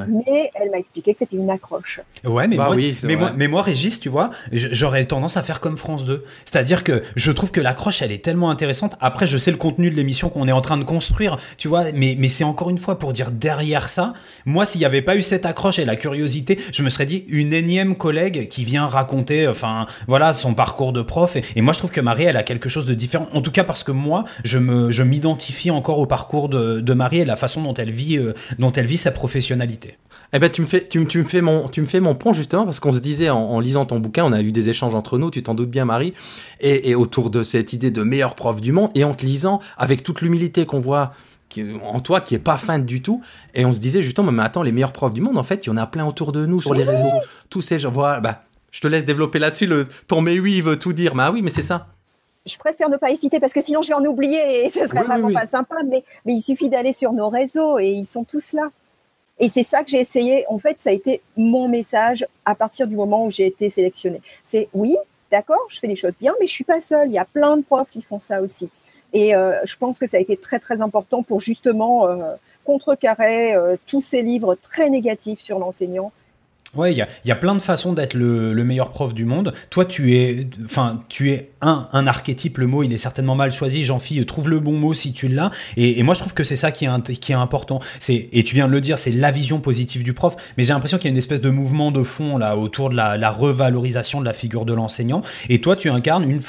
Mais 0.09 0.51
elle 0.55 0.71
m'a 0.71 0.79
expliqué 0.79 1.13
que 1.13 1.19
c'était 1.19 1.37
une 1.37 1.51
accroche. 1.51 2.01
Ouais, 2.25 2.47
mais, 2.47 2.57
bah 2.57 2.67
moi, 2.67 2.77
mais, 3.03 3.17
moi, 3.17 3.33
mais 3.37 3.49
moi, 3.49 3.63
Régis, 3.63 4.01
tu 4.01 4.09
vois, 4.09 4.31
j'aurais 4.53 5.05
tendance 5.05 5.37
à 5.37 5.43
faire 5.43 5.61
comme 5.61 5.77
France 5.77 6.05
2. 6.05 6.25
C'est-à-dire 6.45 6.85
que 6.85 7.03
je 7.17 7.33
trouve 7.33 7.51
que 7.51 7.61
l'accroche, 7.61 8.03
elle 8.03 8.13
est 8.13 8.25
tellement 8.25 8.51
intéressante. 8.51 8.97
Après, 9.01 9.27
je 9.27 9.39
sais 9.39 9.51
le 9.51 9.57
contenu 9.57 9.91
de 9.91 9.95
l'émission 9.95 10.29
qu'on 10.29 10.49
est 10.49 10.53
en 10.53 10.61
train 10.61 10.77
de 10.77 10.85
construire, 10.85 11.39
tu 11.57 11.69
vois, 11.69 11.85
mais, 11.95 12.17
mais 12.19 12.29
c'est 12.29 12.45
encore 12.45 12.71
une 12.71 12.79
fois 12.79 12.99
pour 12.99 13.13
dire 13.13 13.31
derrière 13.31 13.89
ça, 13.89 14.13
moi, 14.45 14.67
s'il 14.67 14.81
n'y 14.81 14.85
avait 14.85 15.03
pas 15.03 15.17
eu 15.17 15.23
cette 15.23 15.47
accroche 15.47 15.79
et 15.79 15.85
la 15.85 15.97
curiosité, 15.97 16.59
je 16.73 16.83
me 16.83 16.91
serais 16.91 17.07
dit 17.07 17.25
une 17.29 17.53
énième 17.53 17.97
collègue 17.97 18.49
qui 18.49 18.65
vient 18.65 18.87
raconter, 18.87 19.49
enfin, 19.49 19.87
voilà, 20.07 20.35
son 20.35 20.55
parcours 20.55 20.93
de 20.93 21.03
prof. 21.03 21.37
Et, 21.37 21.45
et 21.57 21.63
moi, 21.63 21.73
je 21.73 21.79
trouve 21.79 21.91
que 21.91 22.01
Marie, 22.01 22.25
elle 22.25 22.37
a 22.37 22.43
quelque 22.43 22.69
chose 22.69 22.87
de 22.87 22.95
différent. 22.95 23.28
En 23.33 23.43
tout 23.43 23.51
cas, 23.51 23.65
parce 23.65 23.85
que 23.85 23.93
moi, 23.93 24.25
je 24.45 24.59
je 24.91 25.03
m'identifie 25.03 25.71
encore 25.71 25.99
au 25.99 26.07
parcours 26.07 26.49
de, 26.49 26.95
Marie 26.95 27.19
et 27.19 27.25
la 27.25 27.37
façon 27.37 27.63
dont 27.63 27.75
elle 27.75 27.91
vit, 27.91 28.19
euh, 28.19 28.35
dont 28.59 28.73
elle 28.73 28.87
vit 28.87 28.99
sa 28.99 29.11
professionnalité. 29.11 29.99
Eh 30.33 30.39
ben, 30.39 30.51
tu 30.51 30.61
me 30.61 30.67
fais, 30.67 30.87
tu, 30.87 30.99
me 30.99 31.25
fais 31.25 31.41
mon, 31.41 31.69
tu 31.69 31.81
me 31.81 31.87
fais 31.87 32.01
mon 32.01 32.15
pont 32.15 32.33
justement 32.33 32.65
parce 32.65 32.81
qu'on 32.81 32.93
se 32.93 33.01
disait 33.01 33.31
en, 33.31 33.61
lisant 33.61 33.87
ton 33.87 33.99
bouquin, 33.99 34.25
on 34.25 34.33
a 34.33 34.43
eu 34.43 34.53
des 34.53 34.69
échanges 34.69 34.95
entre 34.95 35.17
nous, 35.17 35.31
tu 35.31 35.43
t'en 35.43 35.55
doutes 35.55 35.71
bien, 35.71 35.87
Marie, 35.87 36.13
et, 36.61 36.95
autour 36.95 37.31
de 37.31 37.43
cette 37.43 37.73
idée 37.73 37.91
de 37.91 38.03
meilleur 38.03 38.35
prof 38.35 38.61
du 38.61 38.73
monde, 38.73 38.91
et 38.95 39.05
en 39.05 39.15
te 39.15 39.25
lisant 39.25 39.61
avec 39.79 40.03
toute 40.03 40.21
l'humilité 40.21 40.67
qu'on 40.67 40.81
voit 40.81 41.13
en 41.83 42.01
toi 42.01 42.21
qui 42.21 42.35
est 42.35 42.39
pas 42.39 42.59
feinte 42.59 42.85
du 42.85 43.01
tout 43.01 43.23
et 43.55 43.65
on 43.65 43.73
se 43.73 43.81
disait 43.81 44.03
justement 44.03 44.31
mais 44.31 44.43
attends 44.43 44.63
les 44.63 44.71
meilleurs 44.71 44.93
profs 44.93 45.15
du 45.15 45.23
monde 45.23 45.39
en 45.39 45.43
fait 45.43 45.65
il 45.65 45.69
y 45.69 45.73
en 45.73 45.79
a 45.79 45.87
plein 45.87 46.05
autour 46.05 46.31
de 46.31 46.45
nous 46.45 46.61
sur 46.61 46.75
les 46.75 46.85
réseaux 46.85 47.11
tous 47.49 47.63
ces 47.63 47.79
gens 47.79 47.91
voilà 47.91 48.21
bah 48.21 48.43
je 48.71 48.83
te 48.83 48.87
laisse 48.87 49.07
développer 49.07 49.39
là-dessus 49.39 49.67
le 49.67 49.87
ton 50.09 50.21
mais 50.21 50.39
oui 50.39 50.59
il 50.59 50.63
veut 50.63 50.79
tout 50.79 50.93
dire 50.93 51.15
bah 51.15 51.31
oui 51.33 51.41
mais 51.41 51.49
c'est 51.49 51.63
ça 51.63 51.87
je 52.49 52.59
préfère 52.59 52.89
ne 52.89 52.97
pas 52.97 53.11
les 53.11 53.17
citer 53.17 53.41
parce 53.41 53.53
que 53.53 53.61
sinon 53.61 53.83
je 53.83 53.89
vais 53.89 53.95
en 53.95 54.05
oublier 54.05 54.65
et 54.65 54.71
ce 54.71 54.87
serait 54.87 55.03
vraiment 55.03 55.33
pas 55.33 55.47
sympa. 55.47 55.77
Mais, 55.87 56.05
mais 56.25 56.35
il 56.35 56.43
suffit 56.43 56.69
d'aller 56.69 56.93
sur 56.93 57.13
nos 57.13 57.29
réseaux 57.29 57.79
et 57.79 57.89
ils 57.89 58.05
sont 58.05 58.25
tous 58.25 58.53
là. 58.53 58.71
Et 59.41 59.49
c'est 59.49 59.63
ça 59.63 59.85
que 59.85 59.91
j'ai 59.91 60.01
essayé. 60.01 60.45
En 60.49 60.59
fait, 60.59 60.81
ça 60.81 60.91
a 60.91 60.93
été 60.93 61.23
mon 61.37 61.69
message 61.69 62.27
à 62.45 62.55
partir 62.55 62.89
du 62.89 62.97
moment 62.97 63.27
où 63.27 63.31
j'ai 63.31 63.47
été 63.47 63.71
sélectionnée. 63.71 64.21
C'est 64.43 64.69
oui, 64.75 64.97
d'accord, 65.31 65.65
je 65.69 65.79
fais 65.79 65.87
des 65.87 65.97
choses 65.97 66.15
bien, 66.19 66.35
mais 66.41 66.47
je 66.47 66.53
suis 66.53 66.65
pas 66.65 66.81
seule. 66.81 67.09
Il 67.09 67.15
y 67.15 67.19
a 67.19 67.25
plein 67.25 67.57
de 67.57 67.63
profs 67.63 67.91
qui 67.91 68.03
font 68.03 68.19
ça 68.19 68.41
aussi. 68.41 68.69
Et 69.13 69.35
euh, 69.35 69.55
je 69.65 69.77
pense 69.77 69.99
que 69.99 70.07
ça 70.07 70.17
a 70.17 70.21
été 70.21 70.37
très 70.37 70.59
très 70.59 70.83
important 70.83 71.23
pour 71.23 71.41
justement 71.41 72.09
euh, 72.09 72.35
contrecarrer 72.65 73.55
euh, 73.55 73.77
tous 73.87 74.01
ces 74.01 74.23
livres 74.23 74.55
très 74.57 74.91
négatifs 74.91 75.41
sur 75.41 75.59
l'enseignant 75.59 76.13
Ouais, 76.75 76.93
il 76.93 77.07
y 77.25 77.31
a, 77.31 77.35
plein 77.35 77.55
de 77.55 77.61
façons 77.61 77.95
d'être 77.95 78.13
le, 78.13 78.53
meilleur 78.63 78.91
prof 78.91 79.15
du 79.15 79.25
monde. 79.25 79.55
Toi, 79.71 79.87
tu 79.87 80.15
es, 80.17 80.47
enfin, 80.67 81.03
tu 81.09 81.31
es 81.31 81.51
un, 81.63 82.07
archétype. 82.07 82.59
Le 82.59 82.67
mot, 82.67 82.83
il 82.83 82.93
est 82.93 82.99
certainement 82.99 83.35
mal 83.35 83.53
choisi. 83.53 83.85
Jean-Philippe, 83.85 84.27
trouve 84.27 84.51
le 84.51 84.61
bon 84.61 84.79
mot 84.79 84.93
si 84.93 85.15
tu 85.15 85.29
l'as. 85.29 85.51
Et, 85.79 86.03
moi, 86.03 86.13
je 86.13 86.21
trouve 86.21 86.35
que 86.35 86.45
c'est 86.45 86.57
ça 86.57 86.71
qui 86.71 86.85
est, 86.85 87.19
qui 87.21 87.33
est 87.33 87.37
important. 87.37 87.81
Et 88.11 88.45
tu 88.45 88.55
viens 88.55 88.67
de 88.67 88.73
le 88.73 88.83
dire, 88.83 88.99
c'est 88.99 89.13
la 89.13 89.31
vision 89.31 89.61
positive 89.61 90.03
du 90.03 90.13
prof. 90.13 90.37
Mais 90.59 90.65
j'ai 90.65 90.75
l'impression 90.75 90.99
qu'il 90.99 91.07
y 91.07 91.09
a 91.09 91.13
une 91.13 91.17
espèce 91.17 91.41
de 91.41 91.49
mouvement 91.49 91.91
de 91.91 92.03
fond 92.03 92.37
là 92.37 92.59
autour 92.59 92.91
de 92.91 92.97
la, 92.97 93.31
revalorisation 93.31 94.21
de 94.21 94.27
la 94.27 94.35
figure 94.35 94.67
de 94.67 94.75
l'enseignant. 94.75 95.23
Et 95.49 95.63
toi, 95.63 95.75
tu 95.75 95.89
incarnes 95.89 96.31
une. 96.31 96.41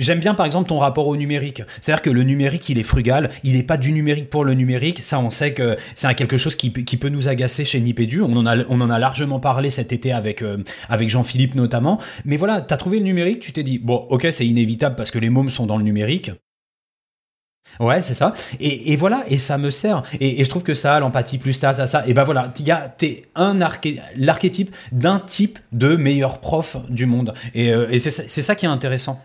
J'aime 0.00 0.18
bien, 0.18 0.34
par 0.34 0.44
exemple, 0.44 0.68
ton 0.68 0.80
rapport 0.80 1.06
au 1.06 1.16
numérique. 1.16 1.62
C'est-à-dire 1.80 2.02
que 2.02 2.10
le 2.10 2.24
numérique, 2.24 2.68
il 2.68 2.78
est 2.78 2.82
frugal. 2.84 3.30
Il 3.44 3.52
n'est 3.52 3.62
pas 3.62 3.76
du 3.76 3.92
numérique 3.92 4.28
pour 4.28 4.44
le 4.44 4.54
numérique. 4.54 5.04
Ça, 5.04 5.20
on 5.20 5.30
sait 5.30 5.54
que 5.54 5.76
c'est 5.94 6.12
quelque 6.16 6.36
chose 6.36 6.56
qui, 6.56 6.70
peut 6.70 7.10
nous 7.10 7.28
agacer 7.28 7.64
chez 7.64 7.78
Nipédu. 7.78 8.22
On 8.22 8.34
en 8.36 8.90
a 8.90 8.98
largement 8.98 9.38
parlé 9.38 9.67
cet 9.70 9.92
été 9.92 10.12
avec, 10.12 10.42
euh, 10.42 10.58
avec 10.88 11.08
Jean-Philippe 11.08 11.54
notamment. 11.54 11.98
Mais 12.24 12.36
voilà, 12.36 12.60
tu 12.60 12.72
as 12.72 12.76
trouvé 12.76 12.98
le 12.98 13.04
numérique, 13.04 13.40
tu 13.40 13.52
t'es 13.52 13.62
dit, 13.62 13.78
bon, 13.78 14.06
ok, 14.10 14.28
c'est 14.30 14.46
inévitable 14.46 14.96
parce 14.96 15.10
que 15.10 15.18
les 15.18 15.30
mômes 15.30 15.50
sont 15.50 15.66
dans 15.66 15.76
le 15.76 15.84
numérique. 15.84 16.30
Ouais, 17.80 18.02
c'est 18.02 18.14
ça. 18.14 18.34
Et, 18.58 18.96
voilà, 18.96 19.24
et 19.28 19.38
ça 19.38 19.56
me 19.56 19.70
sert. 19.70 20.02
Et, 20.20 20.44
je 20.44 20.50
trouve 20.50 20.62
que 20.62 20.74
ça, 20.74 20.98
l'empathie 20.98 21.38
plus 21.38 21.52
ça, 21.52 21.74
ça, 21.74 21.86
ça. 21.86 22.04
Et 22.06 22.14
ben 22.14 22.24
voilà, 22.24 22.52
t'es 22.96 23.26
un 23.34 23.58
l'archétype 24.16 24.74
d'un 24.90 25.20
type 25.20 25.58
de 25.72 25.96
meilleur 25.96 26.40
prof 26.40 26.76
du 26.88 27.06
monde. 27.06 27.34
Et, 27.54 27.72
euh, 27.72 27.88
et 27.90 28.00
c'est 28.00 28.10
ça 28.10 28.54
qui 28.56 28.66
est 28.66 28.68
intéressant. 28.68 29.22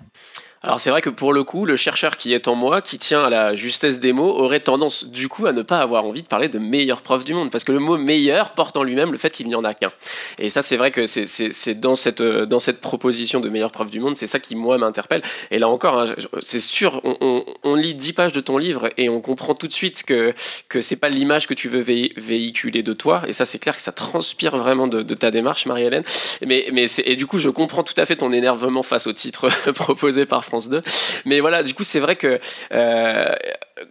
Alors 0.65 0.79
c'est 0.79 0.89
vrai 0.89 1.01
que 1.01 1.09
pour 1.09 1.33
le 1.33 1.43
coup, 1.43 1.65
le 1.65 1.75
chercheur 1.75 2.15
qui 2.15 2.31
est 2.33 2.47
en 2.47 2.55
moi, 2.55 2.81
qui 2.81 2.97
tient 2.97 3.21
à 3.21 3.29
la 3.29 3.53
justesse 3.53 3.99
des 3.99 4.13
mots, 4.13 4.33
aurait 4.39 4.61
tendance 4.61 5.03
du 5.03 5.27
coup 5.27 5.45
à 5.45 5.51
ne 5.51 5.61
pas 5.61 5.79
avoir 5.79 6.05
envie 6.05 6.21
de 6.21 6.27
parler 6.27 6.47
de 6.47 6.57
meilleur 6.57 7.01
prof 7.01 7.25
du 7.25 7.33
monde, 7.33 7.51
parce 7.51 7.65
que 7.65 7.73
le 7.73 7.79
mot 7.79 7.97
meilleur 7.97 8.51
porte 8.51 8.77
en 8.77 8.83
lui-même 8.83 9.11
le 9.11 9.17
fait 9.17 9.29
qu'il 9.29 9.47
n'y 9.47 9.55
en 9.55 9.65
a 9.65 9.73
qu'un. 9.73 9.91
Et 10.39 10.49
ça 10.49 10.61
c'est 10.61 10.77
vrai 10.77 10.91
que 10.91 11.05
c'est 11.05 11.81
dans 11.81 11.95
cette, 11.95 12.21
euh, 12.21 12.45
dans 12.45 12.59
cette 12.59 12.79
proposition 12.79 13.41
de 13.41 13.49
meilleur 13.49 13.71
prof 13.71 13.89
du 13.89 13.99
monde, 13.99 14.15
c'est 14.15 14.25
ça 14.25 14.39
qui 14.39 14.55
moi 14.55 14.77
m'interpelle. 14.77 15.21
Et 15.51 15.59
là 15.59 15.67
encore, 15.67 15.99
hein, 15.99 16.05
c'est 16.45 16.61
sûr, 16.61 17.01
on, 17.03 17.75
lit 17.75 17.95
dix 17.95 18.13
pages 18.13 18.31
de 18.31 18.39
ton 18.39 18.57
livre 18.57 18.89
et 18.95 19.09
on 19.09 19.19
comprend 19.19 19.55
tout 19.55 19.67
de 19.67 19.73
suite 19.73 20.03
que, 20.03 20.33
que 20.69 20.79
c'est 20.79 20.95
pas 20.95 21.09
l'image 21.09 21.45
que 21.45 21.53
tu 21.53 21.67
veux 21.67 21.81
véhiculer 21.81 22.83
de 22.83 22.93
toi, 22.93 23.23
et 23.27 23.33
ça 23.33 23.45
c'est 23.45 23.59
clair 23.59 23.75
que 23.75 23.81
ça 23.81 23.91
transpire 23.91 24.55
vraiment 24.55 24.87
de, 24.87 25.01
ta 25.13 25.29
démarche, 25.29 25.65
Marie-Hélène. 25.65 26.03
Mais, 26.45 26.67
mais 26.71 26.85
et 27.03 27.17
du 27.17 27.25
coup, 27.25 27.37
je 27.37 27.49
comprends 27.49 27.83
tout 27.83 27.95
à 27.97 28.05
fait 28.05 28.15
ton 28.15 28.31
énervement 28.31 28.83
face 28.83 29.07
au 29.07 29.13
titre 29.13 29.49
proposé 29.73 30.25
par 30.25 30.45
France 30.53 30.69
2. 30.69 30.83
Mais 31.25 31.39
voilà, 31.39 31.63
du 31.63 31.73
coup, 31.73 31.83
c'est 31.83 31.99
vrai 31.99 32.15
que. 32.15 32.39
Euh, 32.73 33.33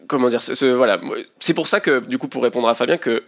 comment 0.07 0.29
dire 0.29 0.41
Voilà. 0.61 1.01
C'est 1.41 1.55
pour 1.55 1.67
ça 1.67 1.81
que, 1.81 2.05
du 2.07 2.19
coup, 2.19 2.29
pour 2.29 2.43
répondre 2.43 2.69
à 2.69 2.75
Fabien, 2.75 2.99
que 2.99 3.25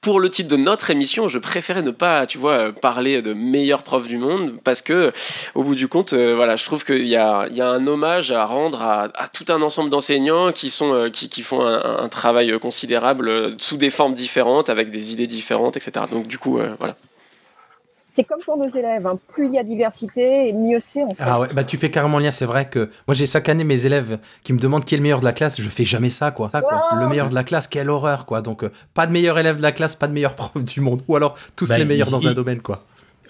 pour 0.00 0.18
le 0.18 0.30
titre 0.30 0.48
de 0.48 0.56
notre 0.56 0.88
émission, 0.88 1.28
je 1.28 1.38
préférais 1.38 1.82
ne 1.82 1.90
pas, 1.90 2.24
tu 2.24 2.38
vois, 2.38 2.72
parler 2.72 3.20
de 3.20 3.34
meilleur 3.34 3.82
prof 3.82 4.08
du 4.08 4.16
monde 4.16 4.54
parce 4.64 4.80
que, 4.80 5.12
au 5.54 5.62
bout 5.62 5.74
du 5.74 5.88
compte, 5.88 6.14
euh, 6.14 6.34
voilà, 6.34 6.56
je 6.56 6.64
trouve 6.64 6.86
qu'il 6.86 7.06
y 7.06 7.16
a, 7.16 7.48
un 7.60 7.86
hommage 7.86 8.32
à 8.32 8.46
rendre 8.46 8.80
à, 8.80 9.10
tout 9.30 9.44
un 9.52 9.60
ensemble 9.60 9.90
d'enseignants 9.90 10.52
qui 10.52 10.70
sont, 10.70 10.94
euh, 10.94 11.10
qui, 11.10 11.42
font 11.42 11.60
un, 11.66 12.08
travail 12.08 12.58
considérable 12.58 13.60
sous 13.60 13.76
des 13.76 13.90
formes 13.90 14.14
différentes, 14.14 14.70
avec 14.70 14.90
des 14.90 15.12
idées 15.12 15.26
différentes, 15.26 15.76
etc. 15.76 16.06
Donc, 16.10 16.26
du 16.26 16.38
coup, 16.38 16.58
voilà 16.78 16.96
c'est 18.20 18.24
comme 18.24 18.40
pour 18.44 18.56
nos 18.56 18.68
élèves. 18.68 19.06
hein. 19.06 19.18
Plus 19.28 19.46
il 19.46 19.54
y 19.54 19.58
a 19.58 19.62
diversité, 19.64 20.52
mieux 20.52 20.78
c'est 20.80 21.02
en 21.02 21.10
fait. 21.10 21.16
Ah 21.18 21.40
ouais, 21.40 21.48
bah 21.52 21.64
tu 21.64 21.76
fais 21.76 21.90
carrément 21.90 22.18
lien. 22.18 22.30
C'est 22.30 22.44
vrai 22.46 22.68
que 22.68 22.90
moi 23.06 23.14
j'ai 23.14 23.26
chaque 23.26 23.48
année 23.48 23.64
mes 23.64 23.86
élèves 23.86 24.18
qui 24.44 24.52
me 24.52 24.58
demandent 24.58 24.84
qui 24.84 24.94
est 24.94 24.98
le 24.98 25.02
meilleur 25.02 25.20
de 25.20 25.24
la 25.24 25.32
classe. 25.32 25.60
Je 25.60 25.68
fais 25.68 25.84
jamais 25.84 26.10
ça 26.10 26.30
quoi. 26.30 26.48
Ça, 26.48 26.60
quoi. 26.62 26.74
Wow. 26.92 27.00
Le 27.00 27.08
meilleur 27.08 27.28
de 27.28 27.34
la 27.34 27.44
classe, 27.44 27.66
quelle 27.66 27.90
horreur 27.90 28.26
quoi. 28.26 28.42
Donc 28.42 28.62
euh, 28.64 28.70
pas 28.94 29.06
de 29.06 29.12
meilleur 29.12 29.38
élève 29.38 29.56
de 29.56 29.62
la 29.62 29.72
classe, 29.72 29.96
pas 29.96 30.06
de 30.08 30.12
meilleur 30.12 30.34
prof 30.36 30.62
du 30.62 30.80
monde. 30.80 31.02
Ou 31.08 31.16
alors 31.16 31.34
tous 31.56 31.68
Bah, 31.68 31.78
les 31.78 31.84
meilleurs 31.84 32.08
il- 32.08 32.12
dans 32.12 32.26
un 32.26 32.30
il- 32.30 32.34
domaine 32.36 32.60
quoi. 32.60 32.84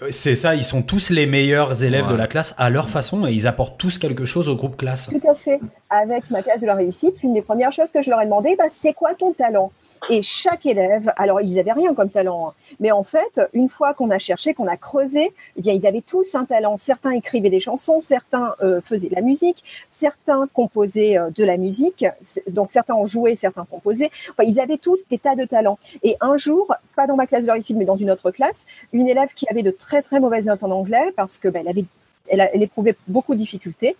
C'est 0.09 0.33
ça, 0.33 0.55
ils 0.55 0.63
sont 0.63 0.81
tous 0.81 1.11
les 1.11 1.27
meilleurs 1.27 1.83
élèves 1.83 2.05
Ouais. 2.07 2.13
de 2.13 2.17
la 2.17 2.25
classe 2.25 2.55
à 2.57 2.71
leur 2.71 2.89
façon 2.89 3.27
et 3.27 3.31
ils 3.33 3.45
apportent 3.45 3.77
tous 3.77 3.99
quelque 3.99 4.25
chose 4.25 4.49
au 4.49 4.55
groupe 4.55 4.75
classe. 4.75 5.09
Tout 5.11 5.21
à 5.29 5.35
fait. 5.35 5.59
Avec 5.91 6.27
ma 6.31 6.41
classe 6.41 6.61
de 6.61 6.65
la 6.65 6.73
réussite, 6.73 7.21
l'une 7.21 7.35
des 7.35 7.43
premières 7.43 7.71
choses 7.71 7.91
que 7.91 8.01
je 8.01 8.09
leur 8.09 8.19
ai 8.19 8.25
demandé, 8.25 8.55
bah, 8.57 8.63
c'est 8.71 8.93
quoi 8.93 9.13
ton 9.13 9.31
talent? 9.33 9.71
Et 10.09 10.21
chaque 10.23 10.65
élève, 10.65 11.13
alors 11.15 11.41
ils 11.41 11.55
n'avaient 11.55 11.73
rien 11.73 11.93
comme 11.93 12.09
talent, 12.09 12.49
hein, 12.49 12.53
mais 12.79 12.91
en 12.91 13.03
fait, 13.03 13.39
une 13.53 13.69
fois 13.69 13.93
qu'on 13.93 14.09
a 14.09 14.17
cherché, 14.17 14.53
qu'on 14.55 14.67
a 14.67 14.75
creusé, 14.75 15.31
eh 15.57 15.61
bien 15.61 15.73
ils 15.73 15.85
avaient 15.85 16.01
tous 16.01 16.33
un 16.33 16.45
talent. 16.45 16.75
Certains 16.77 17.11
écrivaient 17.11 17.51
des 17.51 17.59
chansons, 17.59 17.99
certains 17.99 18.55
euh, 18.63 18.81
faisaient 18.81 19.09
de 19.09 19.15
la 19.15 19.21
musique, 19.21 19.63
certains 19.89 20.47
composaient 20.53 21.19
euh, 21.19 21.29
de 21.29 21.43
la 21.43 21.57
musique, 21.57 22.05
donc 22.47 22.71
certains 22.71 22.95
ont 22.95 23.05
joué, 23.05 23.35
certains 23.35 23.65
composaient. 23.65 24.09
Enfin, 24.31 24.43
ils 24.43 24.59
avaient 24.59 24.79
tous 24.79 24.99
des 25.09 25.19
tas 25.19 25.35
de 25.35 25.45
talents. 25.45 25.77
Et 26.01 26.17
un 26.19 26.35
jour, 26.35 26.73
pas 26.95 27.05
dans 27.05 27.15
ma 27.15 27.27
classe 27.27 27.43
de 27.43 27.47
la 27.47 27.53
réussite, 27.53 27.77
mais 27.77 27.85
dans 27.85 27.97
une 27.97 28.09
autre 28.09 28.31
classe, 28.31 28.65
une 28.93 29.07
élève 29.07 29.33
qui 29.35 29.47
avait 29.49 29.63
de 29.63 29.71
très 29.71 30.01
très 30.01 30.19
mauvaises 30.19 30.47
notes 30.47 30.63
en 30.63 30.71
anglais 30.71 31.13
parce 31.15 31.37
que 31.37 31.47
bah, 31.47 31.59
elle 31.61 31.69
avait 31.69 31.85
elle, 32.27 32.41
a- 32.41 32.55
éprouvait 32.55 32.95
beaucoup 33.07 33.33
de 33.33 33.39
difficultés, 33.39 33.95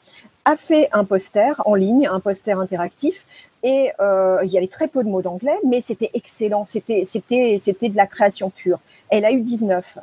a 0.45 0.55
fait 0.55 0.89
un 0.91 1.03
poster 1.03 1.61
en 1.65 1.75
ligne, 1.75 2.07
un 2.07 2.19
poster 2.19 2.57
interactif, 2.59 3.25
et 3.63 3.91
euh, 3.99 4.39
il 4.43 4.49
y 4.49 4.57
avait 4.57 4.67
très 4.67 4.87
peu 4.87 5.03
de 5.03 5.09
mots 5.09 5.21
d'anglais, 5.21 5.57
mais 5.65 5.81
c'était 5.81 6.09
excellent, 6.15 6.65
c'était 6.67 7.03
c'était 7.05 7.57
c'était 7.59 7.89
de 7.89 7.97
la 7.97 8.07
création 8.07 8.49
pure. 8.49 8.79
Elle 9.09 9.23
a 9.23 9.31
eu 9.31 9.39
19. 9.39 9.99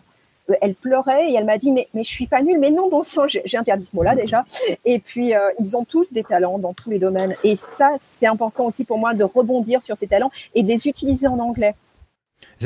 Euh, 0.50 0.54
Elle 0.60 0.74
pleurait 0.76 1.30
et 1.30 1.34
elle 1.34 1.44
m'a 1.44 1.58
dit 1.58 1.72
mais 1.72 1.88
mais 1.92 2.04
je 2.04 2.08
suis 2.10 2.28
pas 2.28 2.40
nulle. 2.40 2.60
Mais 2.60 2.70
non 2.70 2.88
bon 2.88 3.02
sang 3.02 3.26
j'ai 3.26 3.58
interdit 3.58 3.84
ce 3.86 3.96
mot 3.96 4.04
là 4.04 4.14
déjà. 4.14 4.44
Et 4.84 5.00
puis 5.00 5.34
euh, 5.34 5.40
ils 5.58 5.76
ont 5.76 5.84
tous 5.84 6.12
des 6.12 6.22
talents 6.22 6.58
dans 6.58 6.72
tous 6.72 6.88
les 6.88 7.00
domaines. 7.00 7.34
Et 7.42 7.56
ça 7.56 7.96
c'est 7.98 8.28
important 8.28 8.66
aussi 8.66 8.84
pour 8.84 8.98
moi 8.98 9.12
de 9.14 9.24
rebondir 9.24 9.82
sur 9.82 9.96
ces 9.96 10.06
talents 10.06 10.30
et 10.54 10.62
de 10.62 10.68
les 10.68 10.86
utiliser 10.86 11.26
en 11.26 11.40
anglais 11.40 11.74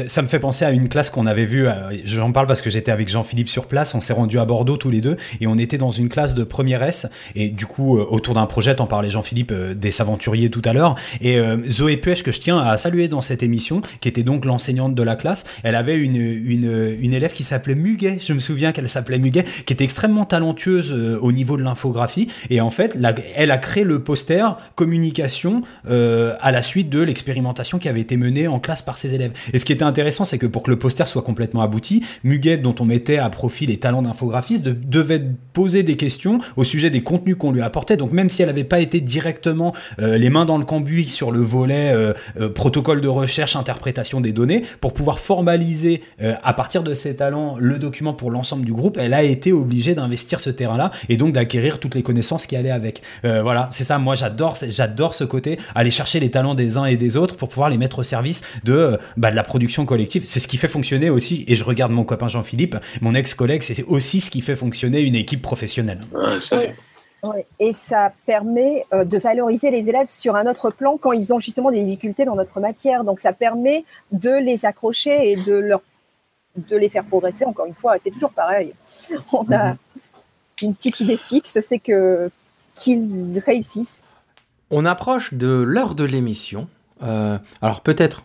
Ça- 0.07 0.22
me 0.22 0.28
fait 0.28 0.38
penser 0.38 0.64
à 0.64 0.70
une 0.70 0.88
classe 0.88 1.11
qu'on 1.11 1.26
avait 1.26 1.45
vue. 1.45 1.66
euh, 1.68 1.72
J'en 2.05 2.32
parle 2.32 2.47
parce 2.47 2.62
que 2.62 2.70
j'étais 2.70 2.90
avec 2.90 3.11
Jean-Philippe 3.11 3.51
sur 3.51 3.66
place. 3.66 3.95
On 3.95 4.01
s'est 4.01 4.14
rendu 4.14 4.38
à 4.38 4.47
Bordeaux 4.47 4.78
tous 4.78 4.90
les 4.90 5.03
deux 5.03 5.18
et 5.40 5.47
on 5.47 5.59
était 5.59 5.76
dans 5.76 5.90
une 5.90 6.09
classe 6.09 6.34
de 6.34 6.45
première 6.45 6.82
S. 6.82 7.07
Et 7.34 7.49
du 7.49 7.66
coup, 7.66 7.99
euh, 7.99 8.07
autour 8.09 8.34
d'un 8.34 8.47
projet, 8.47 8.74
t'en 8.74 8.86
parlais 8.86 9.11
Jean-Philippe 9.11 9.53
euh, 9.53 9.74
des 9.74 9.90
Saventuriers 9.90 10.49
tout 10.49 10.62
à 10.64 10.72
l'heure. 10.72 10.95
Et 11.20 11.38
Zoé 11.68 11.97
Puech, 11.99 12.22
que 12.22 12.32
je 12.32 12.40
tiens 12.40 12.59
à 12.59 12.76
saluer 12.78 13.09
dans 13.09 13.20
cette 13.20 13.43
émission, 13.43 13.82
qui 14.01 14.09
était 14.09 14.22
donc 14.22 14.45
l'enseignante 14.45 14.95
de 14.95 15.03
la 15.03 15.16
classe, 15.16 15.45
elle 15.62 15.74
avait 15.74 15.97
une, 15.97 16.16
une, 16.16 17.12
élève 17.12 17.32
qui 17.32 17.45
s'appelait 17.45 17.74
Muguet. 17.74 18.18
Je 18.20 18.32
me 18.32 18.38
souviens 18.38 18.72
qu'elle 18.72 18.88
s'appelait 18.88 19.18
Muguet, 19.18 19.45
qui 19.66 19.72
était 19.72 19.84
extrêmement 19.84 20.24
talentueuse 20.24 20.93
au 20.93 21.32
niveau 21.32 21.57
de 21.57 21.62
l'infographie. 21.62 22.28
Et 22.51 22.61
en 22.61 22.70
fait, 22.70 22.97
elle 23.34 23.51
a 23.51 23.59
créé 23.59 23.84
le 23.84 24.03
poster 24.03 24.57
communication 24.74 25.62
à 25.88 26.51
la 26.53 26.62
suite 26.62 26.88
de 26.90 27.01
l'expérimentation 27.01 27.78
qui 27.78 27.88
avait 27.88 28.01
été 28.01 28.16
menée 28.16 28.49
en 28.49 28.59
classe 28.59 28.82
par 28.82 28.97
ses 28.97 29.14
élèves. 29.14 29.32
Et 29.53 29.59
ce 29.59 29.64
qui 29.64 29.72
intéressant, 29.85 30.24
c'est 30.24 30.39
que 30.39 30.47
pour 30.47 30.62
que 30.62 30.70
le 30.70 30.78
poster 30.78 31.07
soit 31.07 31.22
complètement 31.22 31.62
abouti, 31.62 32.05
Muguet, 32.24 32.59
dont 32.59 32.74
on 32.80 32.85
mettait 32.85 33.18
à 33.18 33.28
profit 33.30 33.66
les 33.66 33.78
talents 33.78 34.03
d'infographiste, 34.03 34.62
de- 34.62 34.72
devait 34.72 35.22
poser 35.53 35.83
des 35.83 35.97
questions 35.97 36.41
au 36.57 36.64
sujet 36.64 36.91
des 36.91 37.03
contenus 37.03 37.37
qu'on 37.37 37.53
lui 37.53 37.62
apportait. 37.62 37.97
Donc 37.97 38.12
même 38.12 38.30
si 38.30 38.43
elle 38.43 38.49
n'avait 38.49 38.64
pas 38.64 38.80
été 38.80 39.01
directement 39.01 39.74
euh, 40.01 40.18
les 40.18 40.30
mains 40.30 40.45
dans 40.45 40.59
le 40.59 40.64
cambouis 40.64 41.09
sur 41.09 41.30
le 41.30 41.41
volet 41.41 41.93
euh, 41.93 42.12
euh, 42.41 42.49
protocole 42.49 43.01
de 43.01 43.09
recherche, 43.09 43.57
interprétation 43.57 44.20
des 44.20 44.33
données, 44.33 44.62
pour 44.80 44.93
pouvoir 44.95 45.18
formaliser 45.18 46.03
à 46.43 46.53
partir 46.55 46.83
de 46.83 46.95
ses 46.95 47.16
talents 47.16 47.57
le 47.59 47.78
document 47.78 48.12
pour 48.12 48.30
l'ensemble 48.30 48.64
du 48.64 48.72
groupe, 48.72 48.99
elle 49.01 49.14
a 49.14 49.22
été 49.22 49.53
obligée 49.53 49.95
d'investir 49.95 50.41
ce 50.41 50.51
terrain-là 50.51 50.91
et 51.09 51.16
donc 51.16 51.33
d'acquérir 51.33 51.78
toutes 51.78 51.95
les 51.95 52.03
connaissances 52.03 52.47
qui 52.47 52.57
allaient 52.57 52.70
avec. 52.70 53.03
Voilà, 53.22 53.68
c'est 53.72 53.85
ça. 53.85 53.99
Moi, 53.99 54.14
j'adore, 54.14 54.57
j'adore 54.68 55.14
ce 55.14 55.24
côté, 55.24 55.59
aller 55.74 55.91
chercher 55.91 56.20
les 56.20 56.30
talents 56.30 56.55
des 56.55 56.76
uns 56.76 56.85
et 56.85 56.97
des 56.97 57.16
autres 57.16 57.37
pour 57.37 57.49
pouvoir 57.49 57.70
les 57.70 57.78
mettre 57.78 58.01
au 58.01 58.03
service 58.03 58.43
de, 58.64 58.99
bah, 59.16 59.30
de 59.30 59.37
la 59.37 59.43
production 59.43 59.71
collective. 59.86 60.24
C'est 60.26 60.40
ce 60.40 60.48
qui 60.48 60.56
fait 60.56 60.68
fonctionner 60.68 61.10
aussi. 61.10 61.44
Et 61.48 61.54
je 61.54 61.64
regarde 61.64 61.92
mon 61.92 62.04
copain 62.04 62.28
Jean-Philippe, 62.28 62.76
mon 63.00 63.14
ex-collègue, 63.14 63.62
c'est 63.62 63.82
aussi 63.84 64.20
ce 64.20 64.30
qui 64.30 64.40
fait 64.40 64.56
fonctionner 64.56 65.00
une 65.00 65.14
équipe 65.14 65.42
professionnelle. 65.42 66.00
Ouais. 67.24 67.46
Et 67.60 67.72
ça 67.72 68.12
permet 68.26 68.84
euh, 68.92 69.04
de 69.04 69.16
valoriser 69.16 69.70
les 69.70 69.88
élèves 69.88 70.08
sur 70.08 70.34
un 70.34 70.50
autre 70.50 70.70
plan 70.70 70.96
quand 70.96 71.12
ils 71.12 71.32
ont 71.32 71.38
justement 71.38 71.70
des 71.70 71.84
difficultés 71.84 72.24
dans 72.24 72.34
notre 72.34 72.58
matière. 72.58 73.04
Donc 73.04 73.20
ça 73.20 73.32
permet 73.32 73.84
de 74.10 74.30
les 74.30 74.64
accrocher 74.64 75.30
et 75.30 75.36
de 75.36 75.54
leur 75.54 75.82
de 76.56 76.76
les 76.76 76.88
faire 76.88 77.04
progresser. 77.04 77.44
Encore 77.44 77.66
une 77.66 77.74
fois, 77.74 77.94
c'est 78.00 78.10
toujours 78.10 78.32
pareil. 78.32 78.74
On 79.32 79.50
a 79.52 79.76
une 80.62 80.74
petite 80.74 81.00
idée 81.00 81.16
fixe, 81.16 81.60
c'est 81.60 81.78
que 81.78 82.30
qu'ils 82.74 83.40
réussissent. 83.44 84.02
On 84.70 84.84
approche 84.84 85.34
de 85.34 85.62
l'heure 85.64 85.94
de 85.94 86.04
l'émission. 86.04 86.68
Euh, 87.02 87.38
alors 87.60 87.82
peut-être 87.82 88.24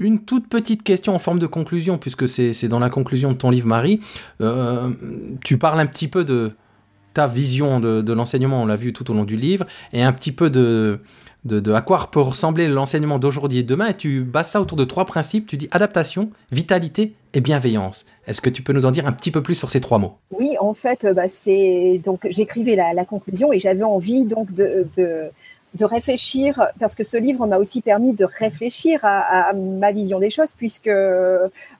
une 0.00 0.20
toute 0.20 0.48
petite 0.48 0.82
question 0.82 1.14
en 1.14 1.18
forme 1.18 1.38
de 1.38 1.46
conclusion, 1.46 1.98
puisque 1.98 2.28
c'est 2.28 2.68
dans 2.68 2.78
la 2.78 2.90
conclusion 2.90 3.32
de 3.32 3.36
ton 3.36 3.50
livre, 3.50 3.68
Marie. 3.68 4.00
Euh, 4.40 4.90
tu 5.44 5.58
parles 5.58 5.78
un 5.78 5.86
petit 5.86 6.08
peu 6.08 6.24
de 6.24 6.52
ta 7.14 7.26
vision 7.26 7.80
de, 7.80 8.12
l'enseignement, 8.12 8.62
on 8.62 8.66
l'a 8.66 8.76
vu 8.76 8.92
tout 8.92 9.10
au 9.10 9.14
long 9.14 9.24
du 9.24 9.36
livre, 9.36 9.66
et 9.92 10.02
un 10.02 10.12
petit 10.12 10.32
peu 10.32 10.48
de, 10.48 11.00
de, 11.44 11.72
à 11.72 11.80
quoi 11.80 12.08
peut 12.10 12.20
ressembler 12.20 12.68
l'enseignement 12.68 13.18
d'aujourd'hui 13.18 13.58
et 13.58 13.62
de 13.62 13.68
demain. 13.68 13.88
Et 13.88 13.94
tu 13.94 14.22
bases 14.22 14.50
ça 14.50 14.60
autour 14.60 14.76
de 14.76 14.84
trois 14.84 15.04
principes. 15.04 15.46
Tu 15.46 15.56
dis 15.56 15.68
adaptation, 15.72 16.30
vitalité 16.52 17.14
et 17.34 17.40
bienveillance. 17.40 18.06
Est-ce 18.26 18.40
que 18.40 18.50
tu 18.50 18.62
peux 18.62 18.72
nous 18.72 18.86
en 18.86 18.90
dire 18.90 19.06
un 19.06 19.12
petit 19.12 19.30
peu 19.30 19.42
plus 19.42 19.54
sur 19.54 19.70
ces 19.70 19.80
trois 19.80 19.98
mots? 19.98 20.14
Oui, 20.30 20.56
en 20.60 20.74
fait, 20.74 21.04
euh, 21.04 21.14
bah, 21.14 21.28
c'est 21.28 22.00
donc 22.04 22.26
j'écrivais 22.30 22.76
la, 22.76 22.94
la 22.94 23.04
conclusion 23.04 23.52
et 23.52 23.58
j'avais 23.58 23.82
envie 23.82 24.24
donc 24.24 24.52
de, 24.52 24.86
de 25.74 25.84
réfléchir 25.84 26.68
parce 26.80 26.94
que 26.94 27.04
ce 27.04 27.16
livre 27.16 27.46
m'a 27.46 27.58
aussi 27.58 27.80
permis 27.80 28.12
de 28.12 28.24
réfléchir 28.24 29.00
à, 29.04 29.50
à 29.50 29.52
ma 29.52 29.92
vision 29.92 30.18
des 30.18 30.30
choses 30.30 30.50
puisque 30.56 30.90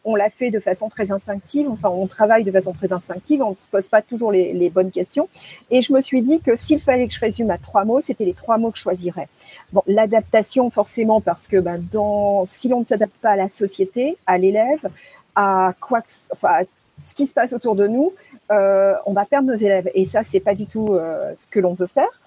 on 0.04 0.14
l'a 0.14 0.30
fait 0.30 0.50
de 0.50 0.60
façon 0.60 0.88
très 0.88 1.10
instinctive. 1.10 1.68
Enfin, 1.68 1.88
on 1.88 2.06
travaille 2.06 2.44
de 2.44 2.52
façon 2.52 2.72
très 2.72 2.92
instinctive, 2.92 3.42
on 3.42 3.50
ne 3.50 3.54
se 3.54 3.66
pose 3.66 3.88
pas 3.88 4.02
toujours 4.02 4.30
les, 4.32 4.52
les 4.52 4.70
bonnes 4.70 4.90
questions. 4.90 5.28
Et 5.70 5.82
je 5.82 5.92
me 5.92 6.00
suis 6.00 6.22
dit 6.22 6.40
que 6.40 6.56
s'il 6.56 6.80
fallait 6.80 7.08
que 7.08 7.14
je 7.14 7.20
résume 7.20 7.50
à 7.50 7.58
trois 7.58 7.84
mots, 7.84 8.00
c'était 8.00 8.24
les 8.24 8.34
trois 8.34 8.58
mots 8.58 8.70
que 8.70 8.78
je 8.78 8.82
choisirais. 8.82 9.28
Bon, 9.72 9.82
l'adaptation 9.86 10.70
forcément 10.70 11.20
parce 11.20 11.48
que 11.48 11.58
ben, 11.58 11.82
dans 11.92 12.44
si 12.46 12.68
l'on 12.68 12.80
ne 12.80 12.84
s'adapte 12.86 13.16
pas 13.20 13.30
à 13.30 13.36
la 13.36 13.48
société, 13.48 14.16
à 14.26 14.38
l'élève, 14.38 14.88
à 15.34 15.74
quoi, 15.80 16.00
enfin, 16.32 16.48
à 16.48 16.62
ce 17.02 17.14
qui 17.14 17.26
se 17.26 17.34
passe 17.34 17.52
autour 17.52 17.74
de 17.74 17.86
nous, 17.86 18.12
euh, 18.50 18.94
on 19.06 19.12
va 19.12 19.24
perdre 19.24 19.48
nos 19.48 19.56
élèves. 19.56 19.90
Et 19.94 20.04
ça, 20.04 20.22
c'est 20.22 20.40
pas 20.40 20.54
du 20.54 20.66
tout 20.66 20.94
euh, 20.94 21.32
ce 21.36 21.46
que 21.46 21.60
l'on 21.60 21.74
veut 21.74 21.86
faire. 21.86 22.20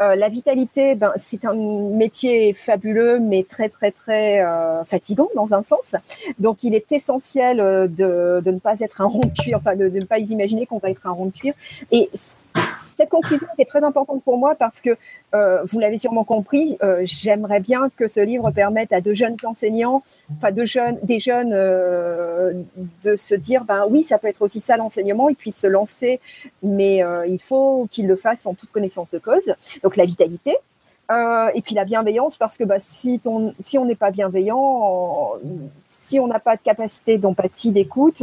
Euh, 0.00 0.16
la 0.16 0.28
vitalité, 0.28 0.94
ben, 0.94 1.12
c'est 1.16 1.44
un 1.44 1.54
métier 1.54 2.52
fabuleux, 2.52 3.18
mais 3.18 3.44
très 3.44 3.68
très 3.68 3.90
très 3.90 4.40
euh, 4.40 4.84
fatigant 4.84 5.28
dans 5.34 5.52
un 5.54 5.62
sens. 5.62 5.94
Donc, 6.38 6.64
il 6.64 6.74
est 6.74 6.90
essentiel 6.92 7.60
euh, 7.60 7.86
de, 7.86 8.40
de 8.44 8.50
ne 8.50 8.58
pas 8.58 8.80
être 8.80 9.00
un 9.00 9.06
rond 9.06 9.20
de 9.20 9.32
cuir, 9.32 9.58
enfin 9.58 9.76
de, 9.76 9.88
de 9.88 9.98
ne 9.98 10.04
pas 10.04 10.18
imaginer 10.18 10.66
qu'on 10.66 10.78
va 10.78 10.90
être 10.90 11.06
un 11.06 11.12
rond 11.12 11.26
de 11.26 11.32
cuir. 11.32 11.54
Et 11.90 12.10
cette 12.82 13.10
conclusion 13.10 13.46
est 13.58 13.64
très 13.64 13.84
importante 13.84 14.22
pour 14.22 14.38
moi 14.38 14.54
parce 14.54 14.80
que 14.80 14.96
euh, 15.34 15.62
vous 15.64 15.78
l'avez 15.78 15.98
sûrement 15.98 16.24
compris, 16.24 16.76
euh, 16.82 17.02
j'aimerais 17.04 17.60
bien 17.60 17.90
que 17.96 18.08
ce 18.08 18.20
livre 18.20 18.50
permette 18.50 18.92
à 18.92 19.00
de 19.00 19.12
jeunes 19.12 19.36
enseignants, 19.44 20.02
enfin 20.36 20.50
de 20.50 20.64
jeunes, 20.64 20.98
des 21.02 21.20
jeunes, 21.20 21.52
euh, 21.52 22.52
de 23.04 23.16
se 23.16 23.34
dire, 23.34 23.64
ben 23.64 23.86
oui, 23.88 24.02
ça 24.02 24.18
peut 24.18 24.28
être 24.28 24.42
aussi 24.42 24.60
ça 24.60 24.76
l'enseignement, 24.76 25.28
ils 25.28 25.36
puissent 25.36 25.60
se 25.60 25.66
lancer, 25.66 26.20
mais 26.62 27.02
il 27.28 27.40
faut 27.40 27.88
qu'ils 27.90 28.06
le 28.06 28.16
fassent 28.16 28.46
en 28.46 28.54
toute 28.54 28.70
connaissance 28.70 29.10
de 29.10 29.18
cause. 29.18 29.54
Donc 29.82 29.96
la 29.96 30.04
vitalité. 30.04 30.56
Et 31.54 31.62
puis 31.62 31.74
la 31.74 31.84
bienveillance, 31.84 32.38
parce 32.38 32.56
que 32.56 32.62
bah, 32.62 32.78
si, 32.78 33.18
ton, 33.18 33.52
si 33.58 33.78
on 33.78 33.84
n'est 33.84 33.96
pas 33.96 34.12
bienveillant, 34.12 35.32
si 35.88 36.20
on 36.20 36.28
n'a 36.28 36.38
pas 36.38 36.56
de 36.56 36.62
capacité 36.62 37.18
d'empathie, 37.18 37.72
d'écoute, 37.72 38.22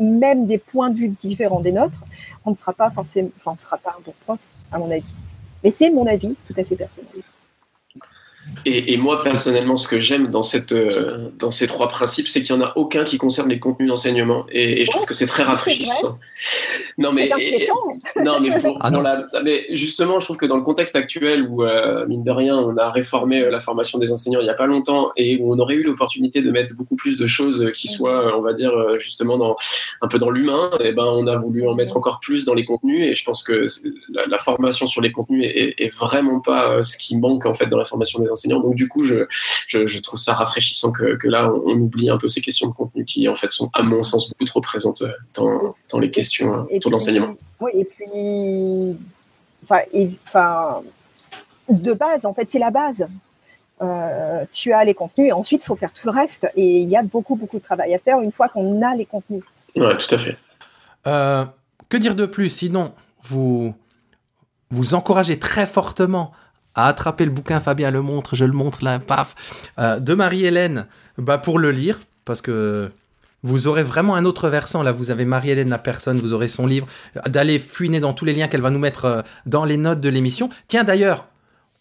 même 0.00 0.46
des 0.46 0.58
points 0.58 0.90
de 0.90 0.96
vue 0.96 1.08
différents 1.08 1.60
des 1.60 1.72
nôtres, 1.72 2.04
on 2.44 2.50
ne 2.50 2.56
sera 2.56 2.72
pas 2.72 2.90
forcément, 2.90 3.30
on 3.46 3.52
ne 3.52 3.58
sera 3.58 3.78
pas 3.78 3.96
un 3.98 4.02
bon 4.04 4.14
prof, 4.24 4.38
à 4.72 4.78
mon 4.78 4.90
avis. 4.90 5.14
Mais 5.62 5.70
c'est 5.70 5.90
mon 5.90 6.06
avis 6.06 6.36
tout 6.46 6.54
à 6.56 6.64
fait 6.64 6.76
personnel. 6.76 7.22
Et, 8.66 8.92
et, 8.92 8.96
moi, 8.96 9.22
personnellement, 9.22 9.76
ce 9.76 9.88
que 9.88 9.98
j'aime 9.98 10.28
dans, 10.28 10.42
cette, 10.42 10.72
euh, 10.72 11.30
dans 11.38 11.50
ces 11.50 11.66
trois 11.66 11.88
principes, 11.88 12.28
c'est 12.28 12.42
qu'il 12.42 12.54
n'y 12.54 12.62
en 12.62 12.66
a 12.66 12.72
aucun 12.76 13.04
qui 13.04 13.16
concerne 13.16 13.48
les 13.48 13.58
contenus 13.58 13.88
d'enseignement. 13.88 14.44
Et, 14.50 14.82
et, 14.82 14.84
je 14.84 14.90
trouve 14.90 15.06
que 15.06 15.14
c'est 15.14 15.26
très 15.26 15.44
rafraîchissant. 15.44 16.18
Non, 16.98 17.12
mais, 17.12 17.30
et, 17.38 17.68
non, 18.22 18.40
mais, 18.40 18.58
pour, 18.60 18.78
ah 18.80 18.90
non. 18.90 19.00
La, 19.00 19.22
mais 19.42 19.66
justement, 19.70 20.20
je 20.20 20.26
trouve 20.26 20.36
que 20.36 20.46
dans 20.46 20.56
le 20.56 20.62
contexte 20.62 20.96
actuel 20.96 21.46
où, 21.48 21.64
euh, 21.64 22.06
mine 22.06 22.22
de 22.22 22.30
rien, 22.30 22.58
on 22.58 22.76
a 22.76 22.90
réformé 22.90 23.48
la 23.50 23.60
formation 23.60 23.98
des 23.98 24.12
enseignants 24.12 24.40
il 24.40 24.44
n'y 24.44 24.50
a 24.50 24.54
pas 24.54 24.66
longtemps 24.66 25.10
et 25.16 25.38
où 25.38 25.52
on 25.54 25.58
aurait 25.58 25.74
eu 25.74 25.82
l'opportunité 25.82 26.42
de 26.42 26.50
mettre 26.50 26.74
beaucoup 26.74 26.96
plus 26.96 27.16
de 27.16 27.26
choses 27.26 27.70
qui 27.74 27.88
soient, 27.88 28.36
on 28.36 28.42
va 28.42 28.52
dire, 28.52 28.72
justement, 28.98 29.38
dans, 29.38 29.56
un 30.02 30.08
peu 30.08 30.18
dans 30.18 30.30
l'humain, 30.30 30.70
et 30.80 30.92
ben, 30.92 31.04
on 31.04 31.26
a 31.26 31.36
voulu 31.36 31.66
en 31.66 31.74
mettre 31.74 31.96
encore 31.96 32.20
plus 32.20 32.44
dans 32.44 32.54
les 32.54 32.66
contenus. 32.66 33.10
Et 33.10 33.14
je 33.14 33.24
pense 33.24 33.42
que 33.42 33.66
la, 34.12 34.26
la 34.26 34.38
formation 34.38 34.86
sur 34.86 35.00
les 35.00 35.12
contenus 35.12 35.46
est, 35.46 35.74
est, 35.78 35.94
vraiment 35.94 36.40
pas 36.40 36.82
ce 36.82 36.98
qui 36.98 37.16
manque, 37.16 37.46
en 37.46 37.54
fait, 37.54 37.66
dans 37.66 37.78
la 37.78 37.84
formation 37.84 38.20
des 38.20 38.29
enseignants. 38.30 38.60
Donc, 38.60 38.74
du 38.74 38.88
coup, 38.88 39.02
je, 39.02 39.26
je, 39.66 39.86
je, 39.86 40.00
trouve 40.00 40.18
ça 40.18 40.34
rafraîchissant 40.34 40.92
que, 40.92 41.16
que 41.16 41.28
là, 41.28 41.50
on, 41.52 41.62
on, 41.66 41.76
oublie 41.80 42.10
un 42.10 42.18
peu 42.18 42.28
ces 42.28 42.40
questions 42.40 42.68
de 42.68 42.74
contenu 42.74 43.04
qui, 43.04 43.28
en 43.28 43.34
fait, 43.34 43.50
sont, 43.52 43.70
à 43.74 43.82
mon 43.82 44.02
sens, 44.02 44.30
beaucoup 44.30 44.44
trop 44.44 44.60
présentes 44.60 45.02
dans, 45.34 45.74
dans 45.90 45.98
les 45.98 46.10
questions 46.10 46.66
autour 46.70 46.90
de 46.90 46.94
l'enseignement. 46.94 47.34
Oui, 47.60 47.72
et 47.74 47.84
puis, 47.84 48.96
enfin, 49.64 49.80
enfin, 50.26 50.82
de 51.68 51.92
base, 51.92 52.26
en 52.26 52.34
fait, 52.34 52.48
c'est 52.48 52.58
la 52.58 52.70
base. 52.70 53.06
Euh, 53.82 54.44
tu 54.52 54.72
as 54.72 54.84
les 54.84 54.92
contenus 54.92 55.28
et 55.28 55.32
ensuite 55.32 55.62
il 55.62 55.64
faut 55.64 55.76
faire 55.76 55.92
tout 55.92 56.06
le 56.06 56.12
reste. 56.12 56.46
Et 56.54 56.80
il 56.80 56.88
y 56.88 56.96
a 56.96 57.02
beaucoup, 57.02 57.36
beaucoup 57.36 57.58
de 57.58 57.62
travail 57.62 57.94
à 57.94 57.98
faire 57.98 58.20
une 58.20 58.32
fois 58.32 58.48
qu'on 58.48 58.82
a 58.82 58.94
les 58.94 59.06
contenus. 59.06 59.42
Oui, 59.74 59.86
tout 59.98 60.14
à 60.14 60.18
fait. 60.18 60.36
Euh, 61.06 61.44
que 61.88 61.96
dire 61.96 62.14
de 62.14 62.26
plus? 62.26 62.50
Sinon, 62.50 62.92
vous 63.22 63.74
vous 64.70 64.94
encouragez 64.94 65.38
très 65.38 65.66
fortement 65.66 66.32
à 66.74 66.86
attraper 66.86 67.24
le 67.24 67.30
bouquin 67.30 67.60
Fabien 67.60 67.90
le 67.90 68.02
montre, 68.02 68.36
je 68.36 68.44
le 68.44 68.52
montre 68.52 68.84
là, 68.84 68.98
paf, 68.98 69.34
euh, 69.78 70.00
de 70.00 70.14
Marie-Hélène 70.14 70.86
bah, 71.18 71.38
pour 71.38 71.58
le 71.58 71.70
lire, 71.70 71.98
parce 72.24 72.40
que 72.40 72.90
vous 73.42 73.66
aurez 73.66 73.82
vraiment 73.82 74.16
un 74.16 74.24
autre 74.24 74.48
versant. 74.48 74.82
Là, 74.82 74.92
vous 74.92 75.10
avez 75.10 75.24
Marie-Hélène, 75.24 75.70
la 75.70 75.78
personne, 75.78 76.18
vous 76.18 76.32
aurez 76.32 76.48
son 76.48 76.66
livre, 76.66 76.86
d'aller 77.26 77.58
fuiner 77.58 78.00
dans 78.00 78.12
tous 78.12 78.24
les 78.24 78.32
liens 78.32 78.48
qu'elle 78.48 78.60
va 78.60 78.70
nous 78.70 78.78
mettre 78.78 79.04
euh, 79.04 79.22
dans 79.46 79.64
les 79.64 79.76
notes 79.76 80.00
de 80.00 80.08
l'émission. 80.08 80.50
Tiens, 80.68 80.84
d'ailleurs, 80.84 81.26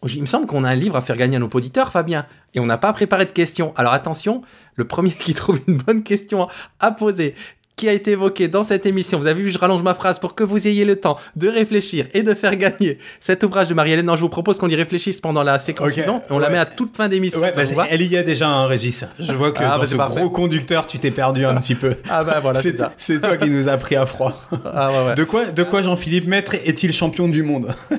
il 0.07 0.21
me 0.21 0.27
semble 0.27 0.47
qu'on 0.47 0.63
a 0.63 0.69
un 0.69 0.75
livre 0.75 0.95
à 0.95 1.01
faire 1.01 1.17
gagner 1.17 1.35
à 1.35 1.39
nos 1.39 1.49
auditeurs, 1.49 1.91
Fabien, 1.91 2.25
et 2.53 2.59
on 2.59 2.65
n'a 2.65 2.77
pas 2.77 2.93
préparé 2.93 3.25
de 3.25 3.31
questions. 3.31 3.73
Alors 3.75 3.93
attention, 3.93 4.41
le 4.75 4.85
premier 4.85 5.11
qui 5.19 5.33
trouve 5.33 5.59
une 5.67 5.77
bonne 5.77 6.03
question 6.03 6.47
à 6.79 6.91
poser, 6.91 7.35
qui 7.80 7.88
a 7.88 7.93
été 7.93 8.11
évoqué 8.11 8.49
dans 8.49 8.61
cette 8.61 8.86
émission. 8.86 9.17
Vous 9.19 9.27
avez 9.27 9.41
vu, 9.41 9.51
je 9.51 9.57
rallonge 9.57 9.84
ma 9.84 9.93
phrase 9.93 10.19
pour 10.19 10.36
que 10.36 10.43
vous 10.43 10.67
ayez 10.67 10.84
le 10.84 10.97
temps 10.97 11.17
de 11.38 11.47
réfléchir 11.47 12.07
et 12.13 12.23
de 12.23 12.34
faire 12.34 12.57
gagner 12.57 12.97
cet 13.21 13.41
ouvrage 13.45 13.69
de 13.69 13.73
Marie-Hélène. 13.73 14.05
Non, 14.05 14.17
je 14.17 14.21
vous 14.21 14.27
propose 14.27 14.57
qu'on 14.59 14.67
y 14.67 14.75
réfléchisse 14.75 15.21
pendant 15.21 15.43
la 15.43 15.59
séquence 15.59 15.88
Ok. 15.88 15.93
suivante. 15.93 16.23
On 16.30 16.39
la 16.39 16.49
met 16.49 16.57
à 16.57 16.65
toute 16.65 16.97
fin 16.97 17.07
d'émission. 17.07 17.39
Ouais, 17.39 17.53
bah, 17.55 17.86
elle 17.89 18.01
y 18.01 18.17
est 18.17 18.23
déjà, 18.23 18.49
hein, 18.49 18.67
Régis. 18.67 19.05
Je 19.17 19.32
vois 19.32 19.53
que 19.53 19.63
Ah, 19.63 19.75
dans 19.75 19.80
bah, 19.80 19.88
ce 19.88 19.95
parfait. 19.95 20.19
gros 20.19 20.30
conducteur, 20.30 20.86
tu 20.88 20.99
t'es 20.99 21.09
perdu 21.11 21.45
un 21.45 21.55
petit 21.55 21.75
peu. 21.75 21.95
Ah 22.09 22.25
bah 22.25 22.39
voilà, 22.41 22.61
c'est 22.61 22.73
c'est 22.73 22.77
ça. 22.80 22.91
c'est 22.97 23.21
toi 23.21 23.38
qui 23.38 23.49
nous 23.49 23.69
a 23.69 23.77
pris 23.77 23.95
à 23.95 24.05
froid. 24.05 24.41
Ah 24.73 24.91
ouais, 24.91 25.07
ouais. 25.07 25.15
De 25.15 25.23
quoi, 25.23 25.45
de 25.45 25.63
quoi 25.63 25.82
Jean-Philippe 25.82 26.27
Maître 26.27 26.55
est-il 26.55 26.91
champion 26.91 27.30
du 27.30 27.43
monde? 27.43 27.73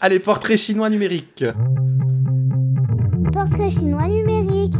Allez, 0.00 0.20
portrait 0.20 0.56
chinois 0.56 0.88
numérique. 0.88 1.44
Portrait 3.32 3.70
chinois 3.70 4.08
numérique. 4.08 4.74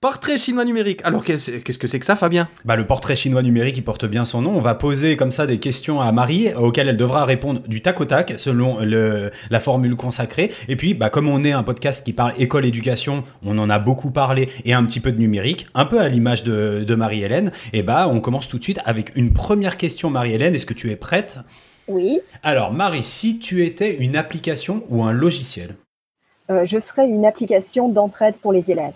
Portrait 0.00 0.38
chinois 0.38 0.64
numérique. 0.64 1.02
Alors, 1.04 1.22
qu'est-ce 1.22 1.76
que 1.76 1.86
c'est 1.86 1.98
que 1.98 2.06
ça, 2.06 2.16
Fabien? 2.16 2.48
Bah, 2.64 2.74
le 2.74 2.86
portrait 2.86 3.16
chinois 3.16 3.42
numérique, 3.42 3.76
il 3.76 3.84
porte 3.84 4.06
bien 4.06 4.24
son 4.24 4.40
nom. 4.40 4.56
On 4.56 4.62
va 4.62 4.74
poser 4.74 5.14
comme 5.18 5.30
ça 5.30 5.46
des 5.46 5.60
questions 5.60 6.00
à 6.00 6.10
Marie 6.10 6.54
auxquelles 6.54 6.88
elle 6.88 6.96
devra 6.96 7.26
répondre 7.26 7.60
du 7.68 7.82
tac 7.82 8.00
au 8.00 8.06
tac 8.06 8.32
selon 8.38 8.78
le, 8.80 9.30
la 9.50 9.60
formule 9.60 9.96
consacrée. 9.96 10.52
Et 10.68 10.76
puis, 10.76 10.94
bah, 10.94 11.10
comme 11.10 11.28
on 11.28 11.44
est 11.44 11.52
un 11.52 11.62
podcast 11.62 12.02
qui 12.02 12.14
parle 12.14 12.32
école-éducation, 12.38 13.24
on 13.44 13.58
en 13.58 13.68
a 13.68 13.78
beaucoup 13.78 14.10
parlé 14.10 14.48
et 14.64 14.72
un 14.72 14.86
petit 14.86 15.00
peu 15.00 15.12
de 15.12 15.18
numérique, 15.18 15.66
un 15.74 15.84
peu 15.84 16.00
à 16.00 16.08
l'image 16.08 16.44
de, 16.44 16.82
de 16.82 16.94
Marie-Hélène. 16.94 17.52
Et 17.74 17.82
bah, 17.82 18.08
on 18.10 18.20
commence 18.20 18.48
tout 18.48 18.56
de 18.56 18.62
suite 18.62 18.80
avec 18.86 19.12
une 19.16 19.34
première 19.34 19.76
question, 19.76 20.08
Marie-Hélène. 20.08 20.54
Est-ce 20.54 20.64
que 20.64 20.72
tu 20.72 20.90
es 20.90 20.96
prête? 20.96 21.40
Oui, 21.88 22.20
Alors, 22.42 22.72
Marie, 22.72 23.02
si 23.02 23.38
tu 23.38 23.66
étais 23.66 23.96
une 23.96 24.16
application 24.16 24.82
ou 24.88 25.04
un 25.04 25.12
logiciel? 25.12 25.76
Euh, 26.50 26.64
je 26.64 26.78
serai 26.80 27.06
une 27.06 27.26
application 27.26 27.90
d'entraide 27.90 28.36
pour 28.36 28.54
les 28.54 28.70
élèves. 28.70 28.94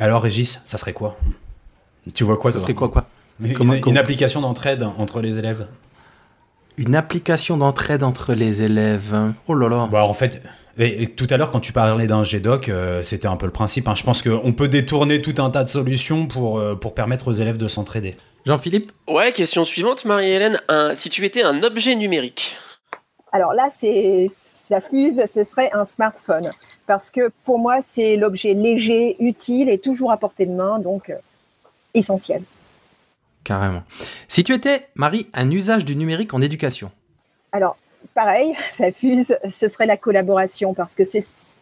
Alors, 0.00 0.22
Régis, 0.22 0.60
ça 0.64 0.78
serait 0.78 0.92
quoi 0.92 1.16
Tu 2.14 2.24
vois 2.24 2.36
quoi, 2.36 2.50
Ça 2.50 2.56
toi 2.58 2.62
serait 2.62 2.74
quoi, 2.74 2.88
quoi 2.88 3.06
Une, 3.40 3.52
Comment- 3.52 3.74
une 3.74 3.80
comment- 3.80 3.96
application 4.00 4.40
d'entraide 4.40 4.82
entre 4.98 5.20
les 5.20 5.38
élèves 5.38 5.66
Une 6.78 6.96
application 6.96 7.56
d'entraide 7.56 8.02
entre 8.02 8.32
les 8.34 8.62
élèves. 8.62 9.14
Oh 9.46 9.54
là 9.54 9.68
là. 9.68 9.88
Bah 9.90 10.04
en 10.04 10.14
fait, 10.14 10.42
et, 10.78 11.02
et 11.02 11.06
tout 11.08 11.26
à 11.30 11.36
l'heure 11.36 11.50
quand 11.50 11.60
tu 11.60 11.72
parlais 11.72 12.06
d'un 12.06 12.24
GDoc, 12.24 12.68
euh, 12.68 13.02
c'était 13.02 13.28
un 13.28 13.36
peu 13.36 13.44
le 13.46 13.52
principe. 13.52 13.86
hein. 13.88 13.94
Je 13.94 14.02
pense 14.02 14.22
qu'on 14.22 14.52
peut 14.52 14.68
détourner 14.68 15.20
tout 15.20 15.34
un 15.42 15.50
tas 15.50 15.64
de 15.64 15.68
solutions 15.68 16.26
pour, 16.26 16.58
euh, 16.58 16.74
pour 16.74 16.94
permettre 16.94 17.28
aux 17.28 17.32
élèves 17.32 17.58
de 17.58 17.68
s'entraider. 17.68 18.16
Jean-Philippe 18.46 18.92
Ouais, 19.08 19.32
question 19.32 19.64
suivante, 19.64 20.06
Marie-Hélène. 20.06 20.60
Un- 20.68 20.94
Si 20.94 21.10
tu 21.10 21.24
étais 21.26 21.42
un 21.42 21.62
objet 21.62 21.94
numérique, 21.94 22.56
Alors 23.32 23.52
là, 23.52 23.68
c'est 23.70 24.28
ça 24.34 24.80
fuse, 24.80 25.22
ce 25.32 25.44
serait 25.44 25.70
un 25.72 25.84
smartphone. 25.84 26.50
Parce 26.90 27.12
que 27.12 27.30
pour 27.44 27.60
moi, 27.60 27.80
c'est 27.82 28.16
l'objet 28.16 28.52
léger, 28.52 29.14
utile 29.20 29.68
et 29.68 29.78
toujours 29.78 30.10
à 30.10 30.16
portée 30.16 30.44
de 30.44 30.50
main, 30.50 30.80
donc 30.80 31.08
euh, 31.08 31.14
essentiel. 31.94 32.42
Carrément. 33.44 33.84
Si 34.26 34.42
tu 34.42 34.52
étais, 34.52 34.88
Marie, 34.96 35.28
un 35.32 35.48
usage 35.52 35.84
du 35.84 35.94
numérique 35.94 36.34
en 36.34 36.40
éducation? 36.40 36.90
Alors, 37.52 37.76
pareil, 38.12 38.56
ça 38.68 38.90
fuse, 38.90 39.38
ce 39.52 39.68
serait 39.68 39.86
la 39.86 39.96
collaboration, 39.96 40.74
parce 40.74 40.96
que 40.96 41.04
c'est 41.04 41.20
ce 41.20 41.54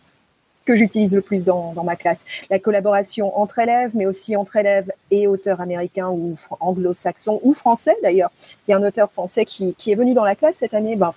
que 0.64 0.74
j'utilise 0.74 1.14
le 1.14 1.20
plus 1.20 1.44
dans, 1.44 1.74
dans 1.74 1.84
ma 1.84 1.96
classe. 1.96 2.24
La 2.48 2.58
collaboration 2.58 3.38
entre 3.38 3.58
élèves, 3.58 3.90
mais 3.92 4.06
aussi 4.06 4.34
entre 4.34 4.56
élèves 4.56 4.90
et 5.10 5.26
auteurs 5.26 5.60
américains 5.60 6.08
ou 6.08 6.38
anglo-saxons, 6.58 7.38
ou 7.42 7.52
français 7.52 7.98
d'ailleurs. 8.02 8.30
Il 8.66 8.70
y 8.70 8.74
a 8.74 8.78
un 8.78 8.82
auteur 8.82 9.12
français 9.12 9.44
qui, 9.44 9.74
qui 9.74 9.92
est 9.92 9.94
venu 9.94 10.14
dans 10.14 10.24
la 10.24 10.36
classe 10.36 10.54
cette 10.54 10.72
année, 10.72 10.96
ben, 10.96 11.12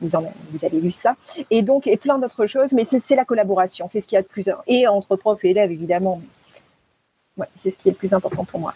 vous, 0.00 0.16
en, 0.16 0.32
vous 0.50 0.64
avez 0.64 0.80
lu 0.80 0.92
ça, 0.92 1.16
et 1.50 1.62
donc, 1.62 1.86
et 1.86 1.96
plein 1.96 2.18
d'autres 2.18 2.46
choses, 2.46 2.72
mais 2.72 2.84
c'est 2.84 3.16
la 3.16 3.24
collaboration, 3.24 3.88
c'est 3.88 4.00
ce 4.00 4.06
qu'il 4.06 4.16
y 4.16 4.18
a 4.18 4.22
de 4.22 4.26
plus, 4.26 4.48
et 4.66 4.86
entre 4.86 5.16
profs 5.16 5.44
et 5.44 5.50
élèves, 5.50 5.70
évidemment. 5.70 6.20
Ouais, 7.36 7.46
c'est 7.54 7.70
ce 7.70 7.78
qui 7.78 7.88
est 7.88 7.92
le 7.92 7.96
plus 7.96 8.14
important 8.14 8.44
pour 8.44 8.60
moi. 8.60 8.74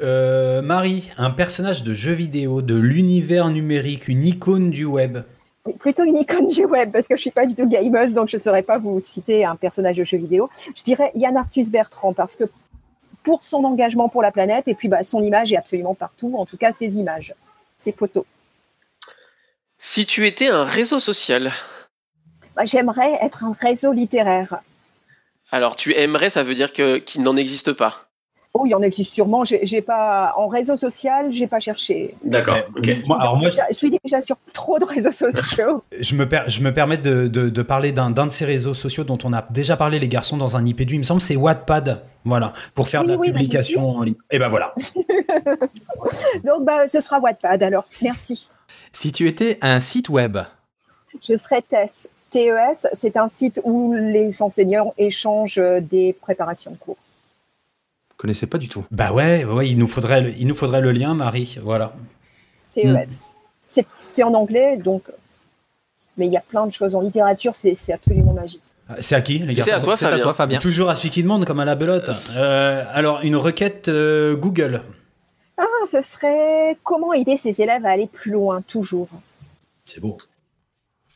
Euh, 0.00 0.62
Marie, 0.62 1.12
un 1.18 1.30
personnage 1.30 1.82
de 1.82 1.92
jeu 1.92 2.12
vidéo, 2.12 2.62
de 2.62 2.74
l'univers 2.74 3.48
numérique, 3.48 4.08
une 4.08 4.24
icône 4.24 4.70
du 4.70 4.86
web. 4.86 5.18
Oui, 5.66 5.74
Plutôt 5.74 6.04
une 6.04 6.16
icône 6.16 6.46
du 6.46 6.64
web, 6.64 6.90
parce 6.90 7.06
que 7.06 7.16
je 7.16 7.20
suis 7.20 7.30
pas 7.30 7.46
du 7.46 7.54
tout 7.54 7.68
gameuse, 7.68 8.14
donc 8.14 8.28
je 8.28 8.38
ne 8.38 8.42
saurais 8.42 8.62
pas 8.62 8.78
vous 8.78 9.00
citer 9.04 9.44
un 9.44 9.56
personnage 9.56 9.98
de 9.98 10.04
jeu 10.04 10.16
vidéo. 10.16 10.48
Je 10.74 10.82
dirais 10.82 11.12
Yann 11.14 11.36
Arthus 11.36 11.70
Bertrand, 11.70 12.14
parce 12.14 12.36
que 12.36 12.44
pour 13.22 13.44
son 13.44 13.64
engagement 13.64 14.08
pour 14.08 14.22
la 14.22 14.32
planète, 14.32 14.68
et 14.68 14.74
puis 14.74 14.88
bah, 14.88 15.02
son 15.02 15.22
image 15.22 15.52
est 15.52 15.56
absolument 15.56 15.94
partout, 15.94 16.34
en 16.38 16.46
tout 16.46 16.56
cas 16.56 16.72
ses 16.72 16.96
images, 16.96 17.34
ses 17.76 17.92
photos. 17.92 18.24
Si 19.80 20.06
tu 20.06 20.26
étais 20.26 20.48
un 20.48 20.64
réseau 20.64 21.00
social, 21.00 21.50
Bah, 22.54 22.64
J'aimerais 22.64 23.18
être 23.22 23.44
un 23.44 23.54
réseau 23.58 23.92
littéraire. 23.92 24.60
alors 25.50 25.74
tu 25.76 25.94
aimerais, 25.96 26.30
ça 26.30 26.42
veut 26.42 26.54
dire 26.54 26.72
que 26.72 26.98
qu'il 26.98 27.22
n'en 27.22 27.36
existe 27.36 27.72
pas. 27.72 28.06
Oh, 28.52 28.64
il 28.66 28.70
y 28.70 28.74
en 28.74 28.82
existe 28.82 29.12
sûrement. 29.12 29.44
J'ai 29.44 29.60
j'ai 29.64 29.80
pas 29.80 30.34
en 30.36 30.48
réseau 30.48 30.76
social, 30.76 31.30
j'ai 31.30 31.46
pas 31.46 31.60
cherché. 31.60 32.16
D'accord, 32.24 32.56
Euh, 32.84 32.94
moi, 33.06 33.20
alors 33.20 33.36
moi, 33.36 33.48
Déjà- 33.50 33.64
je 33.70 33.76
suis 33.76 33.92
déjà 34.02 34.20
sur 34.20 34.34
trop 34.52 34.76
de 34.80 34.84
réseaux 34.84 35.12
sociaux. 35.12 35.84
je 36.00 36.14
me, 36.16 36.28
per- 36.28 36.42
je 36.48 36.60
me 36.60 36.74
permets 36.74 36.96
de, 36.98 37.28
de- 37.28 37.48
de 37.48 37.62
parler 37.62 37.92
d'un 37.92 38.10
d'un 38.10 38.26
de 38.26 38.32
ces 38.32 38.44
réseaux 38.44 38.74
sociaux 38.74 39.04
dont 39.04 39.18
on 39.22 39.32
a 39.32 39.46
déjà 39.50 39.76
parlé, 39.76 40.00
les 40.00 40.08
garçons, 40.08 40.36
dans 40.36 40.56
un 40.56 40.66
IPDU. 40.66 40.94
Il 40.96 40.98
me 40.98 41.04
semble 41.04 41.20
que 41.20 41.26
c'est 41.28 41.36
Wattpad. 41.36 42.02
Voilà, 42.24 42.52
pour 42.74 42.88
faire 42.88 43.02
Oui, 43.02 43.06
de 43.06 43.12
la 43.12 43.18
oui, 43.18 43.30
bah, 43.30 43.38
publication 43.38 43.88
en 43.98 44.02
ligne. 44.02 44.16
Et 44.32 44.40
ben 44.40 44.48
voilà. 44.48 44.74
donc, 46.44 46.64
bah, 46.64 46.88
ce 46.88 47.00
sera 47.00 47.20
Wattpad. 47.20 47.62
Alors, 47.62 47.84
merci. 48.02 48.50
Si 48.92 49.12
tu 49.12 49.26
étais 49.28 49.58
un 49.62 49.80
site 49.80 50.08
web. 50.08 50.38
Je 51.26 51.36
serai 51.36 51.62
TES. 51.62 52.08
TES, 52.30 52.86
c'est 52.92 53.16
un 53.16 53.28
site 53.28 53.60
où 53.64 53.92
les 53.94 54.40
enseignants 54.42 54.94
échangent 54.98 55.58
euh, 55.58 55.80
des 55.80 56.12
préparations 56.12 56.70
de 56.70 56.76
cours. 56.76 56.96
Je 58.12 58.16
connaissais 58.18 58.46
pas 58.46 58.58
du 58.58 58.68
tout. 58.68 58.84
Bah 58.92 59.12
ouais, 59.12 59.44
ouais, 59.44 59.68
il 59.68 59.76
nous 59.78 59.88
faudrait, 59.88 60.20
le, 60.20 60.30
il 60.38 60.46
nous 60.46 60.54
faudrait 60.54 60.80
le 60.80 60.92
lien, 60.92 61.14
Marie. 61.14 61.58
Voilà. 61.62 61.92
TES. 62.76 62.84
Hmm. 62.86 62.98
C'est- 63.66 63.86
C'est 64.06 64.22
en 64.22 64.34
anglais, 64.34 64.76
donc. 64.76 65.04
Mais 66.16 66.26
il 66.26 66.32
y 66.32 66.36
a 66.36 66.40
plein 66.40 66.66
de 66.66 66.72
choses 66.72 66.94
en 66.94 67.00
littérature, 67.00 67.54
c'est 67.54 67.74
c'est 67.76 67.92
absolument 67.92 68.32
magique. 68.32 68.60
C'est 69.00 69.14
à 69.14 69.22
qui, 69.22 69.38
les 69.38 69.54
C'est 69.54 69.66
garçons 69.66 69.72
à 69.72 69.80
toi, 69.80 69.96
C'est 69.96 70.04
à 70.06 70.10
Fabien. 70.10 70.22
toi, 70.24 70.34
Fabien. 70.34 70.58
Toujours 70.58 70.90
à 70.90 70.94
celui 70.96 71.10
qui 71.10 71.22
demande, 71.22 71.44
comme 71.44 71.60
à 71.60 71.64
la 71.64 71.76
belote. 71.76 72.10
Euh, 72.36 72.84
alors, 72.92 73.20
une 73.22 73.36
requête 73.36 73.88
euh, 73.88 74.34
Google. 74.36 74.82
Ah, 75.62 75.86
ce 75.90 76.00
serait 76.00 76.76
comment 76.84 77.12
aider 77.12 77.36
ses 77.36 77.60
élèves 77.60 77.84
à 77.84 77.90
aller 77.90 78.06
plus 78.06 78.32
loin, 78.32 78.62
toujours? 78.62 79.08
C'est 79.84 80.00
beau. 80.00 80.16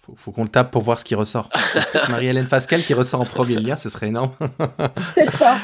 Faut, 0.02 0.14
faut 0.18 0.32
qu'on 0.32 0.42
le 0.42 0.50
tape 0.50 0.70
pour 0.70 0.82
voir 0.82 0.98
ce 0.98 1.04
qui 1.04 1.14
ressort. 1.14 1.48
Marie-Hélène 2.10 2.46
Fasquelle 2.46 2.84
qui 2.84 2.92
ressort 2.92 3.22
en 3.22 3.24
premier 3.24 3.56
lien, 3.56 3.76
ce 3.76 3.88
serait 3.88 4.08
énorme. 4.08 4.32
C'est 5.14 5.30
ça. 5.30 5.56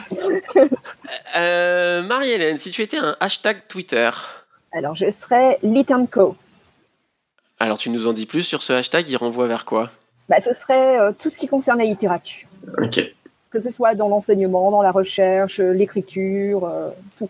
Euh, 1.37 2.03
Marie-Hélène, 2.03 2.57
si 2.57 2.71
tu 2.71 2.81
étais 2.81 2.97
un 2.97 3.17
hashtag 3.21 3.67
Twitter, 3.69 4.11
Alors, 4.73 4.95
je 4.97 5.11
serais 5.11 5.59
Lit 5.63 5.85
Co. 6.11 6.37
alors 7.59 7.77
tu 7.77 7.91
nous 7.91 8.07
en 8.07 8.15
dis 8.15 8.25
plus 8.27 8.43
sur 8.43 8.63
ce 8.63 8.73
hashtag, 8.73 9.09
il 9.11 9.17
renvoie 9.17 9.47
vers 9.47 9.65
quoi? 9.67 9.91
Bah, 10.31 10.41
ce 10.41 10.55
serait 10.55 10.99
euh, 11.01 11.13
tout 11.13 11.29
ce 11.29 11.37
qui 11.37 11.47
concerne 11.49 11.79
la 11.79 11.85
littérature. 11.85 12.49
Ok. 12.79 13.01
Que 13.51 13.61
ce 13.61 13.71
soit 13.71 13.95
dans 13.95 14.09
l'enseignement, 14.09 14.71
dans 14.71 14.81
la 14.81 14.93
recherche, 14.93 15.61
euh, 15.61 15.73
l'écriture, 15.73 16.65
euh, 16.65 16.91
tout. 17.19 17.29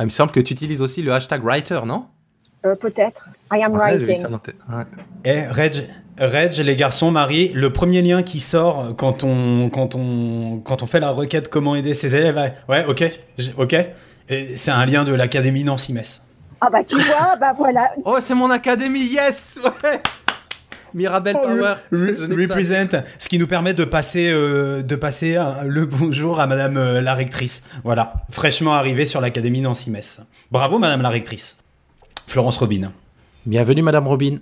Il 0.00 0.06
me 0.06 0.10
semble 0.10 0.32
que 0.32 0.40
tu 0.40 0.52
utilises 0.52 0.82
aussi 0.82 1.02
le 1.02 1.12
hashtag 1.12 1.42
writer, 1.44 1.80
non? 1.86 2.06
Euh, 2.66 2.74
Peut-être. 2.74 3.28
I 3.52 3.62
am 3.62 3.72
Ouais, 3.72 3.78
writing. 3.96 4.26
ouais. 4.26 4.84
Eh, 5.24 5.46
Reg, 5.46 5.88
Reg, 6.18 6.52
les 6.58 6.76
garçons, 6.76 7.10
Marie, 7.10 7.48
le 7.54 7.72
premier 7.72 8.02
lien 8.02 8.22
qui 8.22 8.40
sort 8.40 8.94
quand 8.96 9.24
on, 9.24 9.70
quand 9.70 9.94
on, 9.94 10.58
quand 10.62 10.82
on 10.82 10.86
fait 10.86 11.00
la 11.00 11.10
requête 11.10 11.48
comment 11.48 11.74
aider 11.74 11.94
ses 11.94 12.14
élèves, 12.16 12.36
ouais, 12.36 12.54
ouais, 12.68 12.84
ok, 12.86 13.10
ok, 13.56 13.76
c'est 14.56 14.70
un 14.70 14.84
lien 14.86 15.04
de 15.04 15.14
l'Académie 15.14 15.64
Nancy-Metz. 15.64 16.26
Ah 16.60 16.68
bah 16.70 16.84
tu 16.84 17.00
vois, 17.00 17.36
bah 17.40 17.54
voilà. 17.56 17.90
Oh, 18.04 18.18
c'est 18.20 18.34
mon 18.34 18.50
académie, 18.50 19.04
yes 19.04 19.58
ouais 19.64 20.00
Mirabel 20.94 21.36
Oh, 21.38 21.46
Power. 21.46 21.74
Ça. 21.90 22.26
Represent, 22.26 23.02
ce 23.18 23.28
qui 23.28 23.38
nous 23.38 23.46
permet 23.46 23.74
de 23.74 23.84
passer, 23.84 24.30
euh, 24.30 24.82
de 24.82 24.96
passer 24.96 25.36
euh, 25.36 25.62
le 25.66 25.86
bonjour 25.86 26.40
à 26.40 26.46
Madame 26.46 26.76
euh, 26.76 27.00
la 27.00 27.14
rectrice. 27.14 27.64
Voilà, 27.84 28.14
fraîchement 28.30 28.74
arrivée 28.74 29.06
sur 29.06 29.20
l'Académie 29.20 29.60
Nancy-Metz. 29.60 30.20
Bravo 30.50 30.78
Madame 30.78 31.02
la 31.02 31.08
rectrice. 31.10 31.58
Florence 32.26 32.56
Robin. 32.58 32.92
Bienvenue, 33.46 33.82
Madame 33.82 34.06
Robin. 34.06 34.36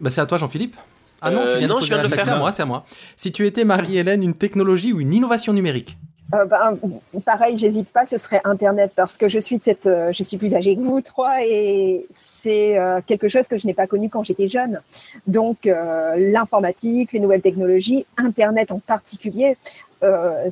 Bah, 0.00 0.10
c'est 0.10 0.20
à 0.20 0.26
toi, 0.26 0.38
Jean-Philippe. 0.38 0.76
Ah 1.20 1.30
non, 1.30 1.40
Euh, 1.40 1.52
tu 1.52 1.58
viens 1.58 1.68
de 1.68 1.72
non, 1.72 1.74
poser 1.78 1.86
je 1.88 1.94
viens 1.94 2.02
de 2.02 2.08
le 2.08 2.14
faire. 2.14 2.24
C'est 2.24 2.30
à 2.30 2.36
moi, 2.38 2.50
c'est 2.52 2.62
à 2.62 2.66
moi. 2.66 2.84
Si 3.16 3.30
tu 3.30 3.46
étais 3.46 3.64
Marie-Hélène, 3.64 4.22
une 4.22 4.34
technologie 4.34 4.92
ou 4.92 5.00
une 5.00 5.14
innovation 5.14 5.52
numérique 5.52 5.96
Euh, 6.34 6.44
ben, 6.46 6.78
pareil, 7.26 7.58
j'hésite 7.58 7.90
pas, 7.92 8.06
ce 8.06 8.16
serait 8.16 8.40
Internet 8.44 8.92
parce 8.96 9.18
que 9.18 9.28
je 9.28 9.38
suis 9.38 9.58
de 9.58 9.62
cette, 9.62 9.86
euh, 9.86 10.12
je 10.12 10.22
suis 10.22 10.38
plus 10.38 10.54
âgée 10.54 10.74
que 10.76 10.80
vous 10.80 11.00
trois 11.02 11.44
et 11.44 12.06
c'est 12.16 12.78
euh, 12.78 13.00
quelque 13.06 13.28
chose 13.28 13.48
que 13.48 13.58
je 13.58 13.66
n'ai 13.66 13.74
pas 13.74 13.86
connu 13.86 14.08
quand 14.08 14.22
j'étais 14.24 14.48
jeune. 14.48 14.80
Donc 15.26 15.66
euh, 15.66 16.14
l'informatique, 16.32 17.12
les 17.12 17.20
nouvelles 17.20 17.42
technologies, 17.42 18.06
Internet 18.16 18.72
en 18.72 18.78
particulier, 18.78 19.56
euh, 20.02 20.48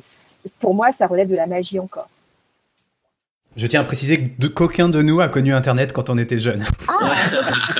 pour 0.59 0.75
moi, 0.75 0.91
ça 0.91 1.07
relève 1.07 1.27
de 1.27 1.35
la 1.35 1.47
magie 1.47 1.79
encore. 1.79 2.09
Je 3.57 3.67
tiens 3.67 3.81
à 3.81 3.83
préciser 3.83 4.29
qu'aucun 4.55 4.87
de 4.87 5.01
nous 5.01 5.19
a 5.19 5.27
connu 5.27 5.53
Internet 5.53 5.91
quand 5.91 6.09
on 6.09 6.17
était 6.17 6.39
jeune. 6.39 6.63
Ah, 6.87 7.13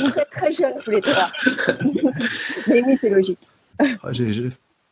vous 0.01 0.19
êtes 0.19 0.29
très 0.29 0.51
jeunes 0.51 0.73
tous 0.83 0.91
les 0.91 1.01
trois. 1.01 1.29
Mais 2.67 2.83
oui, 2.85 2.97
c'est 2.97 3.09
logique. 3.09 3.39
Ah, 3.79 4.11
j'ai- 4.11 4.49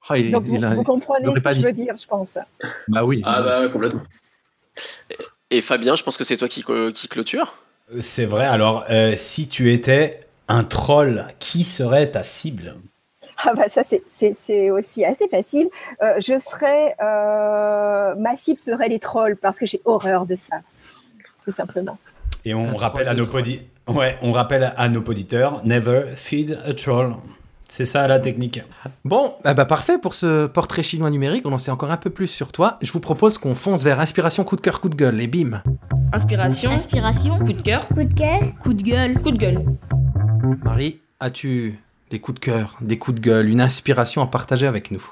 Ah, 0.10 0.18
il- 0.18 0.32
Donc 0.32 0.44
vous, 0.46 0.56
il 0.56 0.66
a- 0.66 0.74
vous 0.74 0.84
comprenez 0.84 1.34
ce 1.36 1.40
pas 1.40 1.54
que 1.54 1.60
je 1.60 1.66
veux 1.66 1.72
dire, 1.72 1.96
je 1.98 2.08
pense. 2.08 2.38
Bah 2.88 3.04
oui. 3.04 3.22
Ah 3.26 3.42
bah 3.44 3.62
ouais, 3.62 3.72
complètement. 3.72 4.02
Et 5.52 5.62
Fabien, 5.62 5.96
je 5.96 6.04
pense 6.04 6.18
que 6.18 6.24
c'est 6.24 6.38
toi 6.38 6.48
qui, 6.48 6.62
co- 6.64 6.92
qui 6.92 7.08
clôture. 7.08 7.56
C'est 8.00 8.26
vrai, 8.26 8.46
alors 8.46 8.86
euh, 8.90 9.14
si 9.16 9.48
tu 9.48 9.72
étais 9.74 10.20
un 10.48 10.64
troll, 10.64 11.26
qui 11.40 11.64
serait 11.64 12.10
ta 12.12 12.24
cible? 12.24 12.76
Ah 13.38 13.54
bah 13.56 13.70
ça 13.70 13.84
c'est- 13.84 14.04
c'est 14.10 14.36
c'est 14.38 14.70
aussi 14.70 15.06
assez 15.06 15.28
facile. 15.28 15.70
Euh, 16.04 16.16
je 16.20 16.38
serais 16.40 16.96
euh, 17.02 18.14
ma 18.16 18.36
cible 18.36 18.60
serait 18.60 18.90
les 18.90 19.00
trolls 19.00 19.38
parce 19.38 19.58
que 19.60 19.66
j'ai 19.66 19.82
horreur 19.86 20.26
de 20.26 20.36
ça, 20.36 20.58
tout 21.46 21.52
simplement. 21.52 21.98
Et 22.46 22.54
on 22.54 22.70
Un 22.70 22.76
rappelle 22.78 23.08
à 23.08 23.14
nos 23.14 23.26
ouais, 23.88 24.18
on 24.22 24.32
rappelle 24.34 24.74
à 24.76 24.90
nos 24.90 25.02
auditeurs, 25.02 25.62
never 25.66 26.14
feed 26.16 26.60
a 26.66 26.74
troll. 26.74 27.16
C'est 27.70 27.86
ça 27.86 28.08
la 28.08 28.20
technique. 28.20 28.62
Bon, 29.06 29.36
eh 29.46 29.54
bah, 29.54 29.66
parfait 29.66 30.00
pour 30.00 30.16
ce 30.16 30.48
portrait 30.48 30.82
chinois 30.84 31.10
numérique. 31.12 31.46
On 31.48 31.54
en 31.54 31.58
sait 31.60 31.70
encore 31.72 31.92
un 31.92 31.98
peu 31.98 32.10
plus 32.10 32.28
sur 32.28 32.52
toi. 32.52 32.78
Je 32.82 32.92
vous 32.92 33.00
propose 33.00 33.38
qu'on 33.38 33.54
fonce 33.56 33.84
vers 33.84 34.00
inspiration, 34.00 34.44
coup 34.44 34.56
de 34.56 34.62
cœur, 34.62 34.82
coup 34.82 34.90
de 34.90 34.96
gueule 34.96 35.22
et 35.22 35.28
bim. 35.28 35.62
Inspiration, 36.12 36.72
Inspiration. 36.72 37.38
coup 37.40 37.54
de 37.54 37.62
cœur, 37.62 37.88
Coup 37.88 38.04
de 38.04 38.14
cœur. 38.14 38.40
Coup 38.60 38.74
de 38.74 38.82
gueule. 38.82 39.22
coup 39.22 39.32
de 39.32 39.38
gueule. 39.38 39.64
Marie, 40.64 41.00
as-tu 41.20 41.80
des 42.10 42.20
coups 42.20 42.40
de 42.42 42.46
cœur, 42.46 42.76
des 42.82 42.98
coups 42.98 43.22
de 43.22 43.22
gueule, 43.22 43.48
une 43.50 43.62
inspiration 43.62 44.24
à 44.24 44.28
partager 44.28 44.66
avec 44.66 44.90
nous? 44.90 45.04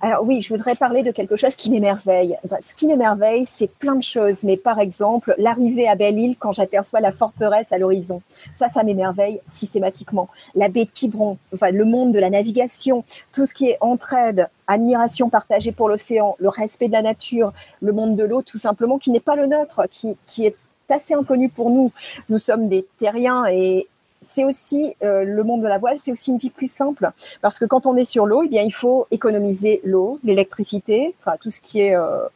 Alors 0.00 0.24
oui, 0.24 0.40
je 0.40 0.48
voudrais 0.48 0.74
parler 0.74 1.02
de 1.02 1.10
quelque 1.10 1.36
chose 1.36 1.54
qui 1.54 1.70
m'émerveille. 1.70 2.36
Ce 2.60 2.74
qui 2.74 2.86
m'émerveille, 2.86 3.46
c'est 3.46 3.68
plein 3.68 3.94
de 3.94 4.02
choses, 4.02 4.42
mais 4.42 4.56
par 4.56 4.78
exemple 4.78 5.34
l'arrivée 5.38 5.88
à 5.88 5.94
Belle-Île 5.94 6.36
quand 6.38 6.52
j'aperçois 6.52 7.00
la 7.00 7.12
forteresse 7.12 7.72
à 7.72 7.78
l'horizon. 7.78 8.20
Ça, 8.52 8.68
ça 8.68 8.82
m'émerveille 8.82 9.40
systématiquement. 9.46 10.28
La 10.54 10.68
baie 10.68 10.84
de 10.84 10.90
Quiberon, 10.90 11.38
enfin 11.54 11.70
le 11.70 11.84
monde 11.84 12.12
de 12.12 12.18
la 12.18 12.30
navigation, 12.30 13.04
tout 13.32 13.46
ce 13.46 13.54
qui 13.54 13.68
est 13.68 13.78
entraide, 13.80 14.48
admiration 14.66 15.30
partagée 15.30 15.72
pour 15.72 15.88
l'océan, 15.88 16.36
le 16.38 16.48
respect 16.48 16.88
de 16.88 16.92
la 16.92 17.02
nature, 17.02 17.52
le 17.80 17.92
monde 17.92 18.16
de 18.16 18.24
l'eau, 18.24 18.42
tout 18.42 18.58
simplement, 18.58 18.98
qui 18.98 19.10
n'est 19.10 19.20
pas 19.20 19.36
le 19.36 19.46
nôtre, 19.46 19.82
qui, 19.90 20.18
qui 20.26 20.46
est 20.46 20.56
assez 20.88 21.14
inconnu 21.14 21.48
pour 21.48 21.70
nous. 21.70 21.92
Nous 22.28 22.38
sommes 22.38 22.68
des 22.68 22.86
terriens 22.98 23.46
et 23.46 23.86
c'est 24.24 24.44
aussi 24.44 24.94
euh, 25.02 25.24
le 25.24 25.44
monde 25.44 25.62
de 25.62 25.68
la 25.68 25.78
voile, 25.78 25.98
c'est 25.98 26.12
aussi 26.12 26.30
une 26.30 26.38
vie 26.38 26.50
plus 26.50 26.70
simple 26.70 27.10
parce 27.40 27.58
que 27.58 27.64
quand 27.64 27.86
on 27.86 27.96
est 27.96 28.04
sur 28.04 28.26
l'eau, 28.26 28.42
eh 28.44 28.48
bien 28.48 28.62
il 28.62 28.74
faut 28.74 29.06
économiser 29.10 29.80
l'eau, 29.84 30.18
l'électricité, 30.24 31.14
enfin 31.20 31.36
tout 31.40 31.50
ce 31.50 31.60
qui 31.60 31.80
est 31.80 31.94
euh, 31.94 32.26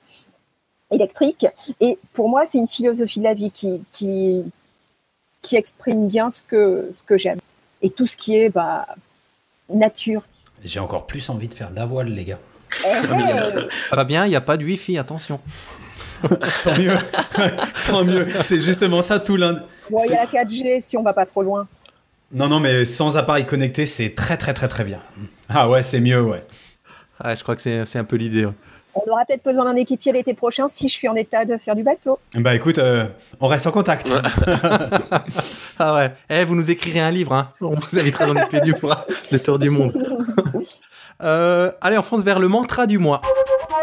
électrique. 0.91 1.47
Et 1.81 1.99
pour 2.13 2.29
moi, 2.29 2.45
c'est 2.47 2.59
une 2.59 2.69
philosophie 2.69 3.19
de 3.19 3.25
la 3.25 3.35
vie 3.35 3.51
qui 3.51 3.83
qui 3.93 4.45
qui 5.43 5.57
exprime 5.57 6.09
bien 6.09 6.31
ce 6.31 6.43
que 6.43 6.93
ce 6.97 7.03
que 7.05 7.17
j'aime 7.17 7.41
et 7.83 7.91
tout 7.91 8.07
ce 8.07 8.17
qui 8.17 8.37
est 8.37 8.49
bah, 8.49 8.87
nature. 9.69 10.23
J'ai 10.65 10.81
encore 10.81 11.07
plus 11.07 11.29
envie 11.31 11.49
de 11.49 11.55
faire 11.55 11.71
de 11.71 11.77
la 11.77 11.87
voile, 11.87 12.09
les 12.09 12.25
gars. 12.25 12.41
Eh, 12.85 13.69
Fabien, 13.89 14.27
il 14.27 14.31
n'y 14.31 14.37
a 14.37 14.41
pas 14.41 14.57
de 14.57 14.65
wifi, 14.65 14.99
attention. 14.99 15.41
Tant 16.65 16.77
mieux. 16.77 16.99
Tant 17.87 18.05
mieux. 18.05 18.27
C'est 18.43 18.61
justement 18.61 19.03
ça 19.03 19.21
tout 19.21 19.37
l'un. 19.37 19.55
bon, 19.91 20.03
il 20.05 20.11
y 20.11 20.15
a 20.15 20.25
la 20.25 20.45
4G 20.45 20.81
si 20.83 20.97
on 20.97 21.03
va 21.03 21.13
pas 21.13 21.27
trop 21.27 21.43
loin. 21.43 21.69
Non, 22.33 22.49
non, 22.49 22.61
mais 22.61 22.85
sans 22.85 23.17
appareil 23.17 23.47
connecté, 23.47 23.87
c'est 23.87 24.15
très, 24.15 24.37
très, 24.37 24.53
très, 24.55 24.69
très 24.69 24.85
bien. 24.85 25.01
Ah 25.49 25.69
ouais, 25.69 25.83
c'est 25.83 26.01
mieux, 26.01 26.21
ouais. 26.23 26.45
Ouais, 27.25 27.37
je 27.37 27.43
crois 27.43 27.57
que 27.57 27.63
c'est 27.63 27.85
c'est 27.87 27.99
un 27.99 28.05
peu 28.05 28.17
l'idée. 28.17 28.45
ouais. 28.47 28.53
On 28.95 29.11
aura 29.13 29.25
peut-être 29.25 29.45
besoin 29.45 29.65
d'un 29.65 29.77
équipier 29.77 30.13
l'été 30.13 30.35
prochain 30.35 30.67
si 30.69 30.89
je 30.89 30.93
suis 30.95 31.09
en 31.09 31.15
état 31.15 31.45
de 31.45 31.57
faire 31.57 31.77
du 31.77 31.85
bateau. 31.85 32.19
Bah 32.35 32.55
écoute, 32.55 32.79
euh, 32.79 33.07
on 33.41 33.47
reste 33.47 33.67
en 33.67 33.71
contact. 33.73 34.13
Ah 35.81 35.95
ouais. 35.95 36.13
Eh, 36.29 36.45
vous 36.45 36.57
nous 36.57 36.73
écrirez 36.73 36.99
un 36.99 37.13
livre, 37.13 37.33
hein. 37.33 37.53
On 37.61 37.77
vous 37.77 37.99
invitera 37.99 38.27
dans 38.27 38.33
les 38.33 38.45
pédus 38.47 38.75
pour 38.75 38.93
le 39.31 39.39
tour 39.39 39.59
du 39.59 39.71
monde. 39.71 39.93
Euh, 41.21 41.73
allez, 41.81 41.99
on 41.99 42.03
fonce 42.03 42.23
vers 42.23 42.39
le 42.39 42.47
mantra 42.47 42.87
du 42.87 42.99
mois. 42.99 43.21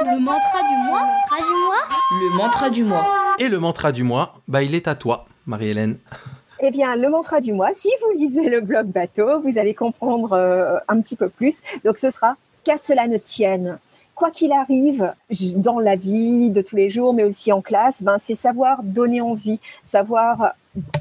Le 0.06 0.20
mantra 0.22 0.60
du 0.62 0.89
mois? 0.89 1.02
Mantra 1.02 1.38
du 1.41 1.54
mois? 1.66 2.22
Le 2.22 2.38
mantra 2.38 2.70
du 2.70 2.84
mois. 2.86 3.06
Et 3.39 3.48
le 3.50 3.60
mantra 3.60 3.91
du 3.91 4.04
mois, 4.04 4.36
bah, 4.48 4.64
il 4.64 4.74
est 4.74 4.88
à 4.88 4.96
toi, 4.96 5.26
Marie-Hélène. 5.46 5.98
Eh 6.62 6.72
bien, 6.72 6.95
le 6.95 7.10
mantra 7.10 7.41
du 7.41 7.51
mois, 7.51 7.72
si 7.74 7.89
vous 8.01 8.18
lisez 8.18 8.49
le 8.49 8.62
blog 8.62 8.88
bateau, 8.88 9.41
vous 9.41 9.58
allez 9.58 9.74
comprendre 9.74 10.34
euh, 10.34 10.78
un 10.88 11.01
petit 11.01 11.18
peu 11.18 11.28
plus. 11.28 11.62
Donc, 11.84 11.97
ce 11.97 12.10
sera 12.10 12.38
qu'à 12.64 12.78
cela 12.78 13.08
ne 13.08 13.18
tienne. 13.18 13.78
Quoi 14.16 14.32
qu'il 14.32 14.53
arrive 14.53 15.14
dans 15.56 15.80
la 15.80 15.97
vie 15.97 16.49
de 16.49 16.62
tous 16.62 16.78
les 16.78 16.89
jours, 16.89 17.14
mais 17.14 17.26
aussi 17.26 17.51
en 17.51 17.62
classe, 17.62 18.01
ben, 18.01 18.16
c'est 18.20 18.36
savoir 18.36 18.82
donner 18.84 19.20
envie, 19.20 19.60
savoir 19.84 20.53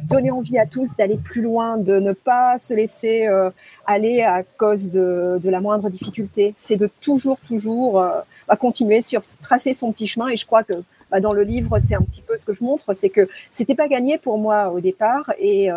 donner 0.03 0.33
envie 0.33 0.59
à 0.59 0.67
tous 0.67 0.89
d'aller 0.99 1.17
plus 1.17 1.43
loin, 1.43 1.77
de 1.77 2.01
ne 2.01 2.13
pas 2.13 2.59
se 2.59 2.75
laisser 2.75 3.27
euh, 3.29 3.51
aller 3.87 4.23
à 4.23 4.43
cause 4.43 4.91
de, 4.91 5.39
de 5.41 5.51
la 5.51 5.61
moindre 5.61 5.89
difficulté. 5.91 6.55
C'est 6.57 6.77
de 6.77 6.91
toujours, 7.01 7.39
toujours 7.47 8.01
euh, 8.01 8.21
bah, 8.49 8.57
continuer 8.57 9.03
sur 9.03 9.21
tracer 9.43 9.75
son 9.75 9.93
petit 9.93 10.09
chemin. 10.09 10.29
Et 10.29 10.37
je 10.37 10.47
crois 10.47 10.65
que 10.65 10.83
bah, 11.15 11.21
dans 11.21 11.33
le 11.33 11.45
livre, 11.45 11.79
c'est 11.79 11.95
un 11.95 12.01
petit 12.01 12.23
peu 12.23 12.37
ce 12.37 12.45
que 12.45 12.53
je 12.53 12.65
montre, 12.65 12.93
c'est 12.93 13.09
que 13.09 13.29
c'était 13.53 13.77
pas 13.77 13.87
gagné 13.87 14.19
pour 14.19 14.37
moi 14.37 14.71
au 14.71 14.81
départ 14.81 15.33
et, 15.39 15.71
euh, 15.71 15.77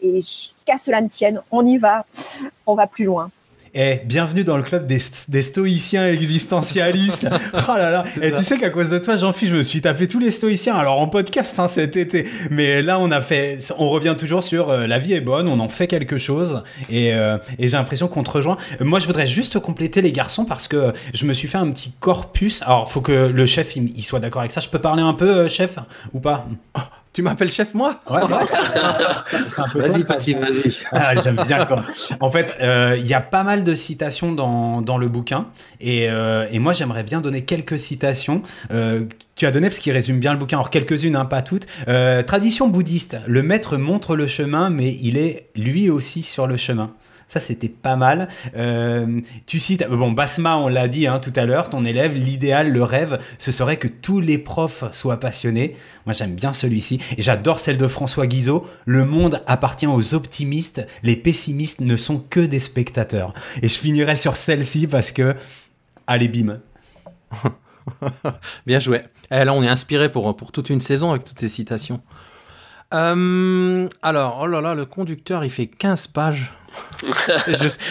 et 0.00 0.20
qu'à 0.64 0.78
cela 0.78 1.00
ne 1.00 1.08
tienne, 1.08 1.42
on 1.50 1.66
y 1.66 1.76
va, 1.76 2.06
on 2.66 2.76
va 2.76 2.86
plus 2.86 3.04
loin. 3.04 3.32
Eh, 3.78 4.00
bienvenue 4.06 4.42
dans 4.42 4.56
le 4.56 4.62
club 4.62 4.86
des, 4.86 5.00
des 5.28 5.42
stoïciens 5.42 6.06
existentialistes. 6.08 7.28
oh 7.54 7.76
là 7.76 7.90
là. 7.90 8.04
Et 8.22 8.32
tu 8.32 8.42
sais 8.42 8.56
qu'à 8.56 8.70
cause 8.70 8.88
de 8.88 8.96
toi, 8.96 9.18
Jean-Philippe, 9.18 9.52
je 9.52 9.58
me 9.58 9.62
suis 9.62 9.82
tapé 9.82 10.08
tous 10.08 10.18
les 10.18 10.30
stoïciens. 10.30 10.74
Alors 10.74 10.98
en 10.98 11.08
podcast 11.08 11.58
hein, 11.58 11.68
cet 11.68 11.94
été, 11.94 12.26
mais 12.50 12.80
là 12.80 12.98
on 12.98 13.10
a 13.10 13.20
fait, 13.20 13.58
on 13.76 13.90
revient 13.90 14.14
toujours 14.18 14.42
sur 14.44 14.70
euh, 14.70 14.86
la 14.86 14.98
vie 14.98 15.12
est 15.12 15.20
bonne, 15.20 15.46
on 15.46 15.60
en 15.60 15.68
fait 15.68 15.88
quelque 15.88 16.16
chose, 16.16 16.62
et, 16.88 17.12
euh, 17.12 17.36
et 17.58 17.68
j'ai 17.68 17.76
l'impression 17.76 18.08
qu'on 18.08 18.22
te 18.22 18.30
rejoint. 18.30 18.56
Moi, 18.80 18.98
je 18.98 19.06
voudrais 19.06 19.26
juste 19.26 19.58
compléter 19.58 20.00
les 20.00 20.10
garçons 20.10 20.46
parce 20.46 20.68
que 20.68 20.94
je 21.12 21.26
me 21.26 21.34
suis 21.34 21.46
fait 21.46 21.58
un 21.58 21.70
petit 21.70 21.92
corpus. 22.00 22.62
Alors, 22.62 22.90
faut 22.90 23.02
que 23.02 23.12
le 23.12 23.44
chef 23.44 23.76
il, 23.76 23.92
il 23.94 24.02
soit 24.02 24.20
d'accord 24.20 24.40
avec 24.40 24.52
ça. 24.52 24.62
Je 24.62 24.70
peux 24.70 24.80
parler 24.80 25.02
un 25.02 25.12
peu, 25.12 25.28
euh, 25.28 25.48
chef, 25.48 25.78
ou 26.14 26.20
pas? 26.20 26.48
Tu 27.16 27.22
m'appelles 27.22 27.50
chef, 27.50 27.72
moi 27.72 28.02
Ouais. 28.10 28.20
C'est 29.22 29.48
c'est 29.48 29.62
un 29.62 29.68
peu 29.68 29.80
Vas-y, 29.80 30.04
petit, 30.04 30.34
vas-y. 30.34 30.70
ah, 30.92 31.14
J'aime 31.18 31.36
bien 31.46 31.64
quand. 31.64 31.80
En 32.20 32.28
fait, 32.28 32.54
euh, 32.60 32.94
il 32.98 33.06
y 33.06 33.14
a 33.14 33.22
pas 33.22 33.42
mal 33.42 33.64
de 33.64 33.74
citations 33.74 34.32
dans, 34.32 34.82
dans 34.82 34.98
le 34.98 35.08
bouquin. 35.08 35.46
Et, 35.80 36.10
euh, 36.10 36.44
et 36.50 36.58
moi, 36.58 36.74
j'aimerais 36.74 37.04
bien 37.04 37.22
donner 37.22 37.42
quelques 37.42 37.78
citations. 37.78 38.42
Euh, 38.70 39.06
tu 39.34 39.46
as 39.46 39.50
donné 39.50 39.68
parce 39.68 39.78
qu'il 39.78 39.94
résume 39.94 40.20
bien 40.20 40.34
le 40.34 40.38
bouquin. 40.38 40.58
Alors, 40.58 40.68
quelques-unes, 40.68 41.16
hein, 41.16 41.24
pas 41.24 41.40
toutes. 41.40 41.66
Euh, 41.88 42.22
tradition 42.22 42.68
bouddhiste. 42.68 43.16
Le 43.26 43.42
maître 43.42 43.78
montre 43.78 44.14
le 44.14 44.26
chemin, 44.26 44.68
mais 44.68 44.94
il 45.00 45.16
est 45.16 45.48
lui 45.56 45.88
aussi 45.88 46.22
sur 46.22 46.46
le 46.46 46.58
chemin. 46.58 46.90
Ça, 47.28 47.40
c'était 47.40 47.68
pas 47.68 47.96
mal. 47.96 48.28
Euh, 48.56 49.20
tu 49.46 49.58
cites, 49.58 49.84
bon, 49.88 50.12
Basma, 50.12 50.56
on 50.56 50.68
l'a 50.68 50.86
dit 50.86 51.08
hein, 51.08 51.18
tout 51.18 51.32
à 51.34 51.44
l'heure, 51.44 51.70
ton 51.70 51.84
élève, 51.84 52.12
l'idéal, 52.12 52.70
le 52.70 52.84
rêve, 52.84 53.18
ce 53.38 53.50
serait 53.50 53.78
que 53.78 53.88
tous 53.88 54.20
les 54.20 54.38
profs 54.38 54.84
soient 54.92 55.18
passionnés. 55.18 55.76
Moi, 56.04 56.12
j'aime 56.12 56.36
bien 56.36 56.52
celui-ci. 56.52 57.00
Et 57.16 57.22
j'adore 57.22 57.58
celle 57.58 57.78
de 57.78 57.88
François 57.88 58.28
Guizot. 58.28 58.66
Le 58.84 59.04
monde 59.04 59.42
appartient 59.48 59.88
aux 59.88 60.14
optimistes. 60.14 60.86
Les 61.02 61.16
pessimistes 61.16 61.80
ne 61.80 61.96
sont 61.96 62.18
que 62.18 62.40
des 62.40 62.60
spectateurs. 62.60 63.34
Et 63.60 63.66
je 63.66 63.76
finirai 63.76 64.14
sur 64.14 64.36
celle-ci 64.36 64.86
parce 64.86 65.10
que, 65.10 65.34
allez, 66.06 66.28
bim. 66.28 66.60
Bien 68.66 68.78
joué. 68.78 69.02
Eh, 69.32 69.44
là, 69.44 69.52
on 69.52 69.64
est 69.64 69.68
inspiré 69.68 70.12
pour, 70.12 70.36
pour 70.36 70.52
toute 70.52 70.70
une 70.70 70.80
saison 70.80 71.10
avec 71.10 71.24
toutes 71.24 71.40
ces 71.40 71.48
citations. 71.48 72.00
Euh, 72.94 73.88
alors, 74.02 74.38
oh 74.42 74.46
là 74.46 74.60
là, 74.60 74.74
le 74.74 74.86
conducteur, 74.86 75.44
il 75.44 75.50
fait 75.50 75.66
15 75.66 76.06
pages. 76.08 76.52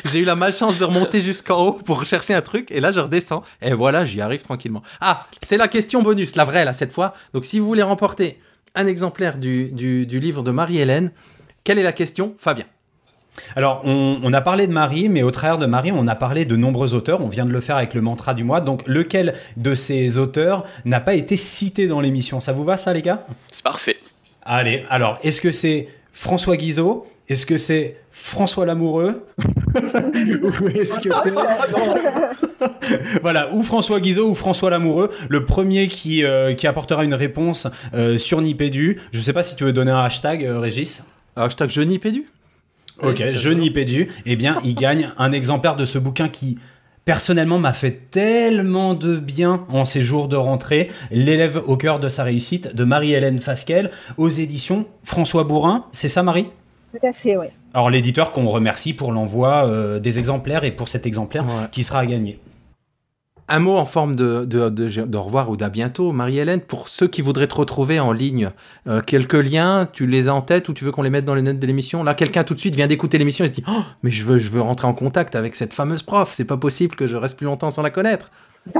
J'ai 0.05 0.19
eu 0.19 0.25
la 0.25 0.35
malchance 0.35 0.77
de 0.77 0.85
remonter 0.85 1.21
jusqu'en 1.21 1.63
haut 1.63 1.73
pour 1.73 2.05
chercher 2.05 2.33
un 2.33 2.41
truc, 2.41 2.71
et 2.71 2.79
là, 2.79 2.91
je 2.91 2.99
redescends. 2.99 3.43
Et 3.61 3.73
voilà, 3.73 4.05
j'y 4.05 4.21
arrive 4.21 4.41
tranquillement. 4.43 4.83
Ah, 5.01 5.27
c'est 5.41 5.57
la 5.57 5.67
question 5.67 6.01
bonus, 6.01 6.35
la 6.35 6.45
vraie, 6.45 6.65
là, 6.65 6.73
cette 6.73 6.93
fois. 6.93 7.13
Donc, 7.33 7.45
si 7.45 7.59
vous 7.59 7.65
voulez 7.65 7.83
remporter 7.83 8.39
un 8.75 8.87
exemplaire 8.87 9.37
du, 9.37 9.69
du, 9.71 10.05
du 10.05 10.19
livre 10.19 10.43
de 10.43 10.51
Marie-Hélène, 10.51 11.11
quelle 11.63 11.79
est 11.79 11.83
la 11.83 11.93
question, 11.93 12.35
Fabien? 12.37 12.65
Alors, 13.55 13.81
on, 13.83 14.19
on, 14.23 14.33
a 14.33 14.41
parlé 14.41 14.65
de 14.65 14.71
Marie, 14.71 15.09
mais 15.09 15.21
au 15.21 15.31
travers 15.31 15.57
de 15.57 15.65
Marie, 15.65 15.91
on 15.91 16.07
a 16.07 16.15
parlé 16.15 16.45
de 16.45 16.55
nombreux 16.55 16.93
auteurs. 16.93 17.21
On 17.21 17.27
vient 17.27 17.45
de 17.45 17.51
le 17.51 17.59
faire 17.61 17.75
avec 17.75 17.93
le 17.93 18.01
mantra 18.01 18.33
du 18.33 18.43
mois. 18.43 18.61
Donc, 18.61 18.81
lequel 18.85 19.35
de 19.57 19.75
ces 19.75 20.17
auteurs 20.17 20.65
n'a 20.85 21.01
pas 21.01 21.15
été 21.15 21.35
cité 21.35 21.87
dans 21.87 21.99
l'émission? 21.99 22.39
Ça 22.39 22.53
vous 22.53 22.63
va, 22.63 22.77
ça, 22.77 22.93
les 22.93 23.01
gars? 23.01 23.25
C'est 23.51 23.63
parfait. 23.63 23.97
Allez, 24.43 24.85
alors, 24.89 25.19
est-ce 25.23 25.41
que 25.41 25.51
c'est 25.51 25.89
François 26.13 26.55
Guizot 26.55 27.07
Est-ce 27.27 27.45
que 27.45 27.57
c'est 27.57 27.97
François 28.11 28.65
Lamoureux 28.65 29.25
Ou 29.75 30.67
est-ce 30.69 30.99
que 30.99 31.09
c'est. 31.23 31.33
voilà, 33.21 33.53
ou 33.53 33.63
François 33.63 33.99
Guizot 33.99 34.29
ou 34.29 34.35
François 34.35 34.69
Lamoureux. 34.69 35.11
Le 35.29 35.45
premier 35.45 35.87
qui, 35.87 36.23
euh, 36.23 36.53
qui 36.53 36.67
apportera 36.67 37.03
une 37.03 37.13
réponse 37.13 37.67
euh, 37.93 38.17
sur 38.17 38.41
Nipédu. 38.41 38.99
Je 39.11 39.17
ne 39.17 39.23
sais 39.23 39.33
pas 39.33 39.43
si 39.43 39.55
tu 39.55 39.63
veux 39.63 39.73
donner 39.73 39.91
un 39.91 40.03
hashtag, 40.03 40.45
euh, 40.45 40.59
Régis. 40.59 41.03
Hashtag 41.35 41.69
je 41.69 41.81
Nipédu? 41.81 42.25
Ok, 43.01 43.21
je 43.33 43.49
Nipédu. 43.49 44.09
Eh 44.25 44.35
bien, 44.35 44.59
il 44.63 44.75
gagne 44.75 45.11
un 45.17 45.31
exemplaire 45.31 45.75
de 45.75 45.85
ce 45.85 45.97
bouquin 45.97 46.29
qui 46.29 46.57
personnellement 47.03 47.59
m'a 47.59 47.73
fait 47.73 48.09
tellement 48.09 48.93
de 48.93 49.17
bien 49.17 49.65
en 49.69 49.83
ces 49.83 50.01
jours 50.01 50.27
de 50.27 50.35
rentrée. 50.35 50.89
L'élève 51.11 51.61
au 51.65 51.75
cœur 51.75 51.99
de 51.99 52.07
sa 52.07 52.23
réussite 52.23 52.73
de 52.73 52.83
Marie-Hélène 52.83 53.39
Fasquelle 53.39 53.91
aux 54.17 54.29
éditions 54.29 54.87
François 55.03 55.43
Bourrin. 55.43 55.85
C'est 55.91 56.07
ça, 56.07 56.23
Marie? 56.23 56.47
Tout 56.99 57.05
à 57.07 57.13
fait, 57.13 57.37
oui. 57.37 57.47
Alors, 57.73 57.89
l'éditeur 57.89 58.31
qu'on 58.31 58.47
remercie 58.49 58.93
pour 58.93 59.11
l'envoi 59.11 59.67
euh, 59.67 59.99
des 59.99 60.17
exemplaires 60.19 60.63
et 60.63 60.71
pour 60.71 60.87
cet 60.89 61.05
exemplaire 61.05 61.45
Ouais. 61.45 61.67
qui 61.71 61.83
sera 61.83 61.99
à 61.99 62.05
gagner. 62.05 62.39
Un 63.47 63.59
mot 63.59 63.75
en 63.77 63.85
forme 63.85 64.15
de, 64.15 64.43
de, 64.45 64.69
de, 64.69 64.87
de 64.87 65.17
au 65.17 65.21
revoir 65.21 65.51
ou 65.51 65.55
d'à 65.57 65.69
bientôt, 65.69 66.11
Marie-Hélène. 66.11 66.61
Pour 66.61 66.89
ceux 66.89 67.07
qui 67.07 67.21
voudraient 67.21 67.47
te 67.47 67.53
retrouver 67.53 67.99
en 67.99 68.11
ligne, 68.11 68.49
euh, 68.87 69.01
quelques 69.01 69.33
liens, 69.33 69.87
tu 69.93 70.07
les 70.07 70.29
as 70.29 70.33
en 70.33 70.41
tête 70.41 70.67
ou 70.67 70.73
tu 70.73 70.83
veux 70.83 70.91
qu'on 70.91 71.03
les 71.03 71.11
mette 71.11 71.25
dans 71.25 71.35
les 71.35 71.43
notes 71.43 71.59
de 71.59 71.67
l'émission? 71.67 72.03
Là, 72.03 72.15
quelqu'un 72.15 72.43
tout 72.43 72.55
de 72.55 72.59
suite 72.59 72.75
vient 72.75 72.87
d'écouter 72.87 73.19
l'émission 73.19 73.45
et 73.45 73.49
se 73.49 73.53
dit 73.53 73.63
oh, 73.67 73.81
Mais 74.01 74.09
je 74.09 74.25
veux, 74.25 74.39
je 74.39 74.49
veux 74.49 74.61
rentrer 74.61 74.87
en 74.87 74.93
contact 74.95 75.35
avec 75.35 75.55
cette 75.55 75.73
fameuse 75.75 76.01
prof, 76.01 76.31
c'est 76.31 76.45
pas 76.45 76.57
possible 76.57 76.95
que 76.95 77.05
je 77.05 77.15
reste 77.17 77.37
plus 77.37 77.45
longtemps 77.45 77.69
sans 77.69 77.83
la 77.83 77.91
connaître. 77.91 78.31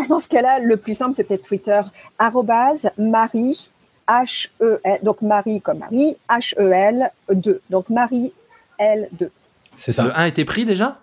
Dans 0.10 0.20
ce 0.20 0.28
cas-là, 0.28 0.58
le 0.64 0.78
plus 0.78 0.96
simple, 0.96 1.14
c'est 1.16 1.26
peut-être 1.28 1.48
Twitter, 1.48 1.82
arrobase 2.18 2.90
Marie, 2.98 3.70
H-E-L, 4.08 5.00
donc 5.04 5.22
Marie 5.22 5.62
comme 5.62 5.80
Marie, 5.80 6.18
H-E-L 6.30 7.12
2. 7.32 7.62
Donc 7.70 7.90
Marie 7.90 8.34
L 8.78 9.10
2. 9.14 9.32
C'est 9.76 9.92
ça. 9.92 10.04
Le 10.04 10.18
1 10.18 10.26
était 10.26 10.46
pris 10.46 10.66
déjà? 10.66 11.00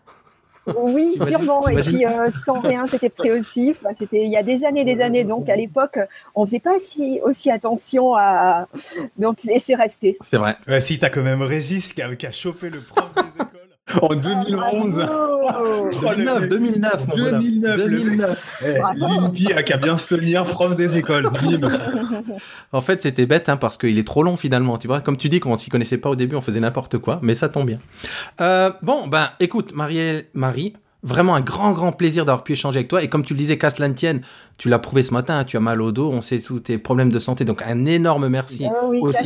Oui, 0.76 1.18
sûrement. 1.26 1.66
Et 1.68 1.76
puis, 1.76 2.06
euh, 2.06 2.30
sans 2.30 2.60
rien, 2.60 2.86
c'était 2.86 3.10
pris 3.10 3.30
aussi. 3.32 3.70
Enfin, 3.70 3.94
c'était 3.98 4.22
il 4.22 4.30
y 4.30 4.36
a 4.36 4.42
des 4.42 4.64
années, 4.64 4.84
des 4.84 5.00
années. 5.00 5.24
Donc, 5.24 5.48
à 5.48 5.56
l'époque, 5.56 5.98
on 6.34 6.46
faisait 6.46 6.60
pas 6.60 6.78
si, 6.78 7.20
aussi 7.24 7.50
attention 7.50 8.14
à. 8.14 8.68
Donc, 9.18 9.44
et 9.46 9.58
c'est 9.58 9.74
resté. 9.74 10.16
C'est 10.20 10.36
vrai. 10.36 10.56
Ouais, 10.68 10.80
si, 10.80 10.98
t'as 10.98 11.10
quand 11.10 11.22
même 11.22 11.42
Régis 11.42 11.92
qui 11.92 12.02
a, 12.02 12.14
qui 12.14 12.26
a 12.26 12.30
chopé 12.30 12.70
le 12.70 12.80
prof 12.80 13.12
des 13.14 13.44
en 14.00 14.14
2011. 14.14 14.94
Bravo 15.42 15.90
2009, 16.02 16.48
2009, 16.48 17.06
mon 17.08 17.14
bonhomme. 17.14 17.42
2009, 17.42 17.76
le 17.76 17.88
mec. 17.88 17.98
2009. 18.04 18.62
Eh, 18.64 18.78
Bravo. 18.78 19.20
L'INPI 19.20 19.52
a 19.52 19.62
qu'à 19.62 19.76
bien 19.76 19.98
se 19.98 20.14
tenir, 20.14 20.44
prof 20.44 20.76
des 20.76 20.96
écoles. 20.98 21.30
Bim. 21.30 21.60
En 22.72 22.80
fait, 22.80 23.02
c'était 23.02 23.26
bête 23.26 23.48
hein, 23.48 23.56
parce 23.56 23.76
qu'il 23.76 23.98
est 23.98 24.06
trop 24.06 24.22
long 24.22 24.36
finalement. 24.36 24.78
Tu 24.78 24.86
vois, 24.86 25.00
comme 25.00 25.16
tu 25.16 25.28
dis, 25.28 25.40
qu'on 25.40 25.56
s'y 25.56 25.70
connaissait 25.70 25.98
pas 25.98 26.08
au 26.08 26.16
début, 26.16 26.36
on 26.36 26.40
faisait 26.40 26.60
n'importe 26.60 26.98
quoi, 26.98 27.18
mais 27.22 27.34
ça 27.34 27.48
tombe 27.48 27.66
bien. 27.66 27.78
Euh, 28.40 28.70
bon, 28.82 29.06
ben, 29.08 29.28
écoute, 29.40 29.74
Marie, 29.74 30.24
Marie, 30.34 30.74
vraiment 31.02 31.34
un 31.34 31.40
grand, 31.40 31.72
grand 31.72 31.92
plaisir 31.92 32.24
d'avoir 32.24 32.44
pu 32.44 32.52
échanger 32.52 32.78
avec 32.78 32.88
toi. 32.88 33.02
Et 33.02 33.08
comme 33.08 33.24
tu 33.24 33.34
le 33.34 33.38
disais, 33.38 33.58
la 33.78 33.90
tienne, 33.90 34.22
tu 34.58 34.68
l'as 34.68 34.78
prouvé 34.78 35.02
ce 35.02 35.12
matin, 35.12 35.38
hein, 35.38 35.44
tu 35.44 35.56
as 35.56 35.60
mal 35.60 35.82
au 35.82 35.92
dos, 35.92 36.10
on 36.10 36.20
sait 36.20 36.38
tous 36.38 36.60
tes 36.60 36.78
problèmes 36.78 37.10
de 37.10 37.18
santé, 37.18 37.44
donc 37.44 37.62
un 37.62 37.84
énorme 37.84 38.28
merci. 38.28 38.66
Ah 38.66 38.86
oui, 38.86 39.00
Aussi. 39.00 39.24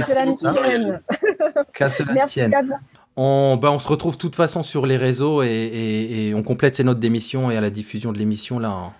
qu'à 1.72 1.88
Merci 2.14 2.40
à 2.40 2.62
vous. 2.62 2.72
On, 3.16 3.56
ben, 3.60 3.70
on 3.70 3.78
se 3.78 3.88
retrouve 3.88 4.14
de 4.14 4.20
toute 4.20 4.36
façon 4.36 4.62
sur 4.62 4.84
les 4.86 4.96
réseaux 4.98 5.42
et, 5.42 5.46
et- 5.48 6.28
et 6.28 6.34
on 6.34 6.42
complète 6.42 6.76
ces 6.76 6.84
notes 6.84 7.00
d'émission 7.00 7.50
et 7.50 7.56
à 7.56 7.60
la 7.60 7.70
diffusion 7.70 8.12
de 8.12 8.18
l'émission. 8.18 8.58
Là, 8.58 8.70
on- 8.70 8.92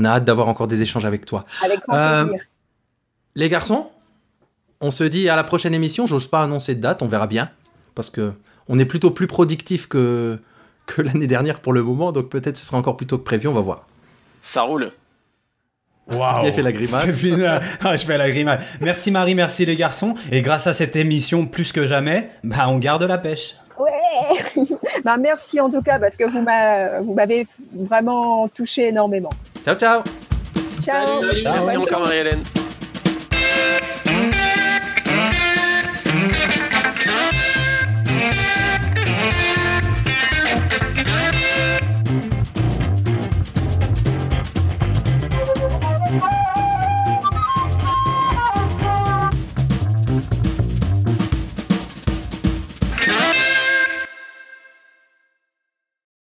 on 0.00 0.04
a 0.04 0.10
hâte 0.10 0.24
d'avoir 0.24 0.48
encore 0.48 0.66
des 0.66 0.82
échanges 0.82 1.04
avec 1.04 1.24
toi. 1.26 1.44
Avec 1.64 1.80
Euh. 1.92 2.32
Les 3.36 3.48
garçons, 3.48 3.88
on 4.80 4.90
se 4.90 5.04
dit 5.04 5.28
à 5.28 5.36
la 5.36 5.44
prochaine 5.44 5.72
émission. 5.74 6.06
J'ose 6.06 6.26
pas 6.26 6.42
annoncer 6.42 6.74
de 6.74 6.80
date, 6.80 7.00
on 7.02 7.06
verra 7.08 7.26
bien. 7.28 7.50
Parce 7.94 8.10
que 8.10 8.32
on 8.68 8.78
est 8.78 8.84
plutôt 8.84 9.10
plus 9.12 9.26
productif 9.28 9.86
que, 9.88 10.38
que 10.86 11.00
l'année 11.02 11.26
dernière 11.28 11.60
pour 11.60 11.72
le 11.72 11.82
moment. 11.84 12.10
Donc 12.12 12.28
peut-être 12.28 12.56
ce 12.56 12.64
sera 12.64 12.76
encore 12.78 12.96
plus 12.96 13.06
tôt 13.06 13.18
que 13.18 13.24
prévu, 13.24 13.46
on 13.46 13.52
va 13.54 13.60
voir. 13.60 13.86
Ça 14.42 14.62
roule. 14.62 14.90
A 16.48 16.52
fait 16.52 16.62
la 16.62 16.72
grimace. 16.72 17.04
Ah, 17.84 17.96
je 17.96 18.04
fais 18.04 18.18
la 18.18 18.30
grimace. 18.30 18.64
Merci 18.80 19.12
Marie, 19.12 19.36
merci 19.36 19.64
les 19.64 19.76
garçons. 19.76 20.16
Et 20.32 20.42
grâce 20.42 20.66
à 20.66 20.72
cette 20.72 20.96
émission, 20.96 21.46
plus 21.46 21.70
que 21.70 21.86
jamais, 21.86 22.30
bah, 22.42 22.68
on 22.68 22.78
garde 22.78 23.04
la 23.04 23.18
pêche. 23.18 23.54
Bah, 25.04 25.16
merci 25.16 25.60
en 25.60 25.70
tout 25.70 25.82
cas 25.82 25.98
parce 25.98 26.16
que 26.16 26.24
vous 26.24 26.42
m'avez 27.14 27.46
vraiment 27.72 28.48
touché 28.48 28.88
énormément. 28.88 29.30
Ciao, 29.64 29.76
ciao 29.76 30.02
ciao. 30.80 31.20
Merci 31.44 31.76
encore 31.76 32.00
Marie-Hélène. 32.00 32.42